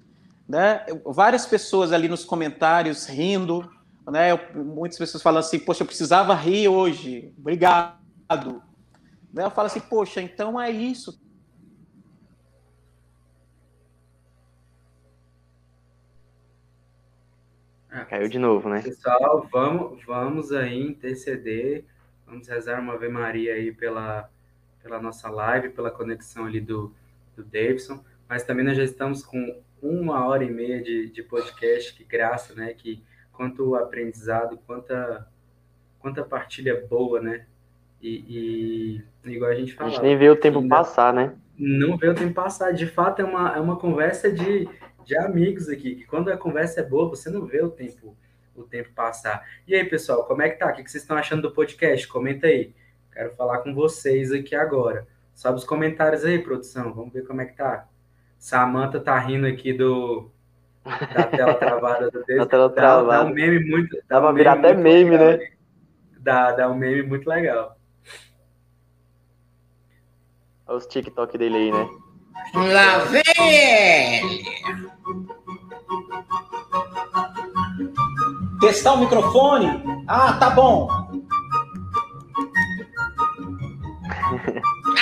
Né? 0.49 0.85
Várias 1.05 1.45
pessoas 1.45 1.93
ali 1.93 2.09
nos 2.09 2.25
comentários 2.25 3.07
rindo, 3.07 3.71
né? 4.11 4.29
muitas 4.55 4.99
pessoas 4.99 5.23
falam 5.23 5.41
assim, 5.41 5.59
poxa, 5.59 5.83
eu 5.83 5.87
precisava 5.87 6.35
rir 6.35 6.69
hoje, 6.69 7.35
obrigado. 7.39 8.63
Né? 9.39 9.45
Eu 9.45 9.51
falo 9.53 9.67
assim, 9.67 9.79
poxa, 9.79 10.21
então 10.21 10.61
é 10.61 10.69
isso. 10.69 11.17
Caiu 18.09 18.29
de 18.29 18.39
novo, 18.39 18.69
né? 18.69 18.83
Pessoal, 18.83 19.47
vamos, 19.51 20.05
vamos 20.05 20.53
aí 20.53 20.81
interceder 20.81 21.85
Vamos 22.27 22.47
rezar 22.47 22.81
uma 22.81 22.95
Ave 22.95 23.09
Maria 23.09 23.55
aí 23.55 23.73
pela, 23.73 24.29
pela 24.83 25.01
nossa 25.01 25.31
live, 25.31 25.71
pela 25.71 25.91
conexão 25.91 26.45
ali 26.45 26.61
do, 26.61 26.93
do 27.35 27.43
Davidson. 27.43 28.05
Mas 28.29 28.45
também 28.45 28.65
nós 28.65 28.77
já 28.77 28.85
estamos 28.85 29.25
com 29.25 29.63
uma 29.81 30.27
hora 30.27 30.45
e 30.45 30.51
meia 30.51 30.83
de, 30.83 31.09
de 31.09 31.23
podcast, 31.23 31.95
que 31.95 32.05
graça, 32.05 32.55
né? 32.55 32.75
Que 32.75 33.03
quanto 33.33 33.75
aprendizado, 33.77 34.59
quanta, 34.67 35.27
quanta 35.99 36.23
partilha 36.23 36.87
boa, 36.87 37.21
né? 37.21 37.47
E, 38.01 39.03
e 39.25 39.33
igual 39.33 39.51
a 39.51 39.55
gente 39.55 39.75
falou. 39.75 39.91
A 39.91 39.95
gente 39.95 40.03
nem 40.03 40.17
vê 40.17 40.29
o 40.29 40.37
tempo 40.37 40.67
passar, 40.69 41.13
né? 41.13 41.35
Não 41.59 41.97
vê 41.97 42.09
o 42.09 42.15
tempo 42.15 42.35
passar. 42.35 42.73
De 42.73 42.87
fato, 42.87 43.21
é 43.23 43.25
uma, 43.25 43.57
é 43.57 43.61
uma 43.61 43.77
conversa 43.77 44.31
de, 44.31 44.69
de 45.05 45.17
amigos 45.17 45.69
aqui, 45.69 45.97
que 45.97 46.05
quando 46.05 46.31
a 46.31 46.37
conversa 46.37 46.81
é 46.81 46.85
boa, 46.85 47.09
você 47.09 47.29
não 47.29 47.45
vê 47.45 47.63
o 47.63 47.71
tempo 47.71 48.17
o 48.55 48.65
tempo 48.65 48.91
passar. 48.93 49.47
E 49.67 49.75
aí, 49.75 49.85
pessoal, 49.85 50.25
como 50.25 50.43
é 50.43 50.49
que 50.49 50.59
tá? 50.59 50.69
O 50.69 50.73
que 50.73 50.83
vocês 50.83 51.03
estão 51.03 51.17
achando 51.17 51.43
do 51.43 51.53
podcast? 51.53 52.09
Comenta 52.09 52.49
aí. 52.49 52.75
Quero 53.13 53.31
falar 53.37 53.59
com 53.59 53.73
vocês 53.73 54.33
aqui 54.33 54.55
agora. 54.55 55.07
Sobe 55.35 55.59
os 55.59 55.65
comentários 55.65 56.25
aí, 56.25 56.41
produção. 56.41 56.93
Vamos 56.93 57.13
ver 57.13 57.25
como 57.25 57.41
é 57.41 57.47
que 57.47 57.57
tá. 57.57 57.87
Samanta 58.37 59.01
tá 59.01 59.19
rindo 59.19 59.47
aqui 59.47 59.73
do 59.73 60.31
da 60.85 61.25
tela 61.25 61.55
travada 61.55 62.11
do 62.11 62.25
texto. 62.25 62.39
Da 62.39 62.47
tela 62.47 62.71
travada. 62.71 63.09
Dá, 63.09 63.25
dá 63.25 63.31
um 63.31 63.35
meme 63.35 63.65
muito. 63.65 63.97
Dá, 63.97 64.03
dá 64.09 64.21
pra 64.21 64.31
um 64.31 64.35
virar 64.35 64.53
até 64.55 64.75
meme, 64.75 65.11
legal, 65.11 65.39
né? 65.39 65.49
Dá, 66.19 66.53
dá 66.53 66.69
um 66.69 66.75
meme 66.75 67.03
muito 67.03 67.29
legal. 67.29 67.78
Olha 70.69 70.77
os 70.77 70.87
TikTok 70.87 71.39
dele 71.39 71.57
aí, 71.57 71.73
né? 71.73 71.89
Lá 72.55 72.99
vem! 73.07 74.45
Testar 78.61 78.93
o 78.93 78.99
microfone? 78.99 79.83
Ah, 80.07 80.35
tá 80.35 80.51
bom. 80.51 80.89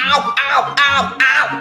au, 0.06 0.20
au, 0.20 0.62
au, 0.62 1.04
au, 1.16 1.58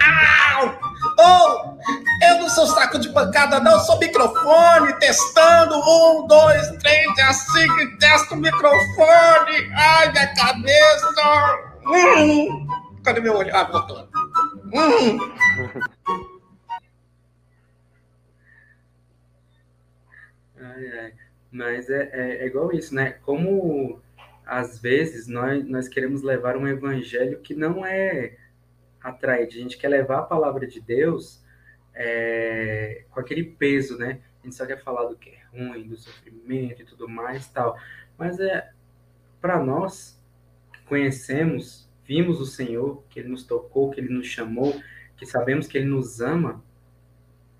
au, 0.00 0.64
au. 0.64 0.72
Oh, 1.18 1.76
eu 2.24 2.38
não 2.38 2.48
sou 2.48 2.66
saco 2.66 2.98
de 2.98 3.10
pancada, 3.10 3.60
não, 3.60 3.72
eu 3.72 3.80
sou 3.80 3.98
microfone, 3.98 4.94
testando. 4.98 5.74
Um, 5.76 6.26
dois, 6.26 6.70
três, 6.78 7.18
assim 7.28 7.66
que 7.76 7.98
testa 7.98 8.34
o 8.34 8.38
microfone. 8.38 9.70
Ai, 9.76 10.10
minha 10.10 10.34
cabeça. 10.34 11.06
Hum. 11.86 12.66
Cadê 13.04 13.20
meu 13.20 13.34
olho? 13.34 13.54
Ah, 13.54 13.64
voltou. 13.64 14.08
Hum. 14.72 15.18
Ai, 20.56 20.98
ai. 20.98 21.12
Mas 21.50 21.90
é, 21.90 22.08
é, 22.12 22.44
é, 22.44 22.46
igual 22.46 22.72
isso, 22.72 22.94
né? 22.94 23.12
Como 23.22 24.00
às 24.46 24.78
vezes 24.80 25.26
nós, 25.26 25.64
nós 25.66 25.88
queremos 25.88 26.22
levar 26.22 26.56
um 26.56 26.66
evangelho 26.66 27.40
que 27.40 27.54
não 27.54 27.84
é 27.84 28.36
atraente, 29.02 29.58
a 29.58 29.60
gente 29.60 29.76
quer 29.76 29.88
levar 29.88 30.20
a 30.20 30.22
palavra 30.22 30.66
de 30.66 30.80
Deus 30.80 31.42
é, 31.94 33.04
com 33.10 33.20
aquele 33.20 33.44
peso, 33.44 33.98
né? 33.98 34.20
A 34.40 34.46
gente 34.46 34.56
só 34.56 34.64
quer 34.64 34.82
falar 34.82 35.04
do 35.04 35.16
que 35.16 35.30
é 35.30 35.42
ruim, 35.52 35.88
do 35.88 35.96
sofrimento 35.96 36.82
e 36.82 36.84
tudo 36.84 37.08
mais 37.08 37.48
tal. 37.48 37.76
Mas 38.16 38.38
é 38.38 38.70
para 39.40 39.62
nós 39.62 40.20
que 40.72 40.82
conhecemos, 40.84 41.88
vimos 42.12 42.42
o 42.42 42.44
Senhor, 42.44 43.02
que 43.08 43.18
Ele 43.18 43.30
nos 43.30 43.42
tocou, 43.42 43.90
que 43.90 43.98
Ele 43.98 44.12
nos 44.12 44.26
chamou, 44.26 44.78
que 45.16 45.24
sabemos 45.24 45.66
que 45.66 45.78
Ele 45.78 45.86
nos 45.86 46.20
ama, 46.20 46.62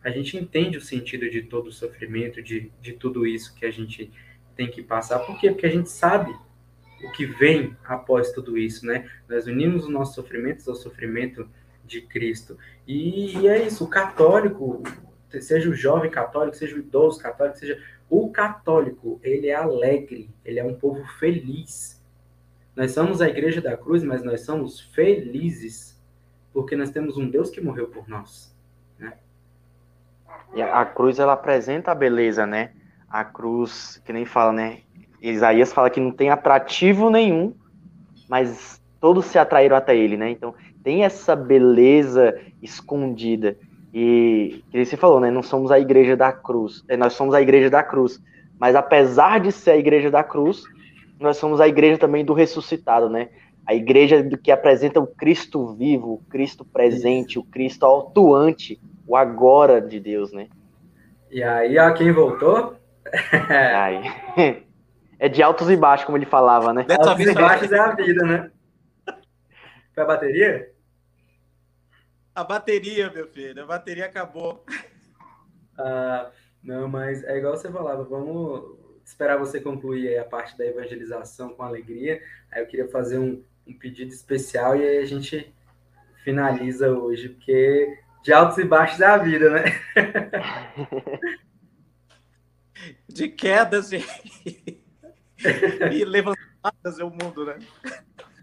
a 0.04 0.10
gente 0.10 0.36
entende 0.36 0.76
o 0.76 0.80
sentido 0.80 1.30
de 1.30 1.40
todo 1.40 1.68
o 1.68 1.72
sofrimento, 1.72 2.42
de, 2.42 2.70
de 2.78 2.92
tudo 2.92 3.26
isso 3.26 3.54
que 3.54 3.64
a 3.64 3.70
gente 3.70 4.12
tem 4.54 4.70
que 4.70 4.82
passar. 4.82 5.20
Por 5.20 5.38
quê? 5.40 5.50
Porque 5.50 5.64
a 5.64 5.70
gente 5.70 5.88
sabe 5.88 6.36
o 7.02 7.10
que 7.12 7.24
vem 7.24 7.74
após 7.82 8.30
tudo 8.32 8.58
isso, 8.58 8.84
né? 8.84 9.10
Nós 9.26 9.46
unimos 9.46 9.84
os 9.84 9.90
nossos 9.90 10.14
sofrimentos 10.14 10.68
ao 10.68 10.74
sofrimento 10.74 11.48
de 11.86 12.02
Cristo. 12.02 12.58
E, 12.86 13.38
e 13.38 13.48
é 13.48 13.66
isso, 13.66 13.84
o 13.84 13.88
católico, 13.88 14.82
seja 15.40 15.70
o 15.70 15.74
jovem 15.74 16.10
católico, 16.10 16.58
seja 16.58 16.76
o 16.76 16.80
idoso 16.80 17.18
católico, 17.18 17.56
seja 17.56 17.82
o 18.10 18.30
católico, 18.30 19.18
ele 19.22 19.48
é 19.48 19.54
alegre, 19.54 20.28
ele 20.44 20.58
é 20.60 20.64
um 20.64 20.74
povo 20.74 21.02
feliz. 21.18 22.01
Nós 22.74 22.92
somos 22.92 23.20
a 23.20 23.28
igreja 23.28 23.60
da 23.60 23.76
cruz, 23.76 24.02
mas 24.02 24.24
nós 24.24 24.42
somos 24.42 24.80
felizes 24.80 26.00
porque 26.52 26.76
nós 26.76 26.90
temos 26.90 27.16
um 27.16 27.28
Deus 27.28 27.50
que 27.50 27.60
morreu 27.60 27.88
por 27.88 28.08
nós. 28.08 28.52
E 30.54 30.60
a, 30.60 30.84
cruz 30.84 31.18
ela 31.18 31.32
apresenta 31.32 31.92
a 31.92 31.94
beleza, 31.94 32.46
né? 32.46 32.72
a 33.12 33.22
cruz, 33.22 34.00
que 34.06 34.12
nem 34.12 34.24
fala, 34.24 34.52
né? 34.52 34.78
Isaías 35.20 35.72
fala 35.72 35.90
que 35.90 36.00
não 36.00 36.10
tem 36.10 36.30
atrativo 36.30 37.10
nenhum, 37.10 37.54
mas 38.26 38.80
todos 38.98 39.26
se 39.26 39.38
atraíram 39.38 39.76
até 39.76 39.94
ele, 39.94 40.16
né? 40.16 40.30
Então 40.30 40.54
tem 40.82 41.04
essa 41.04 41.36
beleza 41.36 42.40
escondida. 42.62 43.54
E 43.92 44.64
que 44.70 44.84
você 44.84 44.96
falou, 44.96 45.20
né? 45.20 45.30
Não 45.30 45.42
somos 45.42 45.70
a 45.70 45.78
igreja 45.78 46.16
da 46.16 46.32
cruz, 46.32 46.82
é, 46.88 46.96
nós 46.96 47.12
somos 47.12 47.34
a 47.34 47.42
igreja 47.42 47.68
da 47.68 47.82
cruz. 47.82 48.18
Mas 48.58 48.74
apesar 48.74 49.40
de 49.40 49.52
ser 49.52 49.72
a 49.72 49.76
igreja 49.76 50.10
da 50.10 50.24
cruz, 50.24 50.64
nós 51.22 51.36
somos 51.36 51.60
a 51.60 51.68
igreja 51.68 51.98
também 51.98 52.24
do 52.24 52.32
ressuscitado, 52.32 53.08
né? 53.08 53.30
A 53.66 53.74
igreja 53.74 54.22
do 54.22 54.36
que 54.36 54.50
apresenta 54.50 55.00
o 55.00 55.06
Cristo 55.06 55.74
vivo, 55.74 56.14
o 56.14 56.24
Cristo 56.28 56.64
presente, 56.64 57.38
o 57.38 57.44
Cristo 57.44 57.86
atuante, 57.86 58.80
o 59.06 59.16
agora 59.16 59.80
de 59.80 60.00
Deus, 60.00 60.32
né? 60.32 60.48
E 61.30 61.42
aí, 61.42 61.78
ó, 61.78 61.92
quem 61.92 62.12
voltou? 62.12 62.76
aí. 63.48 64.64
É 65.18 65.28
de 65.28 65.42
altos 65.42 65.70
e 65.70 65.76
baixos, 65.76 66.04
como 66.04 66.18
ele 66.18 66.26
falava, 66.26 66.72
né? 66.72 66.84
Altos 66.90 67.26
e 67.26 67.32
baixos 67.32 67.72
é 67.72 67.78
a 67.78 67.94
vida, 67.94 68.24
né? 68.24 68.50
Foi 69.94 70.02
a 70.02 70.06
bateria? 70.06 70.72
A 72.34 72.42
bateria, 72.42 73.10
meu 73.10 73.28
filho, 73.28 73.62
a 73.62 73.66
bateria 73.66 74.06
acabou. 74.06 74.64
Ah, 75.78 76.30
não, 76.62 76.88
mas 76.88 77.22
é 77.24 77.38
igual 77.38 77.56
você 77.56 77.70
falava, 77.70 78.04
vamos 78.04 78.81
esperar 79.04 79.38
você 79.38 79.60
concluir 79.60 80.18
a 80.18 80.24
parte 80.24 80.56
da 80.56 80.64
evangelização 80.64 81.50
com 81.50 81.62
alegria. 81.62 82.22
Aí 82.50 82.62
eu 82.62 82.66
queria 82.66 82.88
fazer 82.88 83.18
um, 83.18 83.42
um 83.66 83.72
pedido 83.72 84.12
especial 84.12 84.76
e 84.76 84.82
aí 84.82 84.98
a 84.98 85.04
gente 85.04 85.52
finaliza 86.24 86.90
hoje, 86.90 87.28
porque 87.30 87.98
de 88.22 88.32
altos 88.32 88.58
e 88.58 88.64
baixos 88.64 89.00
é 89.00 89.06
a 89.06 89.18
vida, 89.18 89.50
né? 89.50 89.64
De 93.08 93.28
quedas 93.28 93.92
e, 93.92 94.02
e 95.92 96.04
levantadas 96.04 96.98
é 96.98 97.04
o 97.04 97.10
mundo, 97.10 97.44
né? 97.44 97.58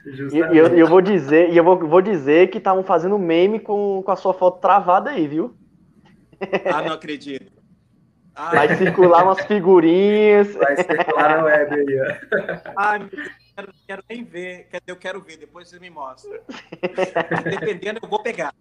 E 0.06 0.38
eu, 0.38 0.68
eu, 0.68 0.88
vou 0.88 1.02
dizer, 1.02 1.52
e 1.52 1.58
eu 1.58 1.64
vou, 1.64 1.78
vou 1.78 2.02
dizer 2.02 2.50
que 2.50 2.58
estavam 2.58 2.84
fazendo 2.84 3.18
meme 3.18 3.60
com, 3.60 4.02
com 4.04 4.12
a 4.12 4.16
sua 4.16 4.34
foto 4.34 4.62
travada 4.62 5.10
aí, 5.12 5.28
viu? 5.28 5.56
Ah, 6.66 6.82
não 6.82 6.94
acredito. 6.94 7.59
Ah, 8.42 8.52
Vai 8.52 8.74
circular 8.78 9.26
umas 9.26 9.46
figurinhas. 9.46 10.54
Vai 10.56 10.78
circular 10.78 11.36
na 11.36 11.44
web 11.44 11.76
aí, 11.76 12.00
ó. 12.00 12.06
Ai, 12.78 13.00
meu 13.00 13.10
Deus, 13.10 13.28
quero, 13.54 13.74
quero 13.86 14.04
nem 14.10 14.24
ver. 14.24 14.70
Eu 14.88 14.96
quero 14.96 15.22
ver, 15.22 15.36
depois 15.36 15.68
você 15.68 15.78
me 15.78 15.90
mostra. 15.90 16.42
Dependendo, 17.44 18.00
eu 18.02 18.08
vou 18.08 18.24
pegar. 18.24 18.56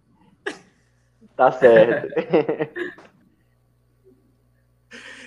Tá 1.36 1.52
certo. 1.52 2.12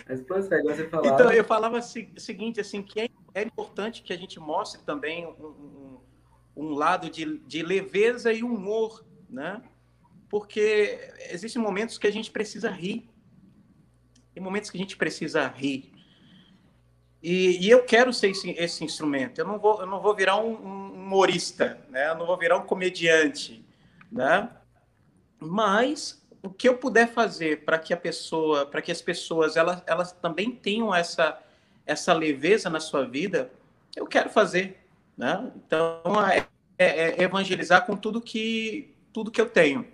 Mas 0.09 0.19
prossegue, 0.19 0.63
você 0.63 0.89
falava. 0.89 1.07
Então, 1.07 1.31
eu 1.31 1.45
falava 1.45 1.77
o 1.77 1.81
seguinte, 1.81 2.59
assim, 2.59 2.83
que 2.83 2.99
é, 2.99 3.07
é 3.33 3.43
importante 3.43 4.03
que 4.03 4.11
a 4.11 4.17
gente 4.17 4.37
mostre 4.37 4.81
também 4.83 5.25
um, 5.25 5.45
um, 5.45 6.01
um 6.57 6.73
lado 6.73 7.09
de, 7.09 7.37
de 7.37 7.63
leveza 7.63 8.33
e 8.33 8.43
humor, 8.43 9.05
né? 9.29 9.61
Porque 10.27 10.99
existem 11.29 11.61
momentos 11.61 11.97
que 11.97 12.07
a 12.07 12.11
gente 12.11 12.29
precisa 12.29 12.69
rir. 12.69 13.09
Tem 14.33 14.41
momentos 14.41 14.69
que 14.69 14.77
a 14.77 14.81
gente 14.81 14.97
precisa 14.97 15.47
rir. 15.47 15.91
E, 17.21 17.65
e 17.65 17.69
eu 17.69 17.83
quero 17.83 18.11
ser 18.11 18.31
esse, 18.31 18.51
esse, 18.51 18.83
instrumento. 18.83 19.39
Eu 19.39 19.45
não 19.45 19.59
vou, 19.59 19.81
eu 19.81 19.85
não 19.85 20.01
vou 20.01 20.15
virar 20.15 20.37
um, 20.37 20.53
um 20.53 20.93
humorista, 20.93 21.79
né? 21.89 22.09
Eu 22.09 22.15
não 22.15 22.25
vou 22.25 22.37
virar 22.37 22.57
um 22.57 22.65
comediante, 22.65 23.63
né? 24.11 24.49
Mas 25.39 26.21
o 26.41 26.49
que 26.49 26.67
eu 26.67 26.77
puder 26.77 27.11
fazer 27.13 27.63
para 27.63 27.77
que 27.77 27.93
a 27.93 27.97
pessoa, 27.97 28.65
para 28.65 28.81
que 28.81 28.91
as 28.91 29.01
pessoas, 29.01 29.55
elas, 29.55 29.83
elas 29.85 30.11
também 30.11 30.51
tenham 30.51 30.93
essa 30.93 31.39
essa 31.85 32.13
leveza 32.13 32.69
na 32.69 32.79
sua 32.79 33.05
vida, 33.05 33.51
eu 33.95 34.05
quero 34.05 34.29
fazer, 34.29 34.77
né? 35.17 35.51
Então 35.55 36.01
é, 36.27 36.45
é, 36.77 37.11
é 37.11 37.23
evangelizar 37.23 37.85
com 37.85 37.95
tudo 37.95 38.21
que 38.21 38.95
tudo 39.11 39.31
que 39.31 39.41
eu 39.41 39.49
tenho, 39.49 39.85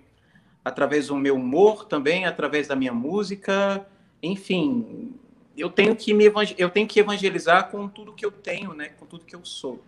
através 0.63 1.07
do 1.07 1.15
meu 1.15 1.35
humor 1.35 1.85
também, 1.85 2.25
através 2.25 2.67
da 2.67 2.75
minha 2.75 2.93
música, 2.93 3.85
enfim, 4.21 5.15
eu 5.57 5.69
tenho 5.69 5.95
que 5.95 6.13
me 6.13 6.25
eu 6.57 6.69
tenho 6.69 6.87
que 6.87 6.99
evangelizar 6.99 7.69
com 7.69 7.87
tudo 7.87 8.13
que 8.13 8.25
eu 8.25 8.31
tenho, 8.31 8.73
né? 8.73 8.89
Com 8.89 9.05
tudo 9.05 9.25
que 9.25 9.35
eu 9.35 9.43
sou. 9.45 9.81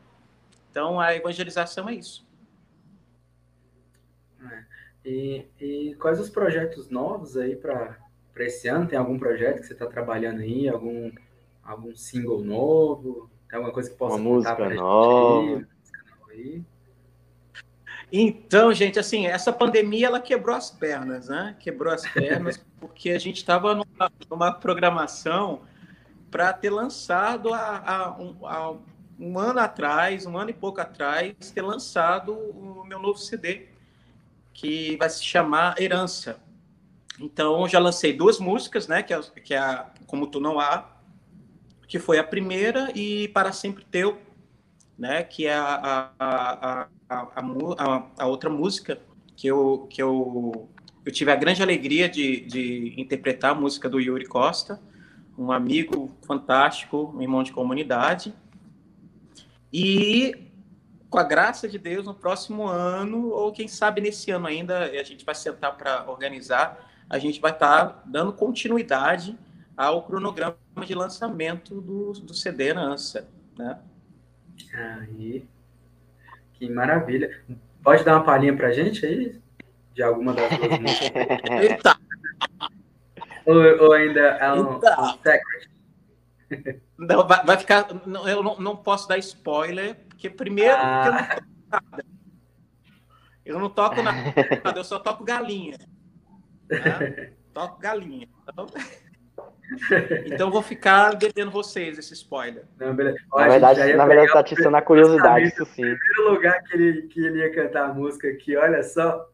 Então 0.72 0.99
a 0.99 1.15
evangelização 1.15 1.89
é 1.89 1.95
isso. 1.95 2.27
É. 4.43 4.64
E, 5.06 5.45
e 5.60 5.95
quais 5.95 6.19
os 6.19 6.30
projetos 6.30 6.89
novos 6.89 7.38
aí 7.38 7.56
para 7.56 7.97
esse 8.38 8.68
ano? 8.68 8.88
Tem 8.88 8.97
algum 8.97 9.18
projeto 9.18 9.61
que 9.61 9.68
você 9.68 9.73
está 9.73 9.85
trabalhando 9.85 10.41
aí? 10.41 10.68
Algum, 10.68 11.11
algum 11.64 11.95
single 11.95 12.43
novo? 12.43 13.30
Tem 13.47 13.57
alguma 13.57 13.73
coisa 13.73 13.89
que 13.89 13.97
possa 13.97 14.15
Uma 14.15 14.23
música 14.23 14.69
nova. 14.69 15.41
Aí, 15.41 15.56
música 15.56 16.03
nova 16.10 16.31
aí? 16.31 16.64
Então, 18.11 18.73
gente, 18.73 18.97
assim, 18.97 19.27
essa 19.27 19.53
pandemia 19.53 20.07
ela 20.07 20.19
quebrou 20.19 20.56
as 20.56 20.72
pernas, 20.72 21.30
né? 21.30 21.56
Quebrou 21.60 21.93
as 21.93 22.07
pernas 22.07 22.64
porque 22.80 23.11
a 23.11 23.19
gente 23.19 23.38
estava 23.38 23.76
numa, 23.76 23.85
numa, 24.30 24.51
programação 24.51 25.61
para 26.31 26.53
ter 26.53 26.69
lançado 26.69 27.53
há, 27.53 28.15
um, 28.19 28.35
um 29.19 29.39
ano 29.39 29.59
atrás, 29.59 30.26
um 30.26 30.38
ano 30.38 30.51
e 30.51 30.53
pouco 30.53 30.80
atrás, 30.80 31.34
ter 31.53 31.61
lançado 31.61 32.34
o 32.34 32.85
meu 32.85 32.99
novo 32.99 33.17
CD, 33.17 33.67
que 34.53 34.95
vai 34.97 35.09
se 35.09 35.23
chamar 35.23 35.80
Herança. 35.81 36.39
Então, 37.19 37.67
já 37.67 37.80
lancei 37.80 38.13
duas 38.13 38.39
músicas, 38.39 38.88
né? 38.88 39.03
Que 39.03 39.13
é, 39.13 39.21
que 39.43 39.53
é 39.53 39.57
a 39.57 39.89
Como 40.07 40.27
Tu 40.27 40.39
Não 40.39 40.59
Há, 40.59 40.89
que 41.88 41.99
foi 41.99 42.17
a 42.17 42.23
primeira, 42.23 42.91
e 42.95 43.27
Para 43.30 43.51
Sempre 43.51 43.84
Teu, 43.84 44.19
né? 44.97 45.23
Que 45.23 45.47
é 45.47 45.55
a, 45.55 46.11
a, 46.17 46.88
a, 47.09 47.21
a, 47.35 48.03
a 48.19 48.26
outra 48.27 48.49
música 48.49 49.01
que 49.35 49.47
eu, 49.47 49.88
que 49.89 50.01
eu, 50.01 50.69
eu 51.10 51.11
tive 51.11 51.31
a 51.31 51.36
grande 51.36 51.64
alegria 51.64 52.07
de, 52.07 52.41
de 52.41 52.94
interpretar 52.95 53.52
a 53.52 53.56
música 53.56 53.90
do 53.90 53.99
Yuri 53.99 54.27
Costa, 54.27 54.80
um 55.36 55.52
amigo 55.52 56.15
fantástico, 56.22 57.11
um 57.15 57.19
irmão 57.19 57.41
de 57.41 57.52
comunidade. 57.52 58.31
E 59.73 60.52
com 61.10 61.18
a 61.18 61.23
graça 61.23 61.68
de 61.68 61.80
Deus, 61.80 62.06
no 62.06 62.14
próximo 62.14 62.68
ano, 62.68 63.30
ou 63.30 63.52
quem 63.52 63.68
sabe 63.68 64.02
nesse 64.02 64.30
ano 64.30 64.45
ainda, 64.45 64.84
a 64.86 65.03
gente 65.03 65.26
vai 65.26 65.34
sentar 65.34 65.76
para 65.76 66.07
organizar, 66.07 66.88
a 67.10 67.18
gente 67.18 67.41
vai 67.41 67.53
estar 67.53 67.86
tá 67.88 68.03
dando 68.06 68.31
continuidade 68.31 69.36
ao 69.76 70.03
cronograma 70.03 70.56
de 70.86 70.94
lançamento 70.94 71.81
do, 71.81 72.11
do 72.11 72.36
CD 72.36 72.72
na 72.72 72.84
ANSA, 72.84 73.27
né? 73.57 73.80
Aí, 74.76 75.44
que 76.53 76.69
maravilha. 76.69 77.44
Pode 77.81 78.03
dar 78.03 78.18
uma 78.18 78.23
palhinha 78.23 78.56
para 78.56 78.68
a 78.68 78.73
gente 78.73 79.03
aí? 79.03 79.48
De 79.99 80.03
alguma 80.03 80.34
das 80.34 80.49
duas 80.57 80.80
músicas? 80.80 81.11
Eita! 81.59 81.99
ou, 83.45 83.84
ou, 83.84 83.91
ainda 83.91 84.21
é 84.21 84.53
um, 84.53 84.77
um 84.77 84.80
secret? 85.21 85.69
Não, 86.97 87.27
vai, 87.27 87.45
vai 87.45 87.57
ficar. 87.57 87.85
Não, 88.05 88.26
eu 88.26 88.41
não, 88.41 88.57
não 88.61 88.77
posso 88.77 89.09
dar 89.09 89.17
spoiler, 89.17 89.97
porque 90.07 90.30
primeiro 90.30 90.77
ah. 90.77 91.03
eu 91.03 91.11
não 91.11 91.19
toco 91.69 91.91
nada. 91.91 92.05
Eu 93.45 93.59
não 93.59 93.69
toco 93.69 94.01
nada, 94.01 94.80
eu 94.80 94.84
só 94.85 94.99
toco 94.99 95.26
galinha. 95.26 95.77
Né? 96.69 97.34
Toco 97.53 97.81
galinha. 97.81 98.30
Então, 98.47 98.67
então 100.27 100.49
vou 100.49 100.61
ficar 100.61 101.13
devendo 101.13 101.51
vocês 101.51 101.97
esse 101.97 102.13
spoiler. 102.13 102.63
Não, 102.80 102.95
Ó, 103.34 103.39
na 103.41 103.49
verdade, 103.49 103.93
na 103.95 104.05
verdade 104.05 104.31
tá 104.31 104.43
te 104.45 104.55
na 104.69 104.81
curiosidade, 104.81 105.47
isso 105.47 105.65
sim. 105.65 105.81
Primeiro 105.84 106.31
lugar 106.35 106.63
que 106.63 106.73
ele, 106.73 107.01
que 107.09 107.19
ele 107.19 107.39
ia 107.39 107.53
cantar 107.53 107.89
a 107.89 107.93
música 107.93 108.30
aqui, 108.30 108.55
olha 108.55 108.81
só, 108.81 109.27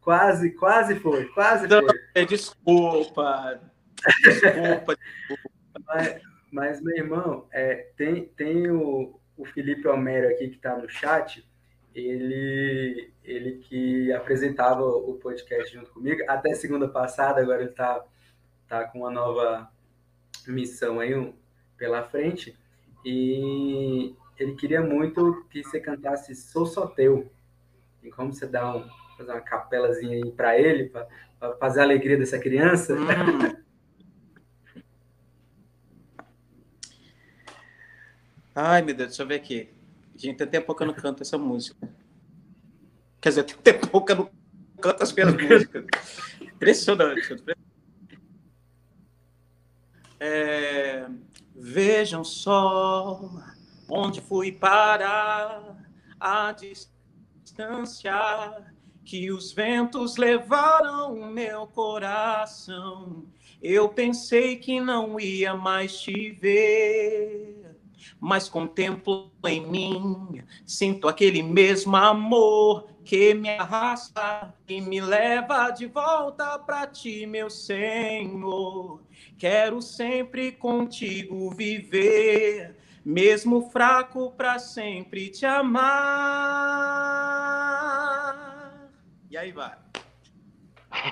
quase, 0.00 0.50
quase 0.52 0.96
foi, 0.96 1.26
quase 1.26 1.66
não, 1.66 1.80
foi. 1.80 2.26
Desculpa, 2.26 3.60
desculpa, 4.24 4.96
desculpa. 4.96 5.48
Mas, 5.86 6.22
mas, 6.50 6.82
meu 6.82 6.96
irmão, 6.96 7.46
é, 7.52 7.90
tem, 7.96 8.26
tem 8.26 8.70
o, 8.70 9.18
o 9.36 9.44
Felipe 9.44 9.86
Homero 9.88 10.28
aqui 10.28 10.48
que 10.48 10.56
está 10.56 10.76
no 10.76 10.88
chat, 10.88 11.46
ele, 11.94 13.12
ele 13.24 13.58
que 13.58 14.12
apresentava 14.12 14.82
o 14.82 15.14
podcast 15.14 15.72
junto 15.72 15.90
comigo, 15.90 16.22
até 16.28 16.54
segunda 16.54 16.88
passada, 16.88 17.40
agora 17.40 17.62
ele 17.62 17.70
está 17.70 18.04
tá 18.68 18.84
com 18.84 19.00
uma 19.00 19.10
nova 19.10 19.70
missão 20.46 21.00
aí 21.00 21.14
um, 21.14 21.34
pela 21.76 22.02
frente, 22.04 22.56
e 23.04 24.14
ele 24.38 24.54
queria 24.54 24.80
muito 24.80 25.44
que 25.50 25.62
você 25.62 25.80
cantasse 25.80 26.34
Sou 26.34 26.66
Só 26.66 26.86
Teu. 26.86 27.30
E 28.02 28.10
como 28.10 28.32
você 28.32 28.46
dá 28.46 28.74
um, 28.74 28.88
fazer 29.20 29.32
uma 29.32 29.40
capelazinha 29.40 30.16
aí 30.16 30.30
para 30.32 30.58
ele, 30.58 30.88
para 30.88 31.06
fazer 31.58 31.80
a 31.80 31.82
alegria 31.82 32.16
dessa 32.16 32.38
criança? 32.38 32.94
Hum. 32.94 33.06
Ai, 38.54 38.82
meu 38.82 38.94
Deus, 38.94 39.10
deixa 39.10 39.22
eu 39.22 39.26
ver 39.26 39.34
aqui. 39.36 39.68
Gente, 40.16 40.38
tem 40.38 40.46
tempo 40.46 40.74
que 40.74 40.82
eu 40.82 40.86
não 40.86 40.94
canto 40.94 41.22
essa 41.22 41.38
música. 41.38 41.88
Quer 43.20 43.28
dizer, 43.30 43.44
tem 43.44 43.56
tempo 43.78 44.04
que 44.04 44.12
eu 44.12 44.16
não 44.16 44.30
canto 44.80 45.02
as 45.02 45.12
minhas 45.12 45.34
músicas. 45.34 45.84
Impressionante. 46.40 47.36
É, 50.18 51.06
vejam 51.54 52.24
só 52.24 53.30
onde 53.88 54.20
fui 54.20 54.52
parar 54.52 55.76
a 56.18 56.52
distância 56.52 58.12
que 59.10 59.32
os 59.32 59.50
ventos 59.50 60.16
levaram 60.16 61.14
o 61.14 61.26
meu 61.26 61.66
coração. 61.66 63.24
Eu 63.60 63.88
pensei 63.88 64.54
que 64.54 64.80
não 64.80 65.18
ia 65.18 65.52
mais 65.52 66.00
te 66.00 66.30
ver, 66.30 67.76
mas 68.20 68.48
contemplo 68.48 69.32
em 69.44 69.66
mim, 69.66 70.44
sinto 70.64 71.08
aquele 71.08 71.42
mesmo 71.42 71.96
amor 71.96 72.86
que 73.04 73.34
me 73.34 73.48
arrasta 73.48 74.54
e 74.68 74.80
me 74.80 75.00
leva 75.00 75.70
de 75.72 75.86
volta 75.86 76.56
para 76.60 76.86
ti, 76.86 77.26
meu 77.26 77.50
Senhor. 77.50 79.02
Quero 79.36 79.82
sempre 79.82 80.52
contigo 80.52 81.50
viver, 81.50 82.76
mesmo 83.04 83.70
fraco 83.72 84.30
para 84.36 84.60
sempre 84.60 85.30
te 85.30 85.44
amar. 85.44 87.00
E 89.30 89.36
aí 89.36 89.52
vai. 89.52 89.78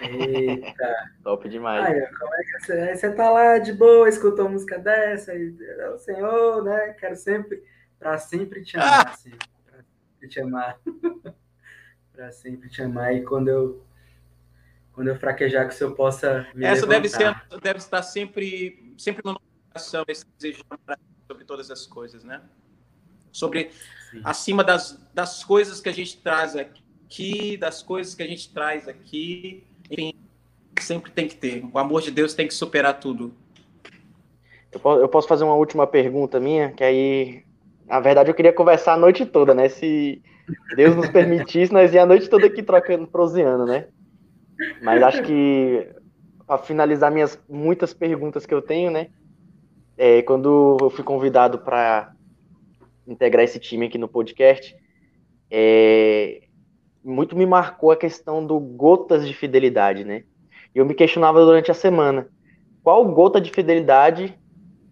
Eita. 0.03 1.12
Top 1.23 1.49
demais. 1.49 1.86
Aí, 1.86 2.07
como 2.19 2.35
é 2.35 2.43
que 2.43 2.61
você, 2.61 2.97
você 2.97 3.12
tá 3.12 3.31
lá 3.31 3.59
de 3.59 3.73
boa, 3.73 4.09
escutou 4.09 4.47
uma 4.47 4.53
música 4.53 4.77
dessa, 4.77 5.32
e 5.35 5.57
o 5.95 5.99
Senhor, 5.99 6.65
né? 6.65 6.95
Quero 6.95 7.15
sempre, 7.15 7.62
para 7.97 8.19
sempre 8.19 8.65
te 8.65 8.77
amar, 8.77 9.07
ah! 9.07 9.16
sempre, 9.16 9.49
pra 9.65 9.82
sempre 9.85 10.28
te 10.28 10.40
amar. 10.40 10.81
para 12.12 12.32
sempre 12.32 12.69
te 12.69 12.82
amar. 12.82 13.15
E 13.15 13.24
quando 13.24 13.49
eu 13.49 13.85
quando 14.93 15.09
eu 15.09 15.16
fraquejar, 15.16 15.69
que 15.69 15.74
o 15.74 15.77
Senhor 15.78 15.95
possa 15.95 16.45
me 16.57 16.66
Essa 16.66 16.85
deve 16.85 17.09
ser 17.09 17.32
deve 17.62 17.78
estar 17.78 18.03
sempre 18.03 18.97
sempre 18.99 19.23
no 19.24 19.40
coração 19.69 20.05
esse 20.09 20.27
desejo 20.36 20.65
sobre 21.28 21.45
todas 21.45 21.70
as 21.70 21.86
coisas, 21.86 22.24
né? 22.24 22.43
Sobre 23.31 23.70
Sim. 24.11 24.23
acima 24.24 24.65
das, 24.65 25.01
das 25.15 25.45
coisas 25.45 25.81
que 25.81 25.89
a 25.89 25.93
gente 25.93 26.20
traz 26.20 26.57
aqui, 26.57 26.82
das 27.59 27.82
coisas 27.82 28.14
que 28.14 28.22
a 28.22 28.26
gente 28.26 28.52
traz 28.52 28.86
aqui, 28.86 29.64
enfim, 29.90 30.12
sempre 30.80 31.10
tem 31.10 31.26
que 31.26 31.36
ter. 31.36 31.64
O 31.72 31.78
amor 31.78 32.02
de 32.02 32.10
Deus 32.10 32.35
tem 32.35 32.47
que 32.47 32.55
superar 32.55 33.01
tudo. 33.01 33.32
Eu 34.72 35.09
posso 35.09 35.26
fazer 35.26 35.44
uma 35.44 35.55
última 35.55 35.86
pergunta 35.86 36.39
minha, 36.39 36.70
que 36.70 36.85
aí, 36.85 37.43
na 37.86 38.01
verdade, 38.01 38.30
eu 38.30 38.35
queria 38.35 38.52
conversar 38.52 38.94
a 38.94 38.98
noite 38.98 39.24
toda, 39.24 39.55
né? 39.55 39.68
Se 39.68 40.22
Deus 40.76 40.94
nos 40.94 41.09
permitisse, 41.09 41.72
nós 41.72 41.93
ia 41.93 42.02
a 42.02 42.06
noite 42.06 42.28
toda 42.28 42.47
aqui 42.47 42.62
trocando, 42.62 43.06
proseando, 43.06 43.64
né? 43.64 43.89
Mas 44.82 45.02
acho 45.02 45.22
que, 45.22 45.89
para 46.47 46.59
finalizar 46.59 47.10
minhas 47.10 47.40
muitas 47.48 47.94
perguntas 47.94 48.44
que 48.44 48.52
eu 48.52 48.60
tenho, 48.60 48.90
né? 48.90 49.09
É, 49.97 50.22
quando 50.22 50.76
eu 50.80 50.90
fui 50.90 51.02
convidado 51.02 51.59
para 51.59 52.12
integrar 53.06 53.44
esse 53.44 53.59
time 53.59 53.86
aqui 53.86 53.97
no 53.97 54.06
podcast, 54.06 54.76
é, 55.51 56.43
muito 57.05 57.37
me 57.37 57.47
marcou 57.47 57.91
a 57.91 57.97
questão 57.97 58.45
do 58.45 58.59
gotas 58.59 59.27
de 59.27 59.35
fidelidade, 59.35 60.05
né? 60.05 60.25
Eu 60.75 60.85
me 60.85 60.95
questionava 60.95 61.45
durante 61.45 61.70
a 61.70 61.75
semana, 61.75 62.29
qual 62.83 63.05
gota 63.07 63.41
de 63.41 63.51
fidelidade 63.51 64.39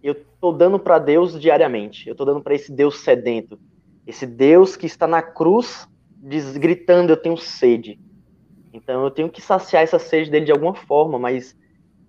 eu 0.02 0.14
tô 0.40 0.52
dando 0.52 0.78
para 0.78 0.98
Deus 0.98 1.38
diariamente? 1.40 2.08
Eu 2.08 2.14
tô 2.14 2.24
dando 2.24 2.40
para 2.40 2.54
esse 2.54 2.72
Deus 2.72 3.00
sedento, 3.00 3.58
esse 4.06 4.26
Deus 4.26 4.76
que 4.76 4.86
está 4.86 5.06
na 5.06 5.22
cruz 5.22 5.88
diz, 6.16 6.56
gritando: 6.56 7.10
Eu 7.10 7.16
tenho 7.16 7.36
sede. 7.36 7.98
Então 8.72 9.04
eu 9.04 9.10
tenho 9.10 9.30
que 9.30 9.40
saciar 9.40 9.82
essa 9.82 9.98
sede 9.98 10.30
dele 10.30 10.44
de 10.44 10.52
alguma 10.52 10.74
forma, 10.74 11.18
mas 11.18 11.56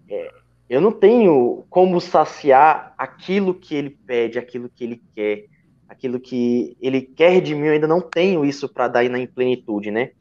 é, 0.10 0.32
eu 0.69 0.82
não 0.82 0.91
tenho 0.91 1.65
como 1.69 1.99
saciar 2.02 2.94
aquilo 2.98 3.53
que 3.53 3.74
ele 3.74 3.90
pede, 3.90 4.38
aquilo 4.38 4.69
que 4.69 4.84
ele 4.84 5.02
quer, 5.15 5.45
aquilo 5.88 6.19
que 6.19 6.76
ele 6.81 7.01
quer 7.01 7.41
de 7.41 7.55
mim. 7.55 7.68
Eu 7.68 7.73
ainda 7.73 7.88
não 7.88 8.01
tenho 8.01 8.45
isso 8.45 8.68
para 8.68 8.88
dar 8.88 9.09
na 9.09 9.26
plenitude, 9.27 9.91
né? 9.91 10.11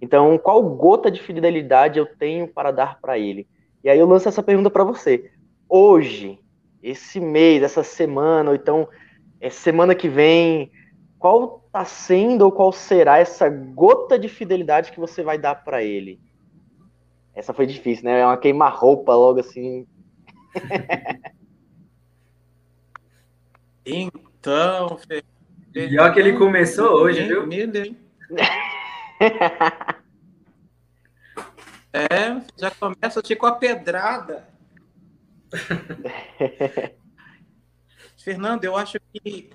Então, 0.00 0.38
qual 0.38 0.62
gota 0.62 1.10
de 1.10 1.20
fidelidade 1.22 1.98
eu 1.98 2.06
tenho 2.06 2.48
para 2.48 2.70
dar 2.70 3.00
para 3.00 3.18
ele? 3.18 3.46
E 3.84 3.90
aí 3.90 3.98
eu 3.98 4.06
lanço 4.06 4.28
essa 4.28 4.42
pergunta 4.42 4.70
para 4.70 4.84
você. 4.84 5.30
Hoje, 5.68 6.38
esse 6.82 7.20
mês, 7.20 7.62
essa 7.62 7.82
semana, 7.82 8.50
ou 8.50 8.56
então 8.56 8.88
é, 9.40 9.50
semana 9.50 9.94
que 9.94 10.08
vem, 10.08 10.70
qual 11.18 11.62
está 11.66 11.84
sendo 11.84 12.42
ou 12.42 12.52
qual 12.52 12.72
será 12.72 13.18
essa 13.18 13.48
gota 13.48 14.18
de 14.18 14.28
fidelidade 14.28 14.90
que 14.90 14.98
você 15.00 15.22
vai 15.22 15.38
dar 15.38 15.54
para 15.54 15.82
ele? 15.82 16.18
Essa 17.34 17.52
foi 17.52 17.66
difícil, 17.66 18.04
né? 18.04 18.20
É 18.20 18.26
uma 18.26 18.36
queima-roupa 18.36 19.14
logo 19.14 19.40
assim. 19.40 19.86
então, 24.40 24.98
e 25.74 25.98
olha 25.98 26.14
que 26.14 26.18
ele 26.18 26.38
começou 26.38 27.02
hoje, 27.02 27.26
viu? 27.26 27.46
É, 31.92 32.40
já 32.56 32.70
começa 32.70 33.20
tipo 33.20 33.44
a 33.46 33.56
pedrada. 33.56 34.48
Fernando, 38.16 38.64
eu 38.64 38.76
acho 38.76 38.96
que 39.12 39.50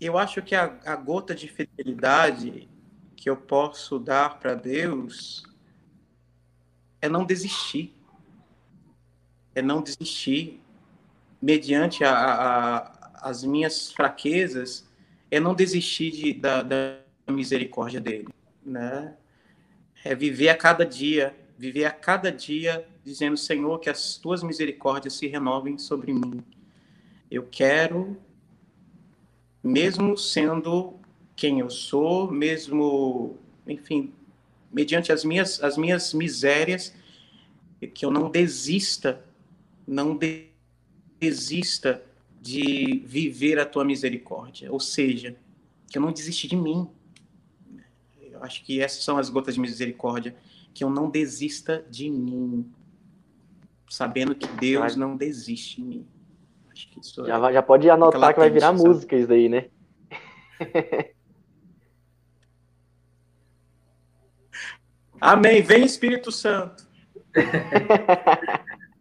eu 0.00 0.16
acho 0.16 0.40
que 0.40 0.54
a, 0.54 0.80
a 0.86 0.96
gota 0.96 1.34
de 1.34 1.46
fidelidade 1.46 2.70
que 3.14 3.28
eu 3.28 3.36
posso 3.36 3.98
dar 3.98 4.38
para 4.38 4.54
Deus 4.54 5.42
é 7.02 7.08
não 7.08 7.26
desistir. 7.26 7.94
É 9.54 9.60
não 9.60 9.82
desistir 9.82 10.63
mediante 11.44 12.02
a, 12.02 12.14
a, 12.14 13.28
as 13.28 13.44
minhas 13.44 13.92
fraquezas, 13.92 14.88
é 15.30 15.38
não 15.38 15.54
desistir 15.54 16.10
de, 16.10 16.32
da, 16.32 16.62
da 16.62 16.96
misericórdia 17.28 18.00
dele, 18.00 18.28
né? 18.64 19.14
É 20.02 20.14
viver 20.14 20.48
a 20.48 20.56
cada 20.56 20.86
dia, 20.86 21.36
viver 21.58 21.84
a 21.84 21.90
cada 21.90 22.32
dia 22.32 22.88
dizendo, 23.04 23.36
Senhor, 23.36 23.78
que 23.78 23.90
as 23.90 24.16
tuas 24.16 24.42
misericórdias 24.42 25.12
se 25.14 25.26
renovem 25.26 25.76
sobre 25.76 26.14
mim. 26.14 26.42
Eu 27.30 27.46
quero 27.50 28.16
mesmo 29.62 30.16
sendo 30.16 30.98
quem 31.36 31.60
eu 31.60 31.68
sou, 31.68 32.30
mesmo, 32.30 33.36
enfim, 33.66 34.14
mediante 34.72 35.12
as 35.12 35.26
minhas, 35.26 35.62
as 35.62 35.76
minhas 35.76 36.14
misérias, 36.14 36.94
que 37.92 38.06
eu 38.06 38.10
não 38.10 38.30
desista, 38.30 39.22
não 39.86 40.16
desista 40.16 40.53
de 42.40 43.02
viver 43.06 43.58
a 43.58 43.64
tua 43.64 43.84
misericórdia, 43.84 44.70
ou 44.70 44.78
seja, 44.78 45.36
que 45.90 45.96
eu 45.96 46.02
não 46.02 46.12
desiste 46.12 46.46
de 46.46 46.56
mim. 46.56 46.88
Eu 48.20 48.42
acho 48.42 48.62
que 48.62 48.80
essas 48.80 49.02
são 49.02 49.16
as 49.16 49.30
gotas 49.30 49.54
de 49.54 49.60
misericórdia, 49.60 50.36
que 50.74 50.84
eu 50.84 50.90
não 50.90 51.08
desista 51.08 51.84
de 51.88 52.10
mim, 52.10 52.70
sabendo 53.88 54.34
que 54.34 54.46
Deus 54.46 54.96
não 54.96 55.16
desiste 55.16 55.80
de 55.80 55.86
mim. 55.86 56.06
Já, 57.26 57.52
já 57.52 57.62
pode 57.62 57.88
anotar 57.88 58.34
que 58.34 58.40
vai 58.40 58.50
virar 58.50 58.76
sabe? 58.76 58.88
música 58.88 59.16
isso 59.16 59.28
daí, 59.28 59.48
né? 59.48 59.68
Amém. 65.20 65.62
Vem 65.62 65.84
Espírito 65.84 66.32
Santo. 66.32 66.86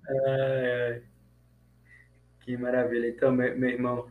é, 0.09 1.01
que 2.43 2.57
maravilha. 2.57 3.07
Então, 3.07 3.31
meu, 3.31 3.69
irmão, 3.69 4.07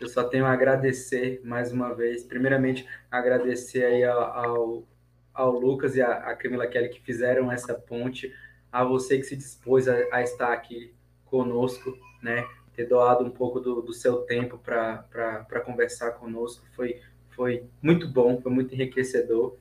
eu 0.00 0.08
só 0.08 0.24
tenho 0.24 0.44
a 0.44 0.52
agradecer 0.52 1.40
mais 1.44 1.72
uma 1.72 1.94
vez. 1.94 2.24
Primeiramente, 2.24 2.86
agradecer 3.10 3.84
aí 3.84 4.04
ao, 4.04 4.84
ao, 5.32 5.50
Lucas 5.52 5.96
e 5.96 6.02
a 6.02 6.34
Camila 6.36 6.66
Kelly 6.66 6.88
que 6.90 7.00
fizeram 7.00 7.50
essa 7.50 7.74
ponte, 7.74 8.32
a 8.70 8.84
você 8.84 9.18
que 9.18 9.24
se 9.24 9.36
dispôs 9.36 9.88
a, 9.88 9.96
a 10.12 10.22
estar 10.22 10.52
aqui 10.52 10.94
conosco, 11.24 11.96
né? 12.22 12.46
ter 12.74 12.86
doado 12.86 13.24
um 13.24 13.30
pouco 13.30 13.60
do, 13.60 13.82
do 13.82 13.92
seu 13.92 14.18
tempo 14.22 14.58
para 14.58 15.60
conversar 15.64 16.12
conosco. 16.12 16.64
Foi, 16.74 17.00
foi 17.30 17.64
muito 17.80 18.08
bom, 18.08 18.40
foi 18.40 18.50
muito 18.50 18.74
enriquecedor. 18.74 19.56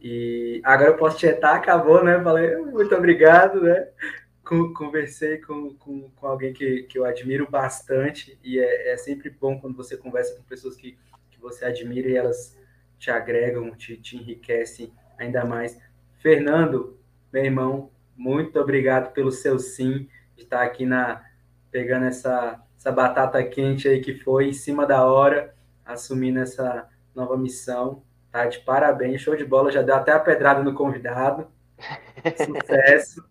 E 0.00 0.60
agora 0.64 0.90
eu 0.90 0.96
posso 0.96 1.18
tietar, 1.18 1.56
acabou, 1.56 2.02
né? 2.04 2.22
Falei, 2.22 2.56
muito 2.56 2.94
obrigado, 2.94 3.60
né? 3.60 3.88
Conversei 4.48 5.38
com, 5.38 5.74
com, 5.74 6.08
com 6.10 6.26
alguém 6.26 6.54
que, 6.54 6.84
que 6.84 6.98
eu 6.98 7.04
admiro 7.04 7.46
bastante 7.50 8.38
e 8.42 8.58
é, 8.58 8.92
é 8.92 8.96
sempre 8.96 9.28
bom 9.28 9.60
quando 9.60 9.76
você 9.76 9.94
conversa 9.94 10.34
com 10.34 10.42
pessoas 10.42 10.74
que, 10.74 10.96
que 11.30 11.38
você 11.38 11.66
admira 11.66 12.08
e 12.08 12.16
elas 12.16 12.56
te 12.98 13.10
agregam, 13.10 13.70
te, 13.72 13.98
te 13.98 14.16
enriquecem 14.16 14.90
ainda 15.18 15.44
mais. 15.44 15.78
Fernando, 16.18 16.98
meu 17.30 17.44
irmão, 17.44 17.90
muito 18.16 18.58
obrigado 18.58 19.12
pelo 19.12 19.30
seu 19.30 19.58
sim, 19.58 20.08
de 20.34 20.44
estar 20.44 20.62
aqui 20.62 20.86
na, 20.86 21.22
pegando 21.70 22.06
essa, 22.06 22.58
essa 22.78 22.90
batata 22.90 23.42
quente 23.44 23.86
aí 23.86 24.00
que 24.00 24.14
foi 24.14 24.48
em 24.48 24.52
cima 24.54 24.86
da 24.86 25.04
hora, 25.04 25.54
assumindo 25.84 26.40
essa 26.40 26.88
nova 27.14 27.36
missão. 27.36 28.02
Tá 28.32 28.46
de 28.46 28.60
parabéns, 28.60 29.20
show 29.20 29.36
de 29.36 29.44
bola, 29.44 29.70
já 29.70 29.82
deu 29.82 29.94
até 29.94 30.12
a 30.12 30.18
pedrada 30.18 30.62
no 30.62 30.74
convidado. 30.74 31.48
Sucesso. 32.36 33.24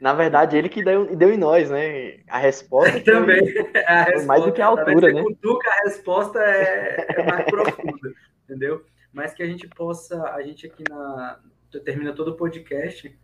Na 0.00 0.14
verdade, 0.14 0.56
ele 0.56 0.68
que 0.68 0.82
deu, 0.82 1.14
deu 1.14 1.30
em 1.30 1.36
nós, 1.36 1.68
né? 1.68 2.20
A 2.26 2.38
resposta. 2.38 3.00
Também. 3.04 3.40
A 3.86 4.02
resposta, 4.04 4.26
mais 4.26 4.44
do 4.44 4.52
que 4.52 4.62
a 4.62 4.66
altura, 4.66 5.12
né? 5.12 5.22
Cutuca, 5.22 5.68
a 5.68 5.82
resposta 5.84 6.38
é, 6.40 7.06
é 7.10 7.22
mais 7.22 7.44
profunda, 7.44 8.12
entendeu? 8.44 8.84
Mas 9.12 9.34
que 9.34 9.42
a 9.42 9.46
gente 9.46 9.68
possa, 9.68 10.22
a 10.30 10.42
gente 10.42 10.66
aqui 10.66 10.82
na. 10.88 11.38
Termina 11.84 12.12
todo 12.12 12.28
o 12.28 12.36
podcast, 12.36 13.16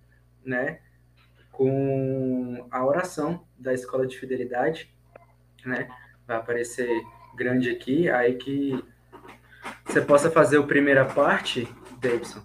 né? 0.44 0.80
Com 1.50 2.66
a 2.70 2.84
oração 2.84 3.44
da 3.58 3.72
Escola 3.72 4.06
de 4.06 4.18
Fidelidade, 4.18 4.94
né? 5.64 5.88
Vai 6.26 6.36
aparecer 6.36 6.88
grande 7.34 7.70
aqui, 7.70 8.08
aí 8.10 8.34
que 8.34 8.84
você 9.84 10.00
possa 10.00 10.30
fazer 10.30 10.58
a 10.58 10.62
primeira 10.62 11.04
parte, 11.04 11.66
Davidson. 12.00 12.42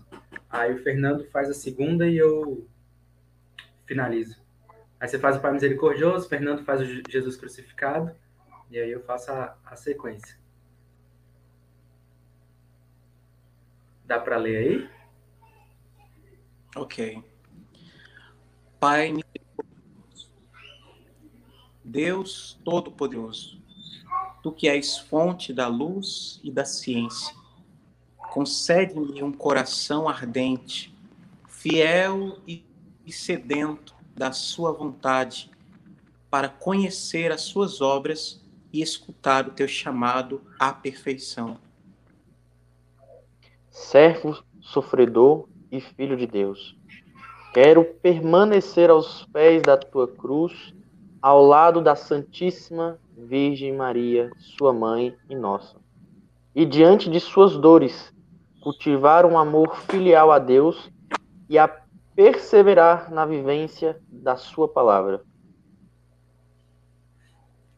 Aí 0.49 0.73
o 0.73 0.83
Fernando 0.83 1.25
faz 1.25 1.49
a 1.49 1.53
segunda 1.53 2.07
e 2.07 2.17
eu 2.17 2.67
finalizo. 3.91 4.41
Aí 4.97 5.09
você 5.09 5.19
faz 5.19 5.35
o 5.35 5.41
Pai 5.41 5.51
Misericordioso, 5.51 6.29
Fernando 6.29 6.63
faz 6.63 6.79
o 6.79 6.85
Jesus 6.85 7.35
Crucificado, 7.35 8.15
e 8.69 8.79
aí 8.79 8.89
eu 8.89 9.03
faço 9.03 9.29
a, 9.31 9.57
a 9.65 9.75
sequência. 9.75 10.39
Dá 14.05 14.17
para 14.17 14.37
ler 14.37 14.57
aí? 14.57 14.89
Ok. 16.77 17.21
Pai 18.79 19.13
Deus 21.83 22.57
Todo-Poderoso, 22.63 23.61
Tu 24.41 24.51
que 24.53 24.69
és 24.69 24.97
fonte 24.97 25.51
da 25.51 25.67
luz 25.67 26.39
e 26.41 26.49
da 26.49 26.63
ciência, 26.63 27.35
concede-me 28.31 29.21
um 29.21 29.33
coração 29.33 30.07
ardente, 30.07 30.95
fiel 31.49 32.39
e 32.47 32.70
sedento 33.11 33.95
da 34.15 34.31
Sua 34.31 34.71
vontade, 34.71 35.49
para 36.29 36.49
conhecer 36.49 37.31
as 37.31 37.41
Suas 37.41 37.81
obras 37.81 38.41
e 38.71 38.81
escutar 38.81 39.47
o 39.47 39.51
Teu 39.51 39.67
chamado 39.67 40.41
à 40.59 40.73
perfeição. 40.73 41.57
Servo 43.69 44.43
sofredor 44.61 45.47
e 45.71 45.79
filho 45.81 46.15
de 46.15 46.27
Deus, 46.27 46.77
quero 47.53 47.83
permanecer 47.83 48.89
aos 48.89 49.25
pés 49.25 49.61
da 49.61 49.77
Tua 49.77 50.07
cruz, 50.07 50.73
ao 51.21 51.45
lado 51.45 51.81
da 51.81 51.95
Santíssima 51.95 52.99
Virgem 53.15 53.75
Maria, 53.75 54.31
sua 54.37 54.73
mãe 54.73 55.15
e 55.29 55.35
nossa. 55.35 55.77
E 56.55 56.65
diante 56.65 57.09
de 57.09 57.19
suas 57.19 57.55
dores, 57.57 58.13
cultivar 58.61 59.25
um 59.25 59.37
amor 59.37 59.75
filial 59.75 60.31
a 60.31 60.39
Deus 60.39 60.89
e 61.47 61.57
a 61.57 61.67
perseverar 62.15 63.11
na 63.11 63.25
vivência 63.25 63.99
da 64.07 64.35
sua 64.35 64.67
palavra. 64.67 65.23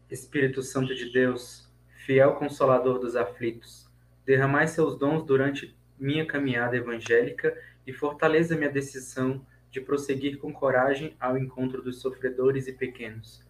Espírito 0.10 0.62
Santo 0.62 0.94
de 0.94 1.12
Deus, 1.12 1.72
fiel 2.06 2.36
consolador 2.36 3.00
dos 3.00 3.16
aflitos, 3.16 3.90
derramai 4.26 4.68
seus 4.68 4.98
dons 4.98 5.24
durante 5.26 5.76
minha 6.00 6.26
caminhada 6.26 6.76
evangélica 6.76 7.58
e 7.86 7.94
fortaleça 7.94 8.56
minha 8.56 8.70
decisão 8.70 9.46
de 9.72 9.82
prosseguir 9.82 10.38
com 10.38 10.54
coragem 10.54 11.16
ao 11.20 11.38
encontro 11.38 11.82
dos 11.82 12.00
sofredores 12.00 12.68
e 12.68 12.74
pequenos 12.74 13.44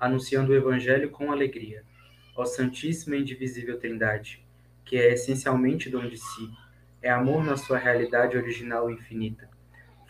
anunciando 0.00 0.52
o 0.52 0.56
Evangelho 0.56 1.10
com 1.10 1.30
alegria. 1.30 1.84
Ó 2.34 2.46
Santíssima 2.46 3.16
e 3.16 3.20
Indivisível 3.20 3.78
Trindade, 3.78 4.42
que 4.82 4.96
é 4.96 5.12
essencialmente 5.12 5.90
dom 5.90 6.08
de 6.08 6.16
si, 6.16 6.50
é 7.02 7.10
amor 7.10 7.44
na 7.44 7.56
sua 7.56 7.76
realidade 7.76 8.36
original 8.36 8.90
e 8.90 8.94
infinita. 8.94 9.49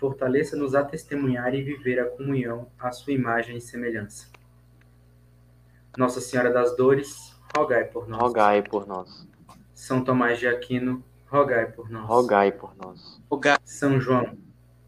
Fortaleça-nos 0.01 0.75
a 0.75 0.83
testemunhar 0.83 1.55
e 1.55 1.63
viver 1.63 2.01
a 2.01 2.07
comunhão 2.07 2.71
à 2.79 2.91
sua 2.91 3.13
imagem 3.13 3.59
e 3.59 3.61
semelhança. 3.61 4.29
Nossa 5.95 6.23
Senhora 6.23 6.51
das 6.51 6.75
Dores, 6.75 7.39
rogai 7.55 7.85
por 7.85 8.09
nós. 8.09 8.19
Rogai 8.19 8.63
por 8.63 8.87
nós. 8.87 9.29
São 9.75 10.03
Tomás 10.03 10.39
de 10.39 10.49
Aquino, 10.49 11.05
rogai 11.27 11.71
por 11.71 11.91
nós. 11.91 12.07
Rogai 12.07 12.51
por 12.51 12.75
nós. 12.79 13.21
São 13.63 14.01
João, 14.01 14.39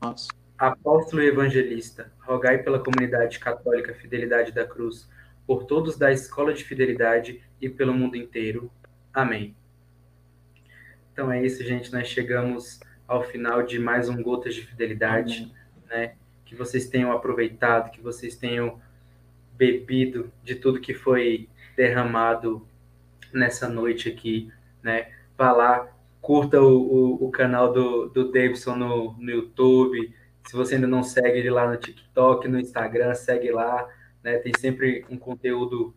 nós. 0.00 0.28
Apóstolo 0.56 1.20
e 1.20 1.26
evangelista, 1.26 2.10
rogai 2.20 2.62
pela 2.62 2.82
comunidade 2.82 3.38
católica 3.38 3.92
Fidelidade 3.92 4.50
da 4.50 4.66
Cruz, 4.66 5.10
por 5.46 5.64
todos 5.64 5.98
da 5.98 6.10
Escola 6.10 6.54
de 6.54 6.64
Fidelidade 6.64 7.44
e 7.60 7.68
pelo 7.68 7.92
mundo 7.92 8.16
inteiro. 8.16 8.72
Amém. 9.12 9.54
Então 11.12 11.30
é 11.30 11.44
isso, 11.44 11.62
gente. 11.62 11.92
Nós 11.92 12.08
chegamos 12.08 12.80
ao 13.06 13.22
final 13.22 13.62
de 13.62 13.78
mais 13.78 14.08
um 14.08 14.22
Gotas 14.22 14.54
de 14.54 14.62
Fidelidade, 14.62 15.52
né? 15.88 16.14
Que 16.44 16.54
vocês 16.54 16.88
tenham 16.88 17.12
aproveitado, 17.12 17.90
que 17.90 18.00
vocês 18.00 18.36
tenham 18.36 18.80
bebido 19.56 20.32
de 20.42 20.54
tudo 20.54 20.80
que 20.80 20.94
foi 20.94 21.48
derramado 21.76 22.66
nessa 23.32 23.68
noite 23.68 24.08
aqui, 24.08 24.50
né? 24.82 25.12
Vá 25.36 25.52
lá, 25.52 25.88
curta 26.20 26.60
o, 26.60 26.76
o, 26.76 27.26
o 27.26 27.30
canal 27.30 27.72
do, 27.72 28.08
do 28.08 28.30
Davidson 28.30 28.76
no, 28.76 29.12
no 29.14 29.30
YouTube, 29.30 30.14
se 30.46 30.56
você 30.56 30.74
ainda 30.74 30.86
não 30.86 31.02
segue 31.02 31.38
ele 31.38 31.50
lá 31.50 31.70
no 31.70 31.76
TikTok, 31.76 32.48
no 32.48 32.58
Instagram, 32.58 33.14
segue 33.14 33.50
lá. 33.50 33.88
Né? 34.22 34.38
Tem 34.38 34.52
sempre 34.58 35.04
um 35.08 35.16
conteúdo 35.16 35.94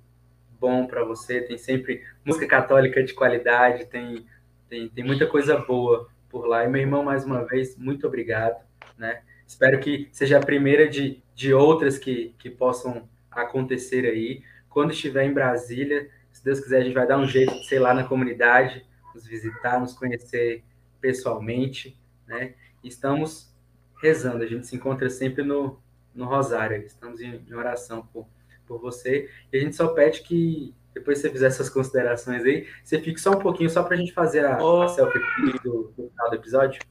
bom 0.60 0.88
para 0.88 1.04
você, 1.04 1.42
tem 1.42 1.58
sempre 1.58 2.04
música 2.24 2.48
católica 2.48 3.04
de 3.04 3.14
qualidade, 3.14 3.86
tem, 3.86 4.26
tem, 4.70 4.90
tem 4.90 5.04
muita 5.04 5.28
coisa 5.28 5.58
boa 5.58 6.10
por 6.36 6.48
lá. 6.48 6.66
E 6.66 6.68
meu 6.68 6.82
irmão, 6.82 7.02
mais 7.02 7.24
uma 7.24 7.46
vez, 7.46 7.78
muito 7.78 8.06
obrigado. 8.06 8.62
Né? 8.98 9.22
Espero 9.48 9.80
que 9.80 10.10
seja 10.12 10.38
a 10.38 10.46
primeira 10.46 10.86
de, 10.86 11.24
de 11.34 11.54
outras 11.54 11.98
que, 11.98 12.36
que 12.38 12.50
possam 12.50 13.08
acontecer 13.32 14.06
aí. 14.06 14.44
Quando 14.68 14.92
estiver 14.92 15.24
em 15.24 15.32
Brasília, 15.32 16.10
se 16.34 16.44
Deus 16.44 16.60
quiser, 16.60 16.82
a 16.82 16.84
gente 16.84 16.94
vai 16.94 17.08
dar 17.08 17.20
um 17.20 17.26
jeito 17.26 17.54
de 17.54 17.66
ser 17.66 17.80
lá 17.80 17.94
na 17.94 18.04
comunidade, 18.04 18.86
nos 19.14 19.26
visitar, 19.26 19.80
nos 19.80 19.94
conhecer 19.94 20.62
pessoalmente. 21.00 21.98
Né? 22.28 22.56
Estamos 22.84 23.56
rezando. 24.02 24.44
A 24.44 24.48
gente 24.48 24.68
se 24.68 24.76
encontra 24.76 25.10
sempre 25.10 25.42
no, 25.42 25.80
no 26.14 26.26
Rosário. 26.26 26.84
Estamos 26.86 27.22
em, 27.22 27.42
em 27.48 27.54
oração 27.54 28.06
por, 28.12 28.28
por 28.68 28.78
você. 28.82 29.30
E 29.54 29.58
a 29.58 29.62
gente 29.62 29.78
só 29.78 29.88
pede 29.88 30.22
que 30.22 30.76
depois 30.96 31.20
você 31.20 31.30
fizer 31.30 31.48
essas 31.48 31.70
considerações 31.70 32.44
aí, 32.46 32.66
você 32.82 33.00
fique 33.02 33.20
só 33.20 33.32
um 33.32 33.40
pouquinho, 33.40 33.70
só 33.70 33.84
para 33.84 33.96
a 33.96 33.98
gente 33.98 34.14
fazer 34.14 34.46
a, 34.46 34.64
oh. 34.64 34.84
a 34.84 34.88
selfie 34.88 35.20
do, 35.62 35.94
do 35.96 36.10
final 36.10 36.30
do 36.30 36.36
episódio. 36.36 36.82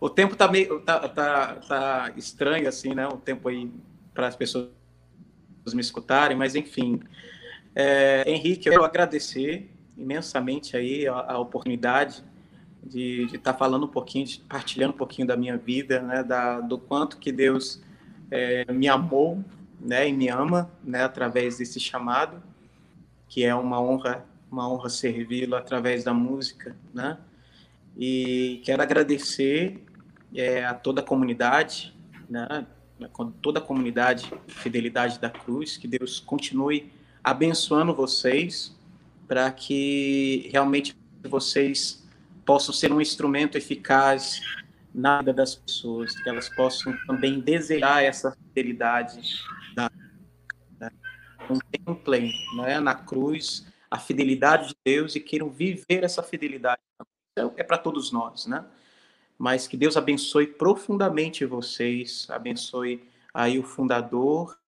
O 0.00 0.08
tempo 0.08 0.36
tá 0.36 0.46
meio 0.46 0.80
tá, 0.80 1.08
tá, 1.08 1.54
tá 1.56 2.12
estranho 2.16 2.68
assim, 2.68 2.94
né? 2.94 3.08
O 3.08 3.16
tempo 3.16 3.48
aí 3.48 3.72
para 4.14 4.28
as 4.28 4.36
pessoas 4.36 4.70
me 5.74 5.80
escutarem, 5.80 6.36
mas 6.36 6.54
enfim. 6.54 7.00
É, 7.74 8.22
Henrique, 8.30 8.68
eu 8.68 8.74
quero 8.74 8.84
agradecer 8.84 9.68
imensamente 9.96 10.76
aí 10.76 11.08
a, 11.08 11.32
a 11.32 11.38
oportunidade 11.38 12.22
de 12.84 13.24
estar 13.24 13.52
tá 13.52 13.58
falando 13.58 13.84
um 13.84 13.88
pouquinho, 13.88 14.26
de, 14.26 14.38
partilhando 14.40 14.94
um 14.94 14.96
pouquinho 14.96 15.26
da 15.26 15.36
minha 15.36 15.56
vida, 15.56 16.00
né, 16.00 16.22
da, 16.22 16.60
do 16.60 16.78
quanto 16.78 17.18
que 17.18 17.32
Deus 17.32 17.82
é, 18.30 18.70
me 18.72 18.88
amou, 18.88 19.44
né, 19.80 20.08
e 20.08 20.12
me 20.12 20.28
ama, 20.28 20.70
né, 20.82 21.04
através 21.04 21.58
desse 21.58 21.78
chamado, 21.78 22.42
que 23.28 23.44
é 23.44 23.54
uma 23.54 23.80
honra, 23.80 24.24
uma 24.50 24.68
honra 24.68 24.88
servi-lo 24.88 25.54
através 25.54 26.04
da 26.04 26.14
música, 26.14 26.76
né, 26.92 27.18
e 27.96 28.60
quero 28.64 28.82
agradecer 28.82 29.84
é, 30.34 30.64
a 30.64 30.74
toda 30.74 31.00
a 31.00 31.04
comunidade, 31.04 31.94
né, 32.28 32.66
toda 33.42 33.58
a 33.58 33.62
comunidade 33.62 34.32
Fidelidade 34.46 35.18
da 35.18 35.30
Cruz, 35.30 35.76
que 35.76 35.86
Deus 35.86 36.18
continue 36.18 36.90
abençoando 37.22 37.94
vocês, 37.94 38.74
para 39.28 39.50
que 39.50 40.48
realmente 40.52 40.96
vocês 41.24 42.06
possam 42.44 42.72
ser 42.72 42.92
um 42.92 43.00
instrumento 43.00 43.58
eficaz 43.58 44.40
na 44.96 45.18
vida 45.18 45.34
das 45.34 45.54
pessoas, 45.54 46.18
que 46.18 46.28
elas 46.28 46.48
possam 46.48 46.96
também 47.06 47.38
desejar 47.38 48.02
essa 48.02 48.32
fidelidade 48.32 49.20
da, 49.74 49.90
contemplem 51.46 52.32
né, 52.56 52.80
na 52.80 52.94
cruz 52.94 53.66
a 53.90 53.98
fidelidade 53.98 54.68
de 54.68 54.76
Deus 54.84 55.14
e 55.14 55.20
queiram 55.20 55.50
viver 55.50 56.02
essa 56.02 56.22
fidelidade. 56.22 56.80
Então, 57.32 57.52
é 57.56 57.62
para 57.62 57.78
todos 57.78 58.10
nós, 58.10 58.46
né? 58.46 58.64
Mas 59.38 59.68
que 59.68 59.76
Deus 59.76 59.96
abençoe 59.96 60.46
profundamente 60.46 61.44
vocês, 61.44 62.26
abençoe 62.30 63.06
aí 63.34 63.58
o 63.58 63.62
fundador 63.62 64.58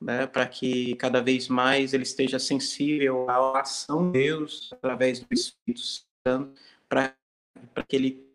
né, 0.00 0.26
para 0.26 0.46
que 0.46 0.94
cada 0.96 1.20
vez 1.20 1.46
mais 1.46 1.92
ele 1.92 2.04
esteja 2.04 2.38
sensível 2.38 3.28
à 3.28 3.60
ação 3.60 4.06
de 4.06 4.18
Deus 4.18 4.70
através 4.72 5.20
do 5.20 5.26
Espírito 5.30 5.82
Santo, 6.26 6.58
para 6.88 7.14
que 7.86 7.96
ele, 7.96 8.29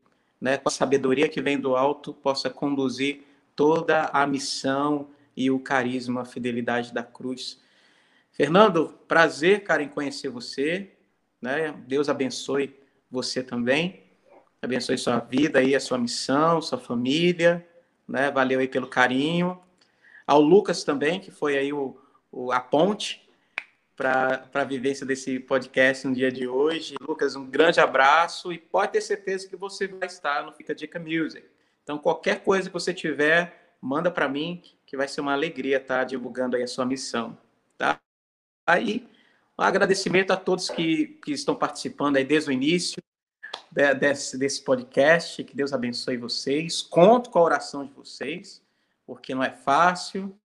né, 0.46 0.60
com 0.60 0.70
a 0.70 0.72
sabedoria 0.72 1.28
que 1.28 1.42
vem 1.42 1.60
do 1.60 1.76
alto, 1.76 2.14
possa 2.14 2.52
conduzir 2.52 3.24
toda 3.56 4.12
a 4.14 4.28
missão 4.28 5.08
e 5.36 5.50
o 5.50 5.58
carisma, 5.58 6.22
a 6.22 6.26
fidelidade 6.26 6.94
da 6.94 7.02
cruz. 7.02 7.60
Fernando, 8.32 8.96
prazer, 9.08 9.64
cara, 9.64 9.82
em 9.82 9.88
conhecer 9.90 10.30
você. 10.30 10.92
Né? 11.42 11.74
Deus 11.88 12.10
abençoe 12.10 12.76
você 13.10 13.42
também. 13.42 14.04
abençoe 14.62 15.00
sua 15.00 15.18
vida 15.18 15.58
aí, 15.58 15.74
a 15.74 15.80
sua 15.80 15.98
missão, 15.98 16.62
sua 16.62 16.78
família, 16.78 17.68
né? 18.08 18.30
Valeu 18.30 18.60
aí 18.60 18.68
pelo 18.68 18.86
carinho. 18.86 19.60
Ao 20.28 20.40
Lucas 20.40 20.84
também, 20.84 21.20
que 21.20 21.32
foi 21.32 21.58
aí 21.58 21.74
o, 21.74 21.98
o 22.32 22.52
a 22.52 22.60
ponte 22.60 23.25
para 23.96 24.50
a 24.54 24.64
vivência 24.64 25.06
desse 25.06 25.40
podcast 25.40 26.06
no 26.06 26.14
dia 26.14 26.32
de 26.32 26.48
hoje. 26.48 26.96
Lucas, 27.02 27.36
um 27.36 27.46
grande 27.46 27.80
abraço 27.80 28.52
e 28.52 28.58
pode 28.58 28.92
ter 28.92 29.02
certeza 29.02 29.48
que 29.48 29.56
você 29.56 29.88
vai 29.88 30.08
estar 30.08 30.44
no 30.46 30.52
Fica 30.52 30.76
Dica 30.76 31.00
Music. 31.00 31.46
Então, 31.84 31.98
qualquer 31.98 32.44
coisa 32.44 32.70
que 32.70 32.74
você 32.74 32.94
tiver, 32.94 33.78
manda 33.80 34.12
para 34.12 34.28
mim, 34.28 34.62
que 34.86 34.98
vai 34.98 35.08
ser 35.08 35.22
uma 35.22 35.34
alegria 35.34 35.78
estar 35.78 36.04
divulgando 36.04 36.56
aí 36.56 36.64
a 36.64 36.68
sua 36.68 36.86
missão, 36.86 37.38
tá? 37.78 38.00
Aí, 38.68 39.08
um 39.58 39.64
agradecimento 39.64 40.32
a 40.32 40.38
todos 40.38 40.70
que, 40.70 41.20
que 41.24 41.32
estão 41.32 41.56
participando 41.56 42.18
aí 42.18 42.26
desde 42.26 42.50
o 42.50 42.54
início 42.54 43.02
desse, 43.98 44.38
desse 44.38 44.62
podcast, 44.62 45.44
que 45.44 45.56
Deus 45.56 45.72
abençoe 45.72 46.18
vocês, 46.18 46.82
conto 46.82 47.30
com 47.30 47.40
a 47.40 47.44
oração 47.44 47.86
de 47.86 47.94
vocês, 47.94 48.62
porque 49.06 49.36
não 49.36 49.44
é 49.44 49.52
fácil, 49.52 50.38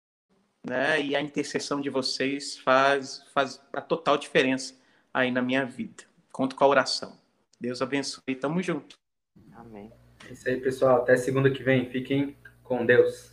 né? 0.67 1.01
E 1.01 1.17
a 1.17 1.21
intercessão 1.21 1.81
de 1.81 1.91
vocês 1.91 2.59
faz, 2.59 3.25
faz 3.33 3.61
a 3.73 3.81
total 3.81 4.17
diferença 4.17 4.75
aí 5.13 5.31
na 5.31 5.43
minha 5.43 5.65
vida. 5.65 6.05
Conto 6.33 6.55
com 6.57 6.65
a 6.65 6.69
oração. 6.69 7.19
Deus 7.61 7.83
abençoe. 7.83 8.35
Tamo 8.35 8.63
junto. 8.63 8.97
Amém. 9.55 9.93
É 10.29 10.33
isso 10.33 10.49
aí, 10.49 10.61
pessoal. 10.61 11.03
Até 11.03 11.17
segunda 11.17 11.51
que 11.51 11.63
vem. 11.63 11.91
Fiquem 11.91 12.37
com 12.63 12.87
Deus. 12.87 13.33